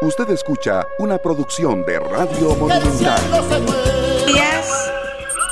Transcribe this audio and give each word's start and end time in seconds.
Usted 0.00 0.30
escucha 0.30 0.86
una 1.00 1.18
producción 1.18 1.84
de 1.84 1.98
Radio 1.98 2.54
Monumental. 2.54 3.20
Días, 4.28 4.92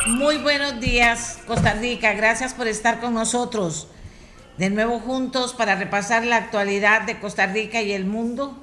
muy 0.06 0.38
buenos 0.38 0.78
días, 0.78 1.40
Costa 1.48 1.72
Rica. 1.72 2.12
Gracias 2.12 2.54
por 2.54 2.68
estar 2.68 3.00
con 3.00 3.12
nosotros. 3.12 3.88
De 4.56 4.70
nuevo 4.70 5.00
juntos 5.00 5.52
para 5.52 5.74
repasar 5.74 6.24
la 6.24 6.36
actualidad 6.36 7.02
de 7.02 7.18
Costa 7.18 7.46
Rica 7.46 7.82
y 7.82 7.90
el 7.90 8.04
mundo 8.04 8.56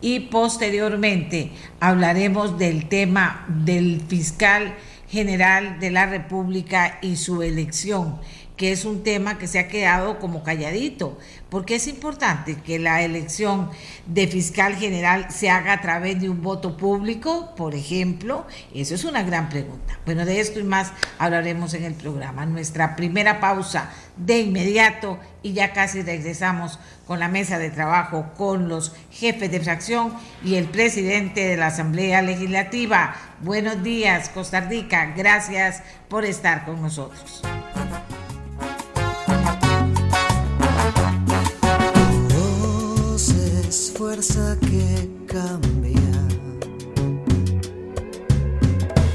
Y 0.00 0.20
posteriormente 0.20 1.52
hablaremos 1.80 2.58
del 2.58 2.88
tema 2.88 3.46
del 3.48 4.00
fiscal 4.06 4.74
general 5.08 5.78
de 5.80 5.90
la 5.90 6.06
República 6.06 6.98
y 7.02 7.16
su 7.16 7.42
elección 7.42 8.18
que 8.62 8.70
es 8.70 8.84
un 8.84 9.02
tema 9.02 9.38
que 9.38 9.48
se 9.48 9.58
ha 9.58 9.66
quedado 9.66 10.20
como 10.20 10.44
calladito, 10.44 11.18
porque 11.50 11.74
es 11.74 11.88
importante 11.88 12.54
que 12.64 12.78
la 12.78 13.02
elección 13.02 13.70
de 14.06 14.28
fiscal 14.28 14.76
general 14.76 15.26
se 15.32 15.50
haga 15.50 15.72
a 15.72 15.80
través 15.80 16.20
de 16.20 16.30
un 16.30 16.42
voto 16.42 16.76
público, 16.76 17.56
por 17.56 17.74
ejemplo. 17.74 18.46
Eso 18.72 18.94
es 18.94 19.02
una 19.02 19.24
gran 19.24 19.48
pregunta. 19.48 19.98
Bueno, 20.04 20.24
de 20.24 20.38
esto 20.38 20.60
y 20.60 20.62
más 20.62 20.92
hablaremos 21.18 21.74
en 21.74 21.82
el 21.82 21.94
programa. 21.94 22.46
Nuestra 22.46 22.94
primera 22.94 23.40
pausa 23.40 23.90
de 24.16 24.38
inmediato 24.38 25.18
y 25.42 25.54
ya 25.54 25.72
casi 25.72 26.02
regresamos 26.02 26.78
con 27.04 27.18
la 27.18 27.26
mesa 27.26 27.58
de 27.58 27.70
trabajo 27.70 28.26
con 28.36 28.68
los 28.68 28.94
jefes 29.10 29.50
de 29.50 29.58
fracción 29.58 30.14
y 30.44 30.54
el 30.54 30.66
presidente 30.66 31.48
de 31.48 31.56
la 31.56 31.66
Asamblea 31.66 32.22
Legislativa. 32.22 33.16
Buenos 33.40 33.82
días, 33.82 34.28
Costa 34.28 34.60
Rica. 34.60 35.14
Gracias 35.16 35.82
por 36.08 36.24
estar 36.24 36.64
con 36.64 36.80
nosotros. 36.80 37.42
Fuerza 44.02 44.58
que 44.58 45.08
cambia 45.28 46.12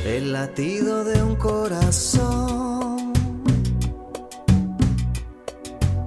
el 0.06 0.32
latido 0.32 1.04
de 1.04 1.22
un 1.22 1.36
corazón. 1.36 3.12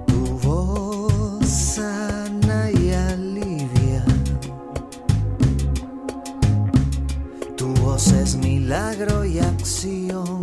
Tu 0.07 0.25
voz 0.41 1.47
sana 1.47 2.71
y 2.71 2.91
alivia. 2.91 4.03
Tu 7.55 7.67
voz 7.75 8.07
es 8.07 8.35
milagro 8.35 9.23
y 9.25 9.37
acción. 9.37 10.41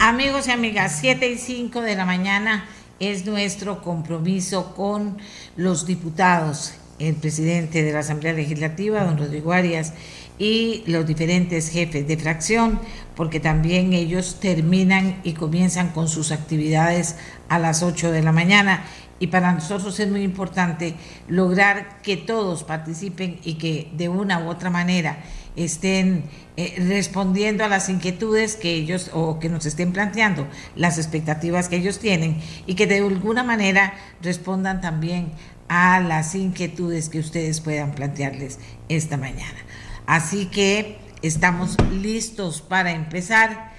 Amigos 0.00 0.48
y 0.48 0.50
amigas, 0.50 0.98
7 1.00 1.30
y 1.30 1.38
5 1.38 1.80
de 1.80 1.94
la 1.94 2.04
mañana 2.04 2.64
es 2.98 3.24
nuestro 3.24 3.82
compromiso 3.82 4.74
con 4.74 5.16
los 5.56 5.86
diputados 5.86 6.74
el 7.00 7.14
presidente 7.16 7.82
de 7.82 7.92
la 7.92 8.00
Asamblea 8.00 8.32
Legislativa, 8.32 9.04
don 9.04 9.18
Rodrigo 9.18 9.52
Arias, 9.52 9.94
y 10.38 10.84
los 10.86 11.06
diferentes 11.06 11.70
jefes 11.70 12.06
de 12.06 12.16
fracción, 12.16 12.78
porque 13.16 13.40
también 13.40 13.92
ellos 13.92 14.38
terminan 14.40 15.20
y 15.22 15.32
comienzan 15.32 15.90
con 15.90 16.08
sus 16.08 16.32
actividades 16.32 17.16
a 17.48 17.58
las 17.58 17.82
8 17.82 18.12
de 18.12 18.22
la 18.22 18.32
mañana. 18.32 18.84
Y 19.18 19.26
para 19.26 19.52
nosotros 19.52 20.00
es 20.00 20.10
muy 20.10 20.22
importante 20.22 20.94
lograr 21.28 22.00
que 22.02 22.16
todos 22.16 22.64
participen 22.64 23.38
y 23.44 23.54
que 23.54 23.90
de 23.94 24.08
una 24.08 24.42
u 24.42 24.48
otra 24.48 24.70
manera 24.70 25.18
estén 25.56 26.24
eh, 26.56 26.74
respondiendo 26.88 27.64
a 27.64 27.68
las 27.68 27.90
inquietudes 27.90 28.56
que 28.56 28.72
ellos 28.72 29.10
o 29.12 29.38
que 29.38 29.50
nos 29.50 29.66
estén 29.66 29.92
planteando, 29.92 30.46
las 30.74 30.96
expectativas 30.96 31.68
que 31.68 31.76
ellos 31.76 31.98
tienen 31.98 32.40
y 32.66 32.74
que 32.76 32.86
de 32.86 32.98
alguna 32.98 33.42
manera 33.42 33.92
respondan 34.22 34.80
también 34.80 35.32
a 35.70 36.00
las 36.00 36.34
inquietudes 36.34 37.08
que 37.08 37.20
ustedes 37.20 37.60
puedan 37.60 37.92
plantearles 37.92 38.58
esta 38.88 39.16
mañana. 39.16 39.56
Así 40.04 40.46
que 40.46 40.98
estamos 41.22 41.76
listos 41.92 42.60
para 42.60 42.90
empezar. 42.90 43.70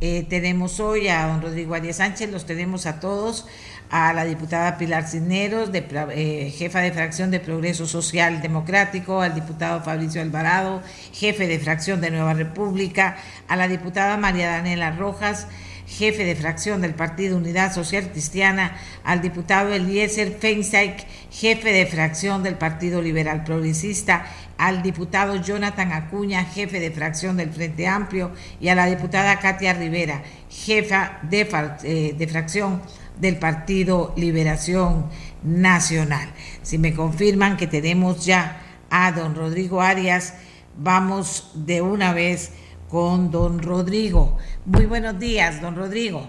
Eh, 0.00 0.24
tenemos 0.26 0.80
hoy 0.80 1.08
a 1.08 1.26
don 1.26 1.42
Rodrigo 1.42 1.74
Arias 1.74 1.96
Sánchez, 1.96 2.30
los 2.30 2.46
tenemos 2.46 2.86
a 2.86 2.98
todos, 2.98 3.46
a 3.90 4.14
la 4.14 4.24
diputada 4.24 4.78
Pilar 4.78 5.06
Cisneros, 5.06 5.68
eh, 5.74 6.54
jefa 6.56 6.80
de 6.80 6.92
fracción 6.92 7.30
de 7.30 7.40
Progreso 7.40 7.86
Social 7.86 8.40
Democrático, 8.40 9.20
al 9.20 9.34
diputado 9.34 9.82
Fabricio 9.82 10.22
Alvarado, 10.22 10.82
jefe 11.12 11.46
de 11.46 11.58
fracción 11.58 12.00
de 12.00 12.10
Nueva 12.10 12.32
República, 12.32 13.18
a 13.48 13.56
la 13.56 13.68
diputada 13.68 14.16
María 14.16 14.48
Daniela 14.48 14.92
Rojas, 14.92 15.46
jefe 15.86 16.24
de 16.24 16.34
fracción 16.36 16.80
del 16.80 16.94
Partido 16.94 17.36
Unidad 17.36 17.72
Social 17.74 18.10
Cristiana, 18.10 18.76
al 19.04 19.20
diputado 19.20 19.72
Eliezer 19.72 20.36
Feinstein, 20.38 20.94
jefe 21.30 21.72
de 21.72 21.86
fracción 21.86 22.42
del 22.42 22.56
Partido 22.56 23.02
Liberal 23.02 23.44
Progresista, 23.44 24.26
al 24.56 24.82
diputado 24.82 25.36
Jonathan 25.36 25.92
Acuña, 25.92 26.44
jefe 26.44 26.80
de 26.80 26.90
fracción 26.90 27.36
del 27.36 27.50
Frente 27.50 27.86
Amplio, 27.86 28.30
y 28.60 28.68
a 28.68 28.74
la 28.74 28.86
diputada 28.86 29.38
Katia 29.38 29.74
Rivera, 29.74 30.22
jefa 30.48 31.18
de, 31.22 31.48
eh, 31.82 32.14
de 32.16 32.26
fracción 32.28 32.82
del 33.18 33.36
Partido 33.36 34.12
Liberación 34.16 35.06
Nacional. 35.42 36.28
Si 36.62 36.78
me 36.78 36.94
confirman 36.94 37.56
que 37.56 37.66
tenemos 37.66 38.24
ya 38.24 38.60
a 38.90 39.12
don 39.12 39.34
Rodrigo 39.34 39.80
Arias, 39.80 40.34
vamos 40.76 41.50
de 41.54 41.82
una 41.82 42.12
vez 42.12 42.52
con 42.88 43.30
don 43.30 43.60
Rodrigo. 43.60 44.38
Muy 44.66 44.86
buenos 44.86 45.18
días, 45.18 45.60
don 45.60 45.76
Rodrigo. 45.76 46.22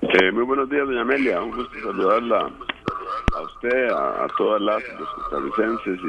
Eh, 0.00 0.32
muy 0.32 0.44
buenos 0.44 0.70
días, 0.70 0.86
doña 0.86 1.02
Amelia. 1.02 1.42
Un 1.42 1.50
gusto 1.50 1.78
saludarla 1.78 2.50
a 3.36 3.42
usted, 3.42 3.88
a, 3.90 4.26
todas 4.38 4.62
las 4.62 4.82
los 4.98 5.08
costarricenses 5.10 6.00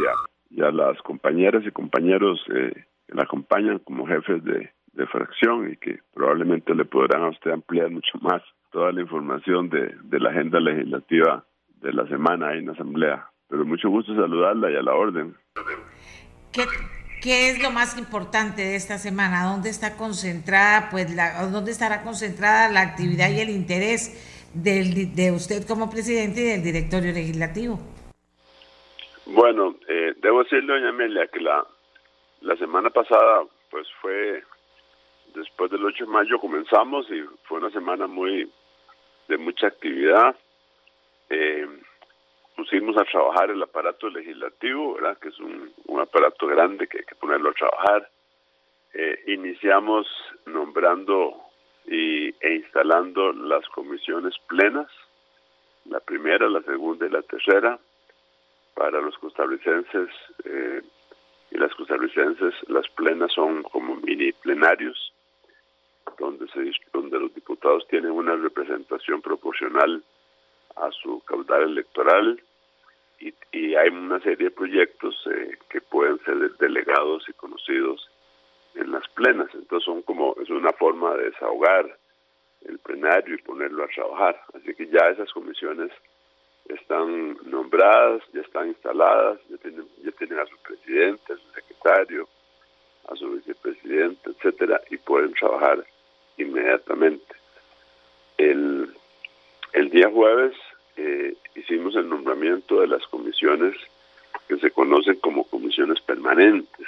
y 0.49 0.61
a, 0.61 0.71
las 0.71 0.97
compañeras 1.01 1.63
y 1.65 1.71
compañeros 1.71 2.39
eh, 2.55 2.85
que 3.07 3.15
la 3.15 3.23
acompañan 3.23 3.79
como 3.79 4.07
jefes 4.07 4.41
de, 4.43 4.71
fracción 5.11 5.71
y 5.71 5.77
que 5.77 5.99
probablemente 6.13 6.75
le 6.75 6.85
podrán 6.85 7.23
a 7.23 7.29
usted 7.29 7.51
ampliar 7.51 7.89
mucho 7.89 8.17
más 8.21 8.41
toda 8.71 8.91
la 8.91 9.01
información 9.01 9.67
de, 9.69 9.95
de 10.03 10.19
la 10.19 10.29
agenda 10.29 10.59
legislativa 10.59 11.43
de 11.81 11.91
la 11.91 12.07
semana 12.07 12.49
ahí 12.49 12.59
en 12.59 12.67
la 12.67 12.73
Asamblea. 12.73 13.27
Pero 13.49 13.65
mucho 13.65 13.89
gusto 13.89 14.15
saludarla 14.15 14.71
y 14.71 14.75
a 14.75 14.81
la 14.83 14.93
orden. 14.93 15.35
¿Qué, 16.53 16.61
¿Qué 17.21 17.51
es 17.51 17.61
lo 17.61 17.69
más 17.69 17.99
importante 17.99 18.63
de 18.63 18.75
esta 18.75 18.97
semana? 18.97 19.45
¿Dónde 19.45 19.69
está 19.69 19.95
concentrada, 19.95 20.89
pues, 20.89 21.15
la, 21.15 21.45
dónde 21.51 21.69
estará 21.69 22.01
concentrada 22.01 22.67
la 22.71 22.81
actividad 22.81 23.29
y 23.29 23.39
el 23.39 23.51
interés 23.51 24.49
del, 24.55 25.13
de 25.13 25.31
usted 25.31 25.67
como 25.67 25.91
presidente 25.91 26.41
y 26.41 26.45
del 26.45 26.63
directorio 26.63 27.13
legislativo? 27.13 27.79
Bueno, 29.27 29.75
eh, 29.87 30.15
debo 30.17 30.41
decirle, 30.41 30.73
doña 30.73 30.89
Amelia, 30.89 31.27
que 31.27 31.41
la, 31.41 31.63
la 32.41 32.55
semana 32.55 32.89
pasada, 32.89 33.43
pues, 33.69 33.87
fue 34.01 34.43
después 35.35 35.69
del 35.69 35.85
8 35.85 36.05
de 36.05 36.11
mayo 36.11 36.39
comenzamos 36.39 37.05
y 37.11 37.21
fue 37.43 37.59
una 37.59 37.69
semana 37.69 38.07
muy 38.07 38.51
de 39.27 39.37
mucha 39.37 39.67
actividad. 39.67 40.35
Eh, 41.29 41.67
pusimos 42.61 42.95
a 42.95 43.05
trabajar 43.05 43.49
el 43.49 43.63
aparato 43.63 44.07
legislativo, 44.09 44.93
¿verdad? 44.93 45.17
que 45.17 45.29
es 45.29 45.39
un, 45.39 45.99
aparato 45.99 46.45
grande 46.45 46.87
que 46.87 46.99
hay 46.99 47.05
que 47.05 47.15
ponerlo 47.15 47.49
a 47.49 47.53
trabajar. 47.53 48.07
Eh, 48.93 49.23
iniciamos 49.27 50.05
nombrando 50.45 51.37
y, 51.87 52.27
e 52.39 52.55
instalando 52.55 53.33
las 53.33 53.67
comisiones 53.69 54.35
plenas, 54.47 54.87
la 55.85 55.99
primera, 56.01 56.47
la 56.49 56.61
segunda 56.61 57.07
y 57.07 57.09
la 57.09 57.23
tercera, 57.23 57.79
para 58.75 59.01
los 59.01 59.17
costarricenses 59.17 60.09
eh, 60.43 60.81
y 61.49 61.57
las 61.57 61.73
costarricenses, 61.73 62.53
las 62.67 62.87
plenas 62.89 63.31
son 63.33 63.63
como 63.63 63.95
mini 63.95 64.33
plenarios, 64.33 65.13
donde 66.19 66.47
se, 66.49 66.71
donde 66.93 67.19
los 67.19 67.33
diputados 67.33 67.87
tienen 67.87 68.11
una 68.11 68.35
representación 68.35 69.19
proporcional 69.19 70.03
a 70.75 70.91
su 70.91 71.21
caudal 71.21 71.63
electoral 71.63 72.39
y, 73.21 73.33
y 73.51 73.75
hay 73.75 73.89
una 73.89 74.19
serie 74.19 74.45
de 74.45 74.51
proyectos 74.51 75.15
eh, 75.27 75.57
que 75.69 75.79
pueden 75.79 76.19
ser 76.25 76.37
delegados 76.57 77.23
y 77.29 77.33
conocidos 77.33 78.09
en 78.75 78.91
las 78.91 79.07
plenas. 79.09 79.47
Entonces 79.53 79.85
son 79.85 80.01
como, 80.01 80.35
es 80.41 80.49
una 80.49 80.73
forma 80.73 81.15
de 81.15 81.25
desahogar 81.25 81.97
el 82.67 82.79
plenario 82.79 83.35
y 83.35 83.41
ponerlo 83.41 83.83
a 83.83 83.87
trabajar. 83.87 84.41
Así 84.53 84.73
que 84.73 84.87
ya 84.87 85.09
esas 85.09 85.31
comisiones 85.31 85.91
están 86.67 87.37
nombradas, 87.43 88.23
ya 88.33 88.41
están 88.41 88.69
instaladas, 88.69 89.39
ya 89.49 89.57
tienen, 89.57 89.85
ya 90.03 90.11
tienen 90.11 90.39
a 90.39 90.45
su 90.45 90.57
presidente, 90.57 91.33
a 91.33 91.37
su 91.37 91.51
secretario, 91.53 92.27
a 93.07 93.15
su 93.15 93.29
vicepresidente, 93.31 94.31
etcétera, 94.31 94.81
y 94.89 94.97
pueden 94.97 95.33
trabajar 95.33 95.85
inmediatamente. 96.37 97.35
El, 98.37 98.95
el 99.73 99.89
día 99.89 100.09
jueves 100.09 100.55
eh, 100.97 101.35
hicimos 101.55 101.95
el 101.95 102.09
nombramiento 102.09 102.81
de 102.81 102.87
las 102.87 103.05
comisiones 103.07 103.75
que 104.47 104.57
se 104.57 104.71
conocen 104.71 105.15
como 105.19 105.45
comisiones 105.45 106.01
permanentes, 106.01 106.87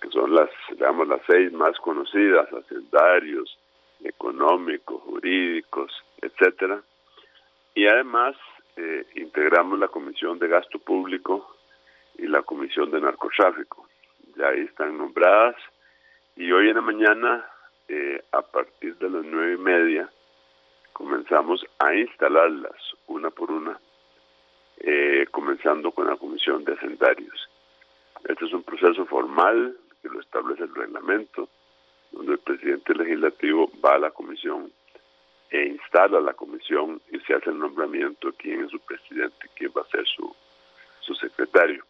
que 0.00 0.08
son 0.08 0.34
las, 0.34 0.50
digamos, 0.70 1.08
las 1.08 1.20
seis 1.26 1.52
más 1.52 1.78
conocidas, 1.78 2.48
hacendarios, 2.52 3.58
económicos, 4.02 5.02
jurídicos, 5.02 5.92
etcétera. 6.22 6.80
Y 7.74 7.86
además 7.86 8.36
eh, 8.76 9.06
integramos 9.16 9.78
la 9.78 9.88
Comisión 9.88 10.38
de 10.38 10.48
Gasto 10.48 10.78
Público 10.78 11.56
y 12.18 12.26
la 12.26 12.42
Comisión 12.42 12.90
de 12.90 13.00
Narcotráfico. 13.00 13.86
Ya 14.36 14.48
ahí 14.48 14.60
están 14.60 14.96
nombradas 14.96 15.56
y 16.36 16.50
hoy 16.52 16.68
en 16.70 16.76
la 16.76 16.80
mañana, 16.80 17.46
eh, 17.88 18.22
a 18.32 18.42
partir 18.42 18.96
de 18.96 19.10
las 19.10 19.24
nueve 19.24 19.54
y 19.54 19.58
media, 19.58 20.10
comenzamos 21.00 21.64
a 21.78 21.94
instalarlas 21.94 22.76
una 23.06 23.30
por 23.30 23.50
una, 23.50 23.80
eh, 24.76 25.24
comenzando 25.30 25.92
con 25.92 26.06
la 26.06 26.16
Comisión 26.16 26.62
de 26.62 26.74
Hacendarios. 26.74 27.48
Este 28.28 28.44
es 28.44 28.52
un 28.52 28.62
proceso 28.62 29.06
formal 29.06 29.78
que 30.02 30.10
lo 30.10 30.20
establece 30.20 30.64
el 30.64 30.74
reglamento, 30.74 31.48
donde 32.12 32.32
el 32.32 32.38
presidente 32.40 32.94
legislativo 32.94 33.70
va 33.82 33.94
a 33.94 33.98
la 33.98 34.10
comisión 34.10 34.70
e 35.48 35.68
instala 35.68 36.20
la 36.20 36.34
comisión 36.34 37.00
y 37.10 37.18
se 37.20 37.32
hace 37.32 37.48
el 37.48 37.58
nombramiento 37.58 38.30
de 38.30 38.36
quién 38.36 38.64
es 38.64 38.70
su 38.70 38.80
presidente, 38.80 39.48
quién 39.56 39.72
va 39.74 39.80
a 39.80 39.90
ser 39.90 40.06
su, 40.06 40.36
su 41.00 41.14
secretario. 41.14 41.82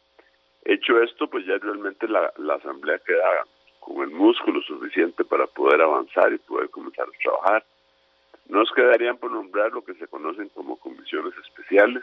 Hecho 0.64 1.02
esto, 1.02 1.26
pues 1.26 1.44
ya 1.46 1.58
realmente 1.58 2.06
la, 2.06 2.32
la 2.36 2.54
asamblea 2.54 3.00
queda 3.00 3.44
con 3.80 4.04
el 4.04 4.10
músculo 4.10 4.62
suficiente 4.62 5.24
para 5.24 5.48
poder 5.48 5.80
avanzar 5.80 6.32
y 6.32 6.38
poder 6.38 6.70
comenzar 6.70 7.08
a 7.08 7.18
trabajar. 7.20 7.64
Nos 8.48 8.70
quedarían 8.72 9.18
por 9.18 9.30
nombrar 9.30 9.72
lo 9.72 9.84
que 9.84 9.94
se 9.94 10.08
conocen 10.08 10.48
como 10.50 10.76
comisiones 10.76 11.34
especiales, 11.44 12.02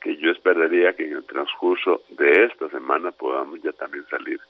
que 0.00 0.16
yo 0.16 0.30
esperaría 0.30 0.94
que 0.94 1.04
en 1.04 1.16
el 1.16 1.24
transcurso 1.24 2.02
de 2.10 2.44
esta 2.44 2.68
semana 2.70 3.10
podamos 3.12 3.60
ya 3.62 3.72
también 3.72 4.06
salir 4.08 4.40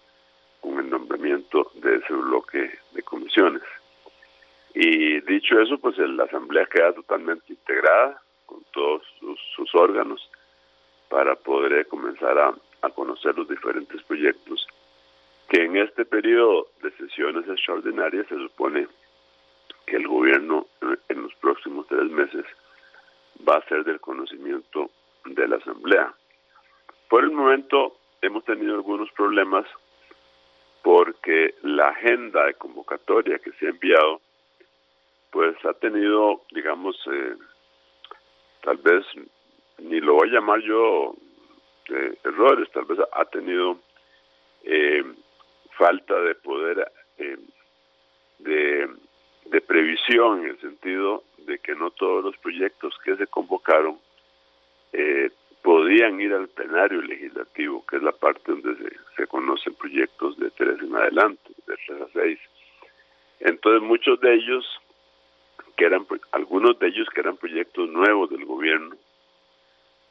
con 0.60 0.78
el 0.78 0.90
nombramiento 0.90 1.70
de 1.74 1.96
ese 1.96 2.12
bloque 2.12 2.70
de 2.92 3.02
comisiones. 3.02 3.62
Y 4.74 5.20
dicho 5.22 5.58
eso, 5.60 5.78
pues 5.78 5.96
la 5.96 6.24
Asamblea 6.24 6.66
queda 6.66 6.92
totalmente 6.92 7.52
integrada 7.52 8.20
con 8.44 8.62
todos 8.72 9.02
sus, 9.54 9.74
órganos 9.74 10.30
para 11.08 11.34
poder 11.36 11.86
comenzar 11.88 12.38
a, 12.38 12.54
a, 12.82 12.90
conocer 12.90 13.36
los 13.36 13.48
diferentes 13.48 14.02
proyectos 14.02 14.66
que 15.48 15.64
en 15.64 15.76
este 15.76 16.04
periodo 16.04 16.68
de 16.82 16.90
sesiones 16.92 17.48
extraordinarias 17.48 18.26
se 18.28 18.36
supone 18.36 18.88
que 19.86 19.96
el 19.96 20.08
gobierno 20.08 20.66
en 21.08 21.22
los 21.22 21.34
próximos 21.36 21.86
tres 21.88 22.10
meses 22.10 22.44
va 23.48 23.56
a 23.56 23.68
ser 23.68 23.84
del 23.84 24.00
conocimiento 24.00 24.90
de 25.24 25.48
la 25.48 25.56
Asamblea. 25.56 26.12
Por 27.08 27.24
el 27.24 27.30
momento 27.30 27.96
hemos 28.20 28.44
tenido 28.44 28.74
algunos 28.74 29.10
problemas 29.12 29.66
porque 30.82 31.54
la 31.62 31.88
agenda 31.88 32.46
de 32.46 32.54
convocatoria 32.54 33.38
que 33.38 33.52
se 33.52 33.66
ha 33.66 33.70
enviado 33.70 34.20
pues 35.30 35.56
ha 35.64 35.74
tenido, 35.74 36.42
digamos, 36.50 36.96
eh, 37.12 37.34
tal 38.62 38.78
vez, 38.78 39.04
ni 39.78 40.00
lo 40.00 40.14
voy 40.14 40.28
a 40.28 40.32
llamar 40.32 40.60
yo 40.60 41.14
de 41.88 42.18
errores, 42.24 42.70
tal 42.72 42.84
vez 42.86 42.98
ha 43.12 43.24
tenido 43.26 43.78
eh, 44.64 45.04
falta 45.76 46.14
de 46.20 46.34
poder 46.36 46.90
eh, 47.18 47.36
de, 48.38 48.88
de 49.50 49.60
previsión 49.60 50.40
en 50.40 50.50
el 50.50 50.60
sentido 50.60 51.24
de 51.38 51.58
que 51.58 51.74
no 51.74 51.90
todos 51.90 52.24
los 52.24 52.36
proyectos 52.38 52.94
que 53.04 53.16
se 53.16 53.26
convocaron 53.26 53.98
podían 55.62 56.20
ir 56.20 56.32
al 56.32 56.48
plenario 56.48 57.02
legislativo, 57.02 57.84
que 57.86 57.96
es 57.96 58.02
la 58.02 58.12
parte 58.12 58.52
donde 58.52 58.76
se, 59.16 59.26
conocen 59.26 59.74
proyectos 59.74 60.38
de 60.38 60.50
tres 60.52 60.80
en 60.80 60.94
adelante, 60.94 61.50
de 61.66 61.76
tres 61.84 62.00
a 62.02 62.06
seis. 62.12 62.38
Entonces 63.40 63.82
muchos 63.82 64.20
de 64.20 64.32
ellos 64.32 64.64
que 65.76 65.84
eran 65.84 66.06
algunos 66.30 66.78
de 66.78 66.86
ellos 66.86 67.08
que 67.12 67.20
eran 67.20 67.36
proyectos 67.36 67.88
nuevos 67.90 68.30
del 68.30 68.44
gobierno, 68.44 68.96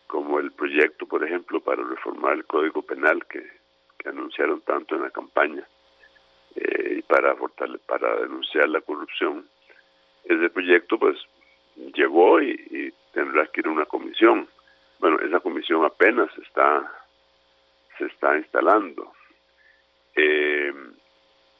como 0.07 0.39
el 0.39 0.51
proyecto, 0.51 1.07
por 1.07 1.23
ejemplo, 1.23 1.61
para 1.61 1.83
reformar 1.83 2.33
el 2.33 2.45
Código 2.45 2.81
Penal 2.81 3.25
que 3.25 3.41
anunciaron 4.05 4.61
tanto 4.61 4.95
en 4.95 5.03
la 5.03 5.09
campaña 5.09 5.65
eh, 6.55 7.03
para 7.07 7.35
para 7.85 8.15
denunciar 8.21 8.69
la 8.69 8.81
corrupción. 8.81 9.47
Ese 10.23 10.49
proyecto, 10.49 10.97
pues, 10.97 11.17
llegó 11.93 12.41
y, 12.41 12.93
tendrá 13.13 13.45
que 13.47 13.61
ir 13.61 13.67
a 13.67 13.71
una 13.71 13.85
comisión. 13.85 14.47
Bueno, 14.99 15.19
esa 15.19 15.39
comisión 15.39 15.85
apenas 15.85 16.29
está 16.37 16.91
se 17.97 18.05
está 18.05 18.37
instalando. 18.37 19.13
Eh, 20.15 20.73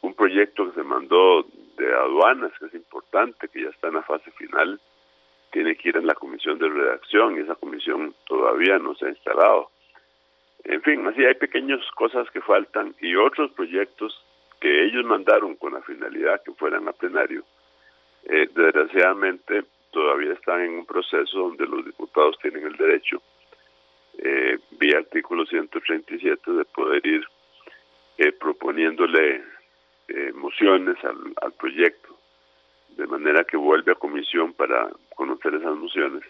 un 0.02 0.14
proyecto 0.14 0.68
que 0.68 0.76
se 0.76 0.84
mandó 0.84 1.46
de 1.78 1.94
aduanas, 1.94 2.52
que 2.60 2.66
es 2.66 2.74
importante, 2.74 3.48
que 3.48 3.64
ya 3.64 3.70
está 3.70 3.88
en 3.88 3.96
la 3.96 4.04
fase 4.04 4.32
final, 4.32 4.80
tiene 5.52 5.76
que 5.76 5.90
ir 5.90 5.98
en 5.98 6.08
la 6.08 6.14
comisión 6.14 6.60
de 6.60 6.68
redacción 6.68 7.38
y 7.38 7.42
esa 7.42 7.56
comisión 7.56 8.14
todavía 8.28 8.78
no 8.80 8.96
se 8.96 9.06
ha 9.06 9.10
instalado. 9.10 9.70
En 10.66 10.82
fin, 10.82 11.08
así 11.08 11.24
hay 11.24 11.36
pequeñas 11.36 11.80
cosas 11.92 12.30
que 12.32 12.42
faltan 12.42 12.96
y 13.00 13.16
otros 13.16 13.52
proyectos 13.52 14.25
que 14.60 14.86
ellos 14.86 15.06
mandaron 15.06 15.56
con 15.56 15.74
la 15.74 15.82
finalidad 15.82 16.42
que 16.44 16.54
fueran 16.54 16.88
a 16.88 16.94
plenario, 16.94 17.44
eh, 18.26 18.50
desgraciadamente 18.54 19.64
todavía 19.92 20.34
están 20.34 20.62
en 20.62 20.80
un 20.80 20.86
proceso 20.86 21.40
donde 21.40 21.66
los 21.66 21.86
diputados 21.86 22.38
tienen 22.42 22.66
el 22.66 22.76
derecho, 22.76 23.22
eh, 24.18 24.58
vía 24.72 24.98
artículo 24.98 25.46
137, 25.46 26.52
de 26.52 26.66
poder 26.66 27.06
ir 27.06 27.26
eh, 28.18 28.32
proponiéndole 28.32 29.44
eh, 30.08 30.32
mociones 30.34 30.98
al, 31.04 31.34
al 31.42 31.54
proyecto, 31.54 32.18
de 32.98 33.08
manera 33.08 33.44
que 33.44 33.58
vuelve 33.58 33.92
a 33.92 33.96
comisión 33.96 34.54
para 34.54 34.90
conocer 35.16 35.56
esas 35.56 35.76
mociones. 35.76 36.24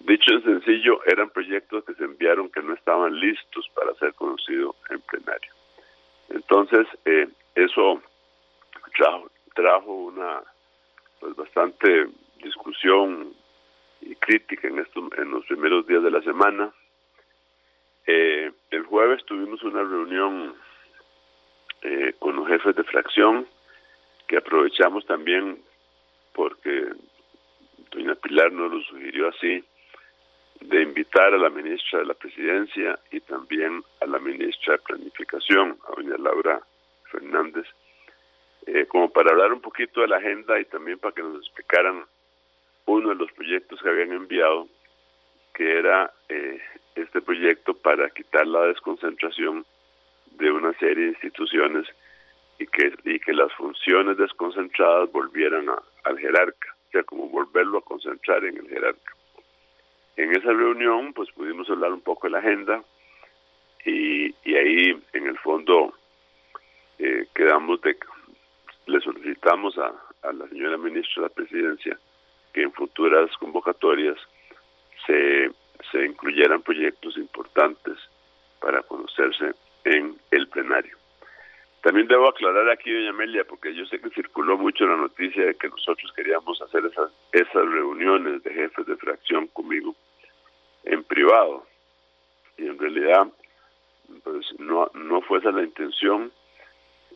Dicho 0.00 0.32
en 0.32 0.42
sencillo, 0.44 1.00
eran 1.06 1.30
proyectos 1.30 1.84
que 1.84 1.94
se 1.94 2.04
enviaron 2.04 2.50
que 2.50 2.62
no 2.62 2.74
estaban 2.74 3.18
listos 3.18 3.66
para 3.74 3.94
ser 3.94 4.12
conocidos 4.14 4.76
en 4.90 5.00
plenario. 5.00 5.50
Entonces, 6.28 6.86
eh, 7.04 7.28
eso 7.54 8.02
trajo, 8.96 9.30
trajo 9.54 9.92
una 9.92 10.42
pues 11.20 11.36
bastante 11.36 12.08
discusión 12.42 13.34
y 14.00 14.14
crítica 14.16 14.68
en 14.68 14.78
estos 14.78 15.04
en 15.16 15.30
los 15.30 15.44
primeros 15.46 15.86
días 15.86 16.02
de 16.02 16.10
la 16.10 16.22
semana. 16.22 16.72
Eh, 18.06 18.52
el 18.70 18.82
jueves 18.84 19.24
tuvimos 19.24 19.62
una 19.62 19.82
reunión 19.82 20.54
eh, 21.82 22.14
con 22.18 22.36
los 22.36 22.46
jefes 22.48 22.76
de 22.76 22.84
fracción, 22.84 23.46
que 24.26 24.36
aprovechamos 24.36 25.06
también 25.06 25.62
porque 26.34 26.88
doña 27.90 28.14
Pilar 28.16 28.52
nos 28.52 28.72
lo 28.72 28.80
sugirió 28.82 29.28
así, 29.28 29.64
de 30.68 30.82
invitar 30.82 31.34
a 31.34 31.38
la 31.38 31.50
ministra 31.50 31.98
de 31.98 32.06
la 32.06 32.14
Presidencia 32.14 32.98
y 33.10 33.20
también 33.20 33.82
a 34.00 34.06
la 34.06 34.18
ministra 34.18 34.74
de 34.74 34.82
Planificación, 34.82 35.78
a 35.86 35.94
doña 35.94 36.16
Laura 36.18 36.60
Fernández, 37.10 37.66
eh, 38.66 38.86
como 38.86 39.10
para 39.10 39.30
hablar 39.30 39.52
un 39.52 39.60
poquito 39.60 40.00
de 40.00 40.08
la 40.08 40.16
agenda 40.16 40.58
y 40.58 40.64
también 40.64 40.98
para 40.98 41.14
que 41.14 41.22
nos 41.22 41.36
explicaran 41.36 42.04
uno 42.86 43.10
de 43.10 43.14
los 43.14 43.30
proyectos 43.32 43.80
que 43.82 43.88
habían 43.88 44.12
enviado, 44.12 44.66
que 45.52 45.78
era 45.78 46.10
eh, 46.30 46.58
este 46.94 47.20
proyecto 47.20 47.74
para 47.74 48.08
quitar 48.10 48.46
la 48.46 48.62
desconcentración 48.64 49.66
de 50.32 50.50
una 50.50 50.72
serie 50.78 51.04
de 51.04 51.10
instituciones 51.10 51.86
y 52.58 52.66
que, 52.66 52.90
y 53.04 53.20
que 53.20 53.34
las 53.34 53.52
funciones 53.52 54.16
desconcentradas 54.16 55.12
volvieran 55.12 55.68
a, 55.68 55.82
al 56.04 56.18
jerarca, 56.18 56.74
o 56.88 56.90
sea, 56.90 57.02
como 57.02 57.28
volverlo 57.28 57.78
a 57.78 57.84
concentrar 57.84 58.44
en 58.44 58.56
el 58.56 58.68
jerarca. 58.68 59.14
En 60.16 60.34
esa 60.34 60.52
reunión, 60.52 61.12
pues 61.12 61.30
pudimos 61.32 61.68
hablar 61.68 61.92
un 61.92 62.00
poco 62.00 62.26
de 62.26 62.32
la 62.32 62.38
agenda 62.38 62.82
y, 63.84 64.34
y 64.44 64.54
ahí, 64.54 65.02
en 65.12 65.26
el 65.26 65.38
fondo, 65.38 65.94
eh, 66.98 67.26
quedamos 67.34 67.80
de 67.82 67.96
le 68.86 69.00
solicitamos 69.00 69.78
a, 69.78 69.92
a 70.22 70.32
la 70.32 70.46
señora 70.48 70.76
ministra 70.76 71.22
de 71.22 71.28
la 71.28 71.34
Presidencia 71.34 71.98
que 72.52 72.62
en 72.62 72.72
futuras 72.72 73.34
convocatorias 73.38 74.16
se, 75.06 75.50
se 75.90 76.04
incluyeran 76.04 76.62
proyectos 76.62 77.16
importantes 77.16 77.98
para 78.60 78.82
conocerse 78.82 79.54
en 79.84 80.16
el 80.30 80.48
plenario. 80.48 80.96
También 81.84 82.08
debo 82.08 82.30
aclarar 82.30 82.70
aquí, 82.70 82.90
doña 82.90 83.10
Amelia, 83.10 83.44
porque 83.44 83.74
yo 83.74 83.84
sé 83.84 84.00
que 84.00 84.08
circuló 84.08 84.56
mucho 84.56 84.86
la 84.86 84.96
noticia 84.96 85.44
de 85.44 85.54
que 85.54 85.68
nosotros 85.68 86.10
queríamos 86.16 86.58
hacer 86.62 86.82
esas, 86.86 87.52
reuniones 87.52 88.42
de 88.42 88.54
jefes 88.54 88.86
de 88.86 88.96
fracción 88.96 89.48
conmigo 89.48 89.94
en 90.84 91.04
privado. 91.04 91.66
Y 92.56 92.68
en 92.68 92.78
realidad, 92.78 93.26
pues 94.22 94.46
no, 94.58 94.90
no 94.94 95.20
fue 95.20 95.40
esa 95.40 95.50
la 95.50 95.62
intención. 95.62 96.32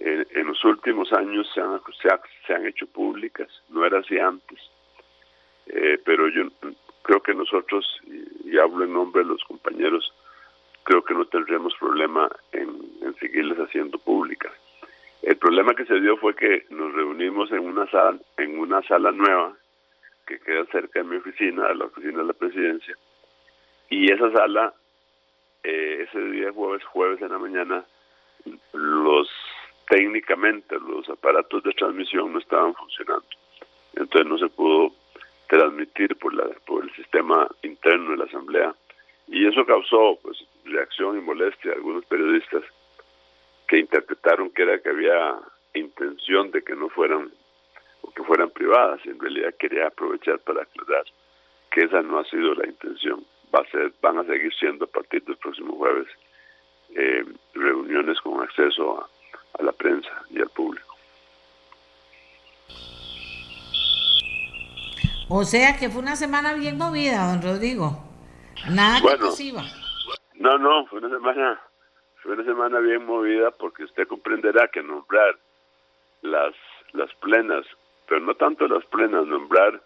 En, 0.00 0.26
en 0.32 0.46
los 0.48 0.62
últimos 0.62 1.14
años 1.14 1.50
se 1.54 1.62
han, 1.62 1.80
se, 2.02 2.08
ha, 2.08 2.20
se 2.46 2.54
han 2.54 2.66
hecho 2.66 2.86
públicas, 2.88 3.48
no 3.70 3.86
era 3.86 4.00
así 4.00 4.18
antes. 4.18 4.60
Eh, 5.68 5.98
pero 6.04 6.28
yo 6.28 6.42
creo 7.00 7.22
que 7.22 7.32
nosotros, 7.32 7.86
y, 8.44 8.58
hablo 8.58 8.84
en 8.84 8.92
nombre 8.92 9.22
de 9.22 9.30
los 9.30 9.42
compañeros, 9.44 10.12
creo 10.88 11.04
que 11.04 11.12
no 11.12 11.26
tendríamos 11.26 11.74
problema 11.78 12.30
en, 12.50 12.70
en 13.02 13.14
seguirles 13.16 13.58
haciendo 13.58 13.98
públicas. 13.98 14.50
El 15.20 15.36
problema 15.36 15.74
que 15.74 15.84
se 15.84 16.00
dio 16.00 16.16
fue 16.16 16.34
que 16.34 16.64
nos 16.70 16.94
reunimos 16.94 17.52
en 17.52 17.58
una 17.58 17.86
sala, 17.90 18.18
en 18.38 18.58
una 18.58 18.80
sala 18.84 19.12
nueva 19.12 19.54
que 20.26 20.38
queda 20.38 20.64
cerca 20.72 21.00
de 21.00 21.04
mi 21.04 21.16
oficina, 21.16 21.68
de 21.68 21.74
la 21.74 21.84
oficina 21.84 22.20
de 22.20 22.24
la 22.24 22.32
presidencia, 22.32 22.96
y 23.90 24.10
esa 24.10 24.32
sala, 24.32 24.72
eh, 25.62 26.06
ese 26.08 26.22
día 26.30 26.52
jueves, 26.52 26.82
jueves 26.84 27.20
en 27.20 27.32
la 27.32 27.38
mañana, 27.38 27.84
los 28.72 29.28
técnicamente 29.90 30.74
los 30.80 31.06
aparatos 31.10 31.64
de 31.64 31.72
transmisión 31.72 32.32
no 32.32 32.38
estaban 32.38 32.74
funcionando. 32.74 33.26
Entonces 33.94 34.26
no 34.26 34.38
se 34.38 34.48
pudo 34.48 34.92
transmitir 35.48 36.16
por, 36.16 36.32
la, 36.32 36.44
por 36.66 36.84
el 36.84 36.94
sistema 36.94 37.46
interno 37.62 38.12
de 38.12 38.16
la 38.16 38.24
Asamblea. 38.24 38.74
Y 39.28 39.46
eso 39.46 39.64
causó 39.66 40.18
pues, 40.22 40.38
reacción 40.64 41.18
y 41.18 41.20
molestia 41.20 41.72
a 41.72 41.74
algunos 41.74 42.04
periodistas 42.06 42.62
que 43.66 43.78
interpretaron 43.78 44.50
que 44.50 44.62
era 44.62 44.80
que 44.80 44.88
había 44.88 45.38
intención 45.74 46.50
de 46.50 46.62
que 46.62 46.74
no 46.74 46.88
fueran 46.88 47.30
o 48.02 48.10
que 48.10 48.22
fueran 48.22 48.50
privadas. 48.50 49.00
En 49.04 49.20
realidad 49.20 49.54
quería 49.58 49.88
aprovechar 49.88 50.38
para 50.40 50.62
aclarar 50.62 51.04
que 51.70 51.82
esa 51.82 52.02
no 52.02 52.18
ha 52.18 52.24
sido 52.24 52.54
la 52.54 52.66
intención. 52.66 53.24
Va 53.54 53.60
a 53.60 53.70
ser, 53.70 53.92
van 54.00 54.18
a 54.18 54.24
seguir 54.24 54.52
siendo 54.54 54.86
a 54.86 54.88
partir 54.88 55.22
del 55.24 55.36
próximo 55.36 55.76
jueves 55.76 56.08
eh, 56.94 57.24
reuniones 57.54 58.18
con 58.20 58.42
acceso 58.42 58.98
a, 58.98 59.08
a 59.58 59.62
la 59.62 59.72
prensa 59.72 60.22
y 60.30 60.40
al 60.40 60.48
público. 60.48 60.96
O 65.28 65.44
sea 65.44 65.76
que 65.76 65.90
fue 65.90 66.00
una 66.00 66.16
semana 66.16 66.54
bien 66.54 66.78
movida, 66.78 67.30
don 67.30 67.42
Rodrigo. 67.42 68.07
Nada 68.70 69.00
bueno. 69.00 69.30
No, 70.34 70.58
no, 70.58 70.86
fue 70.86 71.00
una 71.00 71.08
semana, 71.08 71.60
fue 72.22 72.32
una 72.32 72.44
semana 72.44 72.78
bien 72.80 73.04
movida 73.04 73.50
porque 73.50 73.84
usted 73.84 74.06
comprenderá 74.06 74.68
que 74.68 74.82
nombrar 74.82 75.36
las 76.22 76.54
las 76.92 77.12
plenas, 77.16 77.66
pero 78.06 78.20
no 78.20 78.34
tanto 78.34 78.66
las 78.66 78.84
plenas, 78.86 79.26
nombrar 79.26 79.82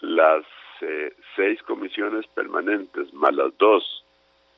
las 0.00 0.44
eh, 0.80 1.14
seis 1.36 1.62
comisiones 1.62 2.26
permanentes 2.28 3.12
más 3.14 3.34
las 3.34 3.56
dos 3.58 4.04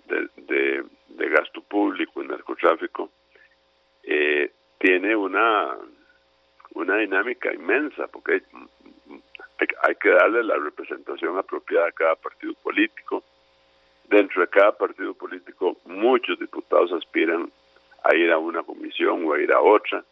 de, 0.07 0.29
de, 0.37 0.85
de 1.09 1.29
gasto 1.29 1.61
público 1.63 2.23
y 2.23 2.27
narcotráfico 2.27 3.11
eh, 4.03 4.51
tiene 4.79 5.17
una 5.17 5.77
una 6.75 6.97
dinámica 6.97 7.53
inmensa 7.53 8.07
porque 8.09 8.43
hay, 9.83 9.95
que 9.97 10.11
darle 10.11 10.43
la 10.43 10.57
representación 10.57 11.39
apropiada 11.39 11.89
a 11.89 11.93
cada 11.93 12.15
partido 12.17 12.55
político. 12.63 13.23
Dentro 14.09 14.41
de 14.43 14.49
cada 14.49 14.73
partido 14.73 15.15
político, 15.15 15.77
muchos 15.85 16.39
diputados 16.39 16.93
aspiran 16.93 17.51
a 18.05 18.15
ir 18.15 18.31
a 18.31 18.39
una 18.39 18.63
comisión 18.63 19.27
o 19.27 19.33
a 19.33 19.41
ir 19.41 19.53
a 19.53 19.61
otra. 19.61 20.05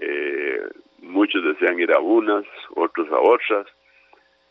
Eh, 0.00 0.68
muchos 0.98 1.42
desean 1.42 1.80
ir 1.80 1.92
a 1.92 1.98
unas, 1.98 2.44
otros 2.74 3.10
a 3.10 3.18
otras. 3.18 3.66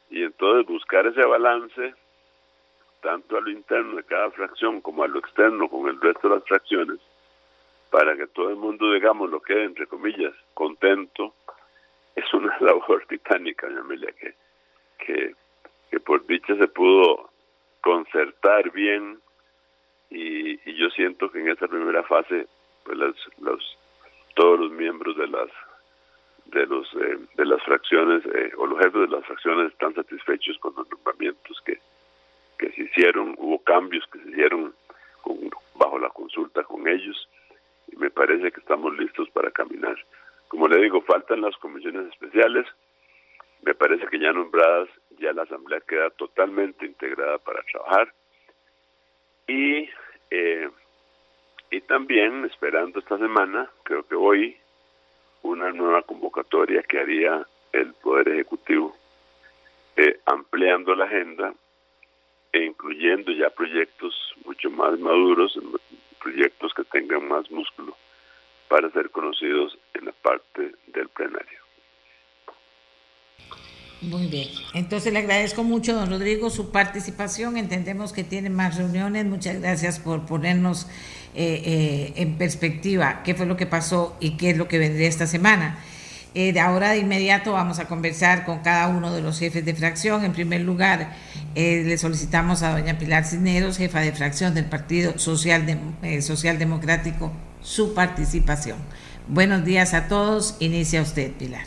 Y 0.10 0.24
entonces 0.24 0.66
buscar 0.66 1.06
ese 1.08 1.24
balance, 1.24 1.94
tanto 3.02 3.38
a 3.38 3.42
lo 3.42 3.50
interno 3.50 3.96
de 3.96 4.04
cada 4.04 4.32
fracción 4.32 4.82
como 4.82 5.04
a 5.04 5.08
lo 5.08 5.20
externo 5.20 5.70
con 5.70 5.88
el 5.88 6.02
resto 6.02 6.28
de 6.28 6.36
las 6.36 6.44
fracciones, 6.46 7.00
para 7.92 8.16
que 8.18 8.28
todo 8.28 8.50
el 8.50 8.56
mundo, 8.56 8.92
digamos, 8.92 9.30
lo 9.30 9.40
quede, 9.40 9.64
entre 9.64 9.88
comillas, 9.88 10.34
contento, 10.54 11.34
es 12.20 12.34
una 12.34 12.56
labor 12.62 13.06
titánica, 13.08 13.68
doña 13.68 13.82
Amelia, 13.82 14.12
que, 14.14 14.34
que, 15.00 15.36
que 15.90 16.00
por 16.00 16.26
dicha 16.28 16.56
se 16.56 16.68
pudo 16.68 17.30
concertar 17.82 18.72
bien 18.72 19.20
y, 20.10 20.60
y, 20.70 20.76
yo 20.76 20.90
siento 20.90 21.32
que 21.32 21.40
en 21.40 21.50
esa 21.50 21.68
primera 21.68 22.04
fase 22.04 22.48
pues 22.84 22.98
los, 22.98 23.16
los 23.40 23.78
todos 24.36 24.60
los 24.60 24.72
miembros 24.72 25.16
de 25.18 25.28
las 25.28 25.50
de 26.46 26.66
los 26.66 26.88
eh, 26.96 27.20
de 27.36 27.46
las 27.46 27.62
fracciones 27.64 28.26
eh, 28.26 28.52
o 28.58 28.66
los 28.66 28.80
jefes 28.80 29.02
de 29.02 29.08
las 29.08 29.26
fracciones 29.26 29.72
están 29.72 29.94
satisfechos 29.94 30.58
con 30.60 30.74
los 30.76 30.90
nombramientos 30.90 31.62
que 31.62 31.80
que 32.60 32.72
se 32.74 32.84
hicieron. 32.84 33.36
Hubo 33.38 33.64
cambios 33.64 34.06
que 34.12 34.20
se 34.20 34.30
hicieron 34.30 34.76
con, 35.22 35.38
bajo 35.76 35.98
la 35.98 36.10
consulta 36.10 36.64
con 36.64 36.88
ellos 36.88 37.28
y 37.92 37.96
me 37.96 38.12
parece 38.12 38.52
que 38.52 38.60
estamos 38.60 38.96
listos 38.98 39.30
para 39.32 39.50
caminar 39.50 39.98
como 40.50 40.68
le 40.68 40.82
digo, 40.82 41.02
faltan 41.02 41.42
las 41.42 41.56
comisiones 41.58 42.08
especiales. 42.08 42.66
Me 43.62 43.76
parece 43.76 44.08
que 44.08 44.20
ya 44.20 44.34
nombradas, 44.34 44.90
ya 45.20 45.32
la 45.32 45.44
Asamblea 45.44 45.80
queda 45.82 46.10
totalmente 46.10 46.86
integrada 46.86 47.38
para 47.38 47.62
trabajar. 47.72 48.12
Y, 49.48 49.88
eh, 50.32 50.70
y 51.70 51.82
también, 51.82 52.46
esperando 52.46 53.00
esta 53.00 53.18
semana, 53.20 53.70
creo 53.84 54.04
que 54.08 54.16
hoy, 54.16 54.58
una 55.44 55.72
nueva 55.72 56.02
convocatoria 56.02 56.82
que 56.82 57.00
haría 57.00 57.46
el 57.72 57.94
Poder 57.94 58.30
Ejecutivo, 58.30 58.96
eh, 59.96 60.20
ampliando 60.26 60.96
la 60.96 61.06
agenda 61.06 61.54
e 62.52 62.66
incluyendo 62.66 63.32
ya 63.32 63.52
proyectos 63.52 64.34
mucho 64.46 64.72
más 64.72 64.98
maduros, 64.98 65.60
proyectos 66.20 66.74
que 66.74 66.84
tengan 66.86 67.28
más 67.28 67.50
músculo 67.52 67.96
para 68.70 68.90
ser 68.92 69.10
conocidos 69.10 69.78
en 69.96 70.06
la 70.06 70.12
parte 70.14 70.76
del 70.94 71.10
plenario. 71.10 71.60
Muy 74.02 74.28
bien. 74.28 74.48
Entonces 74.74 75.12
le 75.12 75.20
agradezco 75.20 75.64
mucho, 75.64 75.94
don 75.94 76.10
Rodrigo, 76.10 76.50
su 76.50 76.72
participación. 76.72 77.58
Entendemos 77.58 78.14
que 78.14 78.24
tiene 78.24 78.50
más 78.50 78.78
reuniones. 78.78 79.26
Muchas 79.26 79.60
gracias 79.60 80.00
por 80.00 80.26
ponernos 80.26 80.88
eh, 81.36 81.62
eh, 81.66 82.14
en 82.16 82.38
perspectiva 82.38 83.22
qué 83.24 83.36
fue 83.36 83.46
lo 83.46 83.58
que 83.58 83.66
pasó 83.66 84.16
y 84.22 84.38
qué 84.38 84.52
es 84.52 84.58
lo 84.58 84.70
que 84.70 84.78
vendría 84.78 85.10
esta 85.10 85.28
semana. 85.28 85.80
Eh, 86.34 86.54
de 86.54 86.60
ahora 86.62 86.92
de 86.92 87.00
inmediato 87.00 87.54
vamos 87.54 87.80
a 87.80 87.88
conversar 87.88 88.46
con 88.46 88.60
cada 88.60 88.88
uno 88.88 89.14
de 89.14 89.22
los 89.22 89.38
jefes 89.38 89.66
de 89.66 89.74
fracción. 89.74 90.24
En 90.24 90.32
primer 90.32 90.62
lugar, 90.62 91.14
le 91.56 91.98
solicitamos 91.98 92.64
a 92.64 92.72
doña 92.72 92.98
Pilar 92.98 93.26
Cisneros, 93.26 93.78
jefa 93.78 94.00
de 94.00 94.14
fracción 94.14 94.54
del 94.54 94.66
Partido 94.66 95.18
Social, 95.18 95.66
Social 96.22 96.58
Democrático, 96.58 97.34
su 97.62 97.94
participación. 97.94 98.78
Buenos 99.28 99.64
días 99.64 99.94
a 99.94 100.08
todos. 100.08 100.56
Inicia 100.60 101.02
usted, 101.02 101.32
Pilar. 101.34 101.66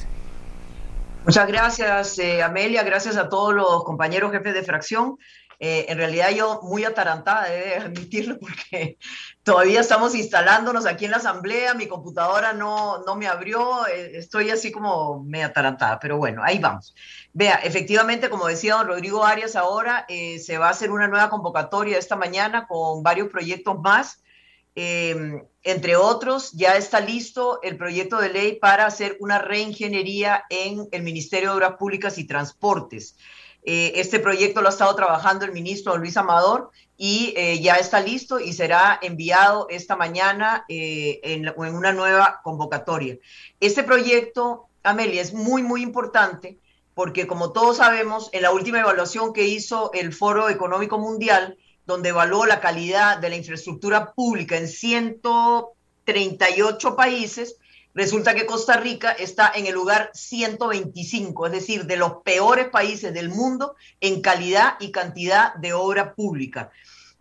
Muchas 1.25 1.47
gracias, 1.47 2.19
eh, 2.19 2.43
Amelia. 2.43 2.83
Gracias 2.83 3.17
a 3.17 3.29
todos 3.29 3.55
los 3.55 3.85
compañeros 3.85 4.33
jefes 4.33 4.55
de 4.55 4.65
fracción. 4.65 5.19
Eh, 5.61 5.87
en 5.89 5.97
realidad 5.97 6.31
yo 6.31 6.59
muy 6.65 6.83
atarantada, 6.83 7.47
admitirlo, 7.81 8.37
porque 8.41 8.99
todavía 9.45 9.81
estamos 9.81 10.17
instalándonos 10.17 10.87
aquí 10.87 11.05
en 11.05 11.13
la 11.13 11.19
asamblea, 11.19 11.75
mi 11.75 11.87
computadora 11.87 12.53
no, 12.53 13.05
no 13.05 13.15
me 13.15 13.29
abrió, 13.29 13.87
eh, 13.87 14.17
estoy 14.17 14.51
así 14.51 14.73
como 14.73 15.23
medio 15.23 15.47
atarantada, 15.47 16.01
pero 16.01 16.17
bueno, 16.17 16.43
ahí 16.45 16.59
vamos. 16.59 16.97
Vea, 17.33 17.61
efectivamente, 17.63 18.29
como 18.29 18.49
decía 18.49 18.75
don 18.75 18.89
Rodrigo 18.89 19.25
Arias 19.25 19.55
ahora, 19.55 20.05
se 20.09 20.59
va 20.59 20.67
a 20.67 20.71
hacer 20.71 20.91
una 20.91 21.07
nueva 21.07 21.31
convocatoria 21.31 21.97
esta 21.97 22.17
mañana 22.17 22.67
con 22.67 23.05
varios 23.05 23.29
proyectos 23.29 23.79
más. 23.79 24.23
Eh, 24.75 25.43
entre 25.63 25.97
otros, 25.97 26.53
ya 26.53 26.77
está 26.77 27.01
listo 27.01 27.61
el 27.63 27.77
proyecto 27.77 28.19
de 28.19 28.31
ley 28.31 28.57
para 28.57 28.87
hacer 28.87 29.17
una 29.21 29.39
reingeniería 29.39 30.45
en 30.51 30.89
el 30.91 31.03
Ministerio 31.03 31.51
de 31.51 31.57
Obras 31.57 31.77
Públicas 31.79 32.19
y 32.19 32.25
Transportes. 32.25 33.17
Eh, 33.65 33.93
este 34.01 34.19
proyecto 34.19 34.61
lo 34.61 34.69
ha 34.69 34.71
estado 34.71 34.95
trabajando 34.97 35.45
el 35.45 35.53
ministro 35.53 35.97
Luis 35.97 36.17
Amador 36.17 36.71
y 36.97 37.33
eh, 37.37 37.61
ya 37.61 37.77
está 37.77 38.01
listo 38.01 38.41
y 38.41 38.53
será 38.53 38.99
enviado 39.03 39.69
esta 39.71 39.95
mañana 39.95 40.65
eh, 40.69 41.21
en, 41.23 41.53
una 41.57 41.93
nueva 41.93 42.41
convocatoria. 42.43 43.19
Este 43.61 43.85
proyecto, 43.85 44.67
Amelia, 44.83 45.23
es 45.23 45.33
muy, 45.33 45.63
muy 45.63 45.83
importante 45.83 46.59
porque 46.95 47.29
como 47.29 47.53
todos 47.53 47.77
sabemos, 47.77 48.31
en 48.33 48.43
la 48.43 48.51
última 48.51 48.81
evaluación 48.81 49.33
que 49.33 49.45
hizo 49.45 49.93
el 49.95 50.13
Foro 50.13 50.49
Económico 50.49 50.99
Mundial, 50.99 51.57
donde 51.87 52.11
evaluó 52.11 52.47
la 52.47 52.61
calidad 52.61 53.19
de 53.19 53.31
la 53.31 53.37
infraestructura 53.37 54.13
pública 54.13 54.57
en 54.57 54.69
138 54.69 56.97
países, 56.97 57.57
resulta 57.95 58.35
que 58.35 58.47
Costa 58.47 58.77
Rica 58.77 59.13
está 59.13 59.53
en 59.55 59.67
el 59.67 59.75
lugar 59.75 60.11
125, 60.15 61.47
es 61.47 61.53
decir, 61.53 61.87
de 61.87 61.97
los 61.97 62.23
peores 62.25 62.69
países 62.69 63.13
del 63.13 63.29
mundo 63.29 63.75
en 64.01 64.23
calidad 64.23 64.75
y 64.81 64.93
cantidad 64.93 65.55
de 65.55 65.73
obra 65.73 66.15
pública. 66.15 66.71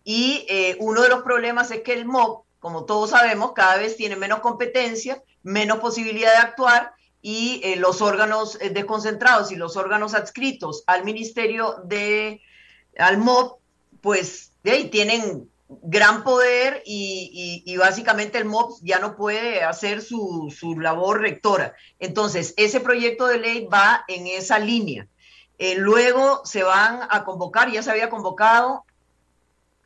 Y 0.04 0.46
eh, 0.48 0.76
uno 0.80 1.02
de 1.02 1.08
los 1.08 1.22
problemas 1.22 1.70
es 1.70 1.82
que 1.82 1.92
el 1.92 2.06
MOB, 2.06 2.42
como 2.58 2.84
todos 2.84 3.10
sabemos, 3.10 3.52
cada 3.52 3.76
vez 3.76 3.96
tiene 3.96 4.16
menos 4.16 4.40
competencia, 4.40 5.22
menos 5.42 5.80
posibilidad 5.80 6.32
de 6.32 6.38
actuar 6.38 6.92
y 7.20 7.60
eh, 7.62 7.76
los 7.76 8.02
órganos 8.02 8.58
eh, 8.60 8.70
desconcentrados 8.70 9.52
y 9.52 9.56
los 9.56 9.76
órganos 9.76 10.14
adscritos 10.14 10.82
al 10.86 11.04
Ministerio 11.04 11.76
de, 11.84 12.40
al 12.98 13.18
MOB, 13.18 13.58
pues 14.00 14.51
ahí 14.70 14.88
tienen 14.88 15.48
gran 15.82 16.22
poder 16.22 16.82
y, 16.84 17.76
básicamente 17.78 18.38
el 18.38 18.44
MOB 18.44 18.78
ya 18.82 18.98
no 18.98 19.16
puede 19.16 19.62
hacer 19.62 20.02
su, 20.02 20.52
labor 20.78 21.20
rectora. 21.20 21.74
Entonces, 21.98 22.54
ese 22.56 22.80
proyecto 22.80 23.26
de 23.26 23.38
ley 23.38 23.66
va 23.66 24.04
en 24.08 24.26
esa 24.26 24.58
línea. 24.58 25.06
Eh, 25.58 25.76
luego 25.76 26.42
se 26.44 26.62
van 26.62 27.00
a 27.08 27.24
convocar, 27.24 27.70
ya 27.70 27.82
se 27.82 27.90
había 27.90 28.10
convocado 28.10 28.84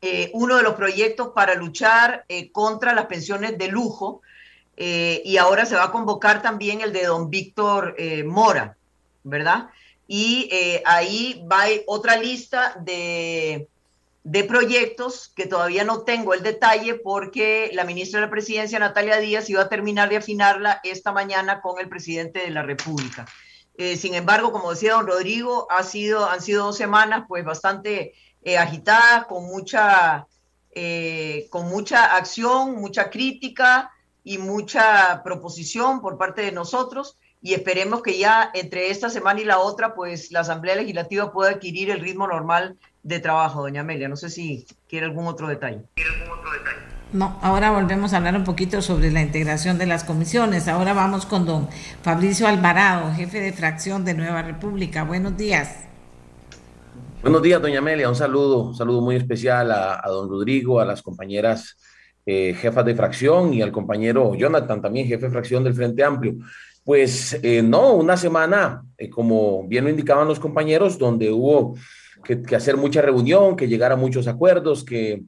eh, 0.01 0.31
uno 0.33 0.57
de 0.57 0.63
los 0.63 0.75
proyectos 0.75 1.29
para 1.35 1.55
luchar 1.55 2.25
eh, 2.29 2.51
contra 2.51 2.93
las 2.93 3.05
pensiones 3.05 3.57
de 3.57 3.67
lujo 3.67 4.21
y 4.79 5.37
ahora 5.37 5.65
se 5.65 5.75
va 5.75 5.85
a 5.85 5.91
convocar 5.91 6.43
también 6.43 6.81
el 6.81 6.93
de 6.93 7.05
don 7.05 7.31
Víctor 7.31 7.95
Mora, 8.25 8.77
¿verdad? 9.23 9.69
Y 10.07 10.51
ahí 10.85 11.43
va 11.51 11.63
otra 11.87 12.15
lista 12.15 12.75
de 12.79 13.67
de 14.27 14.43
proyectos 14.43 15.31
que 15.33 15.45
todavía 15.45 15.85
no 15.85 16.01
tengo 16.01 16.33
el 16.33 16.43
detalle 16.43 16.95
porque 16.95 17.71
la 17.73 17.85
ministra 17.85 18.19
de 18.19 18.25
la 18.25 18.29
Presidencia, 18.29 18.77
Natalia 18.77 19.19
Díaz, 19.19 19.49
iba 19.49 19.61
a 19.61 19.69
terminar 19.69 20.09
de 20.09 20.17
afinarla 20.17 20.81
esta 20.83 21.13
mañana 21.13 21.61
con 21.61 21.79
el 21.79 21.87
presidente 21.87 22.39
de 22.39 22.49
la 22.49 22.61
República. 22.61 23.25
Eh, 23.77 23.95
sin 23.95 24.15
embargo, 24.15 24.51
como 24.51 24.71
decía 24.71 24.95
don 24.95 25.07
Rodrigo, 25.07 25.65
ha 25.69 25.81
sido, 25.83 26.29
han 26.29 26.41
sido 26.41 26.65
dos 26.65 26.75
semanas 26.75 27.23
pues 27.25 27.45
bastante 27.45 28.15
eh, 28.43 28.57
agitadas, 28.57 29.27
con 29.27 29.45
mucha, 29.45 30.27
eh, 30.71 31.47
con 31.49 31.69
mucha 31.69 32.17
acción, 32.17 32.75
mucha 32.75 33.09
crítica 33.09 33.91
y 34.25 34.39
mucha 34.39 35.21
proposición 35.23 36.01
por 36.01 36.17
parte 36.17 36.41
de 36.41 36.51
nosotros 36.51 37.17
y 37.41 37.53
esperemos 37.53 38.01
que 38.01 38.17
ya 38.17 38.51
entre 38.53 38.89
esta 38.89 39.09
semana 39.09 39.39
y 39.39 39.45
la 39.45 39.59
otra, 39.59 39.95
pues 39.95 40.31
la 40.33 40.41
Asamblea 40.41 40.75
Legislativa 40.75 41.31
pueda 41.31 41.51
adquirir 41.51 41.89
el 41.91 42.01
ritmo 42.01 42.27
normal 42.27 42.77
de 43.07 43.19
trabajo, 43.19 43.61
doña 43.61 43.81
Amelia. 43.81 44.09
No 44.09 44.17
sé 44.17 44.29
si 44.29 44.67
quiere 44.89 45.05
algún 45.05 45.27
otro 45.27 45.47
detalle. 45.47 45.81
No, 47.13 47.39
ahora 47.41 47.71
volvemos 47.71 48.13
a 48.13 48.17
hablar 48.17 48.35
un 48.35 48.43
poquito 48.43 48.81
sobre 48.81 49.11
la 49.11 49.21
integración 49.21 49.77
de 49.77 49.85
las 49.85 50.03
comisiones. 50.03 50.67
Ahora 50.67 50.93
vamos 50.93 51.25
con 51.25 51.45
don 51.45 51.69
Fabricio 52.01 52.47
Alvarado, 52.47 53.13
jefe 53.13 53.39
de 53.39 53.53
fracción 53.53 54.03
de 54.03 54.13
Nueva 54.13 54.41
República. 54.41 55.05
Buenos 55.05 55.37
días. 55.37 55.85
Buenos 57.21 57.41
días, 57.41 57.61
doña 57.61 57.79
Amelia. 57.79 58.09
Un 58.09 58.15
saludo, 58.15 58.63
un 58.63 58.75
saludo 58.75 59.01
muy 59.01 59.15
especial 59.15 59.71
a, 59.71 60.01
don 60.07 60.29
Rodrigo, 60.29 60.81
a 60.81 60.85
las 60.85 61.01
compañeras 61.01 61.77
eh, 62.25 62.53
jefas 62.59 62.83
de 62.83 62.93
fracción 62.93 63.53
y 63.53 63.61
al 63.61 63.71
compañero 63.71 64.35
Jonathan, 64.35 64.81
también 64.81 65.07
jefe 65.07 65.27
de 65.27 65.31
fracción 65.31 65.63
del 65.63 65.75
Frente 65.75 66.03
Amplio. 66.03 66.35
Pues 66.83 67.39
eh, 67.41 67.61
no, 67.61 67.93
una 67.93 68.17
semana, 68.17 68.83
eh, 68.97 69.09
como 69.09 69.65
bien 69.65 69.85
lo 69.85 69.89
indicaban 69.89 70.27
los 70.27 70.39
compañeros, 70.39 70.97
donde 70.97 71.31
hubo 71.31 71.75
que, 72.23 72.55
hacer 72.55 72.77
mucha 72.77 73.01
reunión, 73.01 73.55
que 73.55 73.67
llegar 73.67 73.91
a 73.91 73.95
muchos 73.95 74.27
acuerdos, 74.27 74.83
que, 74.83 75.23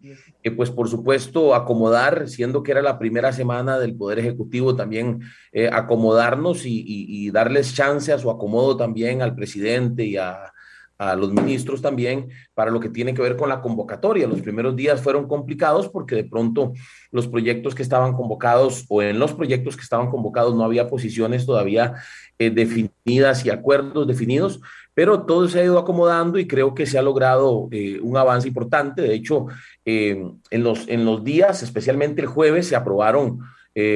pues 0.56 0.70
por 0.70 0.90
supuesto 0.90 1.56
acomodar, 1.56 2.28
siendo 2.28 2.64
que 2.64 2.72
era 2.72 2.82
la 2.82 3.00
primera 3.00 3.32
semana 3.32 3.80
del 3.80 3.96
Poder 3.96 4.20
Ejecutivo, 4.20 4.76
también 4.76 5.22
eh, 5.52 5.70
acomodarnos 5.72 6.66
y, 6.66 7.30
darles 7.32 7.74
chance 7.74 8.12
a 8.12 8.18
su 8.18 8.30
acomodo 8.30 8.76
también 8.76 9.22
al 9.22 9.36
presidente 9.36 10.04
y 10.04 10.18
a, 10.18 10.54
a 11.00 11.16
los 11.16 11.32
ministros 11.32 11.82
también 11.82 12.30
para 12.54 12.72
lo 12.72 12.80
que 12.80 12.90
tiene 12.90 13.14
que 13.14 13.22
ver 13.22 13.38
con 13.38 13.48
la 13.48 13.62
convocatoria. 13.62 14.28
Los 14.28 14.42
primeros 14.42 14.76
días 14.76 15.02
fueron 15.02 15.28
complicados 15.28 15.88
porque 15.88 16.14
de 16.14 16.26
pronto 16.26 16.74
los 17.12 17.28
proyectos 17.28 17.74
que 17.74 17.84
estaban 17.84 18.14
convocados 18.14 18.86
o 18.90 19.02
en 19.02 19.18
los 19.18 19.34
proyectos 19.34 19.78
que 19.78 19.84
estaban 19.84 20.10
convocados 20.10 20.56
no 20.56 20.66
había 20.66 20.90
posiciones 20.90 21.46
todavía 21.46 21.96
eh, 22.38 22.50
definidas 22.50 23.46
y 23.46 23.50
acuerdos 23.50 24.08
definidos, 24.08 24.60
pero 24.94 25.24
todo 25.26 25.48
se 25.48 25.62
ha 25.62 25.64
ido 25.64 25.80
acomodando 25.80 26.38
y 26.38 26.48
creo 26.48 26.76
que 26.76 26.86
se 26.86 27.00
ha 27.00 27.02
logrado 27.02 27.70
eh, 27.72 28.00
un 28.02 28.18
avance 28.18 28.50
importante. 28.50 29.02
De 29.02 29.14
hecho, 29.14 29.48
eh, 29.86 30.22
en, 30.52 30.64
los, 30.64 30.86
en 30.90 31.06
los 31.06 31.24
días, 31.24 31.64
especialmente 31.64 32.22
el 32.22 32.28
jueves, 32.28 32.68
se 32.68 32.76
aprobaron 32.76 33.40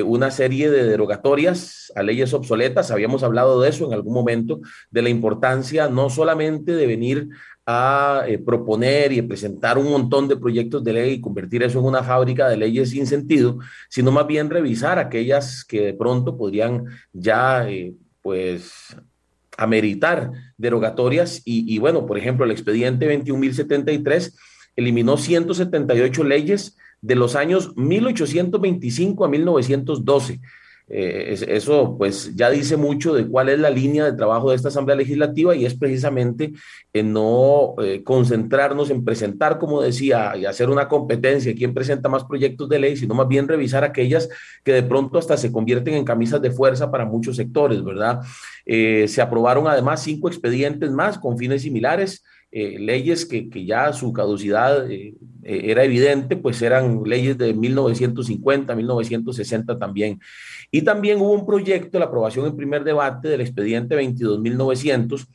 una 0.06 0.32
serie 0.32 0.70
de 0.70 0.86
derogatorias 0.86 1.92
a 1.96 2.04
leyes 2.04 2.34
obsoletas. 2.34 2.90
Habíamos 2.90 3.24
hablado 3.24 3.60
de 3.60 3.70
eso 3.70 3.86
en 3.86 3.94
algún 3.94 4.14
momento, 4.14 4.62
de 4.90 5.02
la 5.02 5.10
importancia 5.10 5.90
no 5.90 6.10
solamente 6.10 6.74
de 6.74 6.88
venir 6.88 7.28
a 7.66 8.26
proponer 8.46 9.12
y 9.12 9.22
presentar 9.22 9.78
un 9.78 9.90
montón 9.90 10.28
de 10.28 10.38
proyectos 10.38 10.84
de 10.84 10.94
ley 10.94 11.14
y 11.14 11.22
convertir 11.22 11.64
eso 11.64 11.80
en 11.80 11.86
una 11.86 12.04
fábrica 12.04 12.48
de 12.50 12.58
leyes 12.58 12.92
sin 12.92 13.08
sentido, 13.08 13.60
sino 13.90 14.12
más 14.12 14.28
bien 14.28 14.50
revisar 14.50 15.00
aquellas 15.00 15.64
que 15.66 15.82
de 15.82 15.94
pronto 15.94 16.38
podrían 16.38 16.86
ya 17.12 17.68
pues 18.22 18.96
ameritar 19.58 20.32
derogatorias 20.58 21.42
y, 21.46 21.78
bueno, 21.78 22.06
por 22.06 22.18
ejemplo, 22.18 22.46
el 22.46 22.52
expediente 22.52 23.08
21.073 23.08 24.34
eliminó 24.76 25.18
178 25.18 26.24
leyes 26.24 26.78
de 27.04 27.16
los 27.16 27.36
años 27.36 27.76
1825 27.76 29.26
a 29.26 29.28
1912 29.28 30.40
eh, 30.90 31.36
eso 31.48 31.96
pues 31.98 32.36
ya 32.36 32.50
dice 32.50 32.76
mucho 32.76 33.14
de 33.14 33.26
cuál 33.26 33.48
es 33.48 33.58
la 33.58 33.70
línea 33.70 34.04
de 34.04 34.14
trabajo 34.14 34.50
de 34.50 34.58
esta 34.58 34.68
Asamblea 34.68 34.98
Legislativa 34.98 35.56
y 35.56 35.66
es 35.66 35.76
precisamente 35.76 36.52
en 36.92 37.14
no 37.14 37.76
eh, 37.82 38.04
concentrarnos 38.04 38.90
en 38.90 39.06
presentar, 39.06 39.60
como 39.60 39.82
decía, 39.82 40.36
y 40.36 40.46
hacer 40.46 40.70
una 40.70 40.90
competencia, 40.90 41.56
quién 41.56 41.74
presenta 41.74 42.10
más 42.10 42.26
proyectos 42.26 42.68
de 42.68 42.80
ley, 42.80 42.98
sino 42.98 43.16
más 43.16 43.28
bien 43.30 43.48
revisar 43.48 43.84
aquellas 43.84 44.28
que 44.64 44.74
de 44.74 44.84
pronto 44.84 45.18
hasta 45.18 45.38
se 45.38 45.52
convierten 45.52 45.94
en 45.94 46.04
camisas 46.04 46.42
de 46.42 46.52
fuerza 46.52 46.92
para 46.92 47.06
muchos 47.06 47.38
sectores, 47.38 47.84
¿verdad? 47.84 48.20
Eh, 48.66 49.08
se 49.08 49.22
aprobaron 49.22 49.68
además 49.68 50.04
cinco 50.04 50.28
expedientes 50.28 50.92
más 50.92 51.18
con 51.18 51.38
fines 51.38 51.62
similares. 51.62 52.24
Leyes 52.54 53.26
que, 53.26 53.50
que, 53.50 53.66
ya 53.66 53.92
su 53.94 54.14
caducidad 54.14 54.88
era 55.44 55.84
evidente, 55.84 56.38
pues 56.38 56.62
eran 56.62 57.02
leyes 57.04 57.38
de 57.38 57.54
1950, 57.54 58.76
1960 58.76 59.80
también. 59.80 60.20
Y 60.70 60.84
también 60.84 61.20
hubo 61.20 61.32
un 61.32 61.46
proyecto, 61.46 62.00
la 62.00 62.06
aprobación 62.06 62.46
en 62.46 62.56
primer 62.56 62.84
debate 62.84 63.28
del 63.28 63.42
expediente 63.42 63.96
22.900, 63.96 65.28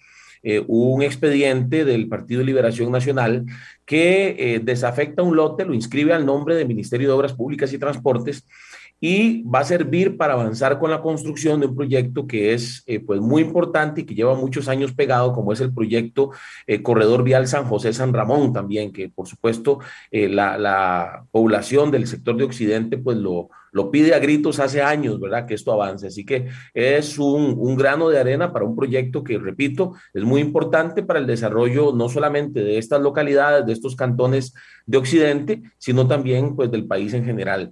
eh, 0.42 0.64
un 0.68 1.02
expediente 1.02 1.84
del 1.84 2.08
Partido 2.08 2.40
de 2.40 2.46
Liberación 2.46 2.92
Nacional 2.92 3.44
que 3.84 4.36
eh, 4.38 4.60
desafecta 4.62 5.22
un 5.22 5.34
lote, 5.34 5.64
lo 5.64 5.74
inscribe 5.74 6.12
al 6.12 6.24
nombre 6.24 6.54
del 6.54 6.68
Ministerio 6.68 7.08
de 7.08 7.14
Obras 7.14 7.32
Públicas 7.32 7.72
y 7.72 7.78
Transportes 7.78 8.46
y 9.00 9.42
va 9.42 9.60
a 9.60 9.64
servir 9.64 10.16
para 10.16 10.34
avanzar 10.34 10.78
con 10.78 10.90
la 10.90 11.00
construcción 11.00 11.60
de 11.60 11.66
un 11.66 11.76
proyecto 11.76 12.26
que 12.26 12.54
es 12.54 12.82
eh, 12.86 13.00
pues 13.00 13.20
muy 13.20 13.42
importante 13.42 14.00
y 14.00 14.04
que 14.04 14.14
lleva 14.14 14.34
muchos 14.34 14.68
años 14.68 14.92
pegado, 14.92 15.32
como 15.32 15.52
es 15.52 15.60
el 15.60 15.72
proyecto 15.72 16.30
eh, 16.66 16.82
Corredor 16.82 17.22
Vial 17.22 17.46
San 17.46 17.64
José 17.64 17.92
San 17.92 18.12
Ramón 18.12 18.52
también, 18.52 18.92
que 18.92 19.08
por 19.08 19.26
supuesto 19.26 19.80
la, 20.10 20.58
la, 20.58 21.24
población 21.30 21.90
del 21.90 22.06
sector 22.06 22.36
de 22.36 22.44
Occidente 22.44 22.98
pues 22.98 23.16
lo, 23.16 23.50
lo 23.78 23.92
pide 23.92 24.12
a 24.12 24.18
gritos 24.18 24.58
hace 24.58 24.82
años, 24.82 25.20
¿verdad? 25.20 25.46
Que 25.46 25.54
esto 25.54 25.72
avance. 25.72 26.08
Así 26.08 26.24
que 26.24 26.48
es 26.74 27.16
un, 27.16 27.54
un, 27.56 27.76
grano 27.76 28.08
de 28.08 28.18
arena 28.18 28.52
para 28.52 28.64
un 28.64 28.74
proyecto 28.74 29.22
que, 29.22 29.38
repito, 29.38 29.92
es 30.12 30.24
muy 30.24 30.40
importante 30.40 31.04
para 31.04 31.20
el 31.20 31.28
desarrollo 31.28 31.92
no 31.94 32.08
solamente 32.08 32.58
de 32.58 32.76
estas 32.78 33.00
localidades, 33.00 33.64
de 33.66 33.72
estos 33.72 33.94
cantones 33.94 34.52
de 34.88 34.96
Occidente, 34.96 35.62
sino 35.76 36.08
también 36.08 36.56
pues 36.56 36.70
del 36.70 36.86
país 36.86 37.12
en 37.12 37.22
general. 37.22 37.70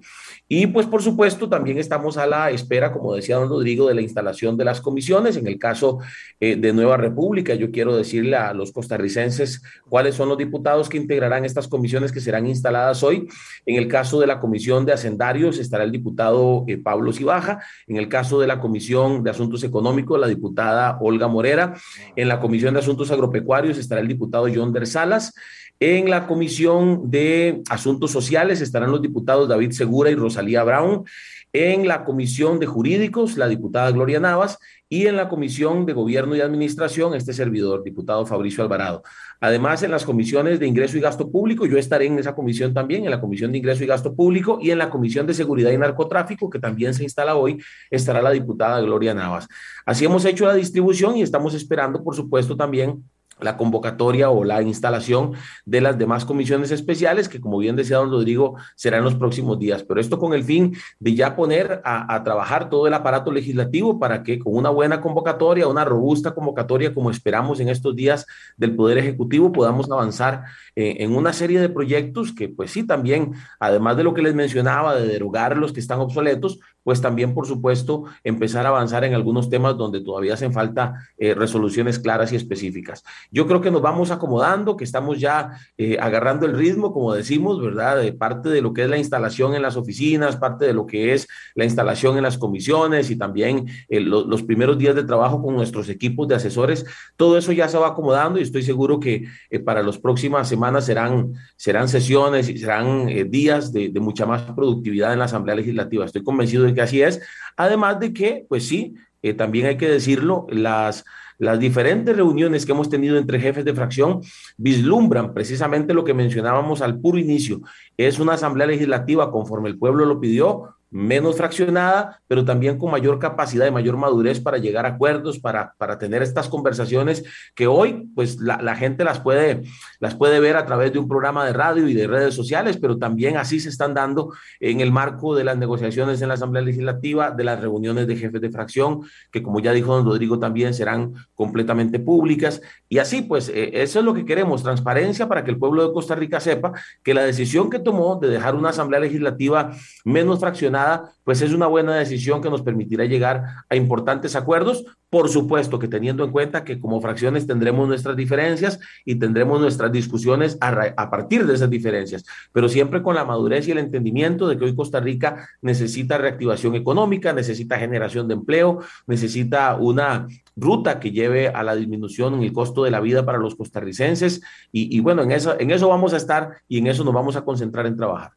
Y 0.48 0.66
pues 0.66 0.86
por 0.86 1.02
supuesto 1.02 1.48
también 1.48 1.78
estamos 1.78 2.18
a 2.18 2.26
la 2.26 2.50
espera, 2.50 2.92
como 2.92 3.14
decía 3.14 3.36
don 3.36 3.48
Rodrigo, 3.48 3.88
de 3.88 3.94
la 3.94 4.02
instalación 4.02 4.58
de 4.58 4.66
las 4.66 4.82
comisiones. 4.82 5.38
En 5.38 5.46
el 5.46 5.58
caso 5.58 5.98
eh, 6.40 6.56
de 6.56 6.74
Nueva 6.74 6.98
República, 6.98 7.54
yo 7.54 7.70
quiero 7.70 7.96
decirle 7.96 8.36
a 8.36 8.52
los 8.52 8.70
costarricenses 8.70 9.62
cuáles 9.88 10.14
son 10.14 10.28
los 10.28 10.36
diputados 10.36 10.90
que 10.90 10.98
integrarán 10.98 11.46
estas 11.46 11.68
comisiones 11.68 12.12
que 12.12 12.20
serán 12.20 12.46
instaladas 12.46 13.02
hoy. 13.02 13.26
En 13.64 13.76
el 13.76 13.88
caso 13.88 14.20
de 14.20 14.26
la 14.26 14.38
Comisión 14.38 14.84
de 14.84 14.92
Hacendarios 14.92 15.58
estará 15.58 15.84
el 15.84 15.92
diputado 15.98 16.64
eh, 16.66 16.78
Pablo 16.78 17.12
Cibaja. 17.12 17.60
En 17.86 17.96
el 17.96 18.08
caso 18.08 18.40
de 18.40 18.46
la 18.46 18.60
Comisión 18.60 19.22
de 19.22 19.30
Asuntos 19.30 19.64
Económicos, 19.64 20.18
la 20.18 20.28
diputada 20.28 20.98
Olga 21.00 21.28
Morera. 21.28 21.74
En 22.14 22.28
la 22.28 22.40
Comisión 22.40 22.74
de 22.74 22.80
Asuntos 22.80 23.10
Agropecuarios 23.10 23.78
estará 23.78 24.00
el 24.00 24.08
diputado 24.08 24.46
John 24.54 24.74
Salas. 24.86 25.34
En 25.78 26.08
la 26.08 26.26
Comisión 26.26 27.10
de 27.10 27.62
Asuntos 27.68 28.10
Sociales 28.10 28.62
estarán 28.62 28.90
los 28.90 29.02
diputados 29.02 29.48
David 29.48 29.72
Segura 29.72 30.10
y 30.10 30.14
Rosalía 30.14 30.64
Brown. 30.64 31.04
en 31.52 31.88
la 31.88 32.04
Comisión 32.04 32.58
de 32.58 32.66
Jurídicos, 32.66 33.38
la 33.38 33.48
diputada 33.48 33.90
Gloria 33.90 34.20
Navas, 34.20 34.58
y 34.88 35.06
en 35.06 35.16
la 35.16 35.28
Comisión 35.28 35.86
de 35.86 35.94
Gobierno 35.94 36.36
y 36.36 36.40
Administración, 36.40 37.14
este 37.14 37.32
servidor, 37.32 37.82
diputado 37.82 38.26
Fabricio 38.26 38.62
Alvarado. 38.62 39.02
Además, 39.40 39.82
en 39.82 39.90
las 39.90 40.04
comisiones 40.04 40.58
de 40.58 40.66
ingreso 40.66 40.96
y 40.96 41.00
gasto 41.00 41.30
público, 41.30 41.66
yo 41.66 41.78
estaré 41.78 42.06
en 42.06 42.18
esa 42.18 42.34
comisión 42.34 42.72
también, 42.72 43.04
en 43.04 43.10
la 43.10 43.20
Comisión 43.20 43.52
de 43.52 43.58
Ingreso 43.58 43.84
y 43.84 43.86
Gasto 43.86 44.14
Público 44.14 44.58
y 44.60 44.70
en 44.70 44.78
la 44.78 44.90
Comisión 44.90 45.26
de 45.26 45.34
Seguridad 45.34 45.70
y 45.70 45.78
Narcotráfico, 45.78 46.48
que 46.48 46.58
también 46.58 46.94
se 46.94 47.02
instala 47.02 47.36
hoy, 47.36 47.62
estará 47.90 48.22
la 48.22 48.30
diputada 48.30 48.80
Gloria 48.80 49.14
Navas. 49.14 49.46
Así 49.84 50.04
hemos 50.04 50.24
hecho 50.24 50.46
la 50.46 50.54
distribución 50.54 51.16
y 51.16 51.22
estamos 51.22 51.54
esperando, 51.54 52.02
por 52.02 52.14
supuesto, 52.14 52.56
también 52.56 53.04
la 53.40 53.56
convocatoria 53.56 54.30
o 54.30 54.44
la 54.44 54.62
instalación 54.62 55.32
de 55.64 55.80
las 55.80 55.98
demás 55.98 56.24
comisiones 56.24 56.70
especiales, 56.70 57.28
que 57.28 57.40
como 57.40 57.58
bien 57.58 57.76
decía 57.76 57.98
don 57.98 58.10
Rodrigo, 58.10 58.56
será 58.74 58.98
en 58.98 59.04
los 59.04 59.14
próximos 59.14 59.58
días. 59.58 59.82
Pero 59.82 60.00
esto 60.00 60.18
con 60.18 60.32
el 60.32 60.44
fin 60.44 60.76
de 60.98 61.14
ya 61.14 61.36
poner 61.36 61.82
a, 61.84 62.22
trabajar 62.24 62.70
todo 62.70 62.86
el 62.86 62.94
aparato 62.94 63.30
legislativo 63.30 63.98
para 63.98 64.22
que 64.22 64.38
con 64.38 64.54
una 64.54 64.70
buena 64.70 65.00
convocatoria, 65.00 65.68
una 65.68 65.84
robusta 65.84 66.34
convocatoria, 66.34 66.94
como 66.94 67.10
esperamos 67.10 67.60
en 67.60 67.68
estos 67.68 67.94
días 67.94 68.26
del 68.56 68.74
Poder 68.74 68.98
Ejecutivo, 68.98 69.52
podamos 69.52 69.90
avanzar 69.90 70.44
eh, 70.74 70.96
en 71.00 71.14
una 71.14 71.32
serie 71.32 71.60
de 71.60 71.68
proyectos 71.68 72.32
que, 72.32 72.48
pues 72.48 72.70
sí, 72.70 72.84
también, 72.84 73.34
además 73.60 73.96
de 73.96 74.04
lo 74.04 74.14
que 74.14 74.22
les 74.22 74.34
mencionaba, 74.34 74.96
de 74.96 75.06
derogar 75.06 75.56
los 75.56 75.72
que 75.72 75.80
están 75.80 76.00
obsoletos, 76.00 76.58
pues 76.86 77.00
también, 77.00 77.34
por 77.34 77.48
supuesto, 77.48 78.04
empezar 78.22 78.64
a 78.64 78.68
avanzar 78.68 79.02
en 79.02 79.12
algunos 79.12 79.50
temas 79.50 79.76
donde 79.76 80.00
todavía 80.00 80.34
hacen 80.34 80.52
falta 80.52 81.08
eh, 81.18 81.34
resoluciones 81.34 81.98
claras 81.98 82.32
y 82.32 82.36
específicas. 82.36 83.02
Yo 83.30 83.46
creo 83.46 83.60
que 83.60 83.70
nos 83.70 83.82
vamos 83.82 84.10
acomodando, 84.10 84.76
que 84.76 84.84
estamos 84.84 85.18
ya 85.20 85.58
eh, 85.76 85.96
agarrando 86.00 86.46
el 86.46 86.56
ritmo, 86.56 86.92
como 86.92 87.14
decimos, 87.14 87.60
¿verdad? 87.60 87.98
De 87.98 88.12
parte 88.12 88.48
de 88.48 88.62
lo 88.62 88.72
que 88.72 88.84
es 88.84 88.90
la 88.90 88.98
instalación 88.98 89.54
en 89.54 89.62
las 89.62 89.76
oficinas, 89.76 90.36
parte 90.36 90.66
de 90.66 90.72
lo 90.72 90.86
que 90.86 91.12
es 91.12 91.26
la 91.54 91.64
instalación 91.64 92.16
en 92.16 92.22
las 92.22 92.38
comisiones 92.38 93.10
y 93.10 93.16
también 93.16 93.66
eh, 93.88 94.00
los 94.00 94.42
primeros 94.42 94.78
días 94.78 94.94
de 94.94 95.04
trabajo 95.04 95.42
con 95.42 95.54
nuestros 95.54 95.88
equipos 95.88 96.28
de 96.28 96.34
asesores, 96.34 96.86
todo 97.16 97.38
eso 97.38 97.52
ya 97.52 97.68
se 97.68 97.78
va 97.78 97.88
acomodando 97.88 98.38
y 98.38 98.42
estoy 98.42 98.62
seguro 98.62 99.00
que 99.00 99.26
para 99.64 99.82
las 99.82 99.98
próximas 99.98 100.48
semanas 100.48 100.86
serán, 100.86 101.32
serán 101.56 101.88
sesiones 101.88 102.48
y 102.48 102.58
serán 102.58 103.06
días 103.30 103.72
de, 103.72 103.90
mucha 104.00 104.26
más 104.26 104.42
productividad 104.42 105.12
en 105.12 105.18
la 105.18 105.24
Asamblea 105.24 105.56
Legislativa. 105.56 106.04
Estoy 106.04 106.22
convencido 106.22 106.64
de 106.64 106.74
que 106.74 106.82
así 106.82 107.02
es. 107.02 107.20
Además 107.56 107.98
de 108.00 108.12
que, 108.12 108.46
pues 108.48 108.66
sí, 108.66 108.94
eh, 109.22 109.34
también 109.34 109.66
hay 109.66 109.76
que 109.76 109.88
decirlo, 109.88 110.46
las, 110.50 111.04
las 111.38 111.58
diferentes 111.58 112.16
reuniones 112.16 112.64
que 112.64 112.72
hemos 112.72 112.88
tenido 112.88 113.16
entre 113.18 113.40
jefes 113.40 113.64
de 113.64 113.74
fracción 113.74 114.20
vislumbran 114.56 115.34
precisamente 115.34 115.94
lo 115.94 116.04
que 116.04 116.14
mencionábamos 116.14 116.82
al 116.82 116.98
puro 116.98 117.18
inicio. 117.18 117.60
Es 117.96 118.18
una 118.18 118.34
asamblea 118.34 118.66
legislativa 118.66 119.30
conforme 119.30 119.68
el 119.68 119.78
pueblo 119.78 120.06
lo 120.06 120.20
pidió, 120.20 120.75
menos 120.90 121.36
fraccionada, 121.36 122.20
pero 122.28 122.44
también 122.44 122.78
con 122.78 122.90
mayor 122.90 123.18
capacidad 123.18 123.66
y 123.66 123.70
mayor 123.70 123.96
madurez 123.96 124.40
para 124.40 124.58
llegar 124.58 124.86
a 124.86 124.90
acuerdos, 124.90 125.38
para, 125.38 125.74
para 125.78 125.98
tener 125.98 126.22
estas 126.22 126.48
conversaciones 126.48 127.24
que 127.54 127.66
hoy, 127.66 128.08
pues 128.14 128.38
la, 128.40 128.76
gente 128.76 129.04
las 129.04 129.20
puede, 129.20 129.62
las 130.00 130.14
puede 130.14 130.40
ver 130.40 130.56
a 130.56 130.64
través 130.64 130.92
de 130.92 130.98
un 130.98 131.08
programa 131.08 131.44
de 131.44 131.52
radio 131.52 131.88
y 131.88 131.94
de 131.94 132.06
redes 132.06 132.34
sociales, 132.34 132.78
pero 132.80 132.98
también 132.98 133.36
así 133.36 133.58
se 133.60 133.68
están 133.68 133.94
dando 133.94 134.32
en 134.60 134.80
el 134.80 134.92
marco 134.92 135.34
de 135.34 135.44
las 135.44 135.56
negociaciones 135.56 136.22
en 136.22 136.28
la 136.28 136.34
Asamblea 136.34 136.62
Legislativa, 136.62 137.30
de 137.30 137.44
las 137.44 137.60
reuniones 137.60 138.06
de 138.06 138.16
jefes 138.16 138.40
de 138.40 138.50
fracción, 138.50 139.00
que 139.32 139.42
como 139.42 139.60
ya 139.60 139.72
dijo 139.72 139.94
don 139.94 140.04
Rodrigo, 140.04 140.38
también 140.38 140.72
serán 140.72 141.14
completamente 141.34 141.98
públicas. 141.98 142.60
Y 142.88 142.98
así, 142.98 143.22
pues, 143.22 143.48
eh, 143.48 143.70
eso 143.82 143.98
es 143.98 144.04
lo 144.04 144.14
que 144.14 144.24
queremos, 144.24 144.62
transparencia 144.62 145.28
para 145.28 145.44
que 145.44 145.50
el 145.50 145.58
pueblo 145.58 145.86
de 145.86 145.92
Costa 145.92 146.14
Rica 146.14 146.40
sepa 146.40 146.72
que 147.02 147.14
la 147.14 147.22
decisión 147.22 147.70
que 147.70 147.78
tomó 147.78 148.16
de 148.16 148.28
dejar 148.28 148.54
una 148.54 148.70
Asamblea 148.70 149.00
Legislativa 149.00 149.72
menos 150.04 150.40
fraccionada, 150.40 150.75
pues 151.24 151.42
es 151.42 151.52
una 151.52 151.66
buena 151.66 151.96
decisión 151.96 152.40
que 152.40 152.50
nos 152.50 152.62
permitirá 152.62 153.04
llegar 153.04 153.44
a 153.68 153.76
importantes 153.76 154.36
acuerdos. 154.36 154.84
Por 155.10 155.28
supuesto 155.28 155.78
que 155.78 155.88
teniendo 155.88 156.24
en 156.24 156.30
cuenta 156.30 156.64
que 156.64 156.78
como 156.78 157.00
fracciones 157.00 157.46
tendremos 157.46 157.88
nuestras 157.88 158.16
diferencias 158.16 158.78
y 159.04 159.16
tendremos 159.16 159.60
nuestras 159.60 159.90
discusiones 159.90 160.58
a, 160.60 161.10
partir 161.10 161.46
de 161.46 161.54
esas 161.54 161.70
diferencias, 161.70 162.24
pero 162.52 162.68
siempre 162.68 163.02
con 163.02 163.14
la 163.14 163.24
madurez 163.24 163.66
y 163.66 163.72
el 163.72 163.78
entendimiento 163.78 164.48
de 164.48 164.58
que 164.58 164.64
hoy 164.64 164.74
Costa 164.74 165.00
Rica 165.00 165.48
necesita 165.62 166.18
reactivación 166.18 166.74
económica, 166.74 167.32
necesita 167.32 167.78
generación 167.78 168.28
de 168.28 168.34
empleo, 168.34 168.80
necesita 169.06 169.76
una 169.76 170.26
ruta 170.56 171.00
que 171.00 171.12
lleve 171.12 171.48
a 171.48 171.62
la 171.62 171.76
disminución 171.76 172.34
en 172.34 172.42
el 172.42 172.52
costo 172.52 172.84
de 172.84 172.90
la 172.90 173.00
vida 173.00 173.24
para 173.24 173.38
los 173.38 173.54
costarricenses 173.54 174.42
y, 174.72 175.00
bueno, 175.00 175.22
en 175.22 175.32
eso, 175.32 175.58
en 175.58 175.70
eso 175.70 175.88
vamos 175.88 176.14
a 176.14 176.18
estar 176.18 176.58
y 176.68 176.78
en 176.78 176.88
eso 176.88 177.04
nos 177.04 177.14
vamos 177.14 177.36
a 177.36 177.44
concentrar 177.44 177.86
en 177.86 177.96
trabajar. 177.96 178.35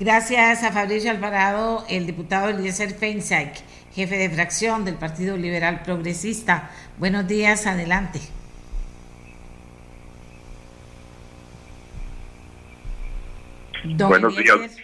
Gracias 0.00 0.62
a 0.62 0.70
Fabricio 0.70 1.10
Alvarado, 1.10 1.84
el 1.90 2.06
diputado 2.06 2.50
Eliezer 2.50 2.90
Feinsack, 2.90 3.56
jefe 3.90 4.16
de 4.16 4.30
fracción 4.30 4.84
del 4.84 4.94
Partido 4.94 5.36
Liberal 5.36 5.82
Progresista. 5.84 6.70
Buenos 6.98 7.26
días, 7.26 7.66
adelante. 7.66 8.20
buenos 14.06 14.36
días. 14.36 14.76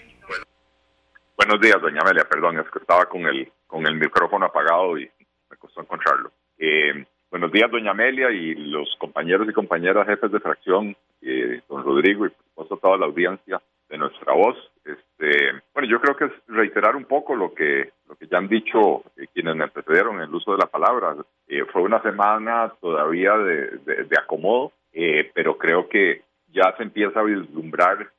buenos 1.36 1.60
días, 1.60 1.80
doña 1.80 2.00
Amelia. 2.00 2.24
Perdón, 2.28 2.58
es 2.58 2.68
que 2.72 2.80
estaba 2.80 3.06
con 3.06 3.24
el, 3.24 3.52
con 3.68 3.86
el 3.86 3.94
micrófono 3.94 4.46
apagado 4.46 4.98
y 4.98 5.08
me 5.48 5.56
costó 5.58 5.82
encontrarlo. 5.82 6.32
Eh, 6.58 7.06
buenos 7.30 7.52
días, 7.52 7.70
doña 7.70 7.92
Amelia 7.92 8.32
y 8.32 8.56
los 8.56 8.88
compañeros 8.98 9.46
y 9.48 9.52
compañeras 9.52 10.08
jefes 10.08 10.32
de 10.32 10.40
fracción, 10.40 10.96
eh, 11.22 11.60
don 11.68 11.84
Rodrigo 11.84 12.26
y 12.26 12.30
por 12.30 12.66
supuesto 12.66 12.76
toda 12.78 12.98
la 12.98 13.06
audiencia 13.06 13.62
de 13.88 13.98
nuestra 13.98 14.32
voz. 14.32 14.56
Este, 14.84 15.62
bueno, 15.72 15.88
yo 15.88 16.00
creo 16.00 16.16
que 16.16 16.24
es 16.26 16.32
reiterar 16.48 16.96
un 16.96 17.04
poco 17.04 17.34
lo 17.34 17.54
que, 17.54 17.92
lo 18.08 18.16
que 18.16 18.26
ya 18.26 18.38
han 18.38 18.48
dicho 18.48 19.04
eh, 19.16 19.26
quienes 19.32 19.56
me 19.56 19.68
precedieron 19.68 20.16
en 20.16 20.22
el 20.22 20.34
uso 20.34 20.52
de 20.52 20.58
la 20.58 20.66
palabra. 20.66 21.16
Eh, 21.48 21.64
fue 21.72 21.82
una 21.82 22.02
semana 22.02 22.72
todavía 22.80 23.36
de, 23.36 23.78
de, 23.84 24.18
acomodo, 24.18 24.72
eh, 24.92 25.30
pero 25.34 25.56
creo 25.56 25.88
que 25.88 26.22
ya 26.48 26.74
se 26.76 26.82
empieza 26.82 27.20
a 27.20 27.24
vislumbrar 27.24 28.10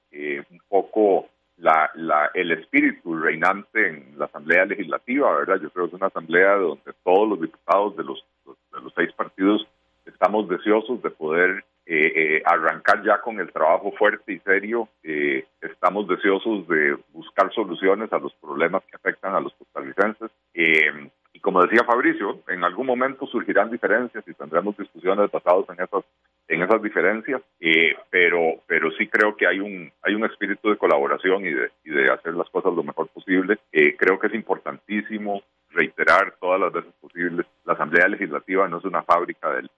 un 0.49 0.62
poco 0.69 1.28
la, 1.58 1.89
la, 1.95 2.32
el 2.34 2.51
espíritu 2.51 3.17
reinante 3.17 3.88
en 3.88 4.17
la 4.17 4.25
Asamblea 4.25 4.65
Legislativa, 4.65 5.36
¿verdad? 5.36 5.60
Yo 5.62 5.69
creo 5.69 5.86
que 5.86 5.95
es 5.95 6.01
una 6.01 6.08
asamblea 6.08 6.56
donde 6.56 6.93
todos 7.04 7.30
los 7.30 7.41
diputados 7.41 7.95
de 7.97 8.04
los, 8.04 8.25
de 8.45 8.82
los 8.82 8.93
seis 8.95 9.12
partidos 9.13 9.67
estamos 10.05 10.47
deseosos 10.47 11.01
de 11.01 11.09
poder 11.09 11.63
eh, 11.87 12.11
eh, 12.15 12.43
arrancar 12.45 13.03
ya 13.03 13.21
con 13.21 13.39
el 13.39 13.51
trabajo 13.51 13.91
fuerte 13.91 14.33
y 14.33 14.39
serio. 14.39 14.89
Eh, 15.03 15.45
estamos 15.61 16.07
deseosos 16.07 16.67
de 16.67 16.97
buscar 17.13 17.53
soluciones 17.53 18.11
a 18.11 18.17
los 18.17 18.33
problemas 18.35 18.81
que 18.89 18.95
afectan 18.95 19.35
a 19.35 19.39
los 19.39 19.53
costarricenses. 19.53 20.31
y 20.53 21.39
como 21.41 21.61
decía 21.61 21.83
Fabricio, 21.85 22.39
en 22.47 22.63
algún 22.63 22.87
momento 22.87 23.27
surgirán 23.27 23.69
diferencias 23.69 24.23
y 24.27 24.33
tendremos 24.33 24.75
discusiones 24.77 25.29
basadas 25.29 25.65
en 25.69 25.83
esas 25.83 26.03
en 26.47 26.61
esas 26.63 26.81
diferencias, 26.81 27.41
pero 28.09 28.61
pero 28.65 28.89
sí 28.97 29.07
creo 29.07 29.35
que 29.35 29.45
hay 29.45 29.59
un 29.59 29.91
hay 30.01 30.15
un 30.15 30.25
espíritu 30.25 30.69
de 30.69 30.77
colaboración 30.77 31.45
y 31.45 31.51
de, 31.51 31.69
y 31.83 31.91
de 31.91 32.11
hacer 32.11 32.33
las 32.33 32.49
cosas 32.49 32.73
lo 32.73 32.83
mejor 32.83 33.09
posible. 33.09 33.59
creo 33.71 34.17
que 34.17 34.27
es 34.27 34.33
importantísimo 34.33 35.43
reiterar 35.75 36.35
todas 36.39 36.59
las 36.59 36.73
veces 36.73 36.93
posibles, 36.99 37.45
la 37.65 37.73
Asamblea 37.73 38.07
Legislativa 38.07 38.67
no 38.67 38.77
es 38.77 38.85
una 38.85 39.03
fábrica 39.03 39.51
de, 39.51 39.69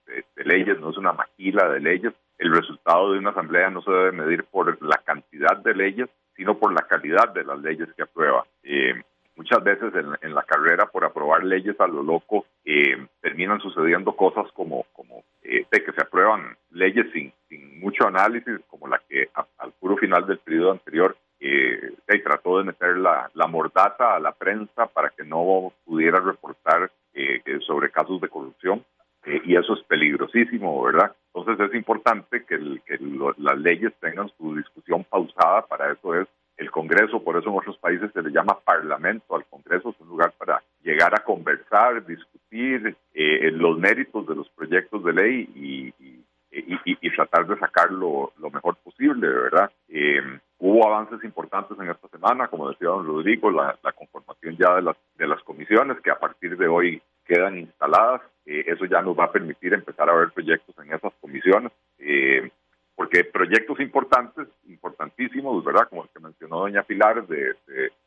leyes, 0.44 0.80
no 0.80 0.90
es 0.90 0.96
una 0.96 1.12
maquila 1.12 1.68
de 1.68 1.80
leyes. 1.80 2.12
El 2.38 2.54
resultado 2.54 3.12
de 3.12 3.18
una 3.18 3.30
asamblea 3.30 3.68
no 3.68 3.82
se 3.82 3.90
debe 3.90 4.12
medir 4.12 4.44
por 4.44 4.80
la 4.80 4.98
cantidad 5.04 5.56
de 5.56 5.74
leyes, 5.74 6.08
sino 6.36 6.56
por 6.56 6.72
la 6.72 6.86
calidad 6.86 7.32
de 7.34 7.44
las 7.44 7.58
leyes 7.60 7.88
que 7.96 8.04
aprueba. 8.04 8.46
Eh, 8.62 8.94
muchas 9.36 9.62
veces 9.62 9.92
en, 10.22 10.34
la 10.34 10.42
carrera 10.44 10.86
por 10.86 11.04
aprobar 11.04 11.44
leyes 11.44 11.78
a 11.80 11.86
lo 11.86 12.02
loco 12.02 12.46
eh, 12.64 13.06
terminan 13.20 13.60
sucediendo 13.60 14.14
cosas 14.16 14.50
como, 14.52 14.84
como 14.92 15.24
eh, 15.42 15.66
de 15.70 15.84
que 15.84 15.92
se 15.92 16.02
aprueban 16.02 16.56
leyes 16.70 17.06
sin, 17.12 17.32
sin 17.48 17.80
mucho 17.80 18.06
análisis, 18.06 18.58
como 18.68 18.86
la 18.88 19.00
que 19.08 19.28
al 19.58 19.72
puro 19.72 19.96
final 19.96 20.26
del 20.26 20.38
periodo 20.38 20.72
anterior 20.72 21.16
eh, 21.40 21.92
trató 22.24 22.58
de 22.58 22.64
meter 22.64 22.96
la, 22.96 23.30
la, 23.34 23.46
mordaza 23.46 24.14
a 24.14 24.20
la 24.20 24.32
prensa 24.32 24.86
para 24.86 25.10
que 25.10 25.24
no 25.24 25.72
pudiera 25.84 26.20
reportar 26.20 26.90
eh, 27.14 27.42
sobre 27.66 27.90
casos 27.90 28.20
de 28.20 28.28
corrupción. 28.28 28.84
Eh, 29.24 29.42
y 29.44 29.56
eso 29.56 29.74
es 29.74 29.82
peligrosísimo, 29.84 30.82
¿verdad? 30.82 31.12
Entonces 31.34 31.68
es 31.68 31.74
importante 31.74 32.44
que, 32.44 32.58
las 33.38 33.58
leyes 33.58 33.92
tengan 34.00 34.30
su 34.38 34.56
discusión 34.56 35.04
pausada, 35.04 35.66
para 35.66 35.92
eso 35.92 36.14
es 36.14 36.28
el 36.56 36.70
Congreso, 36.70 37.22
por 37.22 37.36
eso 37.36 37.50
en 37.50 37.56
otros 37.56 37.76
países 37.78 38.10
se 38.12 38.22
le 38.22 38.30
llama 38.30 38.58
Parlamento 38.64 39.36
al 39.36 39.44
Congreso, 39.46 39.90
es 39.90 40.00
un 40.00 40.08
lugar 40.08 40.32
para 40.38 40.62
llegar 40.82 41.14
a 41.14 41.22
conversar, 41.22 42.04
discutir 42.06 42.96
eh, 43.14 43.50
los 43.52 43.78
méritos 43.78 44.26
de 44.26 44.34
los 44.34 44.48
proyectos 44.50 45.04
de 45.04 45.12
ley 45.12 45.48
y, 45.54 45.94
y, 46.50 47.10
tratar 47.10 47.46
de 47.46 47.58
sacarlo 47.58 48.32
lo 48.38 48.50
mejor 48.50 48.76
posible, 48.76 49.28
¿verdad? 49.28 49.70
Hubo 50.60 50.86
avances 50.86 51.22
importantes 51.22 51.78
en 51.78 51.88
esta 51.88 52.08
semana, 52.08 52.48
como 52.48 52.68
decía 52.68 52.88
don 52.88 53.06
Rodrigo, 53.06 53.50
la, 53.50 53.78
conformación 53.94 54.56
ya 54.56 54.74
de 54.74 54.82
las, 54.82 54.96
de 55.16 55.28
las 55.28 55.40
comisiones 55.44 56.00
que 56.00 56.10
a 56.10 56.18
partir 56.18 56.56
de 56.56 56.66
hoy 56.66 57.00
quedan 57.24 57.58
instaladas. 57.58 58.22
Eh, 58.44 58.64
eso 58.66 58.84
ya 58.86 59.00
nos 59.00 59.16
va 59.16 59.24
a 59.24 59.32
permitir 59.32 59.72
empezar 59.72 60.10
a 60.10 60.14
ver 60.14 60.30
proyectos 60.32 60.74
en 60.78 60.92
esas 60.92 61.12
comisiones. 61.20 61.70
Eh, 61.98 62.50
porque 62.96 63.22
proyectos 63.22 63.78
importantes, 63.78 64.48
importantísimos, 64.66 65.64
¿verdad? 65.64 65.88
Como 65.88 66.02
el 66.02 66.08
que 66.08 66.18
mencionó 66.18 66.58
doña 66.58 66.82
Pilar, 66.82 67.24
de, 67.28 67.54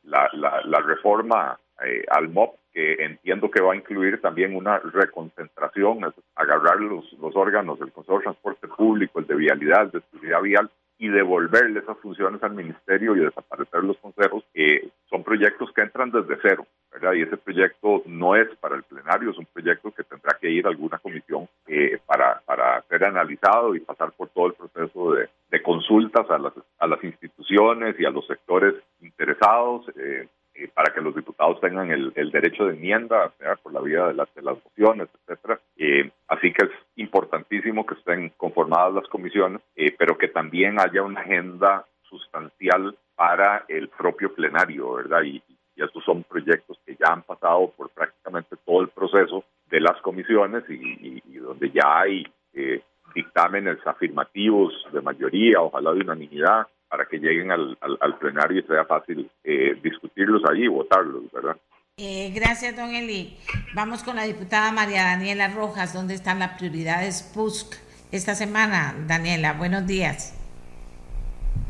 la, 0.03 0.29
la, 0.33 0.79
reforma 0.81 1.57
eh, 1.85 2.03
al 2.09 2.27
MOP, 2.27 2.55
que 2.73 2.95
entiendo 2.99 3.49
que 3.49 3.61
va 3.61 3.71
a 3.71 3.77
incluir 3.77 4.19
también 4.19 4.53
una 4.53 4.79
reconcentración, 4.79 6.13
agarrar 6.35 6.81
los, 6.81 7.09
los 7.13 7.33
órganos 7.37 7.79
del 7.79 7.93
Consejo 7.93 8.17
de 8.17 8.23
Transporte 8.23 8.67
Público, 8.67 9.19
el 9.19 9.27
de 9.27 9.35
Vialidad, 9.35 9.83
el 9.83 9.91
de 9.91 10.01
Seguridad 10.11 10.41
Vial, 10.41 10.71
y 11.01 11.07
devolverle 11.07 11.79
esas 11.79 11.97
funciones 11.97 12.43
al 12.43 12.53
ministerio 12.53 13.15
y 13.15 13.21
desaparecer 13.21 13.83
los 13.83 13.97
consejos, 13.97 14.43
que 14.53 14.87
son 15.09 15.23
proyectos 15.23 15.71
que 15.73 15.81
entran 15.81 16.11
desde 16.11 16.37
cero, 16.43 16.67
¿verdad? 16.91 17.13
Y 17.13 17.23
ese 17.23 17.37
proyecto 17.37 18.03
no 18.05 18.35
es 18.35 18.47
para 18.57 18.75
el 18.75 18.83
plenario, 18.83 19.31
es 19.31 19.37
un 19.39 19.47
proyecto 19.47 19.89
que 19.89 20.03
tendrá 20.03 20.37
que 20.39 20.51
ir 20.51 20.67
a 20.67 20.69
alguna 20.69 20.99
comisión 20.99 21.49
eh, 21.65 21.97
para, 22.05 22.39
para 22.45 22.83
ser 22.83 23.03
analizado 23.03 23.73
y 23.73 23.79
pasar 23.79 24.11
por 24.11 24.29
todo 24.29 24.45
el 24.45 24.53
proceso 24.53 25.13
de, 25.13 25.27
consultas 25.63 26.29
a 26.29 26.37
las, 26.37 26.53
a 26.77 26.85
las 26.85 27.03
instituciones 27.03 27.99
y 27.99 28.05
a 28.05 28.11
los 28.11 28.27
sectores 28.27 28.75
interesados. 29.01 29.89
Eh, 29.97 30.27
eh, 30.53 30.67
para 30.73 30.93
que 30.93 31.01
los 31.01 31.15
diputados 31.15 31.61
tengan 31.61 31.91
el, 31.91 32.31
derecho 32.31 32.65
de 32.65 32.73
enmienda, 32.73 33.31
sea 33.37 33.55
por 33.55 33.73
la 33.73 33.81
vía 33.81 34.07
de 34.07 34.13
las, 34.13 34.33
de 34.35 34.41
las 34.41 34.57
mociones, 34.63 35.07
etcétera. 35.13 35.59
Eh, 35.77 36.11
así 36.27 36.51
que 36.51 36.65
es 36.65 36.71
importantísimo 36.97 37.85
que 37.85 37.95
estén 37.95 38.29
conformadas 38.37 38.93
las 38.93 39.07
comisiones, 39.07 39.61
eh, 39.75 39.95
pero 39.97 40.17
que 40.17 40.27
también 40.27 40.79
haya 40.79 41.03
una 41.03 41.21
agenda 41.21 41.85
sustancial 42.03 42.95
para 43.15 43.63
el 43.69 43.87
propio 43.89 44.33
plenario, 44.33 44.93
¿verdad? 44.93 45.23
Y, 45.23 45.41
estos 45.77 46.03
son 46.03 46.23
proyectos 46.23 46.77
que 46.85 46.95
ya 46.95 47.11
han 47.11 47.23
pasado 47.23 47.73
por 47.75 47.89
prácticamente 47.89 48.55
todo 48.63 48.81
el 48.81 48.89
proceso 48.89 49.43
de 49.67 49.79
las 49.79 49.99
comisiones 50.01 50.63
y, 50.69 51.23
y 51.25 51.37
donde 51.37 51.71
ya 51.71 52.01
hay 52.01 52.23
dictámenes 53.15 53.79
afirmativos 53.87 54.73
de 54.91 55.01
mayoría, 55.01 55.59
ojalá 55.59 55.93
de 55.93 56.01
unanimidad, 56.01 56.67
para 56.91 57.05
que 57.05 57.19
lleguen 57.19 57.51
al, 57.51 57.77
al, 57.79 58.17
plenario 58.19 58.59
y 58.59 58.63
sea 58.63 58.83
fácil 58.83 59.31
eh, 59.45 59.79
discutirlos 59.81 60.41
ahí 60.51 60.63
y 60.63 60.67
votarlos, 60.67 61.23
¿verdad? 61.31 61.55
Eh, 61.95 62.33
gracias, 62.35 62.75
don 62.75 62.93
Eli. 62.93 63.37
Vamos 63.73 64.03
con 64.03 64.17
la 64.17 64.23
diputada 64.23 64.73
María 64.73 65.03
Daniela 65.03 65.47
Rojas. 65.47 65.93
¿Dónde 65.93 66.15
están 66.15 66.39
las 66.39 66.57
prioridades 66.57 67.23
PUSC 67.33 67.75
esta 68.11 68.35
semana? 68.35 68.93
Daniela, 69.07 69.53
buenos 69.53 69.87
días. 69.87 70.37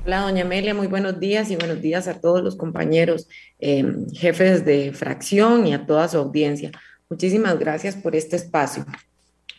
Hola, 0.03 0.21
doña 0.21 0.41
Amelia, 0.41 0.73
muy 0.73 0.87
buenos 0.87 1.19
días 1.19 1.51
y 1.51 1.55
buenos 1.55 1.79
días 1.83 2.07
a 2.07 2.19
todos 2.19 2.41
los 2.41 2.55
compañeros, 2.55 3.29
em, 3.59 4.07
jefes 4.09 4.65
de 4.65 4.91
fracción 4.91 5.67
y 5.67 5.75
a 5.75 5.85
toda 5.85 6.07
su 6.07 6.17
audiencia. 6.17 6.71
Muchísimas 7.11 7.59
gracias 7.59 7.95
por 7.95 8.15
este 8.15 8.37
espacio. 8.37 8.87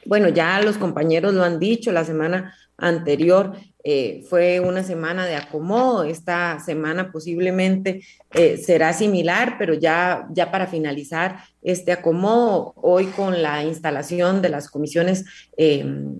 Bueno, 0.04 0.28
ya 0.28 0.60
los 0.60 0.76
compañeros 0.76 1.32
lo 1.34 1.44
han 1.44 1.60
dicho, 1.60 1.92
la 1.92 2.04
semana 2.04 2.52
anterior 2.76 3.52
eh, 3.84 4.24
fue 4.28 4.60
una 4.60 4.84
semana 4.84 5.26
de 5.26 5.36
acomodo, 5.36 6.04
esta 6.04 6.60
semana 6.60 7.10
posiblemente 7.10 8.02
eh, 8.32 8.56
será 8.56 8.92
similar, 8.92 9.56
pero 9.58 9.74
ya, 9.74 10.26
ya 10.30 10.50
para 10.50 10.66
finalizar 10.66 11.38
este 11.62 11.92
acomodo, 11.92 12.74
hoy 12.76 13.06
con 13.06 13.42
la 13.42 13.64
instalación 13.64 14.40
de 14.40 14.48
las 14.50 14.70
comisiones 14.70 15.24
em, 15.56 16.18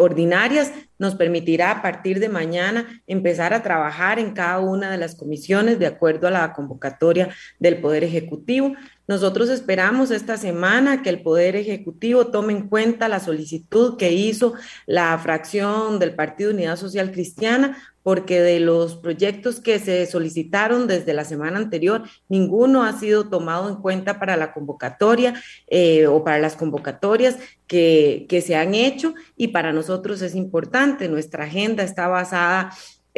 ordinarias, 0.00 0.72
nos 0.98 1.14
permitirá 1.14 1.70
a 1.70 1.82
partir 1.82 2.20
de 2.20 2.28
mañana 2.28 3.02
empezar 3.06 3.54
a 3.54 3.62
trabajar 3.62 4.18
en 4.18 4.32
cada 4.32 4.58
una 4.60 4.90
de 4.90 4.98
las 4.98 5.14
comisiones 5.14 5.78
de 5.78 5.86
acuerdo 5.86 6.28
a 6.28 6.30
la 6.30 6.52
convocatoria 6.52 7.30
del 7.58 7.80
Poder 7.80 8.04
Ejecutivo. 8.04 8.74
Nosotros 9.08 9.48
esperamos 9.48 10.10
esta 10.10 10.36
semana 10.36 11.02
que 11.02 11.10
el 11.10 11.22
Poder 11.22 11.56
Ejecutivo 11.56 12.26
tome 12.28 12.52
en 12.52 12.68
cuenta 12.68 13.08
la 13.08 13.18
solicitud 13.18 13.96
que 13.96 14.12
hizo 14.12 14.54
la 14.86 15.18
fracción 15.18 15.98
del 15.98 16.14
Partido 16.14 16.50
Unidad 16.50 16.76
Social 16.76 17.10
Cristiana, 17.10 17.76
porque 18.02 18.40
de 18.40 18.60
los 18.60 18.96
proyectos 18.96 19.60
que 19.60 19.78
se 19.78 20.06
solicitaron 20.06 20.86
desde 20.86 21.14
la 21.14 21.24
semana 21.24 21.58
anterior, 21.58 22.02
ninguno 22.28 22.82
ha 22.82 22.98
sido 22.98 23.28
tomado 23.28 23.68
en 23.68 23.76
cuenta 23.76 24.18
para 24.18 24.36
la 24.36 24.52
convocatoria 24.52 25.34
eh, 25.66 26.06
o 26.06 26.24
para 26.24 26.38
las 26.38 26.56
convocatorias 26.56 27.36
que, 27.66 28.26
que 28.28 28.40
se 28.40 28.56
han 28.56 28.74
hecho 28.74 29.14
y 29.36 29.48
para 29.48 29.72
nosotros 29.72 30.22
es 30.22 30.34
importante. 30.34 31.08
Nuestra 31.08 31.44
agenda 31.44 31.82
está 31.82 32.08
basada 32.08 32.70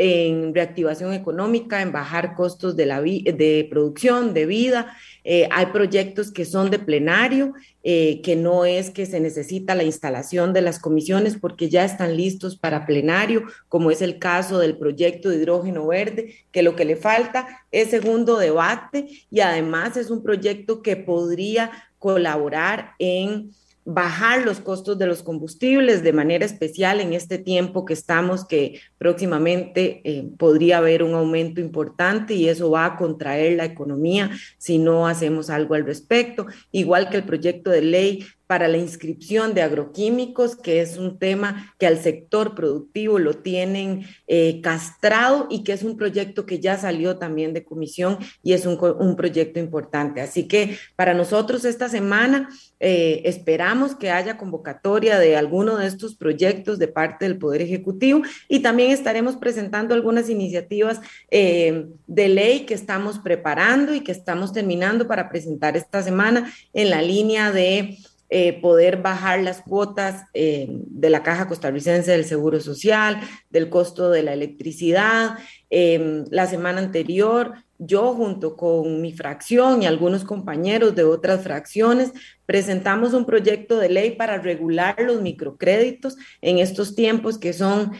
en 0.05 0.53
reactivación 0.53 1.13
económica, 1.13 1.81
en 1.81 1.93
bajar 1.93 2.35
costos 2.35 2.75
de, 2.75 2.87
la 2.87 3.01
de 3.01 3.69
producción, 3.71 4.35
de 4.35 4.47
vida, 4.47 4.97
eh, 5.23 5.49
hay 5.53 5.67
proyectos 5.67 6.33
que 6.33 6.45
son 6.45 6.71
de 6.71 6.81
plenario, 6.81 7.53
eh, 7.85 8.21
que 8.23 8.35
no 8.35 8.65
es 8.65 8.91
que 8.91 9.07
se 9.07 9.21
necesita 9.21 9.77
la 9.77 9.85
instalación 9.85 10.53
de 10.53 10.61
las 10.61 10.81
comisiones 10.81 11.37
porque 11.41 11.69
ya 11.69 11.85
están 11.85 12.17
listos 12.17 12.59
para 12.59 12.85
plenario, 12.85 13.45
como 13.69 13.93
es 13.93 14.03
el 14.03 14.19
caso 14.19 14.59
del 14.59 14.77
proyecto 14.77 15.29
de 15.29 15.37
hidrógeno 15.37 15.87
verde, 15.87 16.35
que 16.51 16.65
lo 16.65 16.75
que 16.75 16.85
le 16.85 16.97
falta 16.97 17.65
es 17.71 17.91
segundo 17.91 18.39
debate 18.39 19.07
y 19.31 19.39
además 19.39 19.97
es 19.97 20.11
un 20.11 20.25
proyecto 20.25 20.83
que 20.83 20.97
podría 20.97 21.71
colaborar 22.01 22.95
en 22.99 23.53
bajar 23.85 24.45
los 24.45 24.61
costos 24.61 24.99
de 24.99 25.07
los 25.07 25.23
combustibles 25.23 26.03
de 26.03 26.13
manera 26.13 26.45
especial 26.45 27.01
en 27.01 27.13
este 27.13 27.39
tiempo 27.39 27.85
que 27.85 27.95
estamos, 27.95 28.45
que 28.45 28.81
próximamente 28.99 30.01
eh, 30.05 30.29
podría 30.39 30.79
haber 30.79 31.03
un 31.03 31.15
aumento 31.15 31.61
importante 31.61 32.35
y 32.35 32.49
eso 32.49 32.71
va 32.71 32.85
a 32.85 32.97
contraer 32.97 33.57
la 33.57 33.65
economía 33.65 34.31
si 34.59 34.79
no 34.79 35.09
hacemos 35.09 35.51
algo 35.51 35.75
al 35.75 35.85
respecto, 35.85 36.47
igual 36.71 37.11
que 37.11 37.17
el 37.17 37.25
proyecto 37.25 37.71
de 37.71 37.83
ley 37.83 38.27
para 38.47 38.69
la 38.69 38.77
inscripción 38.77 39.55
de 39.55 39.63
agroquímicos, 39.63 40.57
que 40.57 40.81
es 40.81 40.99
un 40.99 41.19
tema 41.19 41.75
que 41.79 41.87
al 41.87 41.99
sector 41.99 42.55
productivo 42.55 43.19
lo 43.19 43.35
tienen 43.35 44.07
eh, 44.27 44.61
castrado 44.63 45.47
y 45.51 45.65
que 45.65 45.73
es 45.73 45.83
un 45.83 45.97
proyecto 45.97 46.45
que 46.45 46.61
ya 46.61 46.77
salió 46.77 47.17
también 47.17 47.55
de 47.55 47.65
comisión 47.65 48.19
y 48.43 48.53
es 48.53 48.67
un, 48.67 48.79
un 48.99 49.17
proyecto 49.17 49.59
importante. 49.59 50.21
Así 50.21 50.49
que 50.49 50.77
para 50.97 51.15
nosotros 51.15 51.65
esta 51.65 51.89
semana 51.89 52.49
eh, 52.81 53.23
esperamos 53.25 53.95
que 53.95 54.11
haya 54.11 54.37
convocatoria 54.37 55.19
de 55.19 55.37
alguno 55.37 55.77
de 55.77 55.87
estos 55.87 56.17
proyectos 56.17 56.79
de 56.79 56.89
parte 56.89 57.25
del 57.25 57.39
Poder 57.39 57.63
Ejecutivo 57.63 58.23
y 58.49 58.61
también 58.61 58.91
estaremos 58.91 59.37
presentando 59.37 59.95
algunas 59.95 60.29
iniciativas 60.29 61.01
eh, 61.31 61.87
de 62.07 62.29
ley 62.29 62.67
que 62.67 62.75
estamos 62.75 63.19
preparando 63.19 63.95
y 63.95 64.01
que 64.01 64.13
estamos 64.13 64.53
terminando 64.53 65.07
para 65.07 65.29
presentar 65.29 65.77
esta 65.77 66.03
semana 66.03 66.53
en 66.73 66.91
la 66.91 67.03
línea 67.03 67.53
de 67.53 67.99
eh, 68.35 68.59
poder 68.63 69.03
bajar 69.03 69.43
las 69.43 69.61
cuotas 69.61 70.25
eh, 70.33 70.67
de 70.71 71.11
la 71.11 71.23
Caja 71.23 71.49
Costarricense 71.49 72.13
del 72.13 72.25
Seguro 72.25 72.61
Social, 72.61 73.21
del 73.51 73.69
costo 73.69 74.09
de 74.09 74.23
la 74.23 74.33
electricidad. 74.33 75.37
Em, 75.69 76.25
la 76.31 76.47
semana 76.47 76.79
anterior, 76.79 77.53
yo 77.77 78.15
junto 78.15 78.57
con 78.57 79.03
mi 79.03 79.13
fracción 79.13 79.83
y 79.83 79.87
algunos 79.87 80.25
compañeros 80.25 80.95
de 80.95 81.05
otras 81.05 81.43
fracciones 81.43 82.13
presentamos 82.47 83.13
un 83.13 83.27
proyecto 83.27 83.77
de 83.77 83.91
ley 83.91 84.13
para 84.13 84.39
regular 84.39 84.97
los 84.99 85.21
microcréditos 85.21 86.17
en 86.41 86.59
estos 86.59 86.95
tiempos 86.95 87.37
que 87.37 87.53
son 87.53 87.93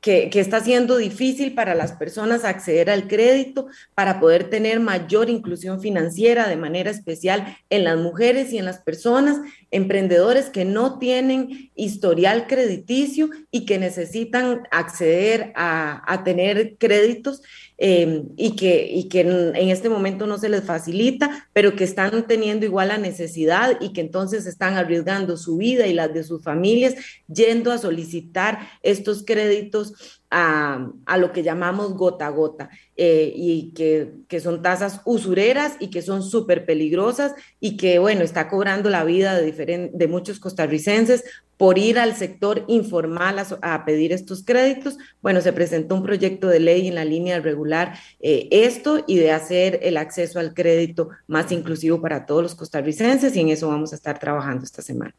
que, 0.00 0.30
está 0.34 0.60
siendo 0.60 0.96
difícil 0.96 1.54
para 1.54 1.74
las 1.74 1.92
personas 1.92 2.44
acceder 2.44 2.88
al 2.88 3.06
crédito 3.06 3.66
para 3.94 4.18
poder 4.18 4.48
tener 4.48 4.80
mayor 4.80 5.28
inclusión 5.28 5.80
financiera 5.80 6.48
de 6.48 6.56
manera 6.56 6.90
especial 6.90 7.58
en 7.68 7.84
las 7.84 7.98
mujeres 7.98 8.52
y 8.52 8.58
en 8.58 8.64
las 8.64 8.78
personas, 8.78 9.40
emprendedores 9.70 10.48
que 10.48 10.64
no 10.64 10.98
tienen 10.98 11.70
historial 11.74 12.46
crediticio 12.46 13.28
y 13.50 13.66
que 13.66 13.78
necesitan 13.78 14.62
acceder 14.70 15.52
a 15.54 16.22
tener 16.24 16.76
créditos 16.78 17.42
Em, 17.82 18.28
y, 18.36 18.56
que, 18.56 18.90
y 18.92 19.08
que 19.08 19.20
en, 19.20 19.70
este 19.70 19.88
momento 19.88 20.26
no 20.26 20.36
se 20.36 20.50
les 20.50 20.64
facilita, 20.64 21.48
pero 21.54 21.76
que 21.76 21.84
están 21.84 22.26
teniendo 22.26 22.66
igual 22.66 22.88
la 22.88 22.98
necesidad 22.98 23.78
y 23.80 23.94
que 23.94 24.02
entonces 24.02 24.44
están 24.44 24.74
arriesgando 24.74 25.38
su 25.38 25.56
vida 25.56 25.86
y 25.86 25.94
las 25.94 26.12
de 26.12 26.22
sus 26.22 26.42
familias 26.42 26.94
yendo 27.26 27.72
a 27.72 27.78
solicitar 27.78 28.58
estos 28.82 29.24
créditos 29.24 30.19
a, 30.30 30.88
a, 31.06 31.16
lo 31.18 31.32
que 31.32 31.42
llamamos 31.42 31.94
gota 31.94 32.26
a 32.26 32.30
gota 32.30 32.70
eh, 32.96 33.32
y 33.34 33.72
que, 33.72 34.12
que, 34.28 34.40
son 34.40 34.62
tasas 34.62 35.00
usureras 35.04 35.76
y 35.80 35.90
que 35.90 36.02
son 36.02 36.22
súper 36.22 36.64
peligrosas 36.64 37.34
y 37.58 37.76
que, 37.76 37.98
bueno, 37.98 38.22
está 38.22 38.48
cobrando 38.48 38.90
la 38.90 39.04
vida 39.04 39.34
de, 39.34 39.90
de 39.92 40.08
muchos 40.08 40.38
costarricenses 40.38 41.24
por 41.56 41.76
ir 41.76 41.98
al 41.98 42.16
sector 42.16 42.64
informal 42.68 43.38
a, 43.38 43.46
a, 43.60 43.84
pedir 43.84 44.12
estos 44.12 44.42
créditos. 44.42 44.96
Bueno, 45.20 45.42
se 45.42 45.52
presentó 45.52 45.94
un 45.94 46.02
proyecto 46.02 46.48
de 46.48 46.58
ley 46.58 46.88
en 46.88 46.94
la 46.94 47.04
línea 47.04 47.34
de 47.34 47.42
regular 47.42 47.98
eh, 48.20 48.48
esto 48.50 49.04
y 49.06 49.18
de 49.18 49.32
hacer 49.32 49.78
el 49.82 49.98
acceso 49.98 50.40
al 50.40 50.54
crédito 50.54 51.10
más 51.26 51.52
inclusivo 51.52 52.00
para 52.00 52.24
todos 52.24 52.42
los 52.42 52.54
costarricenses 52.54 53.36
y 53.36 53.40
en 53.40 53.50
eso 53.50 53.68
vamos 53.68 53.92
a 53.92 53.96
estar 53.96 54.18
trabajando 54.18 54.64
esta 54.64 54.80
semana. 54.80 55.14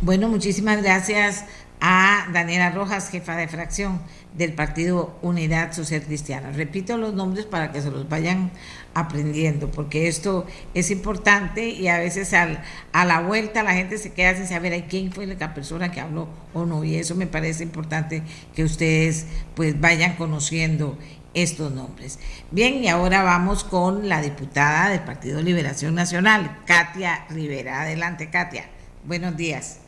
Bueno, 0.00 0.28
muchísimas 0.28 0.82
gracias 0.82 1.44
a 1.80 2.28
Daniela 2.32 2.70
Rojas, 2.70 3.10
jefa 3.10 3.36
de 3.36 3.48
fracción 3.48 4.00
del 4.34 4.52
Partido 4.52 5.18
Unidad 5.22 5.72
Social 5.72 6.02
Cristiana. 6.02 6.50
Repito 6.50 6.96
los 6.96 7.14
nombres 7.14 7.46
para 7.46 7.72
que 7.72 7.80
se 7.80 7.90
los 7.90 8.08
vayan 8.08 8.50
aprendiendo, 8.94 9.70
porque 9.70 10.08
esto 10.08 10.46
es 10.74 10.90
importante 10.90 11.68
y 11.68 11.88
a 11.88 11.98
veces 11.98 12.32
al, 12.32 12.62
a 12.92 13.04
la 13.04 13.20
vuelta 13.20 13.62
la 13.62 13.74
gente 13.74 13.98
se 13.98 14.12
queda 14.12 14.34
sin 14.34 14.46
saber 14.46 14.86
quién 14.88 15.12
fue 15.12 15.26
la 15.26 15.54
persona 15.54 15.90
que 15.90 16.00
habló 16.00 16.28
o 16.54 16.64
no, 16.64 16.84
y 16.84 16.96
eso 16.96 17.14
me 17.14 17.26
parece 17.26 17.62
importante 17.62 18.22
que 18.54 18.64
ustedes 18.64 19.26
pues 19.54 19.80
vayan 19.80 20.16
conociendo 20.16 20.98
estos 21.34 21.70
nombres. 21.70 22.18
Bien, 22.50 22.82
y 22.82 22.88
ahora 22.88 23.22
vamos 23.22 23.62
con 23.62 24.08
la 24.08 24.22
diputada 24.22 24.88
del 24.88 25.00
Partido 25.00 25.42
Liberación 25.42 25.94
Nacional, 25.94 26.62
Katia 26.66 27.26
Rivera. 27.28 27.82
Adelante, 27.82 28.30
Katia. 28.30 28.64
Buenos 29.04 29.36
días. 29.36 29.85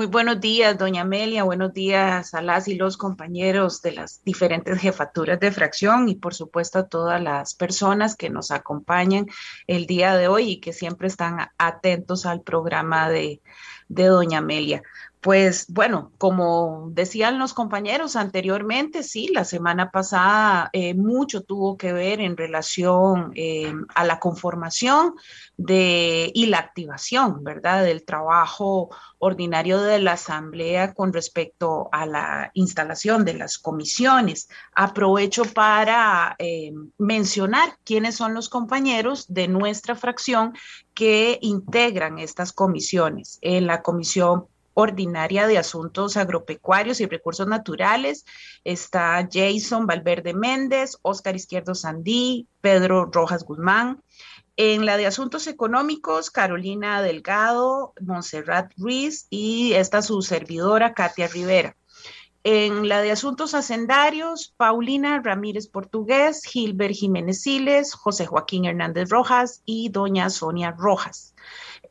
Muy 0.00 0.06
buenos 0.06 0.40
días, 0.40 0.78
doña 0.78 1.02
Amelia. 1.02 1.44
Buenos 1.44 1.74
días 1.74 2.32
a 2.32 2.40
las 2.40 2.68
y 2.68 2.74
los 2.74 2.96
compañeros 2.96 3.82
de 3.82 3.92
las 3.92 4.24
diferentes 4.24 4.80
jefaturas 4.80 5.38
de 5.38 5.52
fracción 5.52 6.08
y 6.08 6.14
por 6.14 6.32
supuesto 6.32 6.78
a 6.78 6.88
todas 6.88 7.20
las 7.20 7.52
personas 7.54 8.16
que 8.16 8.30
nos 8.30 8.50
acompañan 8.50 9.26
el 9.66 9.84
día 9.84 10.16
de 10.16 10.26
hoy 10.26 10.52
y 10.52 10.56
que 10.60 10.72
siempre 10.72 11.06
están 11.06 11.50
atentos 11.58 12.24
al 12.24 12.40
programa 12.40 13.10
de, 13.10 13.42
de 13.88 14.04
doña 14.04 14.38
Amelia. 14.38 14.82
Pues 15.20 15.66
bueno, 15.68 16.12
como 16.16 16.88
decían 16.92 17.38
los 17.38 17.52
compañeros 17.52 18.16
anteriormente, 18.16 19.02
sí, 19.02 19.28
la 19.34 19.44
semana 19.44 19.90
pasada 19.90 20.70
eh, 20.72 20.94
mucho 20.94 21.42
tuvo 21.42 21.76
que 21.76 21.92
ver 21.92 22.20
en 22.20 22.38
relación 22.38 23.30
eh, 23.34 23.70
a 23.94 24.04
la 24.04 24.18
conformación 24.18 25.14
de, 25.58 26.30
y 26.34 26.46
la 26.46 26.58
activación, 26.60 27.44
¿verdad?, 27.44 27.84
del 27.84 28.06
trabajo 28.06 28.88
ordinario 29.18 29.82
de 29.82 29.98
la 29.98 30.12
Asamblea 30.12 30.94
con 30.94 31.12
respecto 31.12 31.90
a 31.92 32.06
la 32.06 32.50
instalación 32.54 33.26
de 33.26 33.34
las 33.34 33.58
comisiones. 33.58 34.48
Aprovecho 34.74 35.42
para 35.44 36.34
eh, 36.38 36.72
mencionar 36.96 37.76
quiénes 37.84 38.14
son 38.14 38.32
los 38.32 38.48
compañeros 38.48 39.26
de 39.28 39.48
nuestra 39.48 39.94
fracción 39.96 40.54
que 40.94 41.38
integran 41.42 42.18
estas 42.18 42.54
comisiones. 42.54 43.38
En 43.42 43.66
la 43.66 43.82
comisión 43.82 44.46
ordinaria 44.80 45.46
de 45.46 45.58
Asuntos 45.58 46.16
Agropecuarios 46.16 47.00
y 47.00 47.06
Recursos 47.06 47.46
Naturales. 47.46 48.24
Está 48.64 49.28
Jason 49.30 49.86
Valverde 49.86 50.34
Méndez, 50.34 50.98
Óscar 51.02 51.36
Izquierdo 51.36 51.74
Sandí, 51.74 52.46
Pedro 52.60 53.06
Rojas 53.06 53.44
Guzmán. 53.44 54.02
En 54.56 54.84
la 54.84 54.96
de 54.96 55.06
Asuntos 55.06 55.46
Económicos, 55.46 56.30
Carolina 56.30 57.00
Delgado, 57.02 57.94
Montserrat 58.00 58.72
Ruiz 58.76 59.26
y 59.30 59.72
esta 59.74 60.02
su 60.02 60.22
servidora, 60.22 60.92
Katia 60.92 61.28
Rivera. 61.28 61.76
En 62.42 62.88
la 62.88 63.02
de 63.02 63.10
Asuntos 63.10 63.54
Hacendarios, 63.54 64.54
Paulina 64.56 65.20
Ramírez 65.22 65.68
Portugués, 65.68 66.42
Gilbert 66.44 66.94
Jiménez 66.94 67.42
Siles, 67.42 67.92
José 67.92 68.24
Joaquín 68.24 68.64
Hernández 68.64 69.10
Rojas 69.10 69.62
y 69.66 69.90
doña 69.90 70.30
Sonia 70.30 70.70
Rojas. 70.70 71.29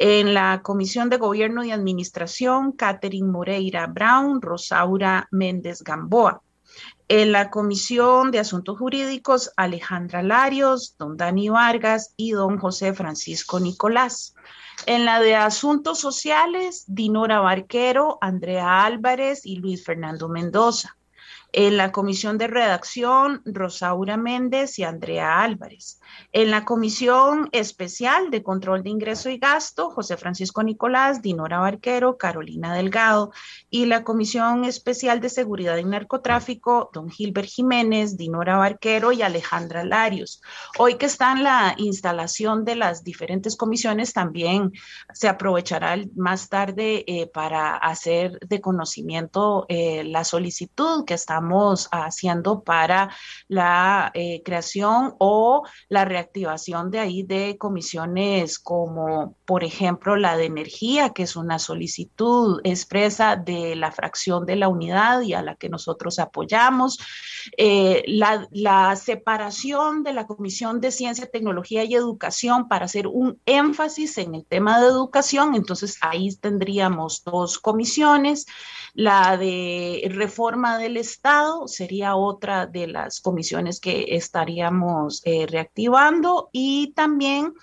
En 0.02 0.34
la 0.34 0.62
Comisión 0.64 1.10
de 1.10 1.18
Gobierno 1.18 1.66
y 1.66 1.72
Administración, 1.72 2.72
Catherine 2.72 3.28
Moreira 3.28 3.86
Brown, 3.88 4.42
Rosaura 4.42 5.28
Méndez 5.30 5.84
Gamboa. 5.84 6.42
En 7.10 7.34
la 7.34 7.50
Comisión 7.50 8.32
de 8.32 8.40
Asuntos 8.40 8.78
Jurídicos, 8.78 9.52
Alejandra 9.58 10.24
Larios, 10.24 10.96
don 10.98 11.18
Dani 11.18 11.50
Vargas 11.50 12.14
y 12.16 12.32
don 12.32 12.60
José 12.60 12.94
Francisco 12.94 13.60
Nicolás. 13.60 14.36
En 14.86 15.04
la 15.04 15.20
de 15.20 15.36
Asuntos 15.36 16.00
Sociales, 16.00 16.86
Dinora 16.88 17.42
Barquero, 17.42 18.20
Andrea 18.22 18.86
Álvarez 18.86 19.46
y 19.46 19.58
Luis 19.58 19.84
Fernando 19.84 20.30
Mendoza. 20.30 20.96
En 21.52 21.78
la 21.78 21.92
comisión 21.92 22.38
de 22.38 22.46
redacción, 22.46 23.42
Rosaura 23.44 24.18
Méndez 24.18 24.78
y 24.78 24.84
Andrea 24.84 25.42
Álvarez. 25.42 26.00
En 26.32 26.52
la 26.52 26.64
comisión 26.64 27.50
especial 27.54 28.30
de 28.30 28.44
control 28.44 28.84
de 28.84 28.92
ingreso 28.92 29.30
y 29.30 29.40
gasto, 29.40 29.90
José 29.90 30.16
Francisco 30.16 30.62
Nicolás, 30.62 31.24
Dinora 31.24 31.58
Barquero, 31.58 32.18
Carolina 32.18 32.76
Delgado. 32.76 33.32
Y 33.72 33.88
la 33.88 34.04
comisión 34.04 34.64
especial 34.64 35.22
de 35.22 35.30
seguridad 35.30 35.78
y 35.78 35.86
narcotráfico, 35.86 36.92
don 36.94 37.10
Gilbert 37.10 37.50
Jiménez, 37.50 38.16
Dinora 38.16 38.58
Barquero 38.58 39.12
y 39.12 39.24
Alejandra 39.24 39.84
Larios. 39.84 40.42
Hoy 40.78 40.98
que 40.98 41.08
está 41.08 41.32
en 41.32 41.44
la 41.44 41.74
instalación 41.78 42.64
de 42.64 42.76
las 42.76 43.04
diferentes 43.04 43.56
comisiones, 43.56 44.14
también 44.14 44.72
se 45.14 45.28
aprovechará 45.28 45.98
más 46.16 46.48
tarde 46.50 47.04
eh, 47.08 47.28
para 47.28 47.76
hacer 47.76 48.38
de 48.40 48.62
conocimiento 48.62 49.66
eh, 49.68 50.04
la 50.04 50.24
solicitud 50.24 51.06
que 51.06 51.16
está 51.16 51.39
estamos 51.40 51.88
haciendo 51.94 52.64
para 52.64 53.10
la 53.48 54.12
eh, 54.14 54.42
creación 54.44 55.16
o 55.20 55.64
la 55.88 56.04
reactivación 56.04 56.92
de 56.92 57.00
ahí 57.00 57.24
de 57.24 57.58
comisiones 57.58 58.60
como, 58.60 59.38
por 59.50 59.64
ejemplo, 59.64 60.16
la 60.16 60.38
de 60.38 60.46
energía, 60.46 61.10
que 61.10 61.24
es 61.24 61.36
una 61.36 61.58
solicitud 61.58 62.62
expresa 62.64 63.36
de 63.36 63.76
la 63.76 63.92
fracción 63.92 64.46
de 64.46 64.56
la 64.56 64.68
unidad 64.68 65.22
y 65.22 65.34
a 65.34 65.42
la 65.42 65.56
que 65.56 65.70
nosotros 65.70 66.20
apoyamos. 66.20 67.00
Eh, 67.58 68.04
la, 68.06 68.96
separación 68.96 70.04
de 70.04 70.14
la 70.14 70.28
Comisión 70.28 70.80
de 70.82 70.92
Ciencia, 70.92 71.26
Tecnología 71.26 71.84
y 71.84 71.96
Educación 71.96 72.68
para 72.68 72.86
hacer 72.86 73.08
un 73.08 73.42
énfasis 73.48 74.20
en 74.20 74.36
el 74.36 74.46
tema 74.46 74.80
de 74.80 74.86
educación. 74.86 75.56
Entonces, 75.56 75.98
ahí 76.02 76.30
tendríamos 76.36 77.24
dos 77.24 77.58
comisiones. 77.58 78.46
La 78.94 79.36
de 79.36 80.12
reforma 80.14 80.78
del 80.78 80.96
Estado 80.96 81.68
sería 81.68 82.16
otra 82.16 82.68
de 82.68 82.86
las 82.86 83.20
comisiones 83.20 83.80
que 83.80 84.06
estaríamos 84.10 85.24
eh, 85.26 85.48
reactivando 85.48 86.52
y 86.52 86.94
también 86.94 87.56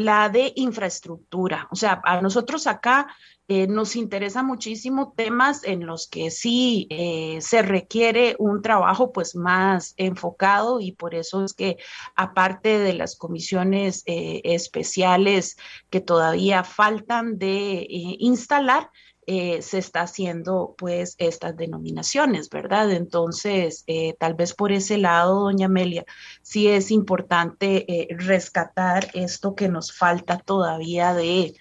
la 0.00 0.28
de 0.28 0.52
infraestructura. 0.56 1.68
O 1.70 1.76
sea, 1.76 2.00
a 2.04 2.20
nosotros 2.20 2.66
acá 2.66 3.06
eh, 3.48 3.66
nos 3.66 3.96
interesa 3.96 4.42
muchísimo 4.42 5.12
temas 5.16 5.64
en 5.64 5.84
los 5.84 6.06
que 6.06 6.30
sí 6.30 6.86
eh, 6.90 7.38
se 7.40 7.62
requiere 7.62 8.36
un 8.38 8.62
trabajo 8.62 9.12
pues 9.12 9.34
más 9.34 9.94
enfocado 9.96 10.80
y 10.80 10.92
por 10.92 11.14
eso 11.14 11.44
es 11.44 11.52
que 11.52 11.78
aparte 12.14 12.78
de 12.78 12.92
las 12.92 13.16
comisiones 13.16 14.02
especiales 14.06 15.56
que 15.90 16.00
todavía 16.00 16.62
faltan 16.62 17.38
de 17.38 17.86
instalar, 17.88 18.90
eh, 19.32 19.62
se 19.62 19.78
está 19.78 20.00
haciendo 20.00 20.74
pues 20.76 21.14
estas 21.18 21.56
denominaciones, 21.56 22.50
¿verdad? 22.50 22.90
Entonces, 22.90 23.84
eh, 23.86 24.16
tal 24.18 24.34
vez 24.34 24.54
por 24.54 24.72
ese 24.72 24.98
lado, 24.98 25.42
doña 25.42 25.66
Amelia, 25.66 26.04
sí 26.42 26.66
es 26.66 26.90
importante 26.90 27.84
eh, 27.86 28.08
rescatar 28.10 29.08
esto 29.14 29.54
que 29.54 29.68
nos 29.68 29.96
falta 29.96 30.38
todavía 30.38 31.14
de, 31.14 31.54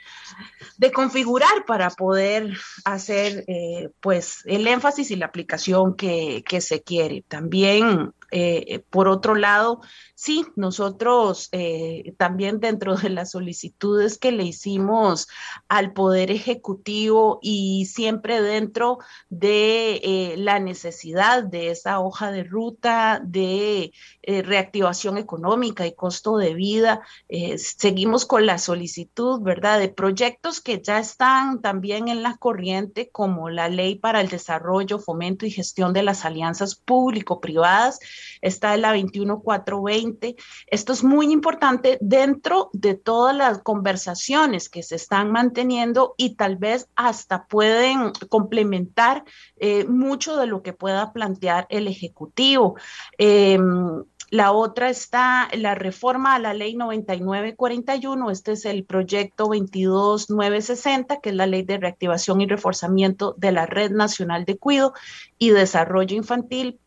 de 0.78 0.92
configurar 0.92 1.66
para 1.66 1.90
poder 1.90 2.58
hacer 2.86 3.46
pues 4.00 4.40
el 4.46 4.68
énfasis 4.68 5.12
y 5.12 5.16
la 5.16 5.26
aplicación 5.26 5.96
que, 5.96 6.44
que 6.48 6.62
se 6.62 6.82
quiere. 6.82 7.24
También 7.28 8.14
eh, 8.32 8.84
por 8.90 9.08
otro 9.08 9.36
lado, 9.36 9.82
sí, 10.14 10.46
nosotros 10.56 11.50
eh, 11.52 12.14
también 12.18 12.60
dentro 12.60 12.96
de 12.96 13.10
las 13.10 13.32
solicitudes 13.32 14.18
que 14.18 14.32
le 14.32 14.44
hicimos 14.44 15.28
al 15.68 15.94
Poder 15.94 16.30
Ejecutivo 16.30 17.40
y 17.42 17.86
siempre 17.86 18.42
dentro 18.42 19.00
de 19.30 19.96
eh, 20.04 20.36
la 20.38 20.60
necesidad 20.60 21.44
de 21.44 21.72
esa 21.72 22.00
hoja 22.00 22.32
de 22.32 22.44
ruta 22.44 23.22
de 23.24 23.92
reactivación 24.24 25.18
económica 25.18 25.88
y 25.88 25.96
costo 25.96 26.38
de 26.38 26.54
vida, 26.54 27.02
seguimos 27.58 28.28
con 28.28 28.46
la 28.46 28.60
solicitud, 28.60 29.42
¿verdad?, 29.42 29.80
de 29.80 29.90
proyectos 29.90 30.19
que 30.64 30.82
ya 30.82 31.00
están 31.00 31.62
también 31.62 32.10
en 32.10 32.24
la 32.24 32.36
corriente, 32.36 33.10
como 33.10 33.50
la 33.50 33.70
ley 33.70 33.96
para 33.96 34.20
el 34.20 34.28
desarrollo, 34.28 35.00
fomento 35.00 35.46
y 35.46 35.52
gestión 35.52 35.94
de 35.94 36.04
las 36.04 36.26
alianzas 36.26 36.76
público-privadas 36.76 38.00
está 38.42 38.76
la 38.76 38.92
21420. 38.92 40.36
Esto 40.68 40.94
es 40.94 41.04
muy 41.04 41.32
importante 41.32 41.98
dentro 42.02 42.70
de 42.74 42.96
todas 42.96 43.36
las 43.36 43.60
conversaciones 43.60 44.70
que 44.70 44.84
se 44.84 44.96
están 44.96 45.32
manteniendo 45.32 46.16
y 46.18 46.36
tal 46.36 46.58
vez 46.58 46.90
hasta 46.96 47.46
pueden 47.46 48.12
complementar 48.30 49.24
eh, 49.56 49.86
mucho 49.86 50.36
de 50.36 50.48
lo 50.48 50.62
que 50.62 50.74
pueda 50.74 51.14
plantear 51.14 51.66
el 51.70 51.88
Ejecutivo. 51.88 52.76
Em, 53.18 54.04
la 54.30 54.52
otra 54.52 54.90
está 54.90 55.50
la 55.54 55.76
reforma 55.76 56.36
a 56.36 56.40
la 56.40 56.54
ley 56.54 56.76
9941. 56.76 58.30
Este 58.32 58.52
es 58.54 58.66
el 58.66 58.84
proyecto 58.86 59.46
22960, 59.46 61.20
que 61.20 61.30
es 61.30 61.36
la 61.36 61.48
ley 61.48 61.64
de 61.64 61.78
reactivación 61.78 62.42
y 62.42 62.48
reforzamiento 62.48 63.34
de 63.38 63.52
la 63.52 63.66
Red 63.66 63.92
Nacional 63.92 64.46
de 64.46 64.58
Cuido 64.58 64.94
y 65.38 65.50
Desarrollo 65.50 66.16
Infantil 66.16 66.80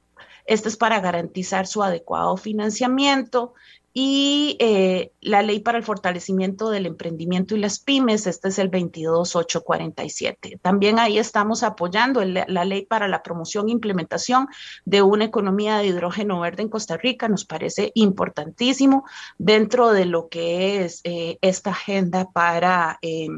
esto 0.45 0.69
es 0.69 0.77
para 0.77 1.01
garantizar 1.01 1.67
su 1.67 1.83
adecuado 1.83 2.37
financiamiento. 2.37 3.55
Y 3.95 4.57
eh, 4.59 5.13
la 5.21 5.43
ley 5.43 5.61
para 5.61 5.77
el 5.77 5.85
fortalecimiento 5.85 6.71
del 6.71 6.87
emprendimiento 6.87 7.55
y 7.55 7.61
las 7.61 7.79
pymes, 7.79 8.27
este 8.27 8.49
es 8.49 8.59
el 8.59 8.71
22847. 8.71 10.59
También 10.63 10.99
ahí 10.99 11.19
estamos 11.19 11.63
apoyando 11.63 12.25
la 12.25 12.65
ley 12.65 12.87
para 12.87 13.07
la 13.07 13.23
promoción 13.23 13.69
e 13.69 13.73
implementación 13.73 14.49
de 14.87 15.03
una 15.03 15.25
economía 15.25 15.79
de 15.79 15.89
hidrógeno 15.89 16.41
verde 16.41 16.63
en 16.63 16.71
Costa 16.71 16.97
Rica, 16.97 17.29
nos 17.29 17.45
parece 17.45 17.93
importantísimo 17.95 19.05
dentro 19.37 19.93
de 19.93 20.07
lo 20.07 20.29
que 20.29 20.85
es 20.85 21.01
eh, 21.05 21.39
esta 21.43 21.71
agenda 21.71 22.31
para 22.31 22.99
eh, 23.03 23.29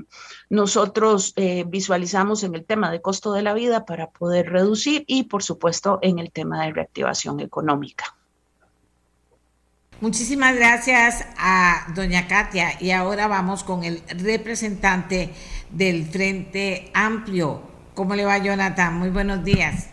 nosotros 0.49 1.35
visualizamos 1.67 2.45
en 2.45 2.55
el 2.55 2.65
tema 2.65 2.91
de 2.91 3.01
costo 3.01 3.33
de 3.33 3.43
la 3.43 3.55
vida 3.55 3.85
para 3.85 4.11
poder 4.11 4.51
reducir 4.51 5.05
y 5.07 5.25
por 5.25 5.43
supuesto 5.43 5.99
en 6.03 6.19
el 6.19 6.31
tema 6.31 6.65
de 6.65 6.73
reactivación 6.73 7.41
económica. 7.41 8.15
Muchísimas 10.01 10.57
gracias 10.57 11.25
a 11.39 11.93
doña 11.95 12.27
Katia 12.27 12.73
y 12.81 12.91
ahora 12.91 13.29
vamos 13.29 13.63
con 13.63 13.85
el 13.85 14.03
representante 14.09 15.31
del 15.71 16.05
Frente 16.05 16.91
Amplio. 16.93 17.63
¿Cómo 17.95 18.17
le 18.17 18.25
va 18.25 18.39
Jonathan? 18.39 18.99
Muy 18.99 19.11
buenos 19.11 19.45
días. 19.45 19.91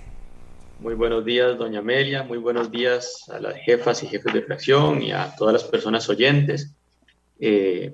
Muy 0.80 0.96
buenos 0.96 1.24
días, 1.24 1.56
doña 1.60 1.80
Amelia. 1.80 2.24
Muy 2.24 2.40
buenos 2.40 2.72
días 2.72 3.30
a 3.32 3.40
las 3.40 3.56
jefas 3.58 4.02
y 4.02 4.08
jefes 4.08 4.34
de 4.34 4.42
fracción 4.42 5.04
y 5.04 5.12
a 5.12 5.36
todas 5.36 5.54
las 5.54 5.64
personas 5.66 6.10
oyentes. 6.10 6.74
Eh, 7.40 7.94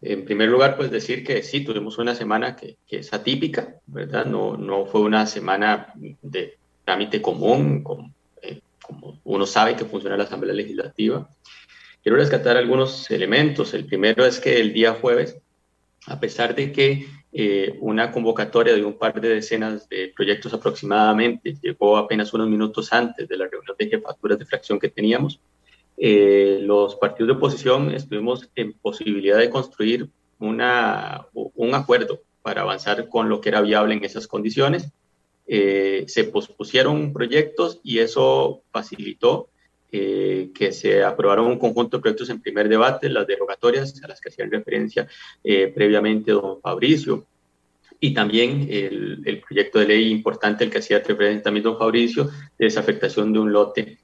en 0.00 0.24
primer 0.24 0.48
lugar, 0.48 0.78
pues 0.78 0.90
decir 0.90 1.22
que 1.22 1.42
sí, 1.42 1.62
tuvimos 1.62 1.98
una 1.98 2.14
semana 2.14 2.56
que, 2.56 2.78
es 2.88 3.12
atípica, 3.12 3.74
¿verdad? 3.86 4.24
No, 4.24 4.56
no 4.56 4.86
fue 4.86 5.02
una 5.02 5.26
semana 5.26 5.92
de 6.22 6.56
trámite 6.86 7.20
común, 7.20 7.82
con 7.82 8.15
como 8.86 9.20
uno 9.24 9.46
sabe 9.46 9.76
que 9.76 9.84
funciona 9.84 10.16
la 10.16 10.24
Asamblea 10.24 10.54
Legislativa. 10.54 11.28
Quiero 12.02 12.18
rescatar 12.18 12.56
algunos 12.56 13.10
elementos. 13.10 13.74
El 13.74 13.86
primero 13.86 14.24
es 14.24 14.38
que 14.38 14.60
el 14.60 14.72
día 14.72 14.94
jueves, 14.94 15.38
a 16.06 16.20
pesar 16.20 16.54
de 16.54 16.70
que 16.72 17.06
eh, 17.32 17.76
una 17.80 18.12
convocatoria 18.12 18.74
de 18.74 18.84
un 18.84 18.96
par 18.96 19.20
de 19.20 19.28
decenas 19.28 19.88
de 19.88 20.12
proyectos 20.14 20.54
aproximadamente 20.54 21.56
llegó 21.60 21.96
apenas 21.96 22.32
unos 22.32 22.48
minutos 22.48 22.92
antes 22.92 23.28
de 23.28 23.36
la 23.36 23.48
reunión 23.48 23.76
de 23.78 23.88
jefaturas 23.88 24.38
de 24.38 24.46
fracción 24.46 24.78
que 24.78 24.88
teníamos, 24.88 25.40
eh, 25.98 26.58
los 26.62 26.96
partidos 26.96 27.28
de 27.28 27.34
oposición 27.34 27.92
estuvimos 27.92 28.48
en 28.54 28.74
posibilidad 28.74 29.38
de 29.38 29.50
construir 29.50 30.08
una, 30.38 31.26
un 31.32 31.74
acuerdo 31.74 32.20
para 32.42 32.62
avanzar 32.62 33.08
con 33.08 33.28
lo 33.28 33.40
que 33.40 33.48
era 33.48 33.60
viable 33.62 33.94
en 33.94 34.04
esas 34.04 34.26
condiciones 34.26 34.92
eh, 35.48 36.04
se 36.08 36.24
pospusieron 36.24 37.12
proyectos 37.12 37.80
y 37.84 38.00
eso 38.00 38.62
facilitó 38.72 39.48
eh, 39.92 40.50
que 40.52 40.72
se 40.72 41.04
aprobaron 41.04 41.46
un 41.46 41.58
conjunto 41.58 41.96
de 41.96 42.00
proyectos 42.00 42.30
en 42.30 42.42
primer 42.42 42.68
debate, 42.68 43.08
las 43.08 43.28
derogatorias 43.28 44.02
a 44.02 44.08
las 44.08 44.20
que 44.20 44.30
hacían 44.30 44.50
referencia 44.50 45.06
eh, 45.44 45.68
previamente 45.72 46.32
don 46.32 46.60
Fabricio, 46.60 47.26
y 47.98 48.12
también 48.12 48.66
el, 48.68 49.42
proyecto 49.46 49.78
de 49.78 49.86
ley 49.86 50.10
importante, 50.10 50.64
el 50.64 50.70
que 50.70 50.78
hacía 50.78 50.98
referencia 50.98 51.44
también 51.44 51.64
don 51.64 51.78
Fabricio, 51.78 52.24
de 52.24 52.66
desafectación 52.66 53.32
de 53.32 53.38
un 53.38 53.52
lote 53.52 53.98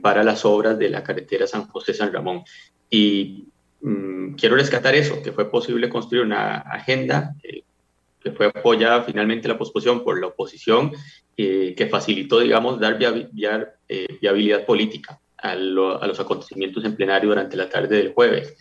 para 0.00 0.24
las 0.24 0.44
obras 0.44 0.78
de 0.78 0.88
la 0.88 1.04
carretera 1.04 1.46
San 1.46 1.68
José-San 1.68 2.12
Ramón. 2.12 2.42
Y 2.88 3.44
mm, 3.82 4.32
quiero 4.32 4.56
rescatar 4.56 4.96
eso, 4.96 5.22
que 5.22 5.30
fue 5.30 5.48
posible 5.48 5.88
construir 5.88 6.24
una 6.24 6.56
agenda 6.56 7.36
que 8.20 8.32
fue 8.32 8.46
apoyada 8.46 9.02
finalmente 9.02 9.48
la 9.48 9.58
posposición 9.58 10.04
por 10.04 10.20
la 10.20 10.28
oposición, 10.28 10.92
eh, 11.36 11.74
que 11.76 11.86
facilitó, 11.86 12.40
digamos, 12.40 12.78
dar 12.78 12.98
eh, 13.00 14.06
viabilidad 14.20 14.66
política 14.66 15.20
a, 15.38 15.54
los 15.54 16.20
acontecimientos 16.20 16.84
en 16.84 16.96
plenario 16.96 17.30
durante 17.30 17.56
la 17.56 17.68
tarde 17.68 17.96
del 17.96 18.12
jueves. 18.12 18.56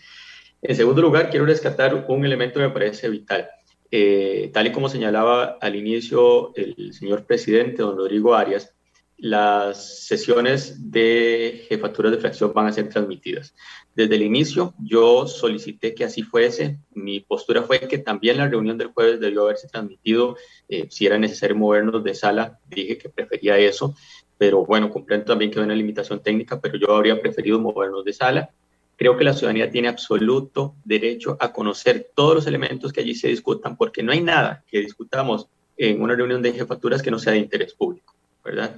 En 0.62 0.76
segundo 0.76 1.02
lugar, 1.02 1.30
quiero 1.30 1.46
rescatar 1.46 2.06
un 2.08 2.26
elemento 2.26 2.60
que 2.60 2.68
me 2.68 2.74
parece 2.74 3.10
vital. 3.10 3.50
Eh, 3.92 4.52
tal 4.54 4.68
y 4.68 4.72
como 4.72 4.88
señalaba 4.88 5.58
al 5.60 5.76
inicio 5.76 6.54
el 6.56 6.94
señor 6.94 7.26
presidente, 7.26 7.82
don 7.82 7.98
Rodrigo 7.98 8.36
Arias, 8.36 8.74
las 9.18 10.06
sesiones 10.08 10.92
de 10.92 11.66
jefaturas 11.68 12.12
de 12.12 12.20
fracción 12.20 12.54
van 12.54 12.68
a 12.68 12.72
ser 12.72 12.88
transmitidas. 12.90 13.54
Desde 14.00 14.16
el 14.16 14.22
inicio 14.22 14.74
yo 14.82 15.28
solicité 15.28 15.94
que 15.94 16.06
así 16.06 16.24
fuese. 16.24 16.80
Mi 16.94 17.20
postura 17.20 17.64
fue 17.64 17.82
que 17.82 17.98
también 17.98 18.38
la 18.38 18.48
reunión 18.48 18.78
del 18.78 18.94
jueves 18.94 19.20
debió 19.20 19.42
haberse 19.42 19.68
transmitido. 19.68 20.38
Eh, 20.70 20.88
si 20.90 21.06
era 21.06 21.18
necesario 21.18 21.58
movernos 21.58 22.02
de 22.02 22.16
sala, 22.16 22.60
dije 22.70 22.98
que 22.98 23.10
prefería 23.10 23.58
eso. 23.58 23.94
Pero 24.38 24.66
bueno, 24.66 24.90
comprendo 24.90 25.26
también 25.26 25.52
que 25.52 25.60
hay 25.60 25.66
una 25.66 25.76
limitación 25.76 26.24
técnica, 26.24 26.62
pero 26.62 26.78
yo 26.78 26.96
habría 26.96 27.20
preferido 27.20 27.60
movernos 27.60 28.06
de 28.06 28.14
sala. 28.14 28.52
Creo 28.96 29.18
que 29.18 29.26
la 29.26 29.34
ciudadanía 29.34 29.70
tiene 29.70 29.90
absoluto 29.90 30.76
derecho 30.86 31.36
a 31.38 31.52
conocer 31.52 32.10
todos 32.16 32.36
los 32.36 32.48
elementos 32.48 32.94
que 32.94 33.02
allí 33.02 33.16
se 33.16 33.28
discutan, 33.28 33.76
porque 33.76 34.02
no 34.02 34.14
hay 34.14 34.22
nada 34.22 34.64
que 34.66 34.80
discutamos 34.80 35.50
en 35.76 36.02
una 36.02 36.16
reunión 36.16 36.42
de 36.42 36.54
jefaturas 36.54 37.02
que 37.02 37.12
no 37.12 37.20
sea 37.20 37.34
de 37.34 37.40
interés 37.40 37.74
público. 37.74 38.16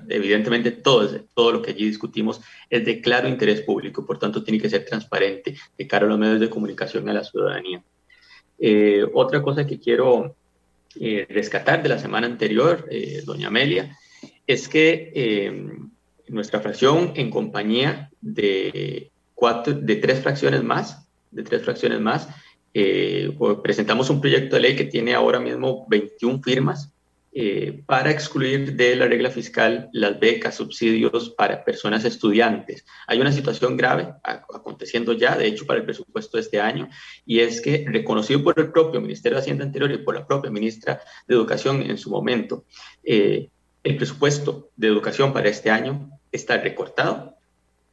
Evidentemente 0.09 0.71
todo, 0.71 1.09
todo 1.33 1.51
lo 1.51 1.61
que 1.61 1.71
allí 1.71 1.85
discutimos 1.85 2.41
es 2.69 2.85
de 2.85 3.01
claro 3.01 3.27
interés 3.27 3.61
público, 3.61 4.05
por 4.05 4.19
tanto 4.19 4.43
tiene 4.43 4.61
que 4.61 4.69
ser 4.69 4.85
transparente 4.85 5.55
de 5.77 5.87
cara 5.87 6.05
a 6.05 6.09
los 6.09 6.19
medios 6.19 6.39
de 6.39 6.49
comunicación 6.49 7.07
a 7.09 7.13
la 7.13 7.23
ciudadanía. 7.23 7.83
Eh, 8.59 9.05
otra 9.13 9.41
cosa 9.41 9.65
que 9.65 9.79
quiero 9.79 10.35
eh, 10.99 11.25
rescatar 11.29 11.81
de 11.81 11.89
la 11.89 11.97
semana 11.97 12.27
anterior, 12.27 12.87
eh, 12.91 13.23
doña 13.25 13.47
Amelia, 13.47 13.97
es 14.45 14.67
que 14.67 15.53
nuestra 16.27 16.59
fracción 16.59 17.13
en 17.15 17.29
compañía 17.29 18.09
de, 18.19 19.11
cuatro, 19.33 19.73
de 19.73 19.95
tres 19.95 20.19
fracciones 20.21 20.63
más, 20.63 21.07
de 21.31 21.43
tres 21.43 21.63
fracciones 21.63 22.01
más, 22.01 22.27
presentamos 23.63 24.09
un 24.09 24.19
proyecto 24.19 24.55
de 24.55 24.61
ley 24.61 24.75
que 24.75 24.85
tiene 24.85 25.13
ahora 25.13 25.39
mismo 25.39 25.85
21 25.89 26.41
firmas 26.41 26.93
eh, 27.33 27.83
para 27.85 28.11
excluir 28.11 28.75
de 28.75 28.95
la 28.97 29.07
regla 29.07 29.29
fiscal 29.29 29.89
las 29.93 30.19
becas, 30.19 30.55
subsidios 30.55 31.29
para 31.29 31.63
personas 31.63 32.03
estudiantes. 32.03 32.85
Hay 33.07 33.21
una 33.21 33.31
situación 33.31 33.77
grave 33.77 34.13
aconteciendo 34.23 35.13
ya, 35.13 35.37
de 35.37 35.47
hecho, 35.47 35.65
para 35.65 35.79
el 35.79 35.85
presupuesto 35.85 36.35
de 36.35 36.41
este 36.41 36.59
año, 36.59 36.89
y 37.25 37.39
es 37.39 37.61
que 37.61 37.85
reconocido 37.87 38.43
por 38.43 38.59
el 38.59 38.71
propio 38.71 38.99
Ministerio 38.99 39.37
de 39.37 39.43
Hacienda 39.43 39.63
anterior 39.63 39.91
y 39.91 39.99
por 39.99 40.15
la 40.15 40.27
propia 40.27 40.51
ministra 40.51 40.99
de 41.25 41.35
Educación 41.35 41.81
en 41.83 41.97
su 41.97 42.09
momento, 42.09 42.65
eh, 43.03 43.49
el 43.83 43.95
presupuesto 43.95 44.69
de 44.75 44.87
educación 44.87 45.31
para 45.31 45.47
este 45.47 45.71
año 45.71 46.11
está 46.31 46.57
recortado 46.57 47.37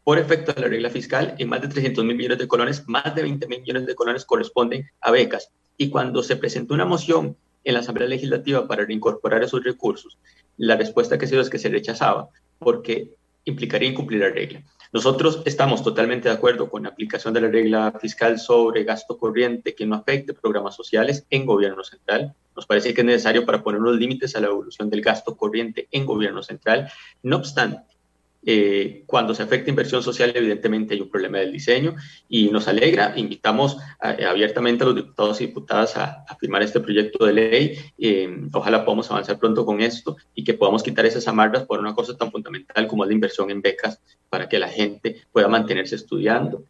por 0.02 0.18
efecto 0.18 0.52
de 0.52 0.62
la 0.62 0.68
regla 0.68 0.90
fiscal 0.90 1.34
en 1.38 1.48
más 1.48 1.60
de 1.62 1.68
300 1.68 2.04
mil 2.04 2.16
millones 2.16 2.38
de 2.38 2.48
colones, 2.48 2.88
más 2.88 3.14
de 3.14 3.22
20 3.22 3.46
mil 3.46 3.60
millones 3.60 3.86
de 3.86 3.94
colones 3.94 4.24
corresponden 4.24 4.90
a 5.00 5.10
becas. 5.10 5.52
Y 5.76 5.90
cuando 5.90 6.22
se 6.22 6.36
presentó 6.36 6.74
una 6.74 6.84
moción 6.84 7.36
en 7.64 7.74
la 7.74 7.80
Asamblea 7.80 8.08
Legislativa 8.08 8.66
para 8.66 8.84
reincorporar 8.84 9.42
esos 9.42 9.62
recursos, 9.64 10.18
la 10.56 10.76
respuesta 10.76 11.18
que 11.18 11.26
se 11.26 11.34
dio 11.34 11.42
es 11.42 11.50
que 11.50 11.58
se 11.58 11.68
rechazaba 11.68 12.28
porque 12.58 13.14
implicaría 13.44 13.88
incumplir 13.88 14.20
la 14.20 14.30
regla. 14.30 14.62
Nosotros 14.92 15.42
estamos 15.44 15.82
totalmente 15.82 16.28
de 16.28 16.34
acuerdo 16.34 16.70
con 16.70 16.84
la 16.84 16.90
aplicación 16.90 17.34
de 17.34 17.42
la 17.42 17.48
regla 17.48 17.92
fiscal 18.00 18.38
sobre 18.38 18.84
gasto 18.84 19.18
corriente 19.18 19.74
que 19.74 19.86
no 19.86 19.96
afecte 19.96 20.32
programas 20.32 20.74
sociales 20.74 21.26
en 21.30 21.44
gobierno 21.44 21.84
central. 21.84 22.34
Nos 22.56 22.66
parece 22.66 22.94
que 22.94 23.02
es 23.02 23.06
necesario 23.06 23.44
para 23.44 23.62
poner 23.62 23.80
unos 23.80 23.96
límites 23.96 24.34
a 24.34 24.40
la 24.40 24.48
evolución 24.48 24.88
del 24.88 25.02
gasto 25.02 25.36
corriente 25.36 25.88
en 25.90 26.06
gobierno 26.06 26.42
central. 26.42 26.90
No 27.22 27.36
obstante, 27.36 27.97
eh, 28.44 29.02
cuando 29.06 29.34
se 29.34 29.42
afecta 29.42 29.68
inversión 29.68 30.02
social, 30.02 30.32
evidentemente 30.34 30.94
hay 30.94 31.00
un 31.00 31.10
problema 31.10 31.38
del 31.38 31.52
diseño 31.52 31.96
y 32.28 32.48
nos 32.48 32.68
alegra. 32.68 33.14
Invitamos 33.16 33.76
eh, 34.02 34.24
abiertamente 34.24 34.84
a 34.84 34.86
los 34.86 34.96
diputados 34.96 35.40
y 35.40 35.46
diputadas 35.46 35.96
a, 35.96 36.24
firmar 36.38 36.62
este 36.62 36.80
proyecto 36.80 37.26
de 37.26 37.32
ley. 37.32 37.78
Eh, 37.98 38.48
ojalá 38.52 38.84
podamos 38.84 39.10
avanzar 39.10 39.38
pronto 39.38 39.66
con 39.66 39.80
esto 39.80 40.16
y 40.34 40.44
que 40.44 40.54
podamos 40.54 40.82
quitar 40.82 41.04
esas 41.04 41.26
amargas 41.26 41.64
por 41.64 41.80
una 41.80 41.94
cosa 41.94 42.16
tan 42.16 42.30
fundamental 42.30 42.86
como 42.86 43.04
es 43.04 43.08
la 43.08 43.14
inversión 43.14 43.50
en 43.50 43.60
becas 43.60 44.00
para 44.30 44.48
que 44.48 44.58
la 44.58 44.68
gente 44.68 45.22
pueda 45.32 45.48
mantenerse 45.48 45.96
estudiando. 45.96 46.64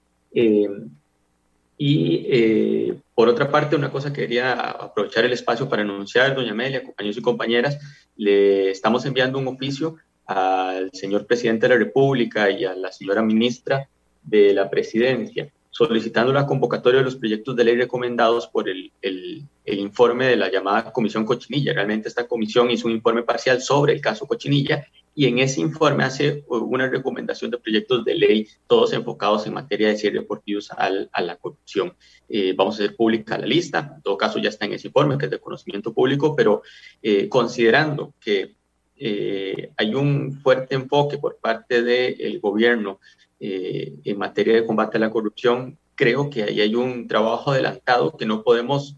y 1.80 2.92
por 3.14 3.28
otra 3.28 3.50
parte, 3.50 3.76
una 3.76 3.90
cosa 3.90 4.12
que 4.12 4.22
quería 4.22 4.52
aprovechar 4.52 5.24
el 5.24 5.32
espacio 5.32 5.68
para 5.68 5.82
anunciar, 5.82 6.34
doña 6.34 6.52
Amelia, 6.52 6.82
compañeros 6.82 7.18
y 7.18 7.22
compañeras, 7.22 7.78
le 8.16 8.70
estamos 8.70 9.04
enviando 9.06 9.38
un 9.38 9.48
oficio 9.48 9.96
al 10.28 10.90
señor 10.92 11.26
presidente 11.26 11.66
de 11.66 11.74
la 11.74 11.78
República 11.78 12.50
y 12.50 12.64
a 12.64 12.74
la 12.74 12.92
señora 12.92 13.22
ministra 13.22 13.88
de 14.22 14.52
la 14.52 14.68
presidencia, 14.68 15.50
solicitando 15.70 16.34
la 16.34 16.46
convocatoria 16.46 16.98
de 16.98 17.04
los 17.04 17.16
proyectos 17.16 17.56
de 17.56 17.64
ley 17.64 17.76
recomendados 17.76 18.46
por 18.46 18.68
el, 18.68 18.92
el, 19.00 19.48
informe 19.64 20.26
de 20.26 20.36
la 20.36 20.50
llamada 20.50 20.92
Comisión 20.92 21.24
Cochinilla. 21.24 21.72
Realmente 21.72 22.08
esta 22.08 22.26
comisión 22.26 22.70
hizo 22.70 22.88
un 22.88 22.94
informe 22.94 23.22
parcial 23.22 23.62
sobre 23.62 23.94
el 23.94 24.02
caso 24.02 24.26
Cochinilla 24.26 24.86
y 25.14 25.26
en 25.26 25.38
ese 25.38 25.62
informe 25.62 26.04
hace 26.04 26.44
una 26.48 26.88
recomendación 26.88 27.50
de 27.50 27.58
proyectos 27.58 28.04
de 28.04 28.14
ley, 28.14 28.48
todos 28.66 28.92
enfocados 28.92 29.46
en 29.46 29.54
materia 29.54 29.88
de 29.88 29.96
cierre 29.96 30.20
deportivos 30.20 30.70
al, 30.72 31.08
a 31.12 31.22
la 31.22 31.36
corrupción. 31.36 31.94
Eh, 32.28 32.52
vamos 32.54 32.74
a 32.74 32.84
hacer 32.84 32.96
pública 32.96 33.38
la 33.38 33.46
lista, 33.46 33.94
en 33.96 34.02
todo 34.02 34.18
caso 34.18 34.38
ya 34.38 34.50
está 34.50 34.66
en 34.66 34.74
ese 34.74 34.88
informe 34.88 35.16
que 35.16 35.24
es 35.24 35.30
de 35.30 35.40
conocimiento 35.40 35.92
público, 35.94 36.36
pero 36.36 36.62
eh, 37.02 37.28
considerando 37.28 38.14
que 38.20 38.57
eh, 38.98 39.70
hay 39.76 39.94
un 39.94 40.40
fuerte 40.42 40.74
enfoque 40.74 41.18
por 41.18 41.36
parte 41.36 41.82
del 41.82 42.40
gobierno 42.40 43.00
en 43.40 44.18
materia 44.18 44.54
de 44.54 44.66
combate 44.66 44.96
a 44.96 45.00
la 45.00 45.10
corrupción, 45.10 45.78
creo 45.94 46.28
que 46.28 46.42
ahí 46.42 46.60
hay 46.60 46.74
un 46.74 47.06
trabajo 47.06 47.52
adelantado 47.52 48.16
que 48.16 48.26
no 48.26 48.42
podemos 48.42 48.96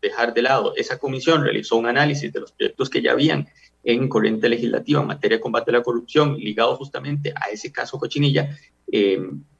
dejar 0.00 0.34
de 0.34 0.42
lado. 0.42 0.74
Esa 0.76 0.98
comisión 0.98 1.42
realizó 1.42 1.76
un 1.76 1.86
análisis 1.86 2.32
de 2.32 2.40
los 2.40 2.52
proyectos 2.52 2.88
que 2.88 3.02
ya 3.02 3.10
habían 3.10 3.48
en 3.84 4.08
corriente 4.08 4.48
legislativa 4.48 5.00
en 5.00 5.08
materia 5.08 5.38
de 5.38 5.42
combate 5.42 5.70
a 5.72 5.74
la 5.74 5.82
corrupción, 5.82 6.36
ligado 6.36 6.76
justamente 6.76 7.32
a 7.34 7.50
ese 7.50 7.72
caso 7.72 7.98
Cochinilla, 7.98 8.56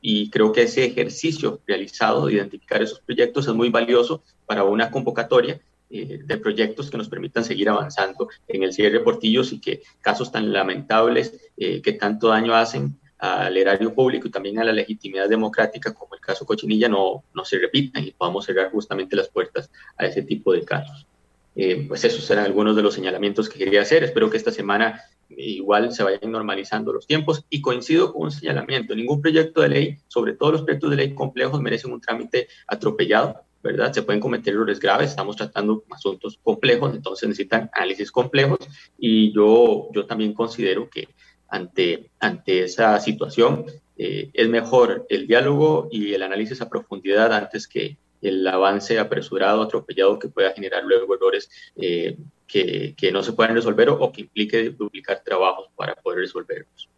y 0.01 0.31
creo 0.31 0.53
que 0.53 0.63
ese 0.63 0.85
ejercicio 0.85 1.61
realizado 1.67 2.27
de 2.27 2.35
identificar 2.35 2.83
esos 2.83 3.01
proyectos 3.01 3.47
es 3.47 3.55
muy 3.55 3.71
valioso 3.71 4.23
para 4.47 4.65
una 4.65 4.91
convocatoria 4.91 5.61
eh, 5.95 6.21
de 6.25 6.39
proyectos 6.39 6.91
que 6.91 6.97
nos 6.97 7.11
permitan 7.11 7.45
seguir 7.45 7.69
avanzando 7.69 8.29
en 8.49 8.63
el 8.63 8.73
cierre 8.73 8.99
de 8.99 9.05
portillos 9.05 9.53
y 9.53 9.61
que 9.61 9.83
casos 10.01 10.33
tan 10.33 10.51
lamentables 10.51 11.51
eh, 11.59 11.83
que 11.83 11.93
tanto 11.93 12.29
daño 12.29 12.55
hacen 12.55 12.99
al 13.19 13.55
erario 13.57 13.95
público 13.95 14.27
y 14.27 14.31
también 14.31 14.59
a 14.59 14.65
la 14.65 14.73
legitimidad 14.73 15.29
democrática, 15.29 15.93
como 15.93 16.15
el 16.15 16.21
caso 16.21 16.47
Cochinilla, 16.47 16.89
no, 16.89 17.25
no 17.35 17.45
se 17.45 17.59
repitan 17.59 18.05
y 18.05 18.11
podamos 18.13 18.47
cerrar 18.47 18.71
justamente 18.73 19.15
las 19.15 19.29
puertas 19.29 19.71
a 19.99 20.07
ese 20.07 20.23
tipo 20.23 20.55
de 20.55 20.65
casos. 20.65 21.07
Eh, 21.55 21.85
pues 21.87 22.03
esos 22.05 22.25
serán 22.25 22.47
algunos 22.47 22.75
de 22.75 22.83
los 22.83 22.95
señalamientos 22.95 23.49
que 23.49 23.59
quería 23.59 23.83
hacer. 23.83 24.03
Espero 24.03 24.31
que 24.31 24.39
esta 24.39 24.51
semana 24.51 25.03
igual 25.29 25.93
se 25.93 26.03
vayan 26.03 26.33
normalizando 26.33 26.93
los 26.93 27.07
tiempos 27.07 27.45
y 27.51 27.61
coincido 27.61 28.13
con 28.13 28.23
un 28.23 28.31
señalamiento. 28.33 28.95
Ningún 28.95 29.21
proyecto 29.21 29.61
de 29.61 29.69
ley, 29.69 29.99
sobre 30.09 30.33
todo 30.33 30.53
los 30.53 30.63
proyectos 30.63 30.91
de 30.91 30.97
ley 30.97 31.15
complejos, 31.15 31.61
merecen 31.61 31.93
un 31.93 32.01
trámite 32.01 32.49
atropellado. 32.67 33.43
¿Verdad? 33.63 33.93
Se 33.93 34.03
pueden 34.03 34.21
cometer 34.21 34.55
errores 34.55 34.81
graves, 34.81 35.11
estamos 35.11 35.37
tratando 35.37 35.85
asuntos 35.91 36.39
complejos, 36.43 36.95
entonces 36.95 37.29
necesitan 37.29 37.71
análisis 37.73 38.11
complejos 38.11 38.59
y 38.99 39.33
yo, 39.33 39.89
yo 39.93 40.07
también 40.07 40.35
considero 40.35 40.89
que 40.89 41.09
ante, 41.49 42.11
ante 42.19 42.65
esa 42.65 42.99
situación 42.99 43.67
eh, 43.97 44.31
es 44.33 44.49
mejor 44.49 45.07
el 45.09 45.27
diálogo 45.27 45.89
y 45.91 46.15
el 46.15 46.23
análisis 46.23 46.61
a 46.61 46.69
profundidad 46.69 47.33
antes 47.33 47.69
que 47.69 47.99
el 48.23 48.47
avance 48.47 48.99
apresurado, 48.99 49.63
atropellado 49.63 50.19
que 50.19 50.29
pueda 50.29 50.53
generar 50.53 50.85
luego 50.85 51.15
errores 51.15 51.51
eh, 51.77 52.17
que, 52.47 52.95
que, 52.97 53.11
no 53.11 53.23
se 53.23 53.33
puedan 53.33 53.55
resolver 53.55 53.89
o, 53.91 53.95
o 54.01 54.13
que 54.13 54.23
implique 54.23 54.71
duplicar 54.71 55.23
trabajos 55.25 55.69
para 55.77 55.95
poder 55.95 56.21
resolverlos. 56.21 56.89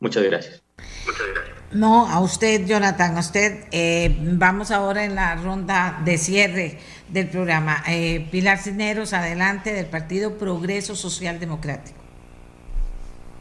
Muchas 0.00 0.22
gracias. 0.24 0.62
No, 1.72 2.06
a 2.08 2.20
usted, 2.20 2.66
Jonathan, 2.66 3.16
a 3.16 3.20
usted. 3.20 3.64
Eh, 3.72 4.16
vamos 4.20 4.70
ahora 4.70 5.04
en 5.04 5.16
la 5.16 5.34
ronda 5.34 6.00
de 6.04 6.18
cierre 6.18 6.78
del 7.08 7.28
programa. 7.28 7.82
Eh, 7.88 8.28
Pilar 8.30 8.58
Cisneros, 8.58 9.12
adelante, 9.12 9.72
del 9.72 9.86
Partido 9.86 10.38
Progreso 10.38 10.94
Social 10.94 11.40
Democrático. 11.40 11.98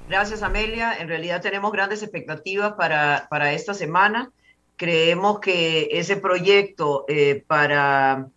Gracias, 0.10 0.42
Amelia. 0.42 0.96
En 1.00 1.08
realidad 1.08 1.42
tenemos 1.42 1.72
grandes 1.72 2.02
expectativas 2.02 2.74
para, 2.74 3.28
para 3.30 3.54
esta 3.54 3.74
semana. 3.74 4.32
Creemos 4.78 5.40
que 5.40 5.90
ese 5.92 6.18
proyecto 6.18 7.06
eh, 7.08 7.44
para, 7.46 8.28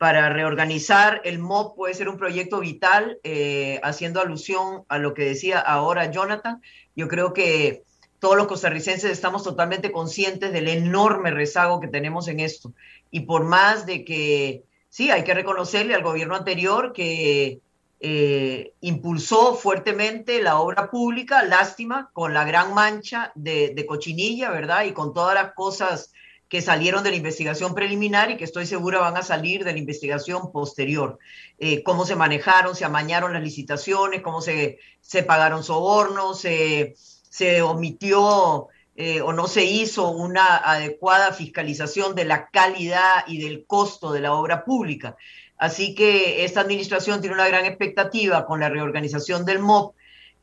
para 0.00 0.30
reorganizar 0.30 1.20
el 1.24 1.38
MOB 1.38 1.74
puede 1.76 1.92
ser 1.92 2.08
un 2.08 2.16
proyecto 2.16 2.60
vital, 2.60 3.18
haciendo 3.82 4.22
alusión 4.22 4.84
a 4.88 4.96
lo 4.96 5.12
que 5.12 5.26
decía 5.26 5.58
ahora 5.58 6.10
Jonathan. 6.10 6.62
Yo 6.96 7.06
creo 7.06 7.34
que 7.34 7.82
todos 8.18 8.34
los 8.34 8.46
costarricenses 8.46 9.10
estamos 9.10 9.44
totalmente 9.44 9.92
conscientes 9.92 10.54
del 10.54 10.68
enorme 10.68 11.32
rezago 11.32 11.80
que 11.80 11.88
tenemos 11.88 12.28
en 12.28 12.40
esto. 12.40 12.72
Y 13.10 13.20
por 13.20 13.44
más 13.44 13.84
de 13.84 14.06
que, 14.06 14.62
sí, 14.88 15.10
hay 15.10 15.22
que 15.22 15.34
reconocerle 15.34 15.94
al 15.94 16.02
gobierno 16.02 16.34
anterior 16.34 16.94
que 16.94 17.60
eh, 18.02 18.72
impulsó 18.80 19.54
fuertemente 19.54 20.42
la 20.42 20.60
obra 20.60 20.90
pública, 20.90 21.42
lástima, 21.42 22.08
con 22.14 22.32
la 22.32 22.44
gran 22.46 22.72
mancha 22.72 23.32
de, 23.34 23.84
cochinilla, 23.86 24.50
¿verdad? 24.50 24.84
Y 24.84 24.92
con 24.92 25.12
todas 25.12 25.34
las 25.34 25.52
cosas 25.52 26.14
que 26.50 26.60
salieron 26.60 27.02
de 27.02 27.10
la 27.10 27.16
investigación 27.16 27.74
preliminar 27.74 28.30
y 28.30 28.36
que 28.36 28.44
estoy 28.44 28.66
segura 28.66 28.98
van 28.98 29.16
a 29.16 29.22
salir 29.22 29.64
de 29.64 29.72
la 29.72 29.78
investigación 29.78 30.52
posterior. 30.52 31.18
Eh, 31.58 31.82
cómo 31.82 32.04
se 32.04 32.16
manejaron, 32.16 32.76
se 32.76 32.84
amañaron 32.84 33.32
las 33.32 33.42
licitaciones, 33.42 34.20
cómo 34.20 34.42
se, 34.42 34.78
se 35.00 35.22
pagaron 35.22 35.64
sobornos, 35.64 36.40
se 36.40 36.94
se 37.30 37.62
omitió 37.62 38.68
eh, 38.96 39.22
o 39.22 39.32
no 39.32 39.46
se 39.46 39.64
hizo 39.64 40.10
una 40.10 40.56
adecuada 40.58 41.32
fiscalización 41.32 42.14
de 42.14 42.26
la 42.26 42.50
calidad 42.50 43.24
y 43.26 43.40
del 43.40 43.64
costo 43.64 44.12
de 44.12 44.20
la 44.20 44.34
obra 44.34 44.64
pública. 44.64 45.16
Así 45.56 45.94
que 45.94 46.44
esta 46.44 46.60
administración 46.60 47.20
tiene 47.20 47.34
una 47.34 47.48
gran 47.48 47.64
expectativa 47.64 48.46
con 48.46 48.60
la 48.60 48.68
reorganización 48.68 49.44
del 49.44 49.60
MOP, 49.60 49.94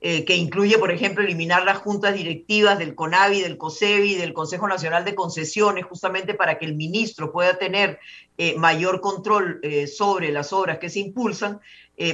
eh, 0.02 0.26
que 0.26 0.36
incluye, 0.36 0.78
por 0.78 0.92
ejemplo, 0.92 1.24
eliminar 1.24 1.64
las 1.64 1.78
juntas 1.80 2.14
directivas 2.14 2.78
del 2.78 2.96
CONAVI, 2.96 3.42
del 3.42 3.58
COSEBI, 3.58 4.16
del 4.16 4.34
Consejo 4.34 4.68
Nacional 4.68 5.06
de 5.06 5.16
Concesiones, 5.16 5.86
justamente 5.86 6.34
para 6.34 6.58
que 6.58 6.66
el 6.66 6.76
ministro 6.76 7.32
pueda 7.32 7.58
tener 7.58 8.00
eh, 8.38 8.56
mayor 8.58 9.02
control 9.02 9.62
sobre 9.94 10.32
las 10.32 10.54
obras 10.54 10.78
que 10.78 10.90
se 10.90 11.00
impulsan, 11.00 11.60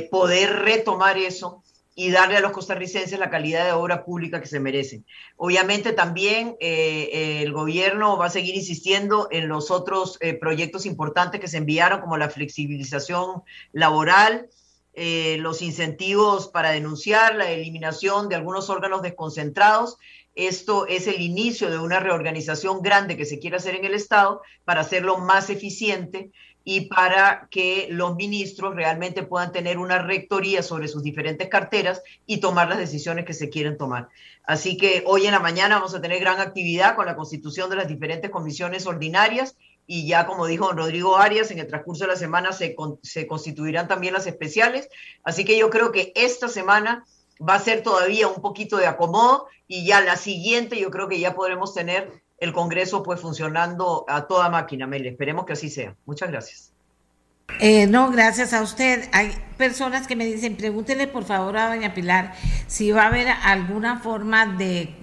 poder 0.10 0.60
retomar 0.60 1.18
eso 1.18 1.62
y 1.96 2.10
darle 2.12 2.38
a 2.38 2.42
los 2.42 2.52
costarricenses 2.52 3.20
la 3.20 3.30
calidad 3.30 3.66
de 3.66 3.72
obra 3.72 4.04
pública 4.04 4.42
que 4.42 4.48
se 4.48 4.60
merecen. 4.60 5.06
Obviamente 5.38 5.94
también 5.94 6.56
eh, 6.60 7.42
el 7.44 7.54
gobierno 7.54 8.18
va 8.18 8.28
a 8.28 8.32
seguir 8.32 8.56
insistiendo 8.56 9.28
en 9.32 9.48
los 9.48 9.70
otros 9.70 10.18
eh, 10.20 10.34
proyectos 10.34 10.86
importantes 10.86 11.40
que 11.40 11.48
se 11.48 11.58
enviaron, 11.58 12.02
como 12.02 12.18
la 12.18 12.30
flexibilización 12.30 13.44
laboral, 13.72 14.48
eh, 14.94 15.38
los 15.40 15.62
incentivos 15.62 16.48
para 16.48 16.72
denunciar, 16.72 17.36
la 17.36 17.50
eliminación 17.50 18.30
de 18.30 18.36
algunos 18.36 18.70
órganos 18.70 19.02
desconcentrados. 19.02 19.98
Esto 20.36 20.88
es 20.88 21.08
el 21.08 21.22
inicio 21.22 21.70
de 21.70 21.80
una 21.80 22.00
reorganización 22.00 22.82
grande 22.82 23.18
que 23.18 23.26
se 23.26 23.40
quiere 23.40 23.58
hacer 23.58 23.76
en 23.76 23.86
el 23.86 23.94
Estado 23.94 24.42
para 24.66 24.82
hacerlo 24.82 25.18
más 25.18 25.50
eficiente 25.50 26.32
y 26.64 26.82
para 26.82 27.48
que 27.52 27.88
los 27.90 28.16
ministros 28.16 28.76
realmente 28.76 29.24
puedan 29.24 29.52
tener 29.52 29.78
una 29.78 30.00
rectoría 30.00 30.64
sobre 30.64 30.88
sus 30.88 31.04
diferentes 31.04 31.50
carteras 31.50 32.02
y 32.26 32.38
tomar 32.38 32.70
las 32.70 32.78
decisiones 32.78 33.26
que 33.26 33.34
se 33.34 33.50
quieren 33.50 33.78
tomar. 33.78 34.10
Así 34.46 34.78
que 34.78 35.04
hoy 35.06 35.26
en 35.26 35.34
la 35.34 35.40
mañana 35.40 35.76
vamos 35.76 35.94
a 35.94 36.02
tener 36.02 36.20
gran 36.20 36.40
actividad 36.40 36.96
con 36.96 37.06
la 37.06 37.16
constitución 37.16 37.70
de 37.70 37.78
las 37.78 37.88
diferentes 37.88 38.32
comisiones 38.32 38.86
ordinarias 38.86 39.58
y 39.86 40.08
ya 40.08 40.26
como 40.26 40.46
dijo 40.46 40.72
Rodrigo 40.72 41.18
Arias, 41.18 41.52
en 41.52 41.60
el 41.60 41.68
transcurso 41.68 42.06
de 42.06 42.12
la 42.12 42.16
semana 42.16 42.52
se, 42.52 42.76
se 43.02 43.28
constituirán 43.28 43.88
también 43.88 44.14
las 44.14 44.28
especiales. 44.28 44.90
Así 45.24 45.46
que 45.46 45.58
yo 45.58 45.70
creo 45.70 45.92
que 45.92 46.12
esta 46.16 46.48
semana 46.48 47.06
va 47.38 47.56
a 47.56 47.60
ser 47.60 47.84
todavía 47.84 48.28
un 48.28 48.42
poquito 48.42 48.78
de 48.78 48.88
acomodo 48.88 49.48
y 49.68 49.86
ya 49.86 50.02
la 50.02 50.16
siguiente 50.16 50.80
yo 50.80 50.90
creo 50.90 51.08
que 51.08 51.20
ya 51.20 51.36
podremos 51.36 51.74
tener 51.74 52.24
el 52.38 52.54
Congreso 52.54 53.04
pues 53.04 53.20
funcionando 53.20 54.06
a 54.08 54.28
toda 54.28 54.50
máquina, 54.50 54.88
Mel. 54.88 55.06
Esperemos 55.06 55.46
que 55.46 55.54
así 55.54 55.70
sea. 55.70 55.96
Muchas 56.06 56.30
gracias. 56.30 56.73
Eh, 57.60 57.88
no, 57.88 58.12
gracias 58.12 58.54
a 58.54 58.62
usted. 58.62 59.08
Hay 59.12 59.32
personas 59.58 60.08
que 60.08 60.16
me 60.16 60.26
dicen, 60.26 60.56
pregúntele 60.56 61.08
por 61.08 61.24
favor 61.24 61.58
a 61.58 61.74
doña 61.74 61.94
Pilar 61.94 62.34
si 62.68 62.92
va 62.92 63.04
a 63.04 63.08
haber 63.08 63.28
alguna 63.28 64.00
forma 64.00 64.46
de, 64.46 64.96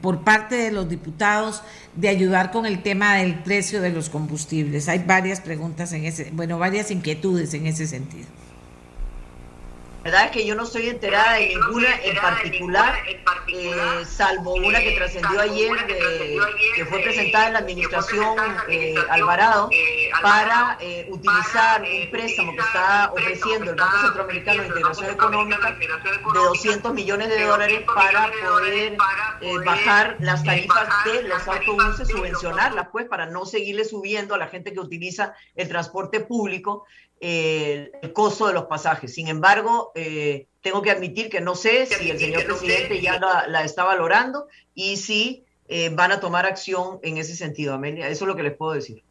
por 0.00 0.22
parte 0.22 0.56
de 0.56 0.70
los 0.70 0.88
diputados, 0.88 1.62
de 1.96 2.08
ayudar 2.08 2.50
con 2.50 2.66
el 2.66 2.82
tema 2.82 3.16
del 3.16 3.34
precio 3.40 3.80
de 3.80 3.90
los 3.90 4.10
combustibles. 4.10 4.88
Hay 4.88 5.00
varias 5.00 5.40
preguntas 5.40 5.92
en 5.92 6.04
ese, 6.04 6.30
bueno, 6.32 6.58
varias 6.58 6.90
inquietudes 6.90 7.52
en 7.54 7.66
ese 7.66 7.86
sentido 7.86 8.26
verdad 10.10 10.26
es 10.26 10.30
que 10.30 10.46
yo 10.46 10.54
no 10.54 10.62
estoy 10.62 10.88
enterada 10.88 11.34
de 11.34 11.48
ninguna 11.48 11.88
en 12.02 12.16
particular, 12.16 12.94
eh, 13.48 14.04
salvo 14.06 14.54
una 14.54 14.78
que 14.80 14.92
trascendió 14.92 15.38
ayer, 15.38 15.70
que 16.74 16.86
fue 16.86 17.00
presentada 17.00 17.48
en 17.48 17.52
la 17.52 17.58
administración 17.58 18.36
eh, 18.68 18.94
Alvarado, 19.10 19.68
para 20.22 20.78
eh, 20.80 21.06
utilizar 21.10 21.82
un 21.82 22.10
préstamo 22.10 22.52
que 22.52 22.60
está 22.60 23.12
ofreciendo 23.12 23.70
el 23.70 23.76
Banco 23.76 23.98
Centroamericano 24.00 24.62
de 24.62 24.68
Integración 24.68 25.10
Económica 25.10 25.76
de 25.78 26.38
200 26.38 26.94
millones 26.94 27.28
de 27.28 27.44
dólares 27.44 27.82
para 27.94 28.30
poder 28.42 28.96
bajar 29.64 30.16
las 30.20 30.42
tarifas 30.42 30.88
de 31.04 31.22
los 31.24 31.46
autobuses, 31.46 32.08
subvencionarlas, 32.08 32.88
pues, 32.92 33.06
para 33.06 33.26
no 33.26 33.44
seguirle 33.44 33.84
subiendo 33.84 34.34
a 34.34 34.38
la 34.38 34.48
gente 34.48 34.72
que 34.72 34.80
utiliza 34.80 35.34
el 35.54 35.68
transporte 35.68 36.20
público 36.20 36.86
el, 37.20 37.90
costo 38.12 38.46
de 38.46 38.54
los 38.54 38.64
pasajes. 38.64 39.14
Sin 39.14 39.28
embargo, 39.28 39.92
eh, 39.94 40.46
tengo 40.62 40.82
que 40.82 40.90
admitir 40.90 41.28
que 41.28 41.40
no 41.40 41.54
sé 41.54 41.86
si 41.86 42.10
el 42.10 42.18
señor 42.18 42.44
presidente 42.44 43.00
ya 43.00 43.18
la, 43.18 43.64
está 43.64 43.84
valorando 43.84 44.46
y 44.74 44.96
si 44.96 45.44
eh, 45.68 45.90
van 45.94 46.12
a 46.12 46.20
tomar 46.20 46.46
acción 46.46 46.98
en 47.02 47.18
ese 47.18 47.34
sentido, 47.34 47.74
Amelia. 47.74 48.08
Eso 48.08 48.24
es 48.24 48.28
lo 48.28 48.36
que 48.36 48.42
les 48.42 48.56
puedo 48.56 48.72
decir. 48.72 49.02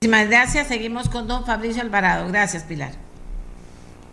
Muchísimas 0.00 0.28
gracias. 0.28 0.68
Seguimos 0.68 1.08
con 1.08 1.26
don 1.26 1.44
Fabricio 1.44 1.82
Alvarado. 1.82 2.28
Gracias, 2.28 2.64
Pilar. 2.64 2.92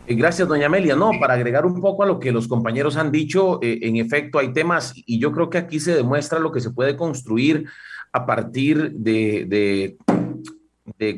Eh, 0.07 0.15
gracias, 0.15 0.47
doña 0.47 0.67
Amelia. 0.67 0.95
No, 0.95 1.11
para 1.19 1.33
agregar 1.33 1.65
un 1.65 1.79
poco 1.81 2.03
a 2.03 2.05
lo 2.05 2.19
que 2.19 2.31
los 2.31 2.47
compañeros 2.47 2.97
han 2.97 3.11
dicho, 3.11 3.59
en 3.61 3.97
efecto 3.97 4.39
hay 4.39 4.53
temas 4.53 4.93
y 4.95 5.19
yo 5.19 5.31
creo 5.31 5.49
que 5.49 5.57
aquí 5.57 5.79
se 5.79 5.95
demuestra 5.95 6.39
lo 6.39 6.51
que 6.51 6.61
se 6.61 6.71
puede 6.71 6.95
construir 6.95 7.65
a 8.11 8.25
partir 8.25 8.91
de 8.91 9.45
de 9.45 9.97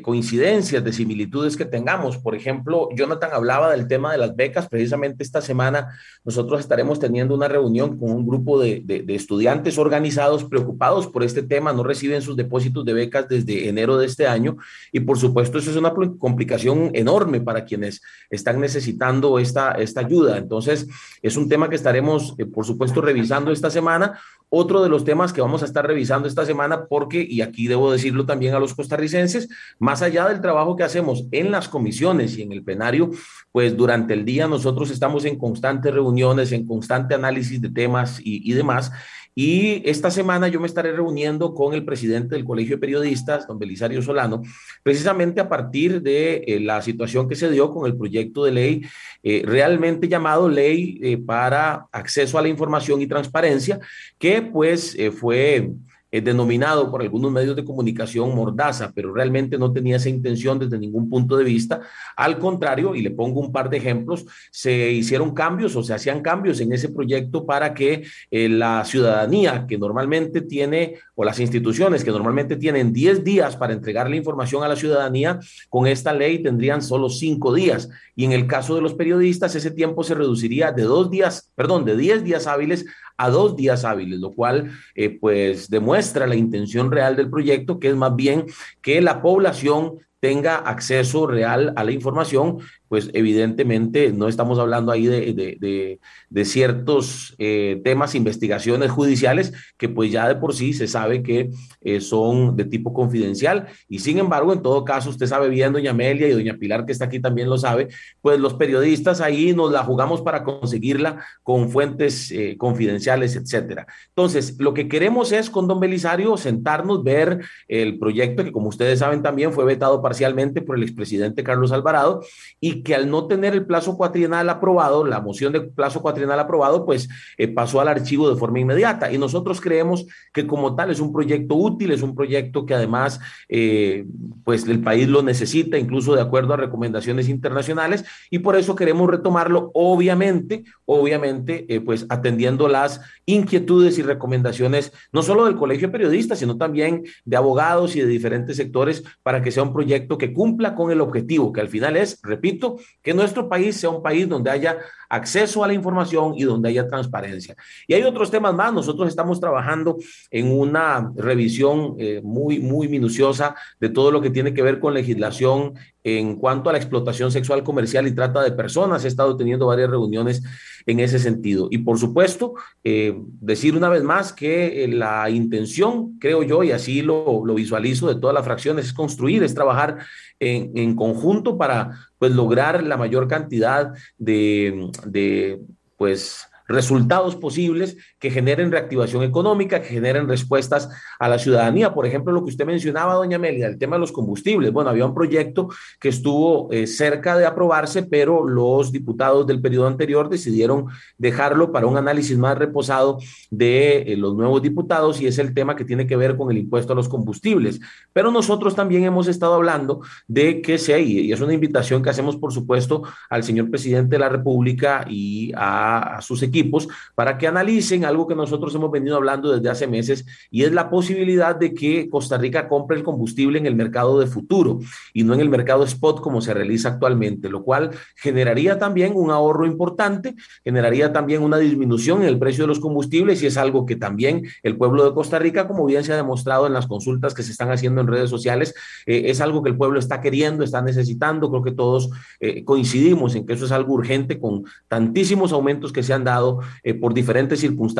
coincidencias, 0.02 0.82
de 0.84 0.92
similitudes 0.92 1.56
que 1.56 1.64
tengamos. 1.64 2.18
Por 2.18 2.34
ejemplo, 2.34 2.88
Jonathan 2.94 3.30
hablaba 3.32 3.70
del 3.70 3.88
tema 3.88 4.12
de 4.12 4.18
las 4.18 4.34
becas. 4.36 4.68
Precisamente 4.68 5.24
esta 5.24 5.40
semana 5.40 5.98
nosotros 6.24 6.60
estaremos 6.60 7.00
teniendo 7.00 7.34
una 7.34 7.48
reunión 7.48 7.98
con 7.98 8.12
un 8.12 8.26
grupo 8.26 8.60
de, 8.60 8.82
de, 8.84 9.14
estudiantes 9.14 9.78
organizados 9.78 10.44
preocupados 10.44 11.08
por 11.08 11.24
este 11.24 11.42
tema. 11.42 11.72
No 11.72 11.82
reciben 11.82 12.22
sus 12.22 12.36
depósitos 12.36 12.84
de 12.84 12.92
becas 12.92 13.28
desde 13.28 13.68
enero 13.68 13.96
de 13.98 14.06
este 14.06 14.26
año 14.26 14.56
y 14.92 15.00
por 15.00 15.18
supuesto 15.18 15.58
eso 15.58 15.70
es 15.70 15.76
una 15.76 15.92
complicación 16.18 16.90
enorme 16.94 17.40
para 17.40 17.64
quienes 17.64 18.02
están 18.30 18.60
necesitando 18.60 19.38
esta, 19.38 19.72
esta 19.72 20.00
ayuda. 20.00 20.38
Entonces, 20.38 20.86
es 21.22 21.36
un 21.36 21.48
tema 21.48 21.68
que 21.68 21.76
estaremos, 21.76 22.34
eh, 22.38 22.46
por 22.46 22.64
supuesto, 22.64 23.00
revisando 23.00 23.50
esta 23.50 23.70
semana. 23.70 24.18
Otro 24.58 24.82
de 24.82 24.88
los 24.88 25.04
temas 25.04 25.34
que 25.34 25.42
vamos 25.42 25.62
a 25.62 25.66
estar 25.66 25.86
revisando 25.86 26.26
esta 26.26 26.46
semana, 26.46 26.86
porque, 26.86 27.22
y 27.28 27.42
aquí 27.42 27.68
debo 27.68 27.92
decirlo 27.92 28.24
también 28.24 28.54
a 28.54 28.58
los 28.58 28.72
costarricenses, 28.72 29.50
más 29.78 30.00
allá 30.00 30.26
del 30.28 30.40
trabajo 30.40 30.76
que 30.76 30.82
hacemos 30.82 31.26
en 31.30 31.50
las 31.50 31.68
comisiones 31.68 32.38
y 32.38 32.42
en 32.42 32.52
el 32.52 32.64
plenario, 32.64 33.10
pues 33.52 33.76
durante 33.76 34.14
el 34.14 34.24
día 34.24 34.48
nosotros 34.48 34.90
estamos 34.90 35.26
en 35.26 35.36
constantes 35.36 35.92
reuniones, 35.92 36.52
en 36.52 36.66
constante 36.66 37.14
análisis 37.14 37.60
de 37.60 37.68
temas 37.68 38.18
y, 38.18 38.50
y 38.50 38.54
demás. 38.54 38.92
Y 39.38 39.82
esta 39.84 40.10
semana 40.10 40.48
yo 40.48 40.60
me 40.60 40.66
estaré 40.66 40.92
reuniendo 40.92 41.52
con 41.52 41.74
el 41.74 41.84
presidente 41.84 42.34
del 42.34 42.44
Colegio 42.46 42.76
de 42.76 42.80
Periodistas, 42.80 43.46
don 43.46 43.58
Belisario 43.58 44.00
Solano, 44.00 44.40
precisamente 44.82 45.42
a 45.42 45.48
partir 45.50 46.00
de 46.00 46.36
eh, 46.46 46.58
la 46.58 46.80
situación 46.80 47.28
que 47.28 47.34
se 47.34 47.50
dio 47.50 47.70
con 47.70 47.84
el 47.84 47.98
proyecto 47.98 48.44
de 48.44 48.52
ley 48.52 48.82
eh, 49.22 49.42
realmente 49.44 50.08
llamado 50.08 50.48
Ley 50.48 50.98
eh, 51.02 51.18
para 51.18 51.86
Acceso 51.92 52.38
a 52.38 52.42
la 52.42 52.48
Información 52.48 53.02
y 53.02 53.06
Transparencia, 53.06 53.78
que 54.18 54.40
pues 54.40 54.96
fue 55.20 55.70
denominado 56.10 56.90
por 56.90 57.02
algunos 57.02 57.30
medios 57.30 57.56
de 57.56 57.64
comunicación 57.64 58.34
mordaza, 58.34 58.92
pero 58.94 59.12
realmente 59.12 59.58
no 59.58 59.72
tenía 59.72 59.96
esa 59.96 60.08
intención 60.08 60.58
desde 60.58 60.78
ningún 60.78 61.10
punto 61.10 61.36
de 61.36 61.44
vista. 61.44 61.80
Al 62.16 62.38
contrario, 62.38 62.94
y 62.94 63.02
le 63.02 63.10
pongo 63.10 63.40
un 63.40 63.52
par 63.52 63.68
de 63.68 63.76
ejemplos, 63.76 64.24
se 64.50 64.92
hicieron 64.92 65.34
cambios 65.34 65.76
o 65.76 65.82
se 65.82 65.94
hacían 65.94 66.22
cambios 66.22 66.60
en 66.60 66.72
ese 66.72 66.88
proyecto 66.88 67.44
para 67.44 67.74
que 67.74 68.04
eh, 68.30 68.48
la 68.48 68.84
ciudadanía 68.84 69.66
que 69.66 69.78
normalmente 69.78 70.40
tiene, 70.40 70.98
o 71.16 71.24
las 71.24 71.40
instituciones 71.40 72.04
que 72.04 72.12
normalmente 72.12 72.56
tienen 72.56 72.92
10 72.92 73.24
días 73.24 73.56
para 73.56 73.72
entregar 73.72 74.08
la 74.08 74.16
información 74.16 74.62
a 74.62 74.68
la 74.68 74.76
ciudadanía, 74.76 75.40
con 75.68 75.86
esta 75.86 76.12
ley 76.12 76.42
tendrían 76.42 76.82
solo 76.82 77.08
5 77.08 77.54
días. 77.54 77.88
Y 78.14 78.24
en 78.24 78.32
el 78.32 78.46
caso 78.46 78.76
de 78.76 78.82
los 78.82 78.94
periodistas, 78.94 79.54
ese 79.54 79.70
tiempo 79.70 80.04
se 80.04 80.14
reduciría 80.14 80.72
de 80.72 80.82
dos 80.82 81.10
días, 81.10 81.50
perdón, 81.54 81.84
de 81.84 81.96
10 81.96 82.22
días 82.22 82.46
hábiles 82.46 82.84
a 83.16 83.30
dos 83.30 83.56
días 83.56 83.84
hábiles, 83.84 84.20
lo 84.20 84.32
cual 84.32 84.70
eh, 84.94 85.18
pues 85.18 85.70
demuestra 85.70 86.26
la 86.26 86.36
intención 86.36 86.92
real 86.92 87.16
del 87.16 87.30
proyecto, 87.30 87.80
que 87.80 87.88
es 87.88 87.96
más 87.96 88.14
bien 88.14 88.44
que 88.82 89.00
la 89.00 89.22
población 89.22 89.94
tenga 90.20 90.56
acceso 90.56 91.26
real 91.26 91.72
a 91.76 91.84
la 91.84 91.92
información 91.92 92.58
pues 92.88 93.10
evidentemente 93.12 94.12
no 94.12 94.28
estamos 94.28 94.58
hablando 94.58 94.92
ahí 94.92 95.06
de, 95.06 95.98
ciertos 96.44 97.34
eh, 97.38 97.80
temas, 97.82 98.14
investigaciones 98.14 98.90
judiciales 98.90 99.52
que 99.76 99.88
pues 99.88 100.12
ya 100.12 100.28
de 100.28 100.36
por 100.36 100.54
sí 100.54 100.72
se 100.72 100.86
sabe 100.86 101.22
que 101.22 101.50
eh, 101.80 102.00
son 102.00 102.56
de 102.56 102.64
tipo 102.64 102.92
confidencial 102.92 103.66
y 103.88 103.98
sin 103.98 104.18
embargo 104.18 104.52
en 104.52 104.62
todo 104.62 104.84
caso 104.84 105.10
usted 105.10 105.26
sabe 105.26 105.48
bien 105.48 105.72
doña 105.72 105.90
Amelia 105.90 106.28
y 106.28 106.32
doña 106.32 106.56
Pilar 106.56 106.86
que 106.86 106.92
está 106.92 107.06
aquí 107.06 107.20
también 107.20 107.48
lo 107.48 107.58
sabe, 107.58 107.88
pues 108.20 108.38
los 108.38 108.54
periodistas 108.54 109.20
ahí 109.20 109.52
nos 109.52 109.72
la 109.72 109.82
jugamos 109.82 110.22
para 110.22 110.44
conseguirla 110.44 111.24
con 111.42 111.70
fuentes 111.70 112.30
eh, 112.30 112.56
confidenciales, 112.58 113.36
etcétera. 113.36 113.86
Entonces, 114.08 114.56
lo 114.58 114.74
que 114.74 114.88
queremos 114.88 115.32
es 115.32 115.50
con 115.50 115.66
don 115.66 115.80
Belisario 115.80 116.36
sentarnos, 116.36 117.02
ver 117.02 117.40
el 117.68 117.98
proyecto 117.98 118.44
que 118.44 118.52
como 118.52 118.68
ustedes 118.68 119.00
saben 119.00 119.22
también 119.22 119.52
fue 119.52 119.64
vetado 119.64 120.02
parcialmente 120.02 120.62
por 120.62 120.76
el 120.76 120.82
expresidente 120.82 121.44
Carlos 121.44 121.72
Alvarado 121.72 122.22
y 122.60 122.75
que 122.82 122.94
al 122.94 123.10
no 123.10 123.26
tener 123.26 123.54
el 123.54 123.66
plazo 123.66 123.96
cuatrienal 123.96 124.48
aprobado, 124.48 125.04
la 125.04 125.20
moción 125.20 125.52
de 125.52 125.60
plazo 125.60 126.02
cuatrienal 126.02 126.40
aprobado, 126.40 126.84
pues 126.84 127.08
eh, 127.38 127.48
pasó 127.48 127.80
al 127.80 127.88
archivo 127.88 128.30
de 128.30 128.36
forma 128.36 128.60
inmediata. 128.60 129.12
Y 129.12 129.18
nosotros 129.18 129.60
creemos 129.60 130.06
que 130.32 130.46
como 130.46 130.74
tal 130.74 130.90
es 130.90 131.00
un 131.00 131.12
proyecto 131.12 131.54
útil, 131.54 131.90
es 131.90 132.02
un 132.02 132.14
proyecto 132.14 132.66
que 132.66 132.74
además, 132.74 133.20
eh, 133.48 134.06
pues 134.44 134.66
el 134.66 134.80
país 134.80 135.08
lo 135.08 135.22
necesita, 135.22 135.78
incluso 135.78 136.14
de 136.14 136.22
acuerdo 136.22 136.54
a 136.54 136.56
recomendaciones 136.56 137.28
internacionales, 137.28 138.04
y 138.30 138.40
por 138.40 138.56
eso 138.56 138.74
queremos 138.74 139.10
retomarlo, 139.10 139.70
obviamente, 139.74 140.64
obviamente, 140.84 141.66
eh, 141.68 141.80
pues 141.80 142.06
atendiendo 142.08 142.68
las 142.68 143.00
inquietudes 143.24 143.98
y 143.98 144.02
recomendaciones, 144.02 144.92
no 145.12 145.22
solo 145.22 145.44
del 145.44 145.56
Colegio 145.56 145.88
de 145.88 145.92
Periodistas, 145.92 146.38
sino 146.38 146.56
también 146.56 147.04
de 147.24 147.36
abogados 147.36 147.96
y 147.96 148.00
de 148.00 148.06
diferentes 148.06 148.56
sectores, 148.56 149.04
para 149.22 149.42
que 149.42 149.50
sea 149.50 149.62
un 149.62 149.72
proyecto 149.72 150.18
que 150.18 150.32
cumpla 150.32 150.74
con 150.74 150.90
el 150.90 151.00
objetivo, 151.00 151.52
que 151.52 151.60
al 151.60 151.68
final 151.68 151.96
es, 151.96 152.20
repito, 152.22 152.65
que 153.02 153.14
nuestro 153.14 153.48
país 153.48 153.76
sea 153.76 153.90
un 153.90 154.02
país 154.02 154.28
donde 154.28 154.50
haya 154.50 154.78
acceso 155.08 155.62
a 155.62 155.68
la 155.68 155.74
información 155.74 156.34
y 156.36 156.42
donde 156.42 156.68
haya 156.68 156.88
transparencia. 156.88 157.54
Y 157.86 157.94
hay 157.94 158.02
otros 158.02 158.30
temas 158.30 158.54
más. 158.54 158.72
Nosotros 158.72 159.08
estamos 159.08 159.40
trabajando 159.40 159.96
en 160.30 160.50
una 160.50 161.12
revisión 161.14 161.94
eh, 161.98 162.20
muy, 162.24 162.58
muy 162.58 162.88
minuciosa 162.88 163.54
de 163.80 163.88
todo 163.88 164.10
lo 164.10 164.20
que 164.20 164.30
tiene 164.30 164.52
que 164.52 164.62
ver 164.62 164.80
con 164.80 164.94
legislación 164.94 165.74
en 166.02 166.36
cuanto 166.36 166.70
a 166.70 166.72
la 166.72 166.78
explotación 166.78 167.32
sexual 167.32 167.62
comercial 167.64 168.06
y 168.06 168.14
trata 168.14 168.42
de 168.42 168.52
personas. 168.52 169.04
He 169.04 169.08
estado 169.08 169.36
teniendo 169.36 169.66
varias 169.66 169.90
reuniones 169.90 170.42
en 170.86 171.00
ese 171.00 171.18
sentido. 171.18 171.68
Y 171.70 171.78
por 171.78 171.98
supuesto, 171.98 172.54
eh, 172.84 173.20
decir 173.40 173.76
una 173.76 173.88
vez 173.88 174.02
más 174.02 174.32
que 174.32 174.84
eh, 174.84 174.88
la 174.88 175.28
intención, 175.28 176.18
creo 176.18 176.42
yo, 176.44 176.62
y 176.62 176.70
así 176.70 177.02
lo, 177.02 177.44
lo, 177.44 177.54
visualizo 177.54 178.06
de 178.06 178.20
todas 178.20 178.34
las 178.34 178.44
fracciones, 178.44 178.86
es 178.86 178.92
construir, 178.92 179.42
es 179.42 179.54
trabajar 179.54 179.98
en, 180.38 180.70
en 180.76 180.94
conjunto 180.94 181.58
para 181.58 181.90
pues, 182.18 182.32
lograr 182.32 182.82
la 182.84 182.96
mayor 182.96 183.26
cantidad 183.26 183.92
de, 184.16 184.90
de 185.04 185.60
pues, 185.96 186.46
resultados 186.68 187.36
posibles 187.36 187.96
que 188.18 188.30
generen 188.30 188.70
reactivación 188.70 189.22
económica, 189.22 189.80
que 189.80 189.88
generen 189.88 190.28
respuestas 190.28 190.88
a 191.18 191.28
la 191.28 191.38
ciudadanía. 191.38 191.92
Por 191.92 192.06
ejemplo, 192.06 192.32
lo 192.32 192.44
que 192.44 192.50
usted 192.50 192.64
mencionaba, 192.64 193.14
doña 193.14 193.36
Amelia, 193.36 193.66
el 193.66 193.78
tema 193.78 193.96
de 193.96 194.00
los 194.00 194.12
combustibles. 194.12 194.72
Bueno, 194.72 194.90
había 194.90 195.06
un 195.06 195.14
proyecto 195.14 195.68
que 196.00 196.08
estuvo 196.08 196.70
eh, 196.72 196.86
cerca 196.86 197.36
de 197.36 197.46
aprobarse, 197.46 198.02
pero 198.02 198.46
los 198.46 198.92
diputados 198.92 199.46
del 199.46 199.60
periodo 199.60 199.86
anterior 199.86 200.28
decidieron 200.28 200.86
dejarlo 201.18 201.72
para 201.72 201.86
un 201.86 201.96
análisis 201.96 202.38
más 202.38 202.56
reposado 202.56 203.18
de 203.50 204.12
eh, 204.12 204.16
los 204.16 204.34
nuevos 204.34 204.62
diputados 204.62 205.20
y 205.20 205.26
es 205.26 205.38
el 205.38 205.52
tema 205.54 205.76
que 205.76 205.84
tiene 205.84 206.06
que 206.06 206.16
ver 206.16 206.36
con 206.36 206.50
el 206.50 206.58
impuesto 206.58 206.92
a 206.92 206.96
los 206.96 207.08
combustibles. 207.08 207.80
Pero 208.12 208.30
nosotros 208.30 208.74
también 208.74 209.04
hemos 209.04 209.28
estado 209.28 209.54
hablando 209.54 210.00
de 210.26 210.62
que 210.62 210.78
se, 210.78 211.00
y 211.00 211.32
es 211.32 211.40
una 211.40 211.52
invitación 211.52 212.02
que 212.02 212.10
hacemos, 212.10 212.36
por 212.36 212.52
supuesto, 212.52 213.02
al 213.28 213.44
señor 213.44 213.70
presidente 213.70 214.16
de 214.16 214.20
la 214.20 214.28
República 214.28 215.04
y 215.08 215.52
a, 215.54 216.18
sus 216.20 216.42
equipos 216.42 216.88
para 217.14 217.36
que 217.38 217.46
analicen 217.46 218.04
algo 218.06 218.26
que 218.26 218.34
nosotros 218.34 218.74
hemos 218.74 218.90
venido 218.90 219.16
hablando 219.16 219.52
desde 219.52 219.68
hace 219.68 219.86
meses 219.86 220.24
y 220.50 220.64
es 220.64 220.72
la 220.72 220.88
posibilidad 220.90 221.56
de 221.56 221.74
que 221.74 222.08
Costa 222.08 222.38
Rica 222.38 222.68
compre 222.68 222.96
el 222.96 223.02
combustible 223.02 223.58
en 223.58 223.66
el 223.66 223.76
mercado 223.76 224.18
de 224.18 224.26
futuro 224.26 224.78
y 225.12 225.24
no 225.24 225.34
en 225.34 225.40
el 225.40 225.48
mercado 225.48 225.84
spot 225.84 226.20
como 226.20 226.40
se 226.40 226.54
realiza 226.54 226.90
actualmente, 226.90 227.48
lo 227.48 227.62
cual 227.62 227.90
generaría 228.16 228.78
también 228.78 229.12
un 229.14 229.30
ahorro 229.30 229.66
importante, 229.66 230.34
generaría 230.64 231.12
también 231.12 231.42
una 231.42 231.58
disminución 231.58 232.22
en 232.22 232.28
el 232.28 232.38
precio 232.38 232.64
de 232.64 232.68
los 232.68 232.80
combustibles 232.80 233.42
y 233.42 233.46
es 233.46 233.56
algo 233.56 233.86
que 233.86 233.96
también 233.96 234.46
el 234.62 234.76
pueblo 234.76 235.04
de 235.04 235.14
Costa 235.14 235.38
Rica, 235.38 235.66
como 235.66 235.84
bien 235.84 236.04
se 236.04 236.12
ha 236.12 236.16
demostrado 236.16 236.66
en 236.66 236.72
las 236.72 236.86
consultas 236.86 237.34
que 237.34 237.42
se 237.42 237.52
están 237.52 237.70
haciendo 237.70 238.00
en 238.00 238.06
redes 238.06 238.30
sociales, 238.30 238.74
eh, 239.06 239.24
es 239.26 239.40
algo 239.40 239.62
que 239.62 239.70
el 239.70 239.76
pueblo 239.76 239.98
está 239.98 240.20
queriendo, 240.20 240.64
está 240.64 240.82
necesitando. 240.82 241.50
Creo 241.50 241.62
que 241.62 241.72
todos 241.72 242.10
eh, 242.40 242.64
coincidimos 242.64 243.34
en 243.34 243.46
que 243.46 243.54
eso 243.54 243.64
es 243.64 243.72
algo 243.72 243.94
urgente 243.94 244.38
con 244.38 244.64
tantísimos 244.88 245.52
aumentos 245.52 245.92
que 245.92 246.02
se 246.02 246.12
han 246.12 246.24
dado 246.24 246.60
eh, 246.82 246.94
por 246.94 247.14
diferentes 247.14 247.60
circunstancias 247.60 247.95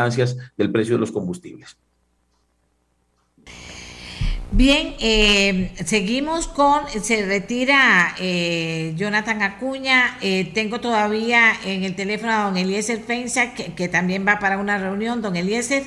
del 0.56 0.70
precio 0.70 0.94
de 0.94 1.00
los 1.00 1.12
combustibles. 1.12 1.76
Bien, 4.52 4.94
eh, 5.00 5.72
seguimos 5.84 6.46
con, 6.46 6.88
se 6.88 7.26
retira 7.26 8.14
eh, 8.20 8.94
Jonathan 8.96 9.42
Acuña, 9.42 10.18
tengo 10.54 10.80
todavía 10.80 11.52
en 11.64 11.82
el 11.82 11.96
teléfono 11.96 12.32
a 12.32 12.44
don 12.44 12.56
Eliezer 12.56 13.00
Fensa, 13.00 13.54
que, 13.54 13.74
que, 13.74 13.88
también 13.88 14.24
va 14.26 14.38
para 14.38 14.58
una 14.58 14.78
reunión, 14.78 15.20
don 15.20 15.34
Eliezer. 15.36 15.82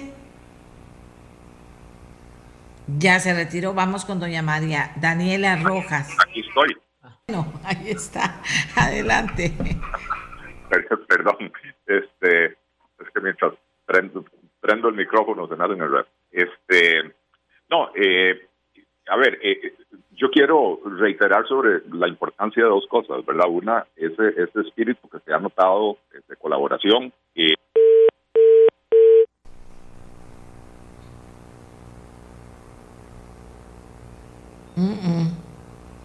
Ya 2.98 3.20
se 3.20 3.34
retiró, 3.34 3.74
vamos 3.74 4.04
con 4.04 4.20
doña 4.20 4.42
María 4.42 4.92
Daniela 4.96 5.56
Rojas. 5.58 6.10
Aquí 6.28 6.42
estoy. 6.42 6.76
No, 7.28 7.52
ahí 7.64 7.92
está, 7.92 8.42
adelante. 8.76 9.54
Perdón, 11.08 11.52
este, 11.86 12.46
es 12.46 13.10
que 13.14 13.22
mientras 13.22 13.54
prendo, 13.90 14.24
prendo 14.62 14.90
el 14.90 14.96
micrófono 14.96 15.48
se 15.48 15.56
me 15.56 15.66
en 15.66 15.82
el 15.82 16.06
Este, 16.32 17.16
no, 17.70 17.90
eh, 17.96 18.40
a 19.08 19.18
ver, 19.18 19.40
eh, 19.42 19.74
yo 20.12 20.30
quiero 20.30 20.80
reiterar 20.86 21.48
sobre 21.48 21.82
la 21.92 22.08
importancia 22.08 22.64
de 22.64 22.70
dos 22.70 22.86
cosas, 22.88 23.26
¿verdad? 23.26 23.48
Una, 23.50 23.88
ese, 23.96 24.30
ese 24.30 24.62
espíritu 24.62 25.10
que 25.10 25.20
se 25.26 25.34
ha 25.34 25.40
notado 25.40 25.98
de 26.12 26.36
colaboración. 26.36 27.12
y 27.34 27.56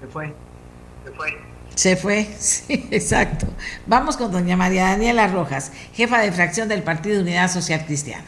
Se 0.01 0.07
fue. 0.09 0.35
Se 1.05 1.13
fue. 1.13 1.54
Se 1.75 1.97
fue, 1.97 2.27
sí, 2.39 2.89
exacto. 2.91 3.47
Vamos 3.87 4.17
con 4.17 4.33
doña 4.33 4.57
María 4.57 4.85
Daniela 4.85 5.27
Rojas, 5.29 5.73
jefa 5.93 6.21
de 6.21 6.33
fracción 6.33 6.69
del 6.69 6.83
Partido 6.83 7.21
Unidad 7.21 7.51
Social 7.51 7.85
Cristiana. 7.87 8.25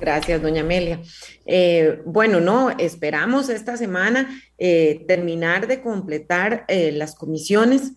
Gracias, 0.00 0.40
doña 0.40 0.62
Amelia. 0.62 1.02
Eh, 1.44 2.00
bueno, 2.06 2.40
no, 2.40 2.70
esperamos 2.70 3.50
esta 3.50 3.76
semana 3.76 4.42
eh, 4.56 5.04
terminar 5.06 5.66
de 5.66 5.82
completar 5.82 6.64
eh, 6.68 6.90
las 6.90 7.14
comisiones 7.14 7.92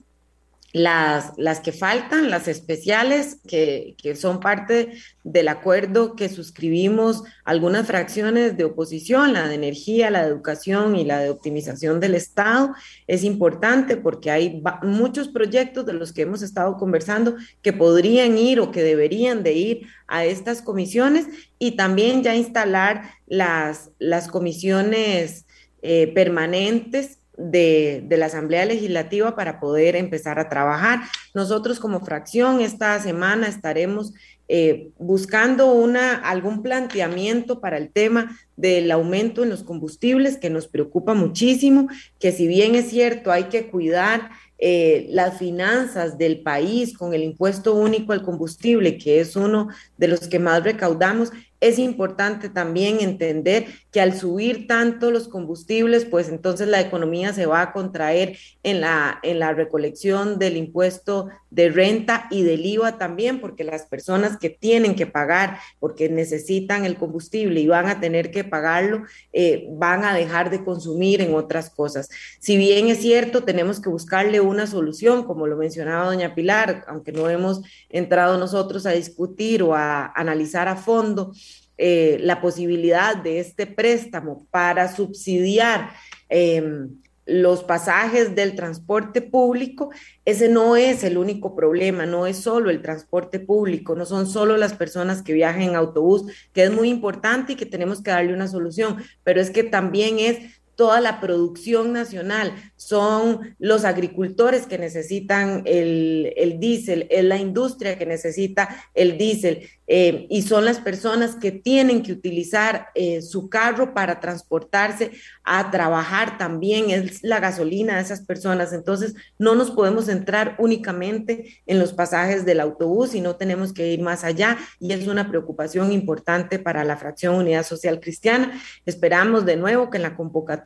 las, 0.74 1.34
las 1.38 1.60
que 1.60 1.72
faltan, 1.72 2.32
las 2.32 2.48
especiales, 2.48 3.38
que, 3.48 3.96
que, 4.02 4.16
son 4.16 4.40
parte 4.40 4.94
del 5.24 5.48
acuerdo 5.48 6.16
que 6.16 6.30
suscribimos 6.30 7.24
algunas 7.46 7.86
fracciones 7.86 8.58
de 8.58 8.64
oposición, 8.64 9.34
la 9.34 9.48
de 9.48 9.54
energía, 9.54 10.10
la 10.10 10.24
de 10.24 10.30
educación 10.30 10.96
y 10.96 11.06
la 11.06 11.20
de 11.20 11.30
optimización 11.30 12.00
del 12.00 12.16
Estado, 12.16 12.74
es 13.06 13.24
importante 13.24 13.98
porque 13.98 14.32
hay 14.32 14.64
muchos 14.82 15.28
proyectos 15.28 15.86
de 15.86 15.94
los 15.94 16.12
que 16.12 16.24
hemos 16.24 16.42
estado 16.42 16.76
conversando 16.78 17.36
que 17.62 17.72
podrían 17.72 18.36
ir 18.40 18.60
o 18.60 18.72
que 18.72 18.82
deberían 18.82 19.44
de 19.44 19.54
ir 19.54 19.88
a 20.08 20.26
estas 20.26 20.64
comisiones 20.64 21.28
y 21.60 21.74
también 21.74 22.24
ya 22.24 22.36
instalar 22.36 23.12
las, 23.28 23.92
las 24.00 24.28
comisiones 24.28 25.46
eh, 25.84 26.12
permanentes 26.16 27.20
de, 27.38 28.06
la 28.10 28.28
Asamblea 28.28 28.66
Legislativa 28.66 29.36
para 29.36 29.60
poder 29.60 29.96
empezar 29.96 30.40
a 30.40 30.50
trabajar. 30.50 31.02
Nosotros 31.34 31.80
como 31.80 32.06
fracción 32.06 32.62
esta 32.62 33.00
semana 33.00 33.48
estaremos 33.48 34.14
eh, 34.48 34.90
buscando 34.98 35.72
una, 35.72 36.16
algún 36.16 36.62
planteamiento 36.62 37.60
para 37.60 37.78
el 37.78 37.90
tema 37.90 38.38
del 38.56 38.92
aumento 38.92 39.44
en 39.44 39.50
los 39.50 39.64
combustibles 39.64 40.38
que 40.38 40.50
nos 40.50 40.68
preocupa 40.68 41.14
muchísimo, 41.14 41.88
que 42.20 42.32
si 42.32 42.48
bien 42.48 42.76
es 42.76 42.90
cierto 42.90 43.32
hay 43.32 43.46
que 43.46 43.68
cuidar 43.68 44.30
eh, 44.60 45.08
las 45.10 45.40
finanzas 45.40 46.18
del 46.18 46.42
país 46.42 46.98
con 46.98 47.14
el 47.14 47.24
impuesto 47.24 47.74
único 47.74 48.14
al 48.14 48.22
combustible, 48.22 48.98
que 48.98 49.20
es 49.20 49.36
uno 49.36 49.70
de 49.98 50.08
los 50.08 50.28
que 50.28 50.40
más 50.40 50.64
recaudamos, 50.64 51.32
es 51.60 51.80
importante 51.80 52.50
también 52.50 53.00
entender 53.00 53.66
que 53.94 54.02
al 54.02 54.18
subir 54.18 54.66
tanto 54.66 55.12
los 55.12 55.28
combustibles, 55.28 56.04
pues 56.06 56.28
entonces 56.28 56.68
la 56.68 56.82
economía 56.82 57.32
se 57.32 57.46
va 57.46 57.62
a 57.62 57.72
contraer 57.74 58.38
en 58.64 58.82
la, 58.82 59.20
en 59.22 59.38
la 59.38 59.54
recolección 59.54 60.40
del 60.40 60.58
impuesto 60.58 61.30
de 61.52 61.70
renta 61.70 62.28
y 62.32 62.42
del 62.42 62.66
IVA 62.66 62.98
también, 62.98 63.40
porque 63.40 63.64
las 63.64 63.86
personas 63.86 64.38
que 64.40 64.50
tienen 64.50 64.96
que 64.96 65.06
pagar 65.06 65.60
porque 65.80 66.10
necesitan 66.10 66.86
el 66.86 66.98
combustible 66.98 67.60
y 67.60 67.68
van 67.68 67.88
a 67.88 68.00
tener 68.00 68.32
que 68.32 68.44
pagarlo, 68.44 69.04
eh, 69.32 69.68
van 69.70 70.04
a 70.04 70.16
dejar 70.16 70.50
de 70.50 70.64
consumir 70.64 71.22
en 71.22 71.36
otras 71.36 71.70
cosas. 71.70 72.10
Si 72.40 72.58
bien 72.58 72.88
es 72.88 73.00
cierto, 73.00 73.44
tenemos 73.44 73.80
que 73.80 73.90
buscarle 73.90 74.42
una 74.42 74.66
solución, 74.66 75.24
como 75.24 75.46
lo 75.46 75.56
mencionaba 75.56 76.08
doña 76.08 76.34
Pilar, 76.34 76.84
aunque 76.88 77.12
no 77.12 77.30
hemos 77.30 77.62
entrado 77.90 78.40
nosotros 78.40 78.88
a 78.88 78.92
discutir 78.92 79.62
o 79.62 79.76
a 79.76 80.12
analizar 80.16 80.68
a 80.68 80.76
fondo 80.76 81.32
eh, 81.78 82.18
la 82.22 82.42
posibilidad 82.42 83.16
de 83.16 83.40
este 83.40 83.66
préstamo 83.66 84.46
para 84.52 84.94
subsidiar 84.94 85.92
em, 86.30 86.90
los 87.26 87.64
pasajes 87.64 88.36
del 88.36 88.56
transporte 88.56 89.22
público, 89.22 89.90
ese 90.26 90.50
no 90.50 90.76
es 90.76 91.04
el 91.04 91.18
único 91.18 91.56
problema, 91.56 92.06
no 92.06 92.28
es 92.28 92.38
solo 92.38 92.70
el 92.70 92.82
transporte 92.82 93.40
público, 93.40 93.96
no 93.96 94.06
son 94.06 94.28
solo 94.28 94.58
las 94.58 94.74
personas 94.74 95.22
que 95.22 95.34
viajan 95.34 95.62
en 95.62 95.76
autobús, 95.76 96.26
que 96.52 96.64
es 96.64 96.72
muy 96.72 96.90
importante 96.90 97.54
y 97.54 97.56
que 97.56 97.66
tenemos 97.66 98.02
que 98.02 98.12
darle 98.12 98.34
una 98.34 98.48
solución, 98.48 98.98
pero 99.24 99.40
es 99.40 99.52
que 99.52 99.64
también 99.64 100.20
es 100.20 100.63
toda 100.76 101.02
la 101.02 101.20
producción 101.22 101.94
nacional, 101.94 102.54
son 102.76 103.56
los 103.60 103.86
agricultores 103.86 104.66
que 104.66 104.78
necesitan 104.78 105.64
el, 105.66 106.34
el 106.36 106.60
diésel, 106.60 107.08
es 107.10 107.24
la 107.24 107.38
industria 107.38 107.98
que 107.98 108.06
necesita 108.06 108.70
el 108.94 109.18
diésel, 109.18 109.68
eh, 109.86 110.28
y 110.30 110.44
son 110.44 110.64
las 110.64 110.80
personas 110.80 111.36
que 111.36 111.52
tienen 111.52 112.04
que 112.04 112.14
utilizar 112.14 112.88
eh, 112.96 113.22
su 113.22 113.50
carro 113.50 113.94
para 113.94 114.22
transportarse 114.22 115.12
a 115.44 115.72
trabajar 115.72 116.38
también, 116.38 116.90
es 116.90 117.22
la 117.22 117.42
gasolina 117.42 117.98
de 117.98 118.02
esas 118.02 118.22
personas. 118.22 118.72
Entonces, 118.72 119.14
no 119.38 119.56
nos 119.56 119.72
podemos 119.72 120.06
centrar 120.06 120.56
únicamente 120.58 121.62
en 121.66 121.80
los 121.80 121.92
pasajes 121.94 122.46
del 122.46 122.62
autobús, 122.62 123.12
sino 123.12 123.36
tenemos 123.36 123.74
que 123.74 123.92
ir 123.92 124.02
más 124.02 124.24
allá 124.24 124.58
y 124.80 124.94
es 124.94 125.08
una 125.08 125.30
preocupación 125.30 125.92
importante 125.92 126.60
para 126.60 126.86
la 126.86 126.96
fracción 126.96 127.36
Unidad 127.36 127.66
Social 127.66 128.00
Cristiana. 128.00 128.60
Esperamos 128.86 129.46
de 129.46 129.58
nuevo 129.58 129.90
que 129.90 129.98
en 129.98 130.04
la 130.04 130.16
convocatoria 130.16 130.63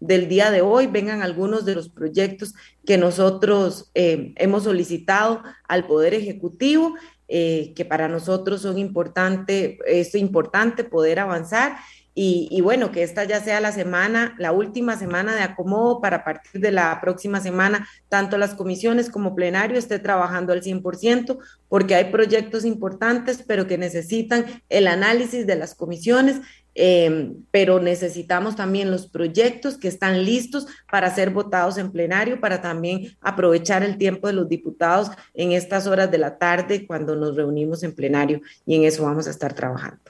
del 0.00 0.28
día 0.28 0.50
de 0.50 0.62
hoy. 0.62 0.86
Vengan 0.86 1.22
algunos 1.22 1.64
de 1.64 1.74
los 1.74 1.88
proyectos 1.88 2.54
que 2.86 2.98
nosotros 2.98 3.90
eh, 3.94 4.32
hemos 4.36 4.64
solicitado 4.64 5.42
al 5.68 5.86
Poder 5.86 6.14
Ejecutivo 6.14 6.94
eh, 7.26 7.72
que 7.74 7.86
para 7.86 8.06
nosotros 8.06 8.60
son 8.60 8.76
importante, 8.76 9.78
es 9.86 10.14
importante 10.14 10.84
poder 10.84 11.20
avanzar 11.20 11.76
y, 12.16 12.60
bueno, 12.60 12.92
que 12.92 13.02
esta 13.02 13.24
ya 13.24 13.40
sea 13.40 13.60
la 13.60 13.72
semana, 13.72 14.36
la 14.38 14.52
última 14.52 14.96
semana 14.96 15.34
de 15.34 15.42
acomodo 15.42 16.00
para 16.00 16.22
partir 16.22 16.60
de 16.60 16.70
la 16.70 17.00
próxima 17.00 17.40
semana, 17.40 17.88
tanto 18.08 18.38
las 18.38 18.54
comisiones 18.54 19.10
como 19.10 19.34
plenario 19.34 19.76
esté 19.76 19.98
trabajando 19.98 20.52
al 20.52 20.62
100%, 20.62 21.38
porque 21.68 21.96
hay 21.96 22.12
proyectos 22.12 22.64
importantes, 22.64 23.42
pero 23.44 23.66
que 23.66 23.78
necesitan 23.78 24.44
el 24.68 24.86
análisis 24.86 25.44
de 25.44 25.56
las 25.56 25.74
comisiones 25.74 26.40
eh, 26.74 27.32
pero 27.50 27.80
necesitamos 27.80 28.56
también 28.56 28.90
los 28.90 29.06
proyectos 29.06 29.78
que 29.78 29.88
están 29.88 30.24
listos 30.24 30.66
para 30.90 31.14
ser 31.14 31.30
votados 31.30 31.78
en 31.78 31.92
plenario, 31.92 32.40
para 32.40 32.60
también 32.60 33.16
aprovechar 33.20 33.82
el 33.82 33.98
tiempo 33.98 34.26
de 34.26 34.32
los 34.32 34.48
diputados 34.48 35.10
en 35.34 35.52
estas 35.52 35.86
horas 35.86 36.10
de 36.10 36.18
la 36.18 36.38
tarde 36.38 36.86
cuando 36.86 37.16
nos 37.16 37.36
reunimos 37.36 37.82
en 37.82 37.94
plenario 37.94 38.40
y 38.66 38.76
en 38.76 38.84
eso 38.84 39.04
vamos 39.04 39.26
a 39.26 39.30
estar 39.30 39.54
trabajando. 39.54 40.00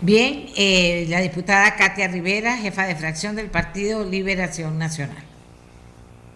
Bien, 0.00 0.46
eh, 0.56 1.06
la 1.08 1.20
diputada 1.20 1.76
Katia 1.76 2.08
Rivera, 2.08 2.56
jefa 2.56 2.86
de 2.86 2.96
fracción 2.96 3.36
del 3.36 3.50
Partido 3.50 4.04
Liberación 4.04 4.76
Nacional. 4.76 5.31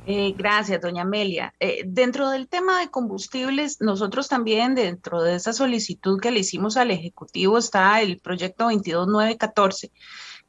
Eh, 0.09 0.34
gracias, 0.38 0.80
doña 0.80 1.02
Amelia. 1.02 1.52
Eh, 1.59 1.82
dentro 1.84 2.30
del 2.30 2.46
tema 2.46 2.78
de 2.78 2.90
combustibles, 2.90 3.80
nosotros 3.80 4.28
también, 4.28 4.76
dentro 4.76 5.20
de 5.20 5.34
esa 5.34 5.52
solicitud 5.52 6.20
que 6.20 6.30
le 6.30 6.40
hicimos 6.40 6.76
al 6.76 6.92
Ejecutivo, 6.92 7.59
está 7.59 8.00
el 8.00 8.20
proyecto 8.20 8.66
22914 8.66 9.90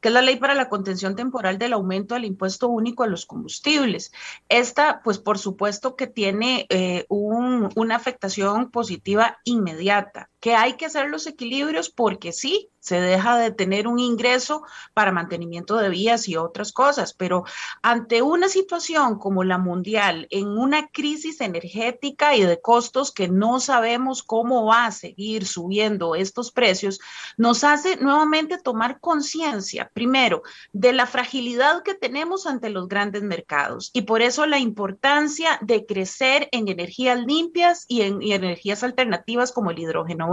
que 0.00 0.08
es 0.08 0.14
la 0.14 0.22
ley 0.22 0.36
para 0.36 0.54
la 0.54 0.68
contención 0.68 1.16
temporal 1.16 1.58
del 1.58 1.72
aumento 1.72 2.14
del 2.14 2.24
impuesto 2.24 2.68
único 2.68 3.02
a 3.02 3.08
los 3.08 3.26
combustibles. 3.26 4.12
Esta, 4.48 5.00
pues 5.02 5.18
por 5.18 5.38
supuesto 5.38 5.96
que 5.96 6.06
tiene 6.06 6.66
eh, 6.68 7.04
una 7.08 7.96
afectación 7.96 8.70
positiva 8.70 9.38
inmediata, 9.44 10.30
que 10.48 10.54
hay 10.54 10.78
que 10.78 10.86
hacer 10.86 11.10
los 11.10 11.26
equilibrios 11.26 11.90
porque 11.90 12.32
sí, 12.32 12.70
se 12.80 13.00
deja 13.02 13.36
de 13.36 13.50
tener 13.50 13.86
un 13.86 13.98
ingreso 13.98 14.62
para 14.94 15.12
mantenimiento 15.12 15.76
de 15.76 15.90
vías 15.90 16.26
y 16.26 16.36
otras 16.36 16.72
cosas, 16.72 17.12
pero 17.12 17.44
ante 17.82 18.22
una 18.22 18.48
situación 18.48 19.18
como 19.18 19.44
la 19.44 19.58
mundial, 19.58 20.26
en 20.30 20.46
una 20.46 20.88
crisis 20.88 21.42
energética 21.42 22.34
y 22.34 22.44
de 22.44 22.62
costos 22.62 23.12
que 23.12 23.28
no 23.28 23.60
sabemos 23.60 24.22
cómo 24.22 24.64
va 24.64 24.86
a 24.86 24.92
seguir 24.92 25.44
subiendo 25.44 26.14
estos 26.14 26.50
precios, 26.50 26.98
nos 27.36 27.62
hace 27.62 27.96
nuevamente 27.96 28.56
tomar 28.56 29.00
conciencia, 29.00 29.90
primero, 29.92 30.42
de 30.72 30.94
la 30.94 31.04
fragilidad 31.04 31.82
que 31.82 31.94
tenemos 31.94 32.46
ante 32.46 32.70
los 32.70 32.88
grandes 32.88 33.22
mercados 33.22 33.90
y 33.92 34.02
por 34.02 34.22
eso 34.22 34.46
la 34.46 34.60
importancia 34.60 35.58
de 35.60 35.84
crecer 35.84 36.48
en 36.52 36.68
energías 36.68 37.18
limpias 37.26 37.84
y 37.86 38.02
en 38.02 38.22
y 38.22 38.32
energías 38.32 38.82
alternativas 38.82 39.52
como 39.52 39.72
el 39.72 39.78
hidrógeno 39.78 40.30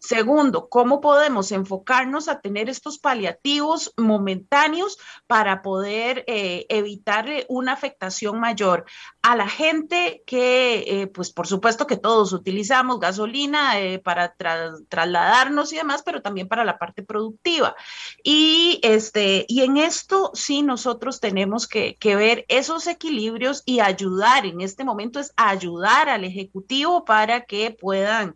Segundo, 0.00 0.68
cómo 0.68 1.00
podemos 1.00 1.52
enfocar 1.52 1.78
enfocarnos 1.78 2.28
a 2.28 2.40
tener 2.40 2.68
estos 2.68 2.98
paliativos 2.98 3.92
momentáneos 3.96 4.98
para 5.26 5.62
poder 5.62 6.24
eh, 6.26 6.66
evitar 6.68 7.26
una 7.48 7.72
afectación 7.72 8.40
mayor 8.40 8.84
a 9.28 9.36
la 9.36 9.46
gente 9.46 10.22
que, 10.24 10.84
eh, 10.86 11.06
pues 11.06 11.30
por 11.30 11.46
supuesto 11.46 11.86
que 11.86 11.98
todos 11.98 12.32
utilizamos 12.32 12.98
gasolina 12.98 13.78
eh, 13.78 13.98
para 13.98 14.34
trasladarnos 14.34 15.70
y 15.70 15.76
demás, 15.76 16.02
pero 16.02 16.22
también 16.22 16.48
para 16.48 16.64
la 16.64 16.78
parte 16.78 17.02
productiva. 17.02 17.76
Y, 18.24 18.80
este, 18.82 19.44
y 19.46 19.64
en 19.64 19.76
esto 19.76 20.30
sí 20.32 20.62
nosotros 20.62 21.20
tenemos 21.20 21.68
que, 21.68 21.98
ver 22.02 22.46
esos 22.48 22.86
equilibrios 22.86 23.62
y 23.66 23.80
ayudar, 23.80 24.46
en 24.46 24.62
este 24.62 24.82
momento 24.82 25.20
es 25.20 25.34
ayudar 25.36 26.08
al 26.08 26.24
Ejecutivo 26.24 27.04
para 27.04 27.42
que 27.42 27.76
puedan 27.78 28.34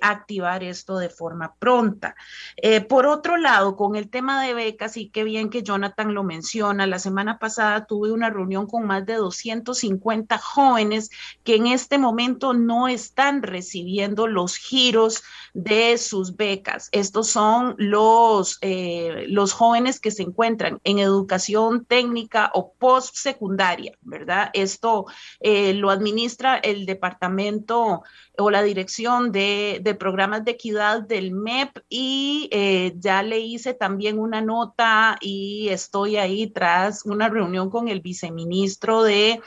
activar 0.00 0.64
esto 0.64 0.96
de 0.96 1.10
forma 1.10 1.54
pronta. 1.58 2.16
Eh, 2.56 2.80
por 2.80 3.04
otro 3.04 3.36
lado, 3.36 3.76
con 3.76 3.94
el 3.94 4.08
tema 4.08 4.42
de 4.42 4.54
becas, 4.54 4.96
y 4.96 5.10
qué 5.10 5.22
bien 5.22 5.50
que 5.50 5.62
Jonathan 5.62 6.14
lo 6.14 6.24
menciona, 6.24 6.86
la 6.86 6.98
semana 6.98 7.38
pasada 7.38 7.84
tuve 7.84 8.10
una 8.10 8.30
reunión 8.30 8.66
con 8.66 8.86
más 8.86 9.04
de 9.04 9.16
250 9.16 10.29
40 10.30 10.38
jóvenes 10.38 11.10
que 11.44 11.56
en 11.56 11.66
este 11.66 11.98
momento 11.98 12.54
no 12.54 12.88
están 12.88 13.42
recibiendo 13.42 14.26
los 14.26 14.56
giros 14.56 15.22
de 15.54 15.98
sus 15.98 16.36
becas. 16.36 16.88
Estos 16.92 17.28
son 17.28 17.74
los, 17.78 18.58
eh, 18.60 19.26
los 19.28 19.52
jóvenes 19.52 19.98
que 19.98 20.10
se 20.10 20.22
encuentran 20.22 20.80
en 20.84 20.98
educación 20.98 21.84
técnica 21.84 22.50
o 22.54 22.72
postsecundaria, 22.74 23.92
¿verdad? 24.02 24.50
Esto 24.52 25.06
eh, 25.40 25.74
lo 25.74 25.90
administra 25.90 26.56
el 26.56 26.86
departamento 26.86 28.02
o 28.40 28.50
la 28.50 28.62
dirección 28.62 29.32
de, 29.32 29.96
programas 29.98 30.44
de 30.44 30.52
equidad 30.52 31.02
del 31.02 31.32
MEP 31.32 31.78
y 31.88 32.48
eh, 32.52 32.94
ya 32.98 33.22
le 33.22 33.40
hice 33.40 33.74
también 33.74 34.18
una 34.18 34.40
nota 34.40 35.18
y 35.20 35.68
estoy 35.68 36.16
ahí 36.16 36.46
tras 36.48 37.04
una 37.04 37.28
reunión 37.28 37.70
con 37.70 37.88
el 37.88 38.00
viceministro 38.00 39.02
de, 39.02 39.40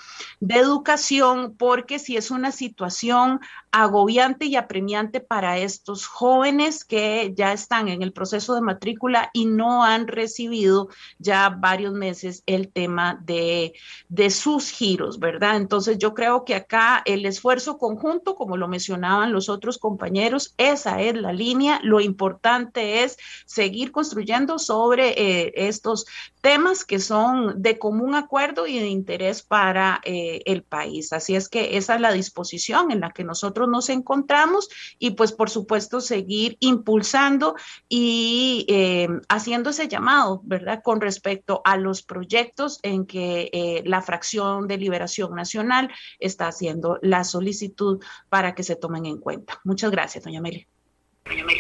Educación 0.64 1.56
porque 1.58 1.98
si 1.98 2.16
es 2.16 2.30
una 2.30 2.52
situación 2.52 3.40
agobiante 3.72 4.46
y 4.46 4.56
apremiante 4.56 5.20
para 5.20 5.58
estos 5.58 6.06
jóvenes 6.06 6.86
que 6.86 7.34
ya 7.36 7.54
están 7.54 7.88
en 7.88 8.04
el 8.04 8.14
proceso 8.14 8.54
de 8.54 8.62
matrícula 8.62 9.32
y 9.34 9.46
no 9.46 9.84
han 9.84 10.08
recibido 10.08 10.90
ya 11.18 11.50
varios 11.50 11.94
meses 11.94 12.44
el 12.46 12.72
tema 12.72 13.20
de, 13.26 13.74
de 14.10 14.30
sus 14.30 14.70
giros, 14.70 15.20
¿verdad? 15.20 15.58
Entonces 15.58 15.98
yo 15.98 16.14
creo 16.14 16.46
que 16.46 16.54
acá 16.54 17.02
el 17.06 17.26
esfuerzo 17.26 17.80
conjunto, 17.80 18.36
como 18.36 18.56
lo 18.56 18.68
los 18.90 19.50
otros 19.50 19.78
compañeros, 19.78 20.54
esa 20.58 21.02
es 21.02 21.16
la 21.16 21.34
línea. 21.34 21.80
Lo 21.84 22.00
importante 22.00 23.04
es 23.04 23.18
seguir 23.46 23.92
construyendo 23.92 24.60
sobre 24.60 25.10
eh, 25.10 25.54
estos 25.56 26.06
temas 26.44 26.84
que 26.84 27.00
son 27.00 27.62
de 27.62 27.80
común 27.80 28.16
acuerdo 28.16 28.68
y 28.68 28.78
de 28.78 28.88
interés 28.88 29.44
para 29.44 30.02
eh, 30.04 30.42
el 30.46 30.64
país. 30.64 31.14
Así 31.14 31.38
es 31.38 31.48
que 31.48 31.78
esa 31.78 31.96
es 31.96 32.02
la 32.02 32.12
disposición 32.12 32.92
en 32.92 33.00
la 33.00 33.12
que 33.12 33.24
nosotros 33.24 33.70
nos 33.70 33.88
encontramos 33.88 34.68
y 35.00 35.12
pues 35.12 35.32
por 35.32 35.50
supuesto 35.50 36.02
seguir 36.02 36.58
impulsando 36.60 37.56
y 37.88 38.66
eh, 38.68 39.08
haciendo 39.30 39.70
ese 39.70 39.88
llamado, 39.88 40.42
¿verdad? 40.44 40.82
Con 40.84 41.00
respecto 41.00 41.62
a 41.64 41.78
los 41.78 42.04
proyectos 42.04 42.80
en 42.84 43.06
que 43.06 43.82
la 43.86 44.02
fracción 44.02 44.68
de 44.68 44.78
liberación 44.78 45.34
nacional 45.36 45.90
está 46.20 46.48
haciendo 46.48 47.00
la 47.02 47.24
solicitud 47.24 48.04
para 48.28 48.54
que 48.54 48.64
se 48.64 48.76
tomen 48.76 49.06
en 49.06 49.18
cuenta. 49.18 49.62
Muchas 49.64 49.92
gracias, 49.92 50.26
doña 50.26 50.40
Amelia. 50.40 50.73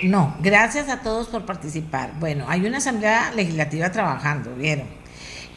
No, 0.04 0.36
gracias 0.41 0.89
a 0.89 1.01
todos 1.01 1.28
por 1.28 1.45
participar. 1.45 2.14
Bueno, 2.20 2.45
hay 2.47 2.66
una 2.66 2.78
asamblea 2.78 3.32
legislativa 3.32 3.91
trabajando, 3.91 4.56
¿vieron? 4.56 4.88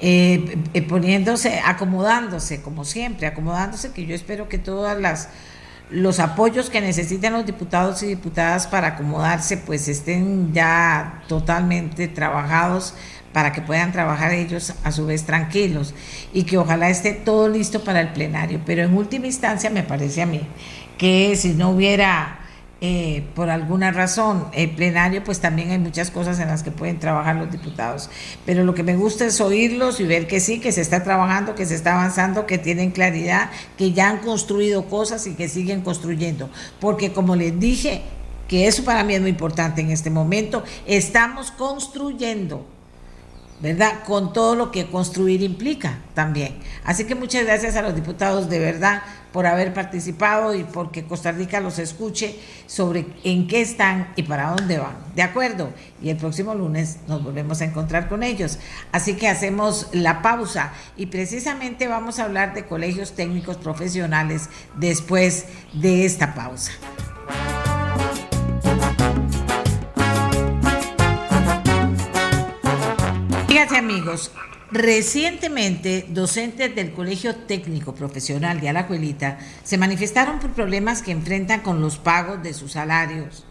Eh, 0.01 0.59
eh, 0.75 0.83
poniéndose, 0.83 1.61
acomodándose, 1.65 2.61
como 2.61 2.85
siempre, 2.85 3.27
acomodándose, 3.27 3.93
que 3.93 4.07
yo 4.07 4.15
espero 4.15 4.49
que 4.49 4.59
todas 4.59 4.99
las 5.01 5.29
los 5.89 6.19
apoyos 6.19 6.69
que 6.69 6.81
necesitan 6.81 7.33
los 7.33 7.47
diputados 7.47 8.03
y 8.03 8.07
diputadas 8.07 8.67
para 8.67 8.89
acomodarse, 8.89 9.57
pues 9.57 9.87
estén 9.87 10.53
ya 10.53 11.23
totalmente 11.29 12.09
trabajados 12.09 12.95
para 13.33 13.53
que 13.53 13.61
puedan 13.61 13.93
trabajar 13.93 14.33
ellos 14.33 14.75
a 14.83 14.91
su 14.91 15.07
vez 15.07 15.25
tranquilos 15.25 15.95
y 16.33 16.43
que 16.43 16.59
ojalá 16.59 16.91
esté 16.91 17.13
todo 17.13 17.49
listo 17.49 17.85
para 17.85 18.01
el 18.01 18.09
plenario. 18.09 18.61
Pero 18.67 18.83
en 18.83 18.95
última 18.95 19.27
instancia 19.27 19.71
me 19.71 19.85
parece 19.85 20.23
a 20.23 20.27
mí 20.27 20.41
que 20.99 21.37
si 21.37 21.51
no 21.53 21.71
hubiera 21.71 22.41
eh, 22.83 23.25
por 23.35 23.49
alguna 23.49 23.91
razón 23.91 24.49
el 24.53 24.71
plenario, 24.71 25.25
pues 25.25 25.41
también 25.41 25.71
hay 25.71 25.79
muchas 25.79 26.11
cosas 26.11 26.39
en 26.41 26.49
las 26.49 26.63
que 26.63 26.71
pueden 26.71 26.99
trabajar 26.99 27.37
los 27.37 27.51
diputados. 27.51 28.11
Pero 28.45 28.65
lo 28.65 28.75
que 28.75 28.83
me 28.83 28.97
gusta 28.97 29.25
es 29.25 29.41
oírlos 29.41 29.99
y 29.99 30.05
ver 30.05 30.27
que 30.27 30.41
sí, 30.41 30.61
que 30.61 30.73
se 30.73 30.83
está 30.83 31.03
trabajando, 31.03 31.55
que 31.55 31.65
se 31.65 31.75
está 31.75 31.95
avanzando, 31.95 32.47
que 32.47 32.59
tienen 32.59 32.91
claridad, 32.91 33.51
que 33.79 33.93
ya 33.93 34.11
han 34.11 34.19
construido 34.19 34.91
cosas 34.91 35.27
y 35.27 35.35
que 35.35 35.49
siguen 35.49 35.81
construyendo. 35.81 36.51
Porque 36.79 37.13
como 37.13 37.35
les 37.35 37.59
dije, 37.59 38.03
que 38.47 38.67
eso 38.67 38.85
para 38.85 39.05
mí 39.05 39.15
es 39.15 39.21
muy 39.21 39.31
importante 39.31 39.81
en 39.81 39.91
este 39.91 40.11
momento, 40.11 40.63
estamos 40.87 41.51
construyendo 41.51 42.67
¿verdad? 43.61 44.05
Con 44.05 44.33
todo 44.33 44.55
lo 44.55 44.71
que 44.71 44.87
construir 44.87 45.43
implica 45.43 46.01
también. 46.15 46.59
Así 46.85 47.05
que 47.05 47.15
muchas 47.15 47.45
gracias 47.45 47.77
a 47.77 47.83
los 47.83 47.95
diputados 47.95 48.51
de 48.51 48.59
verdad 48.59 49.03
por 49.37 49.47
haber 49.47 49.75
participado 49.75 50.55
y 50.55 50.65
porque 50.65 51.05
Costa 51.05 51.31
Rica 51.31 51.61
los 51.61 51.79
escuche 51.79 52.39
sobre 52.65 53.05
en 53.23 53.47
qué 53.47 53.61
están 53.61 54.15
y 54.17 54.23
para 54.23 54.49
dónde 54.53 54.79
van. 54.79 54.97
¿De 55.15 55.21
acuerdo? 55.21 55.75
Y 56.01 56.09
el 56.09 56.17
próximo 56.17 56.55
lunes 56.55 57.01
nos 57.07 57.23
volvemos 57.23 57.61
a 57.61 57.67
encontrar 57.67 58.09
con 58.09 58.23
ellos. 58.23 58.59
Así 58.93 59.13
que 59.13 59.29
hacemos 59.29 59.89
la 59.93 60.23
pausa 60.23 60.73
y 60.97 61.09
precisamente 61.09 61.87
vamos 61.87 62.19
a 62.19 62.25
hablar 62.25 62.55
de 62.55 62.65
colegios 62.65 63.13
técnicos 63.13 63.59
profesionales 63.59 64.49
después 64.75 65.45
de 65.75 66.07
esta 66.07 66.35
pausa. 66.35 66.73
Fíjense 73.49 73.77
amigos, 73.77 74.33
recientemente 74.71 76.07
docentes 76.09 76.75
del 76.75 76.93
Colegio 76.93 77.35
Técnico 77.35 77.95
Profesional 77.95 78.61
de 78.61 78.69
Alajuelita 78.69 79.39
se 79.63 79.79
manifestaron 79.79 80.39
por 80.41 80.51
problemas 80.51 81.03
que 81.03 81.13
enfrentan 81.13 81.61
con 81.61 81.81
los 81.81 81.99
pagos 81.99 82.43
de 82.43 82.55
sus 82.55 82.73
salarios. 82.73 83.45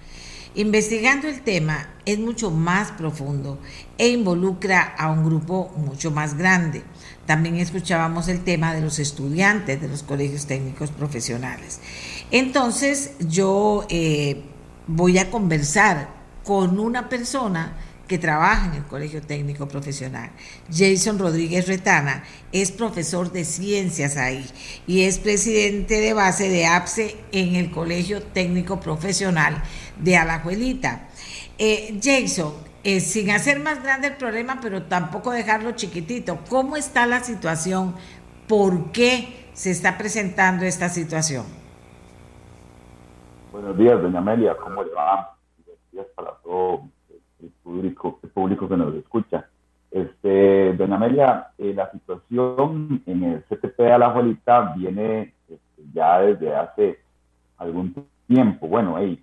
Investigando 0.56 1.28
el 1.28 1.42
tema 1.42 1.90
es 2.06 2.18
mucho 2.18 2.50
más 2.50 2.92
profundo 2.92 3.60
e 3.98 4.08
involucra 4.08 4.96
a 4.98 5.12
un 5.12 5.26
grupo 5.26 5.74
mucho 5.76 6.12
más 6.12 6.38
grande. 6.38 6.84
También 7.26 7.58
escuchábamos 7.58 8.30
el 8.30 8.44
tema 8.44 8.74
de 8.74 8.82
los 8.82 9.00
estudiantes 9.00 9.82
de 9.82 9.90
los 9.90 10.04
colegios 10.04 10.46
técnicos 10.46 10.92
profesionales. 10.92 11.82
Entonces 12.32 13.16
yo 13.20 13.86
eh, 13.90 14.44
voy 14.88 15.18
a 15.18 15.30
conversar 15.30 16.10
con 16.46 16.80
una 16.80 17.10
persona 17.10 17.76
que 18.08 18.18
trabaja 18.18 18.68
en 18.68 18.74
el 18.76 18.84
Colegio 18.84 19.22
Técnico 19.22 19.68
Profesional. 19.68 20.30
Jason 20.72 21.20
Rodríguez 21.20 21.68
Retana 21.68 22.24
es 22.52 22.72
profesor 22.72 23.32
de 23.32 23.46
ciencias 23.46 24.18
ahí 24.18 24.46
y 24.88 25.04
es 25.04 25.20
presidente 25.20 26.00
de 26.00 26.14
base 26.14 26.50
de 26.50 26.66
APSE 26.66 27.16
en 27.32 27.56
el 27.56 27.72
Colegio 27.72 28.22
Técnico 28.22 28.80
Profesional 28.80 29.62
de 29.98 30.18
Alajuelita. 30.18 31.08
Eh, 31.58 32.00
Jason, 32.02 32.54
eh, 32.84 33.00
sin 33.00 33.32
hacer 33.32 33.60
más 33.60 33.82
grande 33.82 34.10
el 34.10 34.16
problema, 34.16 34.60
pero 34.62 34.84
tampoco 34.84 35.32
dejarlo 35.32 35.72
chiquitito, 35.72 36.40
¿cómo 36.50 36.78
está 36.78 37.08
la 37.08 37.22
situación? 37.22 37.96
¿Por 38.48 38.92
qué 38.92 39.50
se 39.54 39.72
está 39.72 39.98
presentando 39.98 40.66
esta 40.66 40.90
situación? 40.90 41.46
Buenos 43.52 43.78
días, 43.78 44.02
doña 44.02 44.20
Amelia, 44.20 44.56
¿cómo 44.62 44.84
le 44.84 44.92
va? 44.92 45.36
Buenos 45.66 45.82
días 45.92 46.06
para 46.16 46.32
todos 46.44 46.82
el 46.82 46.95
público, 47.66 48.20
público 48.34 48.70
que 48.70 48.78
nos 48.78 48.94
escucha. 48.94 49.50
Este, 49.90 50.74
doña 50.74 50.96
Amelia, 50.96 51.48
eh, 51.58 51.74
la 51.74 51.90
situación 51.92 53.02
en 53.06 53.24
el 53.24 53.44
CTP 53.44 53.78
de 53.78 53.98
la 53.98 54.12
Juelita 54.12 54.74
viene 54.78 55.34
este, 55.50 55.84
ya 55.94 56.20
desde 56.20 56.56
hace 56.56 57.00
algún 57.58 58.06
tiempo. 58.28 58.68
Bueno, 58.68 58.96
hey, 59.00 59.22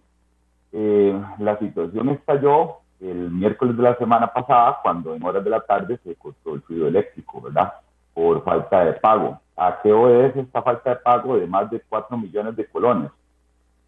eh, 0.72 1.22
la 1.38 1.59
situación 1.59 2.09
estalló 2.09 2.78
el 3.01 3.30
miércoles 3.30 3.76
de 3.76 3.82
la 3.82 3.97
semana 3.97 4.32
pasada 4.32 4.78
cuando 4.82 5.14
en 5.14 5.22
horas 5.22 5.45
de 5.45 5.51
la 5.51 5.61
tarde 5.61 5.99
se 6.05 6.14
cortó 6.16 6.55
el 6.55 6.62
fluido 6.62 6.88
eléctrico, 6.88 7.40
¿verdad? 7.40 7.72
Por 8.14 8.43
falta 8.43 8.84
de 8.84 8.95
pago. 8.95 9.40
¿A 9.57 9.80
qué 9.82 9.93
obedece 9.93 10.40
esta 10.40 10.62
falta 10.62 10.90
de 10.90 10.97
pago 10.97 11.36
de 11.36 11.47
más 11.47 11.70
de 11.70 11.80
4 11.80 12.16
millones 12.16 12.57
de 12.57 12.66
colones? 12.66 13.11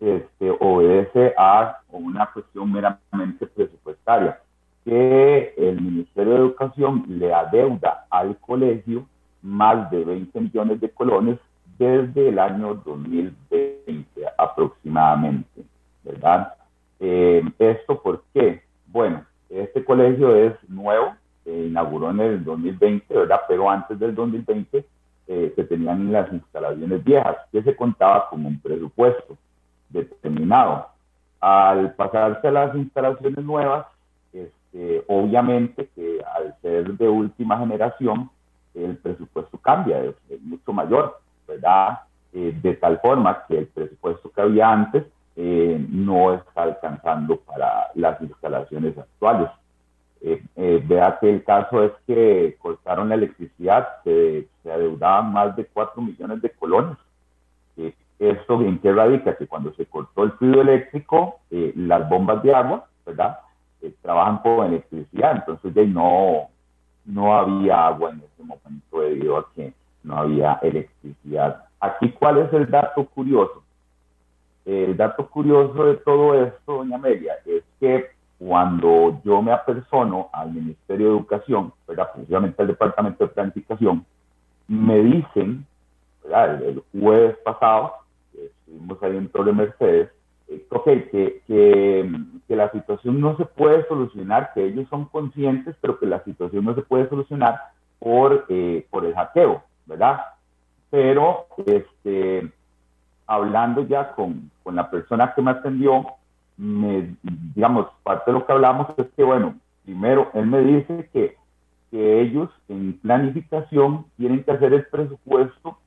este, 0.01 0.51
obedece 0.61 1.35
a 1.37 1.79
una 1.91 2.27
cuestión 2.33 2.71
meramente 2.73 3.47
presupuestaria, 3.47 4.39
que 4.85 5.55
el 5.57 5.81
Ministerio 5.81 6.33
de 6.33 6.39
Educación 6.39 7.05
le 7.09 7.33
adeuda 7.33 8.07
al 8.11 8.37
colegio 8.39 9.07
más 9.43 9.91
de 9.91 10.05
20 10.05 10.41
millones 10.41 10.81
de 10.81 10.91
colones 10.91 11.39
desde 11.79 12.29
el 12.29 12.39
año 12.39 12.75
2020 12.75 14.25
aproximadamente, 14.39 15.65
¿verdad? 16.03 16.55
Eh, 17.01 17.43
¿Esto 17.59 18.01
por 18.01 18.23
qué? 18.33 18.63
Bueno, 18.87 19.25
este 19.49 19.85
colegio 19.85 20.35
es 20.37 20.55
nuevo, 20.69 21.15
inauguró 21.47 22.11
en 22.11 22.21
el 22.21 22.45
2020, 22.45 23.15
¿verdad? 23.15 23.41
Pero 23.49 23.71
antes 23.71 23.99
del 23.99 24.15
2020 24.15 24.85
eh, 25.27 25.53
se 25.57 25.65
tenían 25.65 26.13
las 26.13 26.33
instalaciones 26.33 27.03
viejas, 27.05 27.37
que 27.51 27.63
se 27.63 27.75
contaba 27.75 28.29
como 28.29 28.49
un 28.49 28.61
presupuesto 28.61 29.37
determinado. 29.89 30.89
Al 31.41 31.95
pasarse 31.95 32.49
a 32.49 32.53
las 32.53 32.75
instalaciones 32.75 33.45
nuevas, 33.45 33.87
este, 34.75 35.05
obviamente 35.07 35.89
que 35.95 36.21
al 36.35 36.55
ser 36.61 36.97
de 36.97 37.09
última 37.09 37.59
generación, 37.59 38.31
el 38.75 38.97
presupuesto 38.97 39.57
cambia, 39.59 40.03
es, 40.03 40.15
mucho 40.43 40.73
mayor, 40.73 41.21
¿verdad? 41.47 42.01
Eh, 42.33 42.59
de 42.61 42.75
tal 42.75 42.99
forma 43.01 43.45
que 43.47 43.59
el 43.59 43.67
presupuesto 43.69 44.31
que 44.33 44.41
había 44.41 44.69
antes 44.71 45.05
eh, 45.37 45.85
no 45.89 46.35
está 46.35 46.65
alcanzando 46.65 47.37
para 47.37 47.89
las 47.95 48.21
instalaciones 48.21 48.99
actuales. 48.99 49.49
Eh, 50.21 50.83
vea 50.87 51.19
que 51.21 51.31
el 51.31 51.45
caso 51.45 51.85
es 51.85 51.93
que 52.07 52.57
cortaron 52.59 53.11
la 53.11 53.15
electricidad, 53.15 53.87
se, 54.03 54.49
se 54.63 54.73
adeudaban 54.73 55.33
más 55.33 55.55
de 55.55 55.67
4 55.67 56.01
millones 56.03 56.41
de 56.41 56.51
colones. 56.51 56.97
Eh, 57.77 57.95
¿Esto 58.19 58.61
en 58.63 58.79
qué 58.79 58.93
radica? 58.93 59.37
Que 59.37 59.47
cuando 59.47 59.73
se 59.75 59.87
cortó 59.87 60.25
el 60.25 60.33
fluido 60.33 60.63
eléctrico, 60.63 61.41
eh, 61.51 61.73
las 61.77 62.09
bombas 62.09 62.43
de 62.43 62.55
agua, 62.55 62.87
¿verdad? 63.05 63.39
Eh, 63.85 63.95
trabajan 64.01 64.39
con 64.39 64.67
electricidad, 64.67 65.37
entonces 65.37 65.75
ya 65.75 65.83
no, 65.85 66.49
no 67.05 67.37
había 67.37 67.87
agua 67.89 68.11
en 68.11 68.21
ese 68.21 68.43
momento 68.43 69.01
debido 69.01 69.37
a 69.37 69.53
que 69.55 69.75
no 70.03 70.17
había 70.17 70.59
electricidad. 70.63 71.65
Aquí, 71.81 72.11
¿cuál 72.13 72.39
es 72.39 72.53
el 72.55 72.71
dato 72.71 73.05
curioso? 73.05 73.63
El 74.65 74.97
dato 74.97 75.29
curioso 75.29 75.85
de 75.85 75.97
todo 75.97 76.43
esto, 76.43 76.77
doña 76.79 76.97
Amelia, 76.97 77.35
es 77.45 77.63
que 77.79 78.07
cuando 78.39 79.21
yo 79.23 79.43
me 79.43 79.53
apersono 79.53 80.31
al 80.33 80.53
Ministerio 80.53 81.09
de 81.09 81.17
Educación, 81.19 81.73
¿verdad? 81.87 82.11
precisamente 82.15 82.63
al 82.63 82.69
Departamento 82.69 83.25
de 83.25 83.35
Planificación, 83.35 84.07
me 84.67 84.99
dicen. 85.03 85.67
El, 86.25 86.83
jueves 86.99 87.37
pasado, 87.45 87.93
estuvimos 88.33 89.03
ahí 89.03 89.15
en 89.15 89.29
Torre 89.29 89.53
Mercedes, 89.53 90.11
eh, 90.87 92.11
que, 92.47 92.57
la 92.57 92.71
situación 92.71 93.21
no 93.21 93.37
se 93.37 93.45
puede 93.45 93.87
solucionar, 93.87 94.53
que 94.55 94.65
ellos 94.65 94.87
son 94.89 95.07
conscientes, 95.07 95.77
pero 95.81 95.99
que 95.99 96.07
la 96.07 96.23
situación 96.25 96.65
no 96.65 96.75
se 96.75 96.83
puede 96.83 97.09
solucionar 97.09 97.59
por, 97.99 98.47
eh, 98.49 98.87
por 98.91 99.05
el 99.05 99.15
hackeo, 99.15 99.63
¿verdad? 99.87 100.21
Pero, 100.91 101.47
este, 101.67 102.51
hablando 103.27 103.87
ya 103.87 104.13
con, 104.13 104.51
con 104.63 104.77
la 104.77 104.91
persona 104.91 105.33
que 105.35 105.43
me 105.43 105.51
atendió, 105.51 106.07
me, 106.57 107.17
digamos, 107.55 107.87
parte 108.03 108.31
de 108.31 108.39
lo 108.39 108.47
que 108.47 108.53
hablamos 108.53 108.89
es 108.97 109.07
que, 109.17 109.25
bueno, 109.25 109.57
primero, 109.85 110.31
él 110.35 110.47
me 110.47 110.61
dice 110.61 111.09
que, 111.13 111.37
que 111.91 112.21
ellos 112.21 112.51
en 112.69 112.99
planificación 113.01 114.07
tienen 114.17 114.45
que 114.45 114.53
hacer 114.53 114.73
el 114.73 114.87
presupuesto 114.87 115.79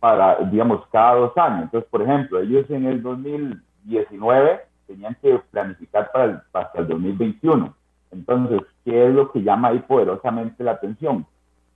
para, 0.00 0.36
digamos, 0.50 0.86
cada 0.90 1.14
dos 1.16 1.36
años. 1.36 1.64
Entonces, 1.64 1.88
por 1.90 2.02
ejemplo, 2.02 2.40
ellos 2.40 2.68
en 2.70 2.86
el 2.86 3.02
2019 3.84 4.60
tenían 4.86 5.16
que 5.22 5.40
planificar 5.50 6.10
para 6.12 6.24
el, 6.24 6.40
hasta 6.52 6.80
el 6.80 6.88
2021. 6.88 7.74
Entonces, 8.10 8.60
¿qué 8.84 9.06
es 9.06 9.14
lo 9.14 9.30
que 9.30 9.42
llama 9.42 9.68
ahí 9.68 9.78
poderosamente 9.80 10.64
la 10.64 10.72
atención? 10.72 11.26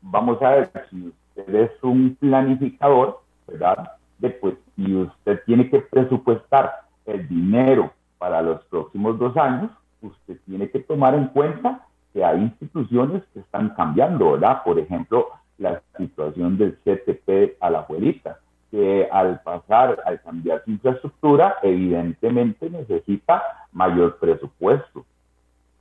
Vamos 0.00 0.42
a 0.42 0.50
ver, 0.50 0.70
si 0.90 1.08
usted 1.36 1.54
es 1.54 1.70
un 1.82 2.16
planificador, 2.16 3.20
¿verdad? 3.46 3.92
Después, 4.18 4.54
y 4.76 4.94
usted 4.94 5.42
tiene 5.46 5.70
que 5.70 5.80
presupuestar 5.80 6.72
el 7.06 7.28
dinero 7.28 7.92
para 8.18 8.42
los 8.42 8.64
próximos 8.64 9.18
dos 9.18 9.36
años, 9.36 9.70
usted 10.00 10.38
tiene 10.46 10.68
que 10.70 10.80
tomar 10.80 11.14
en 11.14 11.28
cuenta 11.28 11.86
que 12.12 12.24
hay 12.24 12.40
instituciones 12.42 13.22
que 13.32 13.40
están 13.40 13.70
cambiando, 13.70 14.32
¿verdad? 14.32 14.62
Por 14.64 14.78
ejemplo, 14.78 15.28
la 15.58 15.82
situación 15.96 16.58
del 16.58 16.76
CTP 16.78 17.56
a 17.60 17.70
la 17.70 17.80
abuelita, 17.80 18.38
que 18.74 19.08
al 19.08 19.40
pasar, 19.42 20.02
al 20.04 20.20
cambiar 20.20 20.64
su 20.64 20.72
infraestructura, 20.72 21.58
evidentemente 21.62 22.68
necesita 22.68 23.40
mayor 23.70 24.18
presupuesto 24.18 25.04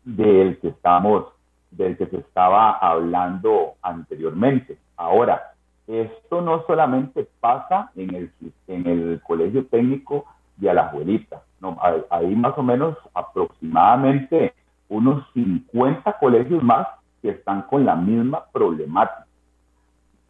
del 0.04 0.60
que 0.60 0.68
estamos, 0.68 1.26
del 1.72 1.98
que 1.98 2.06
se 2.06 2.18
estaba 2.18 2.74
hablando 2.74 3.74
anteriormente. 3.82 4.78
Ahora, 4.96 5.54
esto 5.88 6.41
no 6.41 6.64
solamente 6.68 7.28
pasa 7.39 7.89
en 7.96 8.14
el, 8.14 8.32
en 8.68 8.86
el 8.86 9.22
colegio 9.26 9.66
técnico 9.66 10.26
de 10.58 10.70
Alajuelita, 10.70 11.41
no, 11.62 11.80
hay 12.12 12.36
más 12.36 12.56
o 12.60 12.62
menos 12.62 12.96
aproximadamente 13.16 14.54
unos 14.88 15.26
50 15.34 16.20
colegios 16.20 16.62
más 16.62 16.86
que 17.24 17.30
están 17.30 17.64
con 17.64 17.86
la 17.86 17.96
misma 17.96 18.46
problemática. 18.52 19.26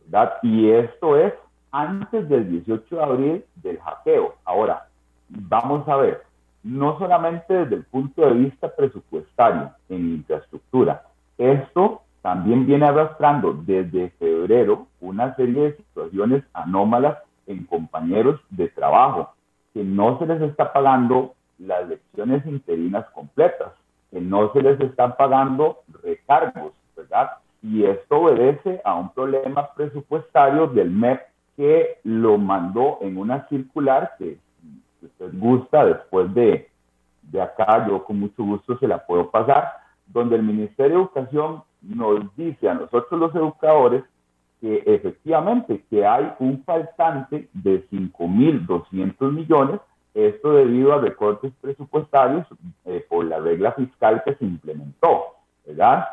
¿verdad? 0.05 0.35
Y 0.43 0.69
esto 0.69 1.17
es 1.17 1.33
antes 1.73 2.29
del 2.29 2.49
18 2.49 2.95
de 2.95 3.03
abril 3.03 3.45
del 3.55 3.79
hackeo. 3.79 4.35
Ahora, 4.45 4.87
vamos 5.27 5.87
a 5.89 5.97
ver, 5.97 6.21
no 6.61 6.97
solamente 6.99 7.53
desde 7.53 7.75
el 7.75 7.83
punto 7.85 8.21
de 8.21 8.33
vista 8.35 8.73
presupuestario 8.73 9.71
en 9.89 10.13
infraestructura, 10.13 11.03
esto 11.37 12.03
también 12.21 12.65
viene 12.67 12.85
arrastrando 12.85 13.53
desde 13.53 14.11
febrero 14.11 14.87
una 15.01 15.35
serie 15.35 15.63
de 15.63 15.77
situaciones 15.77 16.43
anómalas 16.53 17.17
en 17.47 17.65
compañeros 17.65 18.39
de 18.51 18.69
trabajo, 18.69 19.33
que 19.73 19.83
no 19.83 20.19
se 20.19 20.27
les 20.27 20.41
está 20.41 20.71
pagando 20.71 21.33
las 21.57 21.87
lecciones 21.89 22.45
interinas 22.45 23.09
completas, 23.09 23.73
que 24.11 24.21
no 24.21 24.53
se 24.53 24.61
les 24.61 24.79
están 24.79 25.17
pagando 25.17 25.79
recargos, 26.03 26.73
¿verdad? 26.95 27.31
Y 27.63 27.83
esto 27.83 28.21
obedece 28.21 28.79
a 28.85 28.93
un 28.93 29.09
problema 29.09 29.73
presupuestario 29.73 30.67
del 30.67 30.91
MEP 30.91 31.32
que 31.55 31.99
lo 32.03 32.37
mandó 32.37 32.99
en 33.01 33.17
una 33.17 33.47
circular 33.47 34.13
que, 34.17 34.37
si 34.99 35.05
usted 35.05 35.31
gusta, 35.33 35.85
después 35.85 36.33
de, 36.33 36.69
de 37.23 37.41
acá, 37.41 37.87
yo 37.87 38.03
con 38.03 38.19
mucho 38.19 38.43
gusto 38.43 38.77
se 38.79 38.87
la 38.87 39.05
puedo 39.05 39.29
pasar, 39.29 39.71
donde 40.07 40.35
el 40.35 40.43
Ministerio 40.43 40.97
de 40.97 41.03
Educación 41.03 41.63
nos 41.81 42.35
dice 42.35 42.69
a 42.69 42.73
nosotros 42.73 43.19
los 43.19 43.35
educadores 43.35 44.03
que 44.61 44.81
efectivamente 44.85 45.83
que 45.89 46.05
hay 46.05 46.33
un 46.39 46.63
faltante 46.63 47.49
de 47.51 47.85
5.200 47.89 49.31
millones, 49.31 49.81
esto 50.13 50.53
debido 50.53 50.93
a 50.93 51.01
recortes 51.01 51.51
presupuestarios 51.59 52.47
eh, 52.85 53.05
por 53.09 53.25
la 53.25 53.39
regla 53.39 53.73
fiscal 53.73 54.23
que 54.23 54.35
se 54.35 54.45
implementó, 54.45 55.35
¿verdad? 55.65 56.05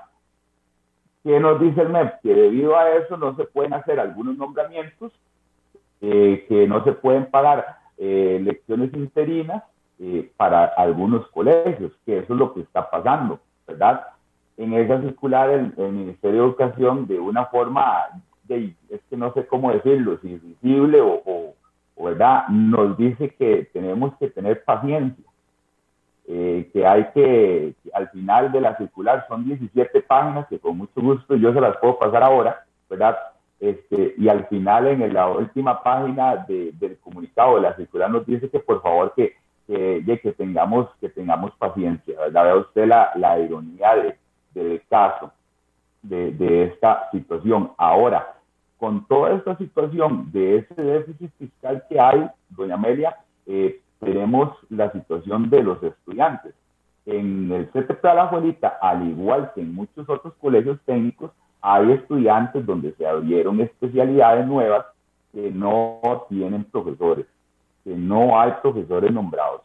¿Qué 1.22 1.38
nos 1.38 1.60
dice 1.60 1.82
el 1.82 1.90
MEP? 1.90 2.20
Que 2.22 2.34
debido 2.34 2.76
a 2.76 2.90
eso 2.96 3.16
no 3.16 3.36
se 3.36 3.44
pueden 3.44 3.74
hacer 3.74 4.00
algunos 4.00 4.36
nombramientos, 4.36 5.12
eh, 6.00 6.44
que 6.48 6.66
no 6.66 6.82
se 6.84 6.92
pueden 6.92 7.26
pagar 7.26 7.78
eh, 7.98 8.40
lecciones 8.42 8.92
interinas 8.94 9.62
para 10.38 10.64
algunos 10.64 11.28
colegios, 11.28 11.92
que 12.06 12.20
eso 12.20 12.32
es 12.32 12.38
lo 12.38 12.54
que 12.54 12.60
está 12.60 12.88
pasando, 12.88 13.38
¿verdad? 13.66 14.06
en 14.60 14.74
esa 14.74 15.00
circular 15.00 15.50
el, 15.50 15.72
Ministerio 15.92 16.42
de 16.42 16.46
Educación 16.48 17.06
de 17.06 17.18
una 17.18 17.46
forma, 17.46 18.08
de, 18.44 18.74
es 18.90 19.00
que 19.08 19.16
no 19.16 19.32
sé 19.32 19.46
cómo 19.46 19.72
decirlo, 19.72 20.18
si 20.20 20.36
visible 20.36 21.00
o, 21.00 21.22
o, 21.24 22.04
¿verdad? 22.04 22.46
Nos 22.48 22.96
dice 22.98 23.30
que 23.30 23.70
tenemos 23.72 24.14
que 24.18 24.28
tener 24.28 24.62
paciencia, 24.64 25.24
eh, 26.28 26.68
que 26.74 26.86
hay 26.86 27.06
que, 27.14 27.74
al 27.94 28.10
final 28.10 28.52
de 28.52 28.60
la 28.60 28.76
circular 28.76 29.24
son 29.28 29.46
17 29.46 30.02
páginas 30.02 30.46
que 30.48 30.58
con 30.58 30.76
mucho 30.76 31.00
gusto 31.00 31.36
yo 31.36 31.54
se 31.54 31.60
las 31.60 31.78
puedo 31.78 31.98
pasar 31.98 32.22
ahora, 32.22 32.64
¿verdad? 32.88 33.16
Este, 33.60 34.14
y 34.16 34.28
al 34.28 34.46
final 34.46 34.86
en 34.86 35.12
la 35.12 35.28
última 35.28 35.82
página 35.82 36.46
del 36.48 36.98
comunicado 37.02 37.56
de 37.56 37.62
la 37.62 37.76
circular 37.76 38.10
nos 38.10 38.26
dice 38.26 38.48
que 38.48 38.58
por 38.58 38.80
favor 38.80 39.12
que, 39.14 39.34
que, 39.66 40.20
que 40.22 40.32
tengamos, 40.32 40.88
que 40.98 41.10
tengamos 41.10 41.52
paciencia, 41.56 42.18
¿verdad? 42.18 42.44
Vea 42.44 42.56
usted 42.56 42.86
la, 42.86 43.10
la 43.16 43.38
ironía 43.38 43.94
de 43.96 44.16
del 44.54 44.82
caso 44.88 45.32
de, 46.02 46.32
de 46.32 46.64
esta 46.64 47.10
situación. 47.10 47.72
Ahora, 47.76 48.34
con 48.78 49.06
toda 49.06 49.34
esta 49.34 49.56
situación 49.56 50.30
de 50.32 50.58
ese 50.58 50.82
déficit 50.82 51.30
fiscal 51.38 51.84
que 51.88 52.00
hay, 52.00 52.28
doña 52.50 52.74
Amelia, 52.74 53.16
eh, 53.46 53.80
tenemos 53.98 54.56
la 54.70 54.90
situación 54.92 55.50
de 55.50 55.62
los 55.62 55.82
estudiantes. 55.82 56.54
En 57.06 57.50
el 57.52 57.68
CTP 57.68 58.02
de 58.02 58.14
la 58.14 58.28
Juelita, 58.28 58.78
al 58.80 59.08
igual 59.08 59.52
que 59.54 59.60
en 59.60 59.74
muchos 59.74 60.08
otros 60.08 60.34
colegios 60.40 60.78
técnicos, 60.84 61.32
hay 61.62 61.92
estudiantes 61.92 62.64
donde 62.64 62.92
se 62.94 63.06
abrieron 63.06 63.60
especialidades 63.60 64.46
nuevas 64.46 64.86
que 65.32 65.50
no 65.50 66.26
tienen 66.28 66.64
profesores, 66.64 67.26
que 67.84 67.94
no 67.94 68.40
hay 68.40 68.52
profesores 68.62 69.12
nombrados. 69.12 69.62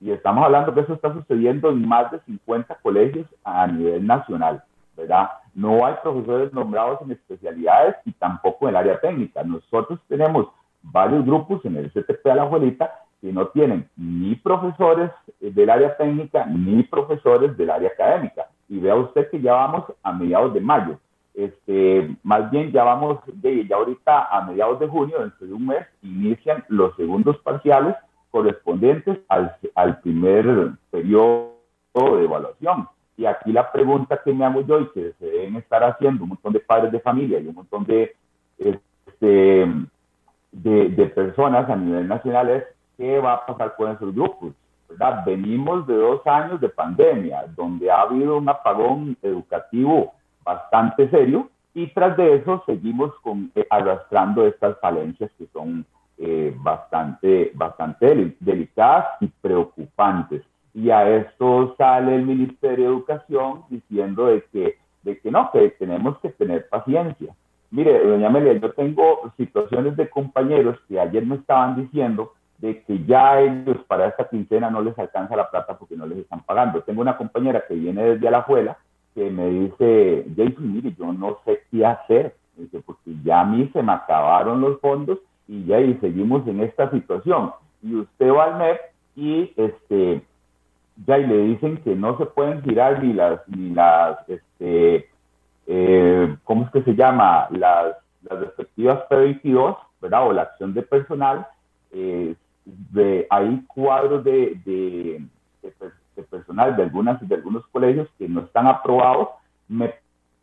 Y 0.00 0.10
estamos 0.10 0.44
hablando 0.44 0.74
que 0.74 0.80
eso 0.80 0.94
está 0.94 1.12
sucediendo 1.12 1.70
en 1.70 1.86
más 1.86 2.10
de 2.10 2.20
50 2.20 2.74
colegios 2.82 3.26
a 3.42 3.66
nivel 3.66 4.06
nacional, 4.06 4.62
¿verdad? 4.96 5.30
No 5.54 5.86
hay 5.86 5.94
profesores 6.02 6.52
nombrados 6.52 7.00
en 7.02 7.12
especialidades 7.12 7.96
y 8.04 8.12
tampoco 8.12 8.68
en 8.68 8.70
el 8.70 8.76
área 8.76 9.00
técnica. 9.00 9.42
Nosotros 9.44 10.00
tenemos 10.08 10.48
varios 10.82 11.24
grupos 11.24 11.64
en 11.64 11.76
el 11.76 11.90
CTP 11.90 12.24
de 12.24 12.34
la 12.34 12.42
Abuelita 12.42 12.92
que 13.20 13.32
no 13.32 13.46
tienen 13.48 13.88
ni 13.96 14.34
profesores 14.34 15.10
del 15.40 15.70
área 15.70 15.96
técnica 15.96 16.44
ni 16.44 16.82
profesores 16.82 17.56
del 17.56 17.70
área 17.70 17.88
académica. 17.88 18.46
Y 18.68 18.80
vea 18.80 18.96
usted 18.96 19.30
que 19.30 19.40
ya 19.40 19.54
vamos 19.54 19.84
a 20.02 20.12
mediados 20.12 20.52
de 20.52 20.60
mayo. 20.60 20.98
Este, 21.34 22.16
más 22.22 22.48
bien 22.52 22.70
ya 22.70 22.84
vamos 22.84 23.18
de 23.26 23.66
ya 23.66 23.76
ahorita 23.76 24.28
a 24.30 24.46
mediados 24.46 24.78
de 24.78 24.86
junio, 24.86 25.18
dentro 25.18 25.46
de 25.46 25.52
un 25.52 25.66
mes, 25.66 25.86
inician 26.02 26.64
los 26.68 26.94
segundos 26.94 27.36
parciales 27.38 27.96
correspondientes 28.30 29.18
al, 29.28 29.56
al 29.74 30.00
primer 30.00 30.46
periodo 30.90 31.54
de 31.94 32.24
evaluación. 32.24 32.88
Y 33.16 33.26
aquí 33.26 33.52
la 33.52 33.70
pregunta 33.70 34.20
que 34.24 34.32
me 34.32 34.44
hago 34.44 34.60
yo 34.62 34.80
y 34.80 34.88
que 34.90 35.12
se 35.18 35.26
deben 35.26 35.56
estar 35.56 35.82
haciendo 35.84 36.22
un 36.22 36.30
montón 36.30 36.52
de 36.52 36.60
padres 36.60 36.92
de 36.92 37.00
familia 37.00 37.40
y 37.40 37.48
un 37.48 37.54
montón 37.54 37.84
de, 37.84 38.14
este, 38.58 39.66
de, 40.52 40.88
de, 40.88 41.06
personas 41.06 41.68
a 41.68 41.76
nivel 41.76 42.08
nacional 42.08 42.48
es 42.50 42.64
qué 42.96 43.18
va 43.18 43.34
a 43.34 43.46
pasar 43.46 43.74
con 43.76 43.90
esos 43.90 44.14
grupos. 44.14 44.52
¿verdad? 44.88 45.24
Venimos 45.24 45.86
de 45.86 45.96
dos 45.96 46.24
años 46.26 46.60
de 46.60 46.68
pandemia, 46.68 47.46
donde 47.56 47.90
ha 47.90 48.02
habido 48.02 48.36
un 48.36 48.48
apagón 48.48 49.16
educativo 49.22 50.14
bastante 50.44 51.08
serio 51.10 51.50
Y 51.76 51.88
tras 51.88 52.16
de 52.16 52.36
eso 52.36 52.62
seguimos 52.66 53.12
con, 53.22 53.50
eh, 53.56 53.66
arrastrando 53.68 54.46
estas 54.46 54.78
falencias 54.78 55.30
que 55.36 55.46
son 55.52 55.84
eh, 56.18 56.54
bastante, 56.56 57.50
bastante 57.54 58.36
delicadas 58.38 59.06
y 59.20 59.26
preocupantes. 59.26 60.42
Y 60.72 60.90
a 60.90 61.08
esto 61.08 61.74
sale 61.76 62.14
el 62.14 62.22
Ministerio 62.22 62.84
de 62.84 62.94
Educación 62.94 63.64
diciendo 63.68 64.26
de 64.26 64.44
que, 64.52 64.78
de 65.02 65.18
que 65.18 65.30
no, 65.32 65.50
que 65.50 65.70
tenemos 65.70 66.16
que 66.20 66.28
tener 66.28 66.68
paciencia. 66.68 67.34
Mire, 67.72 68.06
doña 68.06 68.28
Amelia, 68.28 68.52
yo 68.52 68.72
tengo 68.72 69.32
situaciones 69.36 69.96
de 69.96 70.08
compañeros 70.08 70.78
que 70.86 71.00
ayer 71.00 71.26
me 71.26 71.34
estaban 71.34 71.74
diciendo 71.74 72.34
de 72.58 72.84
que 72.84 73.04
ya 73.04 73.40
ellos 73.40 73.78
para 73.88 74.06
esta 74.06 74.28
quincena 74.28 74.70
no 74.70 74.80
les 74.80 74.96
alcanza 74.96 75.34
la 75.34 75.50
plata 75.50 75.76
porque 75.76 75.96
no 75.96 76.06
les 76.06 76.18
están 76.18 76.44
pagando. 76.44 76.82
Tengo 76.82 77.00
una 77.00 77.16
compañera 77.16 77.64
que 77.66 77.74
viene 77.74 78.04
desde 78.04 78.28
Alajuela 78.28 78.78
que 79.14 79.30
me 79.30 79.48
dice, 79.48 80.26
Jason, 80.36 80.72
mire, 80.72 80.94
yo 80.98 81.12
no 81.12 81.38
sé 81.44 81.62
qué 81.70 81.86
hacer, 81.86 82.34
dice, 82.56 82.80
porque 82.84 83.12
ya 83.24 83.40
a 83.40 83.44
mí 83.44 83.70
se 83.72 83.82
me 83.82 83.92
acabaron 83.92 84.60
los 84.60 84.80
fondos 84.80 85.18
y 85.46 85.64
ya 85.64 85.80
y 85.80 85.94
seguimos 85.98 86.46
en 86.48 86.60
esta 86.60 86.90
situación. 86.90 87.52
Y 87.82 87.94
usted 87.96 88.30
va 88.30 88.44
al 88.44 88.58
MEP 88.58 88.80
y 89.16 89.52
este 89.56 90.22
ya 91.06 91.18
y 91.18 91.26
le 91.26 91.38
dicen 91.38 91.78
que 91.78 91.94
no 91.94 92.16
se 92.18 92.26
pueden 92.26 92.62
girar 92.62 93.02
ni 93.02 93.12
las 93.12 93.40
ni 93.48 93.70
las 93.70 94.18
este 94.28 95.08
eh, 95.66 96.36
¿cómo 96.44 96.64
es 96.64 96.70
que 96.70 96.82
se 96.82 96.94
llama? 96.94 97.48
Las, 97.50 97.96
las 98.22 98.40
respectivas 98.40 99.08
P22, 99.08 99.76
¿verdad? 100.00 100.28
O 100.28 100.32
la 100.32 100.42
acción 100.42 100.74
de 100.74 100.82
personal. 100.82 101.46
Eh, 101.92 102.34
de, 102.64 103.26
hay 103.30 103.62
cuadros 103.66 104.24
de, 104.24 104.58
de, 104.64 105.22
de, 105.62 105.70
personal 105.70 106.03
de, 106.16 106.82
algunas, 106.82 107.28
de 107.28 107.34
algunos 107.34 107.66
colegios 107.68 108.08
que 108.18 108.28
no 108.28 108.40
están 108.40 108.66
aprobados. 108.66 109.28
Me 109.68 109.94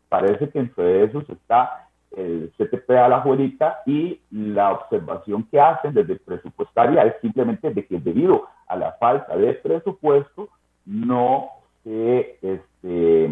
parece 0.08 0.50
que 0.50 0.58
entre 0.58 1.04
esos 1.04 1.28
está 1.30 1.88
el 2.16 2.52
CTP 2.58 2.90
a 2.90 3.08
la 3.08 3.20
juelita 3.20 3.80
y 3.86 4.20
la 4.30 4.72
observación 4.72 5.44
que 5.44 5.60
hacen 5.60 5.94
desde 5.94 6.16
presupuestaria 6.16 7.02
es 7.04 7.14
simplemente 7.20 7.70
de 7.72 7.86
que 7.86 7.98
debido 7.98 8.46
a 8.66 8.76
la 8.76 8.92
falta 8.92 9.36
de 9.36 9.54
presupuesto 9.54 10.48
no 10.84 11.48
se, 11.84 12.38
este, 12.42 13.30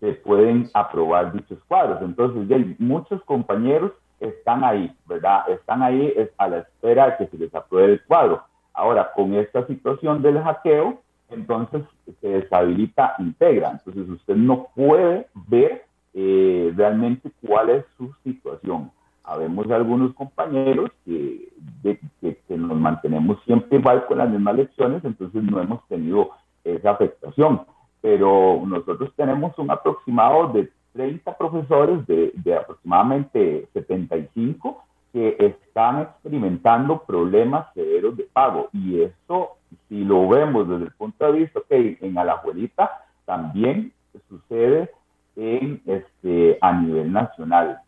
se 0.00 0.12
pueden 0.12 0.68
aprobar 0.74 1.32
dichos 1.32 1.58
cuadros. 1.66 2.00
Entonces, 2.02 2.48
ya 2.48 2.56
muchos 2.78 3.22
compañeros 3.24 3.92
están 4.20 4.64
ahí, 4.64 4.94
¿verdad? 5.06 5.48
Están 5.48 5.82
ahí 5.82 6.14
a 6.38 6.48
la 6.48 6.58
espera 6.58 7.10
de 7.10 7.16
que 7.16 7.26
se 7.26 7.38
les 7.38 7.54
apruebe 7.54 7.94
el 7.94 8.04
cuadro. 8.04 8.42
Ahora, 8.72 9.12
con 9.14 9.34
esta 9.34 9.66
situación 9.66 10.22
del 10.22 10.42
hackeo, 10.42 11.00
entonces 11.30 11.82
se 12.20 12.28
deshabilita 12.28 13.14
Integra. 13.18 13.72
Entonces, 13.72 14.08
usted 14.08 14.36
no 14.36 14.68
puede 14.74 15.26
ver 15.48 15.84
eh, 16.14 16.72
realmente 16.76 17.30
cuál 17.46 17.70
es 17.70 17.84
su 17.96 18.12
situación. 18.22 18.90
Habemos 19.24 19.68
algunos 19.70 20.14
compañeros 20.14 20.90
que, 21.04 21.52
que, 21.82 22.56
nos 22.56 22.78
mantenemos 22.78 23.38
siempre 23.44 23.78
igual 23.78 24.06
con 24.06 24.18
las 24.18 24.30
mismas 24.30 24.54
lecciones, 24.56 25.04
entonces 25.04 25.42
no 25.42 25.60
hemos 25.60 25.86
tenido 25.88 26.30
esa 26.62 26.92
afectación. 26.92 27.62
Pero 28.00 28.62
nosotros 28.64 29.12
tenemos 29.16 29.58
un 29.58 29.70
aproximado 29.70 30.52
de 30.52 30.70
30 30.92 31.36
profesores 31.36 32.06
de, 32.06 32.32
de 32.36 32.54
aproximadamente 32.54 33.68
75 33.72 34.84
que 35.12 35.36
están 35.38 36.02
experimentando 36.02 37.02
problemas 37.02 37.66
severos 37.74 38.16
de 38.16 38.24
pago. 38.24 38.68
Y 38.72 39.02
eso, 39.02 39.55
si 39.88 40.04
lo 40.04 40.28
vemos 40.28 40.68
desde 40.68 40.84
el 40.84 40.92
punto 40.92 41.26
de 41.26 41.40
vista, 41.40 41.60
que 41.68 41.98
en 42.00 42.18
Alajuelita 42.18 43.04
también 43.24 43.92
sucede 44.28 44.90
en, 45.36 45.82
este, 45.86 46.58
a 46.60 46.72
nivel 46.72 47.12
nacional. 47.12 47.80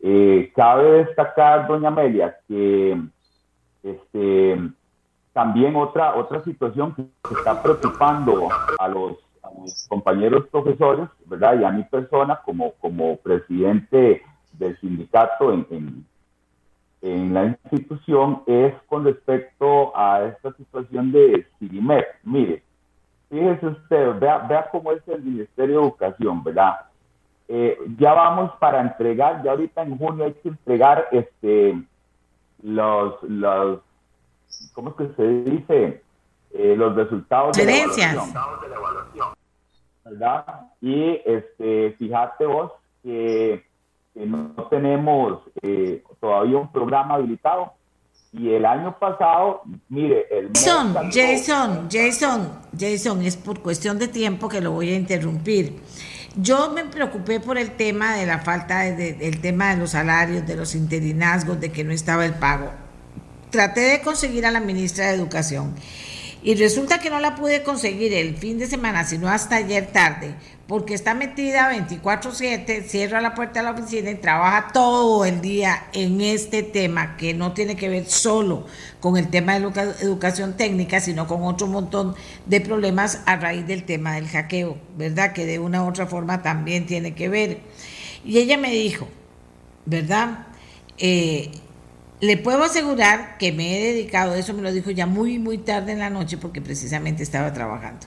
Eh, 0.00 0.52
cabe 0.54 1.04
destacar, 1.04 1.66
doña 1.66 1.88
Amelia, 1.88 2.36
que 2.48 3.00
este, 3.82 4.58
también 5.32 5.76
otra, 5.76 6.16
otra 6.16 6.42
situación 6.44 6.94
que 6.94 7.34
está 7.34 7.62
preocupando 7.62 8.48
a 8.78 8.88
los, 8.88 9.18
compañeros 9.88 10.46
profesores, 10.48 11.08
¿verdad? 11.26 11.60
Y 11.60 11.64
a 11.64 11.70
mi 11.70 11.84
persona 11.84 12.40
como, 12.42 12.72
como 12.80 13.18
presidente 13.18 14.22
del 14.52 14.78
sindicato 14.80 15.52
en, 15.52 15.66
en, 15.70 16.06
la 17.02 17.46
institución 17.46 18.42
es 18.46 18.74
con 18.86 19.04
respecto 19.04 19.96
a 19.96 20.24
esta 20.24 20.52
situación 20.52 21.10
de 21.10 21.46
Sirimet. 21.58 22.06
Mire, 22.22 22.62
fíjese 23.28 23.66
usted, 23.66 24.18
vea, 24.20 24.38
vea 24.38 24.68
cómo 24.70 24.92
es 24.92 25.06
el 25.08 25.22
Ministerio 25.22 25.80
de 25.80 25.82
Educación, 25.82 26.44
¿verdad? 26.44 26.76
Eh, 27.48 27.76
ya 27.98 28.14
vamos 28.14 28.52
para 28.60 28.80
entregar, 28.80 29.42
ya 29.42 29.50
ahorita 29.50 29.82
en 29.82 29.98
junio 29.98 30.24
hay 30.24 30.32
que 30.34 30.48
entregar 30.48 31.08
este 31.10 31.82
los, 32.62 33.20
los 33.24 33.80
¿cómo 34.72 34.90
es 34.90 34.96
que 34.96 35.14
se 35.16 35.28
dice? 35.50 36.02
Eh, 36.54 36.74
los 36.76 36.94
resultados 36.94 37.56
de 37.56 37.64
la, 37.64 37.76
evaluación, 37.76 39.28
¿verdad? 40.04 40.44
Y 40.80 41.20
este, 41.24 41.96
fíjate 41.98 42.46
vos 42.46 42.72
que, 43.02 43.64
no 44.14 44.68
tenemos 44.70 45.42
eh, 45.62 46.02
todavía 46.20 46.58
un 46.58 46.70
programa 46.70 47.14
habilitado 47.14 47.72
y 48.32 48.50
el 48.50 48.64
año 48.64 48.98
pasado, 48.98 49.62
mire, 49.90 50.26
el 50.30 50.50
Jason, 50.54 51.10
Jason, 51.12 51.88
Jason, 51.90 52.48
Jason, 52.78 53.22
es 53.22 53.36
por 53.36 53.60
cuestión 53.60 53.98
de 53.98 54.08
tiempo 54.08 54.48
que 54.48 54.62
lo 54.62 54.70
voy 54.72 54.90
a 54.90 54.96
interrumpir. 54.96 55.80
Yo 56.36 56.70
me 56.70 56.86
preocupé 56.86 57.40
por 57.40 57.58
el 57.58 57.72
tema 57.72 58.16
de 58.16 58.24
la 58.24 58.38
falta 58.38 58.80
de, 58.80 59.12
del 59.12 59.40
tema 59.42 59.74
de 59.74 59.76
los 59.76 59.90
salarios, 59.90 60.46
de 60.46 60.56
los 60.56 60.74
interinazgos, 60.74 61.60
de 61.60 61.70
que 61.70 61.84
no 61.84 61.92
estaba 61.92 62.24
el 62.24 62.32
pago. 62.32 62.70
Traté 63.50 63.80
de 63.80 64.00
conseguir 64.00 64.46
a 64.46 64.50
la 64.50 64.60
ministra 64.60 65.08
de 65.08 65.14
Educación 65.14 65.74
y 66.42 66.54
resulta 66.54 67.00
que 67.00 67.10
no 67.10 67.20
la 67.20 67.34
pude 67.34 67.62
conseguir 67.62 68.14
el 68.14 68.36
fin 68.36 68.58
de 68.58 68.66
semana, 68.66 69.04
sino 69.04 69.28
hasta 69.28 69.56
ayer 69.56 69.88
tarde, 69.92 70.34
porque 70.72 70.94
está 70.94 71.12
metida 71.12 71.68
24/7, 71.68 72.84
cierra 72.84 73.20
la 73.20 73.34
puerta 73.34 73.60
de 73.60 73.64
la 73.64 73.72
oficina 73.72 74.10
y 74.10 74.14
trabaja 74.14 74.68
todo 74.72 75.26
el 75.26 75.42
día 75.42 75.88
en 75.92 76.22
este 76.22 76.62
tema 76.62 77.18
que 77.18 77.34
no 77.34 77.52
tiene 77.52 77.76
que 77.76 77.90
ver 77.90 78.06
solo 78.06 78.64
con 78.98 79.18
el 79.18 79.28
tema 79.28 79.58
de 79.58 79.66
educación 80.00 80.56
técnica, 80.56 80.98
sino 81.00 81.26
con 81.26 81.42
otro 81.42 81.66
montón 81.66 82.14
de 82.46 82.62
problemas 82.62 83.20
a 83.26 83.36
raíz 83.36 83.66
del 83.66 83.84
tema 83.84 84.14
del 84.14 84.26
hackeo, 84.28 84.78
¿verdad? 84.96 85.34
Que 85.34 85.44
de 85.44 85.58
una 85.58 85.84
u 85.84 85.90
otra 85.90 86.06
forma 86.06 86.40
también 86.40 86.86
tiene 86.86 87.14
que 87.14 87.28
ver. 87.28 87.60
Y 88.24 88.38
ella 88.38 88.56
me 88.56 88.70
dijo, 88.70 89.08
¿verdad? 89.84 90.46
Eh, 90.96 91.50
le 92.22 92.38
puedo 92.38 92.64
asegurar 92.64 93.36
que 93.36 93.52
me 93.52 93.76
he 93.76 93.92
dedicado, 93.92 94.34
eso 94.36 94.54
me 94.54 94.62
lo 94.62 94.72
dijo 94.72 94.90
ya 94.90 95.04
muy, 95.04 95.38
muy 95.38 95.58
tarde 95.58 95.92
en 95.92 95.98
la 95.98 96.08
noche 96.08 96.38
porque 96.38 96.62
precisamente 96.62 97.22
estaba 97.22 97.52
trabajando. 97.52 98.06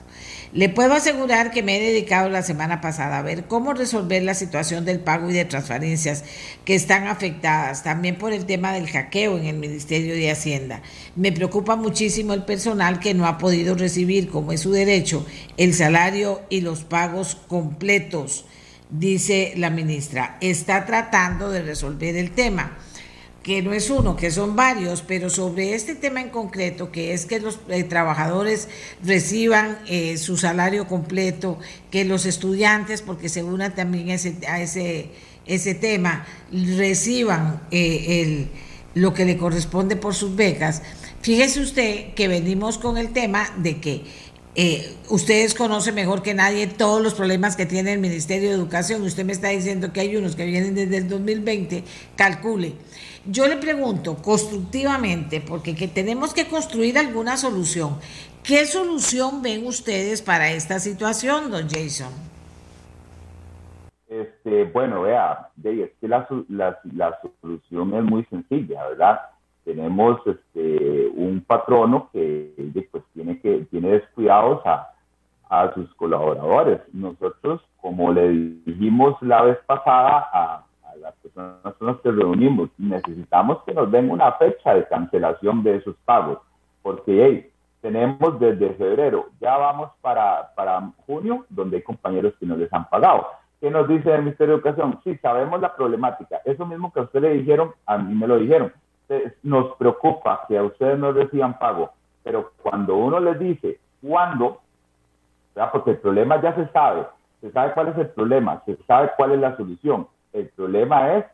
Le 0.56 0.70
puedo 0.70 0.94
asegurar 0.94 1.50
que 1.50 1.62
me 1.62 1.76
he 1.76 1.80
dedicado 1.92 2.30
la 2.30 2.42
semana 2.42 2.80
pasada 2.80 3.18
a 3.18 3.22
ver 3.22 3.44
cómo 3.44 3.74
resolver 3.74 4.22
la 4.22 4.32
situación 4.32 4.86
del 4.86 5.00
pago 5.00 5.28
y 5.28 5.34
de 5.34 5.44
transferencias 5.44 6.24
que 6.64 6.74
están 6.74 7.08
afectadas, 7.08 7.82
también 7.82 8.16
por 8.16 8.32
el 8.32 8.46
tema 8.46 8.72
del 8.72 8.88
hackeo 8.88 9.36
en 9.36 9.44
el 9.44 9.56
Ministerio 9.58 10.14
de 10.14 10.30
Hacienda. 10.30 10.80
Me 11.14 11.30
preocupa 11.30 11.76
muchísimo 11.76 12.32
el 12.32 12.44
personal 12.44 13.00
que 13.00 13.12
no 13.12 13.26
ha 13.26 13.36
podido 13.36 13.74
recibir, 13.74 14.30
como 14.30 14.50
es 14.50 14.62
su 14.62 14.72
derecho, 14.72 15.26
el 15.58 15.74
salario 15.74 16.40
y 16.48 16.62
los 16.62 16.84
pagos 16.84 17.36
completos, 17.48 18.46
dice 18.88 19.52
la 19.56 19.68
ministra. 19.68 20.38
Está 20.40 20.86
tratando 20.86 21.50
de 21.50 21.60
resolver 21.60 22.16
el 22.16 22.30
tema 22.30 22.78
que 23.46 23.62
no 23.62 23.72
es 23.72 23.90
uno, 23.90 24.16
que 24.16 24.32
son 24.32 24.56
varios, 24.56 25.02
pero 25.02 25.30
sobre 25.30 25.76
este 25.76 25.94
tema 25.94 26.20
en 26.20 26.30
concreto, 26.30 26.90
que 26.90 27.14
es 27.14 27.26
que 27.26 27.38
los 27.38 27.60
eh, 27.68 27.84
trabajadores 27.84 28.68
reciban 29.04 29.78
eh, 29.86 30.16
su 30.16 30.36
salario 30.36 30.88
completo, 30.88 31.56
que 31.92 32.04
los 32.04 32.26
estudiantes, 32.26 33.02
porque 33.02 33.28
se 33.28 33.44
unan 33.44 33.72
también 33.72 34.10
ese, 34.10 34.34
a 34.48 34.60
ese, 34.60 35.10
ese 35.46 35.74
tema, 35.74 36.26
reciban 36.50 37.62
eh, 37.70 38.20
el, 38.20 38.48
lo 39.00 39.14
que 39.14 39.24
le 39.24 39.36
corresponde 39.36 39.94
por 39.94 40.16
sus 40.16 40.34
becas. 40.34 40.82
Fíjese 41.22 41.60
usted 41.60 42.14
que 42.14 42.26
venimos 42.26 42.78
con 42.78 42.98
el 42.98 43.12
tema 43.12 43.48
de 43.58 43.80
que 43.80 44.02
ustedes 45.10 45.54
conocen 45.54 45.94
mejor 45.94 46.22
que 46.22 46.34
nadie 46.34 46.66
todos 46.66 47.02
los 47.02 47.14
problemas 47.14 47.56
que 47.56 47.66
tiene 47.66 47.92
el 47.92 47.98
Ministerio 47.98 48.48
de 48.48 48.54
Educación. 48.54 49.02
Usted 49.02 49.24
me 49.24 49.32
está 49.32 49.48
diciendo 49.48 49.92
que 49.92 50.00
hay 50.00 50.16
unos 50.16 50.34
que 50.34 50.46
vienen 50.46 50.74
desde 50.74 50.96
el 50.96 51.08
2020. 51.08 51.84
Calcule. 52.16 52.74
Yo 53.26 53.48
le 53.48 53.56
pregunto 53.56 54.16
constructivamente, 54.16 55.40
porque 55.40 55.74
que 55.74 55.88
tenemos 55.88 56.32
que 56.32 56.46
construir 56.46 56.96
alguna 56.96 57.36
solución. 57.36 57.98
¿Qué 58.42 58.64
solución 58.64 59.42
ven 59.42 59.66
ustedes 59.66 60.22
para 60.22 60.50
esta 60.52 60.78
situación, 60.78 61.50
don 61.50 61.68
Jason? 61.68 62.12
Este, 64.08 64.64
bueno, 64.64 65.02
vea, 65.02 65.50
es 65.64 65.90
que 66.00 66.06
la, 66.06 66.28
la, 66.48 67.20
solución 67.40 67.94
es 67.94 68.04
muy 68.04 68.24
sencilla, 68.26 68.86
¿verdad? 68.88 69.20
Tenemos 69.66 70.18
este, 70.26 71.12
un 71.14 71.44
patrono 71.46 72.08
que 72.10 72.54
pues, 72.90 73.04
tiene, 73.12 73.38
que 73.40 73.66
tiene 73.70 73.90
descuidados 73.90 74.64
a, 74.64 74.88
a 75.50 75.74
sus 75.74 75.92
colaboradores. 75.96 76.80
Nosotros 76.94 77.60
como 77.86 78.12
le 78.12 78.28
dijimos 78.66 79.14
la 79.22 79.42
vez 79.42 79.58
pasada 79.64 80.28
a, 80.32 80.64
las 81.00 81.14
personas 81.16 81.74
con 81.74 81.86
las 81.86 81.98
que 81.98 82.10
reunimos, 82.10 82.68
necesitamos 82.78 83.62
que 83.64 83.72
nos 83.72 83.92
den 83.92 84.10
una 84.10 84.32
fecha 84.32 84.74
de 84.74 84.88
cancelación 84.88 85.62
de 85.62 85.76
esos 85.76 85.94
pagos, 86.04 86.38
porque 86.82 87.52
tenemos 87.80 88.40
desde 88.40 88.74
febrero, 88.74 89.26
ya 89.40 89.56
vamos 89.56 89.90
para, 90.00 90.52
para 90.56 90.90
junio, 91.06 91.46
donde 91.48 91.76
hay 91.76 91.82
compañeros 91.84 92.34
que 92.40 92.46
no 92.46 92.56
les 92.56 92.72
han 92.72 92.88
pagado. 92.88 93.28
¿Qué 93.60 93.70
nos 93.70 93.86
dice 93.86 94.12
el 94.12 94.22
Ministerio 94.22 94.54
de 94.54 94.62
Educación? 94.62 94.98
Sí, 95.04 95.16
sabemos 95.18 95.60
la 95.60 95.76
problemática. 95.76 96.40
Eso 96.44 96.66
mismo 96.66 96.92
que 96.92 97.00
a 97.00 97.04
usted 97.04 97.20
le 97.20 97.34
dijeron, 97.34 97.70
a 97.86 97.98
mí 97.98 98.14
me 98.14 98.26
lo 98.26 98.38
dijeron. 98.38 98.72
Nos 99.42 99.76
preocupa 99.76 100.44
que 100.48 100.58
a 100.58 100.62
ustedes 100.64 100.98
no 100.98 101.12
reciban 101.12 101.58
pago, 101.58 101.90
pero 102.24 102.52
cuando 102.62 102.96
uno 102.96 103.20
les 103.20 103.38
dice 103.38 103.78
cuándo, 104.02 104.60
porque 105.72 105.92
el 105.92 105.98
problema 105.98 106.40
ya 106.42 106.54
se 106.54 106.66
sabe, 106.68 107.06
se 107.40 107.50
sabe 107.52 107.72
cuál 107.72 107.88
es 107.88 107.98
el 107.98 108.08
problema, 108.08 108.62
se 108.66 108.76
sabe 108.86 109.10
cuál 109.16 109.32
es 109.32 109.40
la 109.40 109.56
solución. 109.56 110.08
El 110.32 110.48
problema 110.48 111.14
es 111.14 111.24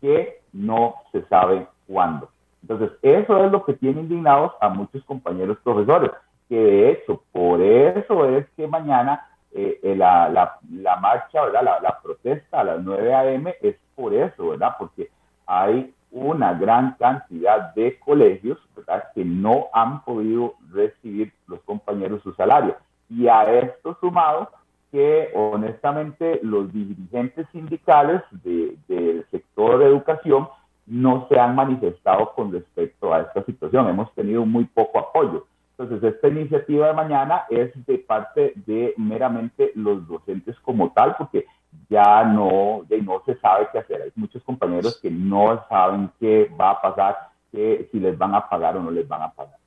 que 0.00 0.40
no 0.52 0.94
se 1.12 1.22
sabe 1.24 1.66
cuándo. 1.86 2.28
Entonces, 2.62 2.90
eso 3.02 3.44
es 3.44 3.52
lo 3.52 3.64
que 3.64 3.74
tiene 3.74 4.02
indignados 4.02 4.52
a 4.60 4.68
muchos 4.68 5.04
compañeros 5.04 5.58
profesores, 5.62 6.10
que 6.48 6.56
de 6.56 6.90
hecho, 6.90 7.22
por 7.32 7.60
eso 7.60 8.28
es 8.28 8.46
que 8.56 8.66
mañana 8.66 9.26
eh, 9.52 9.78
eh, 9.82 9.94
la, 9.94 10.28
la, 10.28 10.96
marcha, 10.96 11.44
¿verdad? 11.44 11.62
La, 11.62 11.80
la, 11.80 12.00
protesta 12.00 12.60
a 12.60 12.64
las 12.64 12.82
9 12.82 13.14
a.m. 13.14 13.54
es 13.60 13.76
por 13.94 14.12
eso, 14.12 14.48
¿verdad? 14.48 14.74
Porque 14.78 15.10
hay 15.46 15.94
una 16.14 16.54
gran 16.54 16.94
cantidad 16.94 17.74
de 17.74 17.98
colegios, 17.98 18.58
¿verdad? 18.76 19.04
Que 19.14 19.24
no 19.24 19.66
han 19.72 20.04
podido 20.04 20.54
recibir 20.72 21.32
los 21.48 21.60
compañeros 21.62 22.22
su 22.22 22.32
salario. 22.34 22.76
Y 23.10 23.26
a 23.26 23.42
esto 23.52 23.98
sumado 24.00 24.48
que 24.92 25.30
honestamente 25.34 26.38
los 26.44 26.72
dirigentes 26.72 27.48
sindicales 27.50 28.22
del 28.44 29.26
sector 29.32 29.78
de 29.78 29.86
educación 29.86 30.48
no 30.86 31.26
se 31.28 31.38
han 31.38 31.56
manifestado 31.56 32.32
con 32.34 32.52
respecto 32.52 33.12
a 33.12 33.22
esta 33.22 33.44
situación. 33.44 33.88
Hemos 33.88 34.14
tenido 34.14 34.46
muy 34.46 34.66
poco 34.66 35.00
apoyo. 35.00 35.46
Entonces, 35.76 36.14
esta 36.14 36.28
iniciativa 36.28 36.86
de 36.86 36.92
mañana 36.92 37.44
es 37.50 37.72
de 37.86 37.98
parte 37.98 38.52
de 38.66 38.94
meramente 38.96 39.72
los 39.74 40.06
docentes 40.06 40.56
como 40.60 40.92
tal, 40.92 41.16
porque 41.16 41.46
ya 41.88 42.24
no, 42.24 42.84
ya 42.88 42.96
no 43.02 43.22
se 43.24 43.38
sabe 43.38 43.68
qué 43.72 43.78
hacer. 43.78 44.02
Hay 44.02 44.12
muchos 44.16 44.42
compañeros 44.42 44.98
que 45.00 45.10
no 45.10 45.64
saben 45.68 46.10
qué 46.18 46.50
va 46.58 46.70
a 46.70 46.80
pasar, 46.80 47.16
que 47.52 47.88
si 47.90 48.00
les 48.00 48.16
van 48.16 48.34
a 48.34 48.48
pagar 48.48 48.76
o 48.76 48.82
no 48.82 48.90
les 48.90 49.06
van 49.06 49.22
a 49.22 49.32
pagar. 49.32 49.58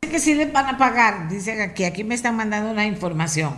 Que 0.00 0.18
sí 0.18 0.34
les 0.34 0.52
van 0.52 0.66
a 0.66 0.76
pagar, 0.76 1.28
dicen 1.28 1.60
aquí, 1.60 1.84
aquí 1.84 2.04
me 2.04 2.14
están 2.14 2.36
mandando 2.36 2.70
una 2.70 2.86
información. 2.86 3.54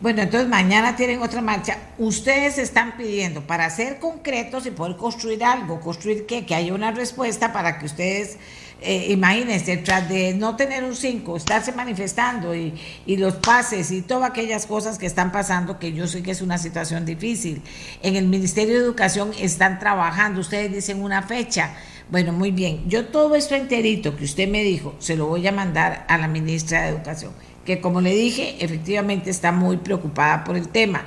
Bueno, 0.00 0.22
entonces 0.22 0.48
mañana 0.48 0.94
tienen 0.94 1.22
otra 1.22 1.40
marcha. 1.40 1.78
Ustedes 1.98 2.58
están 2.58 2.96
pidiendo 2.96 3.40
para 3.46 3.68
ser 3.70 3.98
concretos 3.98 4.66
y 4.66 4.70
poder 4.70 4.96
construir 4.96 5.42
algo, 5.42 5.80
construir 5.80 6.26
qué, 6.26 6.44
que 6.44 6.54
haya 6.54 6.74
una 6.74 6.90
respuesta 6.90 7.52
para 7.52 7.78
que 7.78 7.86
ustedes 7.86 8.36
eh, 8.82 9.06
imagínense, 9.08 9.78
tras 9.78 10.06
de 10.06 10.34
no 10.34 10.54
tener 10.54 10.84
un 10.84 10.94
5, 10.94 11.38
estarse 11.38 11.72
manifestando 11.72 12.54
y, 12.54 12.74
y, 13.06 13.16
los 13.16 13.36
pases 13.36 13.90
y 13.90 14.02
todas 14.02 14.30
aquellas 14.30 14.66
cosas 14.66 14.98
que 14.98 15.06
están 15.06 15.32
pasando, 15.32 15.78
que 15.78 15.94
yo 15.94 16.06
sé 16.06 16.22
que 16.22 16.32
es 16.32 16.42
una 16.42 16.58
situación 16.58 17.06
difícil. 17.06 17.62
En 18.02 18.16
el 18.16 18.26
Ministerio 18.26 18.74
de 18.74 18.80
Educación 18.80 19.32
están 19.40 19.78
trabajando, 19.78 20.40
ustedes 20.40 20.72
dicen 20.72 21.02
una 21.02 21.22
fecha. 21.22 21.74
Bueno, 22.10 22.32
muy 22.32 22.50
bien. 22.50 22.86
Yo 22.86 23.06
todo 23.06 23.34
esto 23.34 23.54
enterito 23.54 24.14
que 24.14 24.24
usted 24.24 24.46
me 24.46 24.62
dijo, 24.62 24.94
se 24.98 25.16
lo 25.16 25.26
voy 25.26 25.46
a 25.46 25.52
mandar 25.52 26.04
a 26.08 26.18
la 26.18 26.28
ministra 26.28 26.82
de 26.82 26.90
Educación, 26.90 27.32
que 27.66 27.80
como 27.80 28.00
le 28.00 28.14
dije, 28.14 28.56
efectivamente 28.60 29.28
está 29.28 29.52
muy 29.52 29.76
preocupada 29.76 30.44
por 30.44 30.56
el 30.56 30.68
tema. 30.68 31.04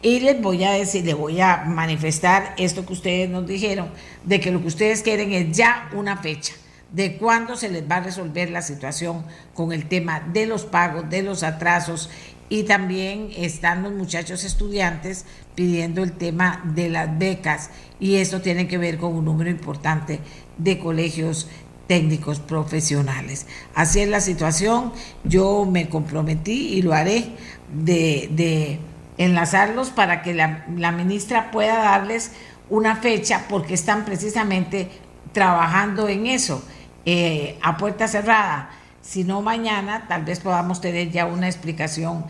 Y 0.00 0.20
les 0.20 0.40
voy 0.40 0.64
a 0.64 0.70
decir, 0.70 1.04
les 1.04 1.16
voy 1.16 1.40
a 1.40 1.64
manifestar 1.66 2.54
esto 2.56 2.86
que 2.86 2.92
ustedes 2.92 3.28
nos 3.28 3.46
dijeron, 3.46 3.88
de 4.24 4.40
que 4.40 4.50
lo 4.50 4.62
que 4.62 4.68
ustedes 4.68 5.02
quieren 5.02 5.32
es 5.32 5.54
ya 5.56 5.90
una 5.92 6.16
fecha 6.16 6.54
de 6.92 7.16
cuándo 7.16 7.56
se 7.56 7.68
les 7.68 7.88
va 7.90 7.96
a 7.96 8.00
resolver 8.00 8.50
la 8.50 8.62
situación 8.62 9.24
con 9.54 9.72
el 9.72 9.88
tema 9.88 10.20
de 10.20 10.46
los 10.46 10.64
pagos, 10.64 11.10
de 11.10 11.22
los 11.22 11.42
atrasos 11.42 12.10
y 12.48 12.62
también 12.62 13.30
están 13.36 13.82
los 13.82 13.92
muchachos 13.92 14.44
estudiantes 14.44 15.24
pidiendo 15.54 16.02
el 16.04 16.12
tema 16.12 16.62
de 16.74 16.88
las 16.88 17.18
becas 17.18 17.70
y 17.98 18.16
eso 18.16 18.40
tiene 18.40 18.68
que 18.68 18.78
ver 18.78 18.98
con 18.98 19.14
un 19.14 19.24
número 19.24 19.50
importante 19.50 20.20
de 20.58 20.78
colegios 20.78 21.48
técnicos 21.86 22.40
profesionales. 22.40 23.46
Así 23.74 24.00
es 24.00 24.08
la 24.08 24.20
situación, 24.20 24.92
yo 25.24 25.64
me 25.64 25.88
comprometí 25.88 26.74
y 26.74 26.82
lo 26.82 26.92
haré 26.92 27.30
de, 27.72 28.80
enlazarlos 29.18 29.90
para 29.90 30.22
que 30.22 30.34
la, 30.34 30.66
la 30.76 30.92
ministra 30.92 31.50
pueda 31.50 31.78
darles 31.78 32.32
una 32.68 32.96
fecha 32.96 33.46
porque 33.48 33.74
están 33.74 34.04
precisamente 34.04 34.90
trabajando 35.32 36.08
en 36.08 36.26
eso 36.26 36.62
eh, 37.04 37.58
a 37.62 37.76
puerta 37.76 38.08
cerrada. 38.08 38.70
Si 39.00 39.22
no 39.22 39.40
mañana, 39.40 40.06
tal 40.08 40.24
vez 40.24 40.40
podamos 40.40 40.80
tener 40.80 41.10
ya 41.10 41.26
una 41.26 41.46
explicación 41.46 42.24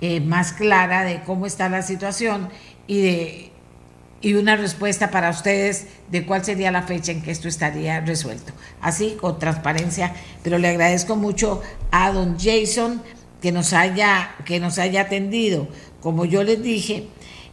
eh, 0.00 0.20
más 0.20 0.52
clara 0.52 1.02
de 1.02 1.22
cómo 1.22 1.46
está 1.46 1.68
la 1.68 1.82
situación 1.82 2.48
y 2.86 3.00
de 3.00 3.52
y 4.22 4.34
una 4.34 4.56
respuesta 4.56 5.10
para 5.10 5.30
ustedes 5.30 5.86
de 6.10 6.26
cuál 6.26 6.44
sería 6.44 6.70
la 6.70 6.82
fecha 6.82 7.12
en 7.12 7.22
que 7.22 7.30
esto 7.30 7.48
estaría 7.48 8.00
resuelto. 8.00 8.52
Así, 8.80 9.16
con 9.20 9.38
transparencia, 9.38 10.14
pero 10.42 10.58
le 10.58 10.68
agradezco 10.68 11.16
mucho 11.16 11.62
a 11.90 12.12
don 12.12 12.38
Jason 12.38 13.02
que 13.40 13.52
nos 13.52 13.72
haya, 13.72 14.34
que 14.44 14.60
nos 14.60 14.78
haya 14.78 15.02
atendido. 15.02 15.68
Como 16.00 16.24
yo 16.26 16.42
les 16.42 16.62
dije, 16.62 17.06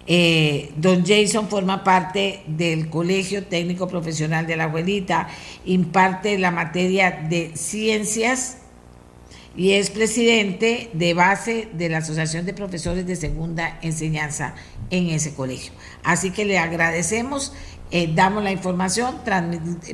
eh, 0.07 0.71
don 0.75 1.05
Jason 1.05 1.47
forma 1.47 1.83
parte 1.83 2.43
del 2.47 2.89
Colegio 2.89 3.45
Técnico 3.45 3.87
Profesional 3.87 4.45
de 4.45 4.57
la 4.57 4.65
Abuelita, 4.65 5.29
imparte 5.65 6.37
la 6.37 6.51
materia 6.51 7.11
de 7.29 7.51
ciencias 7.55 8.57
y 9.57 9.71
es 9.71 9.89
presidente 9.89 10.91
de 10.93 11.15
base 11.15 11.67
de 11.73 11.89
la 11.89 11.97
Asociación 11.97 12.45
de 12.45 12.53
Profesores 12.53 13.07
de 13.07 13.15
Segunda 13.15 13.79
Enseñanza 13.81 14.53
en 14.91 15.09
ese 15.09 15.33
colegio. 15.33 15.73
Así 16.03 16.29
que 16.29 16.45
le 16.45 16.59
agradecemos, 16.59 17.53
eh, 17.89 18.13
damos 18.13 18.43
la 18.43 18.51
información, 18.51 19.15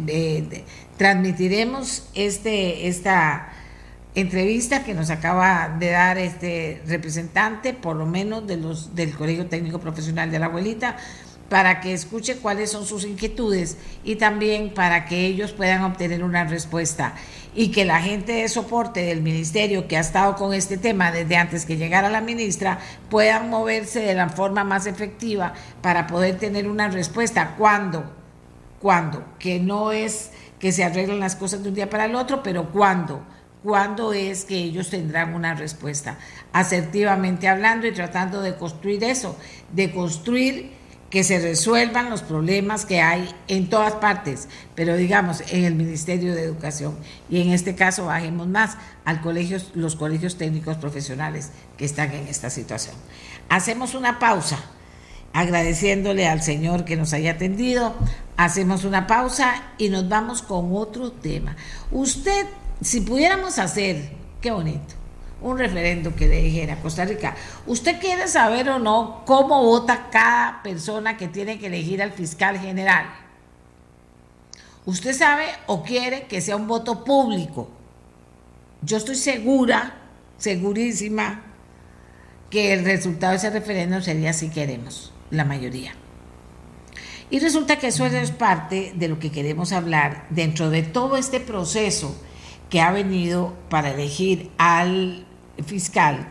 eh, 0.08 0.66
transmitiremos 0.98 2.10
este, 2.14 2.90
esta 2.90 3.54
entrevista 4.16 4.84
que 4.84 4.94
nos 4.94 5.10
acaba 5.10 5.76
de 5.80 5.92
dar 5.92 6.18
este 6.18 6.82
representante, 6.86 7.74
por 7.74 7.96
lo 7.96 8.06
menos 8.06 8.46
de 8.46 8.58
los 8.58 8.96
del 8.96 9.16
Colegio 9.16 9.48
Técnico 9.48 9.80
Profesional 9.80 10.30
de 10.30 10.40
la 10.40 10.48
Abuelita, 10.48 10.98
para 11.50 11.82
que 11.82 11.94
escuche 11.94 12.38
cuáles 12.38 12.72
son 12.72 12.86
sus 12.86 13.06
inquietudes 13.06 13.78
y 14.04 14.16
también 14.16 14.74
para 14.74 15.06
que 15.06 15.26
ellos 15.26 15.52
puedan 15.52 15.84
obtener 15.84 16.24
una 16.24 16.46
respuesta 16.46 17.14
y 17.56 17.70
que 17.70 17.86
la 17.86 18.02
gente 18.02 18.34
de 18.34 18.50
soporte 18.50 19.02
del 19.02 19.22
ministerio 19.22 19.88
que 19.88 19.98
ha 19.98 20.00
estado 20.00 20.36
con 20.36 20.54
este 20.54 20.78
tema 20.78 21.12
desde 21.12 21.36
antes 21.36 21.66
que 21.66 21.78
llegara 21.78 22.10
la 22.10 22.22
ministra 22.22 22.80
puedan 23.10 23.50
moverse 23.50 24.00
de 24.00 24.16
la 24.16 24.30
forma 24.30 24.64
más 24.64 24.88
efectiva 24.88 25.54
para 25.82 26.08
poder 26.08 26.38
tener 26.40 26.68
una 26.68 26.90
respuesta. 26.90 27.56
¿Cuándo? 27.58 28.12
¿Cuándo? 28.80 29.24
Que 29.38 29.60
no 29.60 29.92
es 29.92 30.32
que 30.60 30.72
se 30.72 30.84
arreglen 30.84 31.20
las 31.20 31.36
cosas 31.36 31.62
de 31.62 31.70
un 31.70 31.76
día 31.76 31.90
para 31.90 32.06
el 32.06 32.16
otro, 32.16 32.42
pero 32.42 32.72
¿cuándo? 32.72 33.24
cuándo 33.64 34.14
es 34.14 34.44
que 34.44 34.58
ellos 34.58 34.90
tendrán 34.90 35.34
una 35.34 35.56
respuesta, 35.56 36.18
asertivamente 36.52 37.48
hablando 37.48 37.88
y 37.88 37.94
tratando 37.94 38.42
de 38.42 38.56
construir 38.56 39.04
eso, 39.04 39.38
de 39.72 39.92
construir 39.92 40.83
que 41.14 41.24
se 41.24 41.38
resuelvan 41.38 42.10
los 42.10 42.24
problemas 42.24 42.88
que 42.88 43.00
hay 43.00 43.30
en 43.48 43.70
todas 43.70 43.94
partes, 43.94 44.48
pero 44.74 44.98
digamos 44.98 45.44
en 45.52 45.64
el 45.64 45.76
Ministerio 45.76 46.34
de 46.34 46.42
Educación 46.42 46.98
y 47.30 47.40
en 47.40 47.52
este 47.52 47.76
caso 47.76 48.08
bajemos 48.08 48.48
más 48.48 48.78
al 49.06 49.22
los 49.76 49.96
colegios 49.96 50.38
técnicos 50.40 50.78
profesionales 50.78 51.52
que 51.78 51.86
están 51.86 52.12
en 52.14 52.28
esta 52.28 52.50
situación. 52.50 52.96
Hacemos 53.48 53.94
una 53.94 54.18
pausa 54.18 54.58
agradeciéndole 55.34 56.28
al 56.28 56.42
Señor 56.42 56.84
que 56.84 56.96
nos 56.96 57.14
haya 57.14 57.34
atendido, 57.34 57.94
hacemos 58.36 58.84
una 58.84 59.06
pausa 59.06 59.62
y 59.78 59.90
nos 59.90 60.10
vamos 60.10 60.42
con 60.42 60.76
otro 60.76 61.12
tema. 61.12 61.56
Usted 61.92 62.48
si 62.82 63.02
pudiéramos 63.02 63.60
hacer, 63.60 64.14
qué 64.42 64.50
bonito, 64.50 64.96
un 65.44 65.58
referendo 65.58 66.16
que 66.16 66.28
le 66.28 66.42
dijera 66.42 66.82
Costa 66.82 67.06
Rica, 67.06 67.36
¿usted 67.68 68.00
quiere 68.00 68.28
saber 68.28 68.70
o 68.70 68.80
no 68.80 69.24
cómo 69.26 69.64
vota 69.64 70.10
cada 70.10 70.64
persona 70.64 71.18
que 71.18 71.28
tiene 71.28 71.60
que 71.60 71.68
elegir 71.68 72.02
al 72.02 72.14
fiscal 72.14 72.58
general? 72.60 73.06
¿Usted 74.86 75.14
sabe 75.14 75.46
o 75.68 75.84
quiere 75.84 76.24
que 76.24 76.42
sea 76.42 76.56
un 76.56 76.68
voto 76.68 77.04
público? 77.04 77.70
Yo 78.82 78.98
estoy 78.98 79.16
segura, 79.16 79.96
segurísima, 80.38 81.42
que 82.50 82.74
el 82.74 82.86
resultado 82.86 83.32
de 83.32 83.38
ese 83.38 83.50
referéndum 83.50 84.02
sería 84.02 84.34
si 84.34 84.50
queremos, 84.50 85.14
la 85.30 85.46
mayoría. 85.46 85.94
Y 87.30 87.40
resulta 87.40 87.78
que 87.78 87.88
eso 87.88 88.06
es 88.06 88.32
parte 88.32 88.94
de 88.96 89.08
lo 89.08 89.20
que 89.20 89.32
queremos 89.32 89.72
hablar 89.72 90.28
dentro 90.30 90.70
de 90.70 90.84
todo 90.84 91.18
este 91.18 91.40
proceso 91.40 92.16
que 92.70 92.82
ha 92.82 92.92
venido 92.92 93.54
para 93.70 93.92
elegir 93.92 94.52
al 94.58 95.26
fiscal 95.66 96.28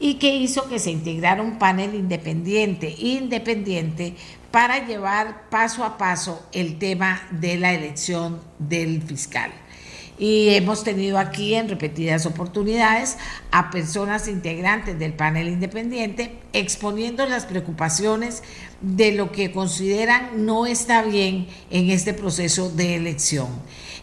y 0.00 0.14
que 0.14 0.36
hizo 0.36 0.68
que 0.68 0.78
se 0.78 0.90
integrara 0.90 1.42
un 1.42 1.58
panel 1.58 1.94
independiente, 1.94 2.94
independiente 2.98 4.14
para 4.50 4.86
llevar 4.86 5.48
paso 5.50 5.84
a 5.84 5.98
paso 5.98 6.46
el 6.52 6.78
tema 6.78 7.22
de 7.30 7.56
la 7.56 7.72
elección 7.72 8.40
del 8.58 9.02
fiscal 9.02 9.52
y 10.18 10.50
hemos 10.50 10.84
tenido 10.84 11.18
aquí 11.18 11.54
en 11.54 11.68
repetidas 11.68 12.26
oportunidades 12.26 13.16
a 13.50 13.70
personas 13.70 14.28
integrantes 14.28 14.98
del 14.98 15.12
panel 15.12 15.48
independiente 15.48 16.38
exponiendo 16.52 17.26
las 17.26 17.46
preocupaciones 17.46 18.42
de 18.80 19.12
lo 19.12 19.32
que 19.32 19.50
consideran 19.50 20.46
no 20.46 20.66
está 20.66 21.02
bien 21.02 21.48
en 21.70 21.90
este 21.90 22.14
proceso 22.14 22.70
de 22.70 22.96
elección. 22.96 23.48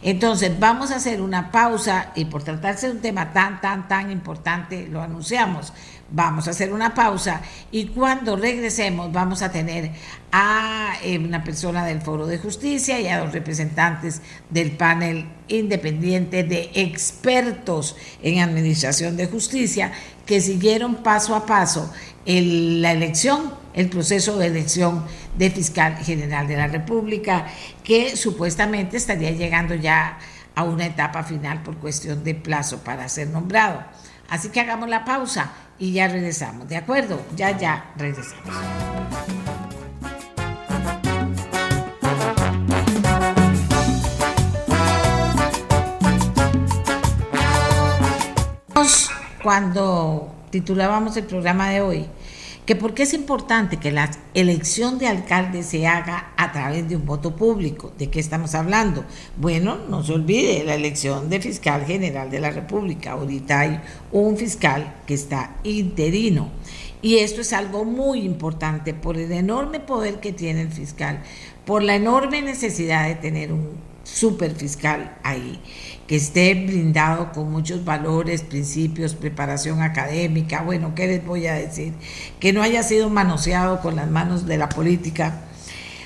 Entonces, 0.04 0.60
vamos 0.60 0.92
a 0.92 0.96
hacer 0.96 1.22
una 1.22 1.52
pausa 1.52 2.12
y 2.16 2.26
por 2.26 2.44
tratarse 2.44 2.88
de 2.88 2.94
un 2.94 3.02
tema 3.02 3.34
tan, 3.34 3.62
tan, 3.62 3.88
tan 3.88 4.12
importante, 4.12 4.88
lo 4.88 5.02
anunciamos. 5.02 5.74
Vamos 6.14 6.48
a 6.48 6.52
hacer 6.52 6.74
una 6.74 6.94
pausa 6.94 7.42
y 7.72 7.88
cuando 7.88 8.36
regresemos 8.36 9.14
vamos 9.14 9.42
a 9.42 9.52
tener 9.52 9.92
a 10.32 10.96
eh, 11.04 11.18
una 11.18 11.42
persona 11.42 11.86
del 11.86 12.02
Foro 12.02 12.28
de 12.28 12.38
Justicia 12.38 13.00
y 13.00 13.08
a 13.08 13.20
dos 13.20 13.32
representantes 13.32 14.22
del 14.50 14.72
panel 14.72 15.26
independiente 15.48 16.44
de 16.44 16.70
expertos 16.74 17.96
en 18.22 18.42
administración 18.42 19.16
de 19.16 19.28
justicia 19.28 19.94
que 20.26 20.42
siguieron 20.42 20.96
paso 20.96 21.34
a 21.34 21.46
paso 21.46 21.92
la 22.26 22.92
elección, 22.92 23.54
el 23.74 23.90
proceso 23.90 24.38
de 24.38 24.48
elección 24.48 25.06
de 25.38 25.50
fiscal 25.50 25.98
general 25.98 26.48
de 26.48 26.58
la 26.58 26.68
República, 26.68 27.48
que 27.84 28.16
supuestamente 28.16 28.98
estaría 28.98 29.32
llegando 29.32 29.76
ya 29.76 30.18
a 30.56 30.64
una 30.64 30.86
etapa 30.86 31.24
final 31.24 31.64
por 31.64 31.78
cuestión 31.78 32.24
de 32.24 32.36
plazo 32.36 32.84
para 32.84 33.08
ser 33.10 33.30
nombrado. 33.30 33.84
Así 34.30 34.50
que 34.50 34.62
hagamos 34.62 34.90
la 34.90 35.04
pausa 35.06 35.52
y 35.78 35.94
ya 35.94 36.08
regresamos, 36.08 36.68
¿de 36.70 36.78
acuerdo? 36.78 37.22
Ya, 37.36 37.58
ya 37.58 37.92
regresamos. 37.98 38.56
Cuando 49.44 50.34
titulábamos 50.52 51.18
el 51.18 51.24
programa 51.26 51.70
de 51.70 51.82
hoy, 51.82 52.08
que 52.72 52.78
por 52.78 52.94
qué 52.94 53.04
es 53.04 53.14
importante 53.14 53.76
que 53.76 53.92
la 53.92 54.10
elección 54.34 54.98
de 54.98 55.06
alcalde 55.06 55.62
se 55.62 55.88
haga 55.88 56.32
a 56.38 56.54
través 56.54 56.88
de 56.88 56.96
un 56.96 57.06
voto 57.06 57.36
público. 57.36 57.92
¿De 57.98 58.10
qué 58.10 58.22
estamos 58.22 58.56
hablando? 58.56 59.04
Bueno, 59.36 59.76
no 59.90 60.06
se 60.06 60.14
olvide 60.14 60.64
la 60.64 60.76
elección 60.76 61.30
de 61.30 61.42
fiscal 61.42 61.84
general 61.84 62.32
de 62.32 62.40
la 62.40 62.50
República. 62.50 63.12
Ahorita 63.12 63.60
hay 63.60 63.82
un 64.14 64.38
fiscal 64.38 64.96
que 65.06 65.16
está 65.16 65.58
interino. 65.66 66.50
Y 67.02 67.18
esto 67.18 67.42
es 67.42 67.52
algo 67.52 67.84
muy 67.84 68.22
importante 68.22 68.94
por 68.94 69.18
el 69.18 69.34
enorme 69.34 69.82
poder 69.82 70.22
que 70.22 70.32
tiene 70.32 70.62
el 70.62 70.72
fiscal, 70.72 71.24
por 71.66 71.84
la 71.84 71.96
enorme 71.96 72.42
necesidad 72.42 73.06
de 73.06 73.16
tener 73.16 73.52
un 73.52 73.91
superfiscal 74.04 75.18
ahí 75.24 75.62
que 76.12 76.18
esté 76.18 76.54
blindado 76.56 77.32
con 77.32 77.50
muchos 77.50 77.86
valores, 77.86 78.42
principios, 78.42 79.16
preparación 79.16 79.82
académica, 79.82 80.62
bueno, 80.62 80.94
¿qué 80.94 81.08
les 81.08 81.26
voy 81.26 81.48
a 81.48 81.54
decir? 81.54 81.94
Que 82.38 82.52
no 82.52 82.62
haya 82.62 82.84
sido 82.84 83.10
manoseado 83.10 83.80
con 83.80 83.96
las 83.96 84.12
manos 84.12 84.46
de 84.46 84.58
la 84.58 84.68
política, 84.68 85.44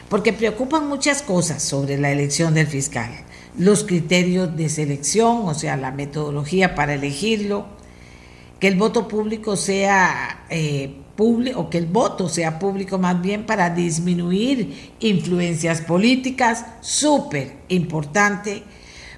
porque 0.07 0.31
preocupan 0.31 0.87
muchas 0.87 1.23
cosas 1.23 1.63
sobre 1.63 1.97
la 1.97 2.11
elección 2.11 2.53
del 2.53 2.67
fiscal. 2.67 3.09
Los 3.57 3.83
criterios 3.83 4.55
de 4.55 4.69
selección, 4.69 5.47
o 5.47 5.55
sea, 5.55 5.75
la 5.75 5.89
metodología 5.89 6.75
para 6.75 6.93
elegirlo, 6.93 7.65
que 8.59 8.67
el 8.67 8.75
voto 8.75 9.07
público 9.07 9.55
sea 9.55 10.45
eh, 10.51 10.97
o 11.17 11.69
que 11.69 11.77
el 11.77 11.85
voto 11.85 12.27
sea 12.27 12.59
público 12.59 12.97
más 12.97 13.21
bien 13.21 13.45
para 13.45 13.69
disminuir 13.69 14.93
influencias 14.99 15.81
políticas, 15.81 16.65
súper 16.81 17.53
importante 17.69 18.63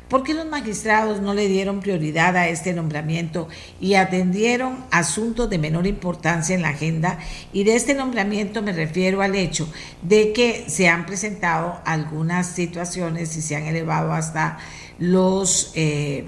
¿Por 0.10 0.24
qué 0.24 0.34
los 0.34 0.46
magistrados 0.46 1.22
no 1.22 1.34
le 1.34 1.50
dieron 1.50 1.82
prioridad 1.82 2.38
a 2.38 2.48
este 2.48 2.74
nombramiento 2.74 3.50
y 3.82 3.96
atendieron 3.96 4.86
asuntos 4.90 5.50
de 5.50 5.58
menor 5.58 5.86
importancia 5.86 6.56
en 6.56 6.62
la 6.62 6.70
agenda? 6.70 7.20
Y 7.52 7.66
de 7.66 7.76
este 7.76 7.94
nombramiento 7.94 8.62
me 8.62 8.72
refiero 8.72 9.22
al 9.22 9.36
hecho 9.36 9.70
de 10.02 10.32
que 10.32 10.70
se 10.70 10.88
han 10.88 11.06
presentado 11.06 11.82
algunas 11.84 12.48
situaciones 12.48 13.36
y 13.36 13.42
se 13.42 13.58
han 13.58 13.64
elevado 13.64 14.14
hasta 14.14 14.60
los 14.98 15.74
eh, 15.76 16.24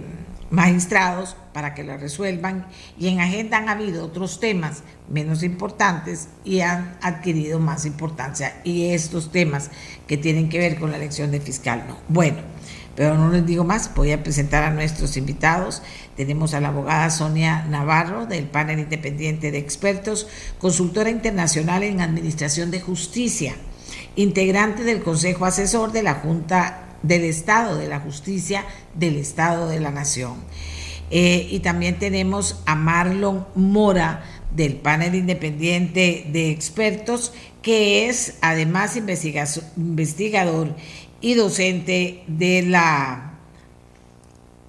magistrados 0.49 1.37
para 1.59 1.75
que 1.75 1.83
las 1.83 1.99
resuelvan 1.99 2.67
y 2.97 3.09
en 3.09 3.19
agenda 3.19 3.57
han 3.57 3.67
habido 3.67 4.05
otros 4.05 4.39
temas 4.39 4.81
menos 5.09 5.43
importantes 5.43 6.29
y 6.45 6.61
han 6.61 6.97
adquirido 7.01 7.59
más 7.59 7.85
importancia 7.85 8.61
y 8.63 8.91
estos 8.91 9.29
temas 9.33 9.69
que 10.07 10.15
tienen 10.15 10.47
que 10.47 10.57
ver 10.57 10.79
con 10.79 10.91
la 10.91 10.95
elección 10.95 11.31
de 11.31 11.41
fiscal 11.41 11.83
no. 11.85 11.97
Bueno. 12.07 12.37
Pero 12.95 13.15
no 13.15 13.29
les 13.29 13.45
digo 13.45 13.63
más, 13.63 13.93
voy 13.93 14.11
a 14.11 14.23
presentar 14.23 14.63
a 14.63 14.71
nuestros 14.71 15.15
invitados. 15.15 15.81
Tenemos 16.17 16.53
a 16.53 16.59
la 16.61 16.69
abogada 16.69 17.09
Sonia 17.09 17.65
Navarro 17.65 18.25
del 18.25 18.45
panel 18.45 18.79
independiente 18.79 19.51
de 19.51 19.57
expertos, 19.57 20.27
consultora 20.59 21.09
internacional 21.09 21.83
en 21.83 22.01
Administración 22.01 22.71
de 22.71 22.81
Justicia, 22.81 23.55
integrante 24.15 24.83
del 24.83 25.01
Consejo 25.01 25.45
Asesor 25.45 25.91
de 25.93 26.03
la 26.03 26.15
Junta 26.15 26.97
del 27.03 27.23
Estado 27.23 27.77
de 27.77 27.87
la 27.87 27.99
Justicia 27.99 28.65
del 28.95 29.15
Estado 29.17 29.67
de 29.67 29.79
la 29.79 29.91
Nación. 29.91 30.35
Eh, 31.11 31.47
y 31.49 31.59
también 31.59 31.97
tenemos 31.97 32.61
a 32.65 32.75
Marlon 32.75 33.45
Mora 33.55 34.23
del 34.55 34.75
panel 34.75 35.15
independiente 35.15 36.25
de 36.31 36.49
expertos, 36.51 37.33
que 37.61 38.09
es 38.09 38.35
además 38.41 38.95
investigador 38.95 40.75
y 41.21 41.33
docente 41.33 42.23
de 42.27 42.63
la, 42.63 43.33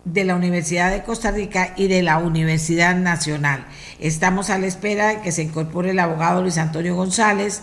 de 0.05 0.25
la 0.25 0.35
Universidad 0.35 0.91
de 0.91 1.03
Costa 1.03 1.31
Rica 1.31 1.75
y 1.77 1.89
de 1.89 2.03
la 2.03 2.19
Universidad 2.19 2.97
Nacional. 2.97 3.67
Estamos 4.01 4.51
a 4.51 4.59
la 4.59 4.67
espera 4.67 5.09
de 5.09 5.21
que 5.21 5.33
se 5.33 5.43
incorpore 5.43 5.91
el 5.91 5.99
abogado 5.99 6.43
Luis 6.43 6.59
Antonio 6.59 6.95
González, 6.95 7.63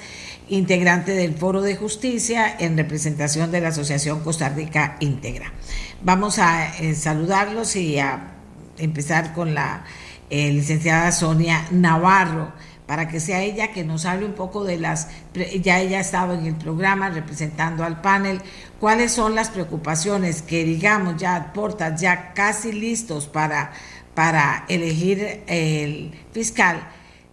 integrante 0.49 1.11
del 1.11 1.35
Foro 1.35 1.61
de 1.61 1.75
Justicia 1.75 2.55
en 2.57 2.77
representación 2.77 3.51
de 3.51 3.59
la 3.59 3.69
Asociación 3.69 4.21
Costa 4.21 4.49
Rica 4.49 4.95
Íntegra. 5.01 5.51
Vamos 6.03 6.39
a 6.39 6.77
eh, 6.77 6.95
saludarlos 6.95 7.75
y 7.75 7.99
a 7.99 8.36
empezar 8.77 9.33
con 9.33 9.53
la 9.53 9.83
eh, 10.29 10.51
licenciada 10.51 11.11
Sonia 11.11 11.65
Navarro 11.71 12.51
para 12.87 13.09
que 13.09 13.19
sea 13.19 13.41
ella 13.41 13.73
que 13.73 13.83
nos 13.83 14.05
hable 14.05 14.25
un 14.25 14.33
poco 14.33 14.63
de 14.63 14.77
las, 14.77 15.09
ya 15.61 15.79
ella 15.79 15.97
ha 15.97 16.01
estado 16.01 16.33
en 16.33 16.45
el 16.45 16.55
programa 16.55 17.09
representando 17.09 17.83
al 17.83 18.01
panel, 18.01 18.41
cuáles 18.79 19.11
son 19.11 19.35
las 19.35 19.49
preocupaciones 19.49 20.41
que 20.41 20.63
digamos 20.63 21.17
ya 21.17 21.35
aportas, 21.35 21.99
ya 21.99 22.33
casi 22.33 22.71
listos 22.71 23.27
para, 23.27 23.73
para 24.15 24.63
elegir 24.69 25.43
el 25.47 26.13
fiscal, 26.31 26.79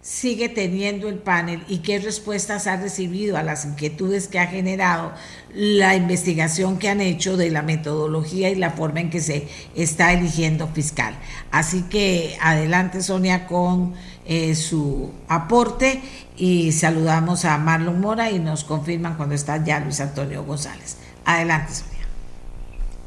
sigue 0.05 0.49
teniendo 0.49 1.09
el 1.09 1.17
panel 1.17 1.63
y 1.67 1.79
qué 1.79 1.97
respuestas 1.97 2.67
ha 2.67 2.77
recibido 2.77 3.37
a 3.37 3.43
las 3.43 3.65
inquietudes 3.65 4.27
que 4.27 4.37
ha 4.37 4.45
generado 4.45 5.13
la 5.51 5.95
investigación 5.95 6.77
que 6.77 6.89
han 6.89 7.01
hecho 7.01 7.37
de 7.37 7.49
la 7.49 7.63
metodología 7.63 8.51
y 8.51 8.55
la 8.55 8.69
forma 8.69 9.01
en 9.01 9.09
que 9.09 9.19
se 9.19 9.47
está 9.73 10.13
eligiendo 10.13 10.67
fiscal. 10.67 11.15
Así 11.49 11.81
que 11.89 12.37
adelante 12.39 13.01
Sonia 13.01 13.47
con 13.47 13.95
eh, 14.27 14.53
su 14.53 15.11
aporte 15.27 16.03
y 16.37 16.71
saludamos 16.71 17.43
a 17.43 17.57
Marlon 17.57 17.99
Mora 17.99 18.29
y 18.29 18.37
nos 18.37 18.63
confirman 18.63 19.17
cuando 19.17 19.33
está 19.33 19.63
ya 19.65 19.79
Luis 19.79 19.99
Antonio 20.01 20.43
González. 20.43 20.97
Adelante, 21.25 21.73
Sonia. 21.73 22.05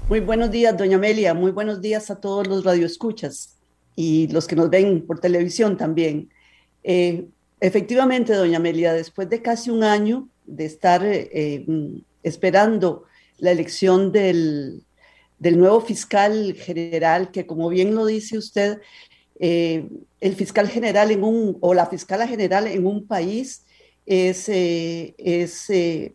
Muy 0.09 0.19
buenos 0.19 0.51
días, 0.51 0.77
doña 0.77 0.97
Amelia. 0.97 1.33
Muy 1.33 1.53
buenos 1.53 1.81
días 1.81 2.11
a 2.11 2.17
todos 2.17 2.49
los 2.49 2.65
radioescuchas 2.65 3.55
y 3.95 4.27
los 4.33 4.49
que 4.49 4.57
nos 4.57 4.69
ven 4.69 5.07
por 5.07 5.21
televisión 5.21 5.77
también. 5.77 6.31
Eh, 6.91 7.27
efectivamente, 7.61 8.33
doña 8.33 8.57
Amelia, 8.57 8.95
después 8.95 9.29
de 9.29 9.43
casi 9.43 9.69
un 9.69 9.85
año 9.85 10.27
de 10.47 10.65
estar 10.65 11.03
eh, 11.05 11.67
esperando 12.23 13.05
la 13.37 13.51
elección 13.51 14.11
del, 14.11 14.85
del, 15.39 15.59
nuevo 15.59 15.83
fiscal 15.83 16.55
general, 16.55 17.31
que 17.31 17.47
como 17.47 17.69
bien 17.69 17.95
lo 17.95 18.07
dice 18.07 18.39
usted, 18.39 18.81
eh, 19.39 19.87
el 20.21 20.35
fiscal 20.35 20.67
general 20.67 21.11
en 21.11 21.23
un, 21.23 21.59
o 21.61 21.75
la 21.75 21.85
fiscala 21.85 22.27
general 22.27 22.67
en 22.67 22.87
un 22.87 23.07
país 23.07 23.65
es, 24.07 24.49
eh, 24.49 25.15
es 25.19 25.69
eh, 25.69 26.15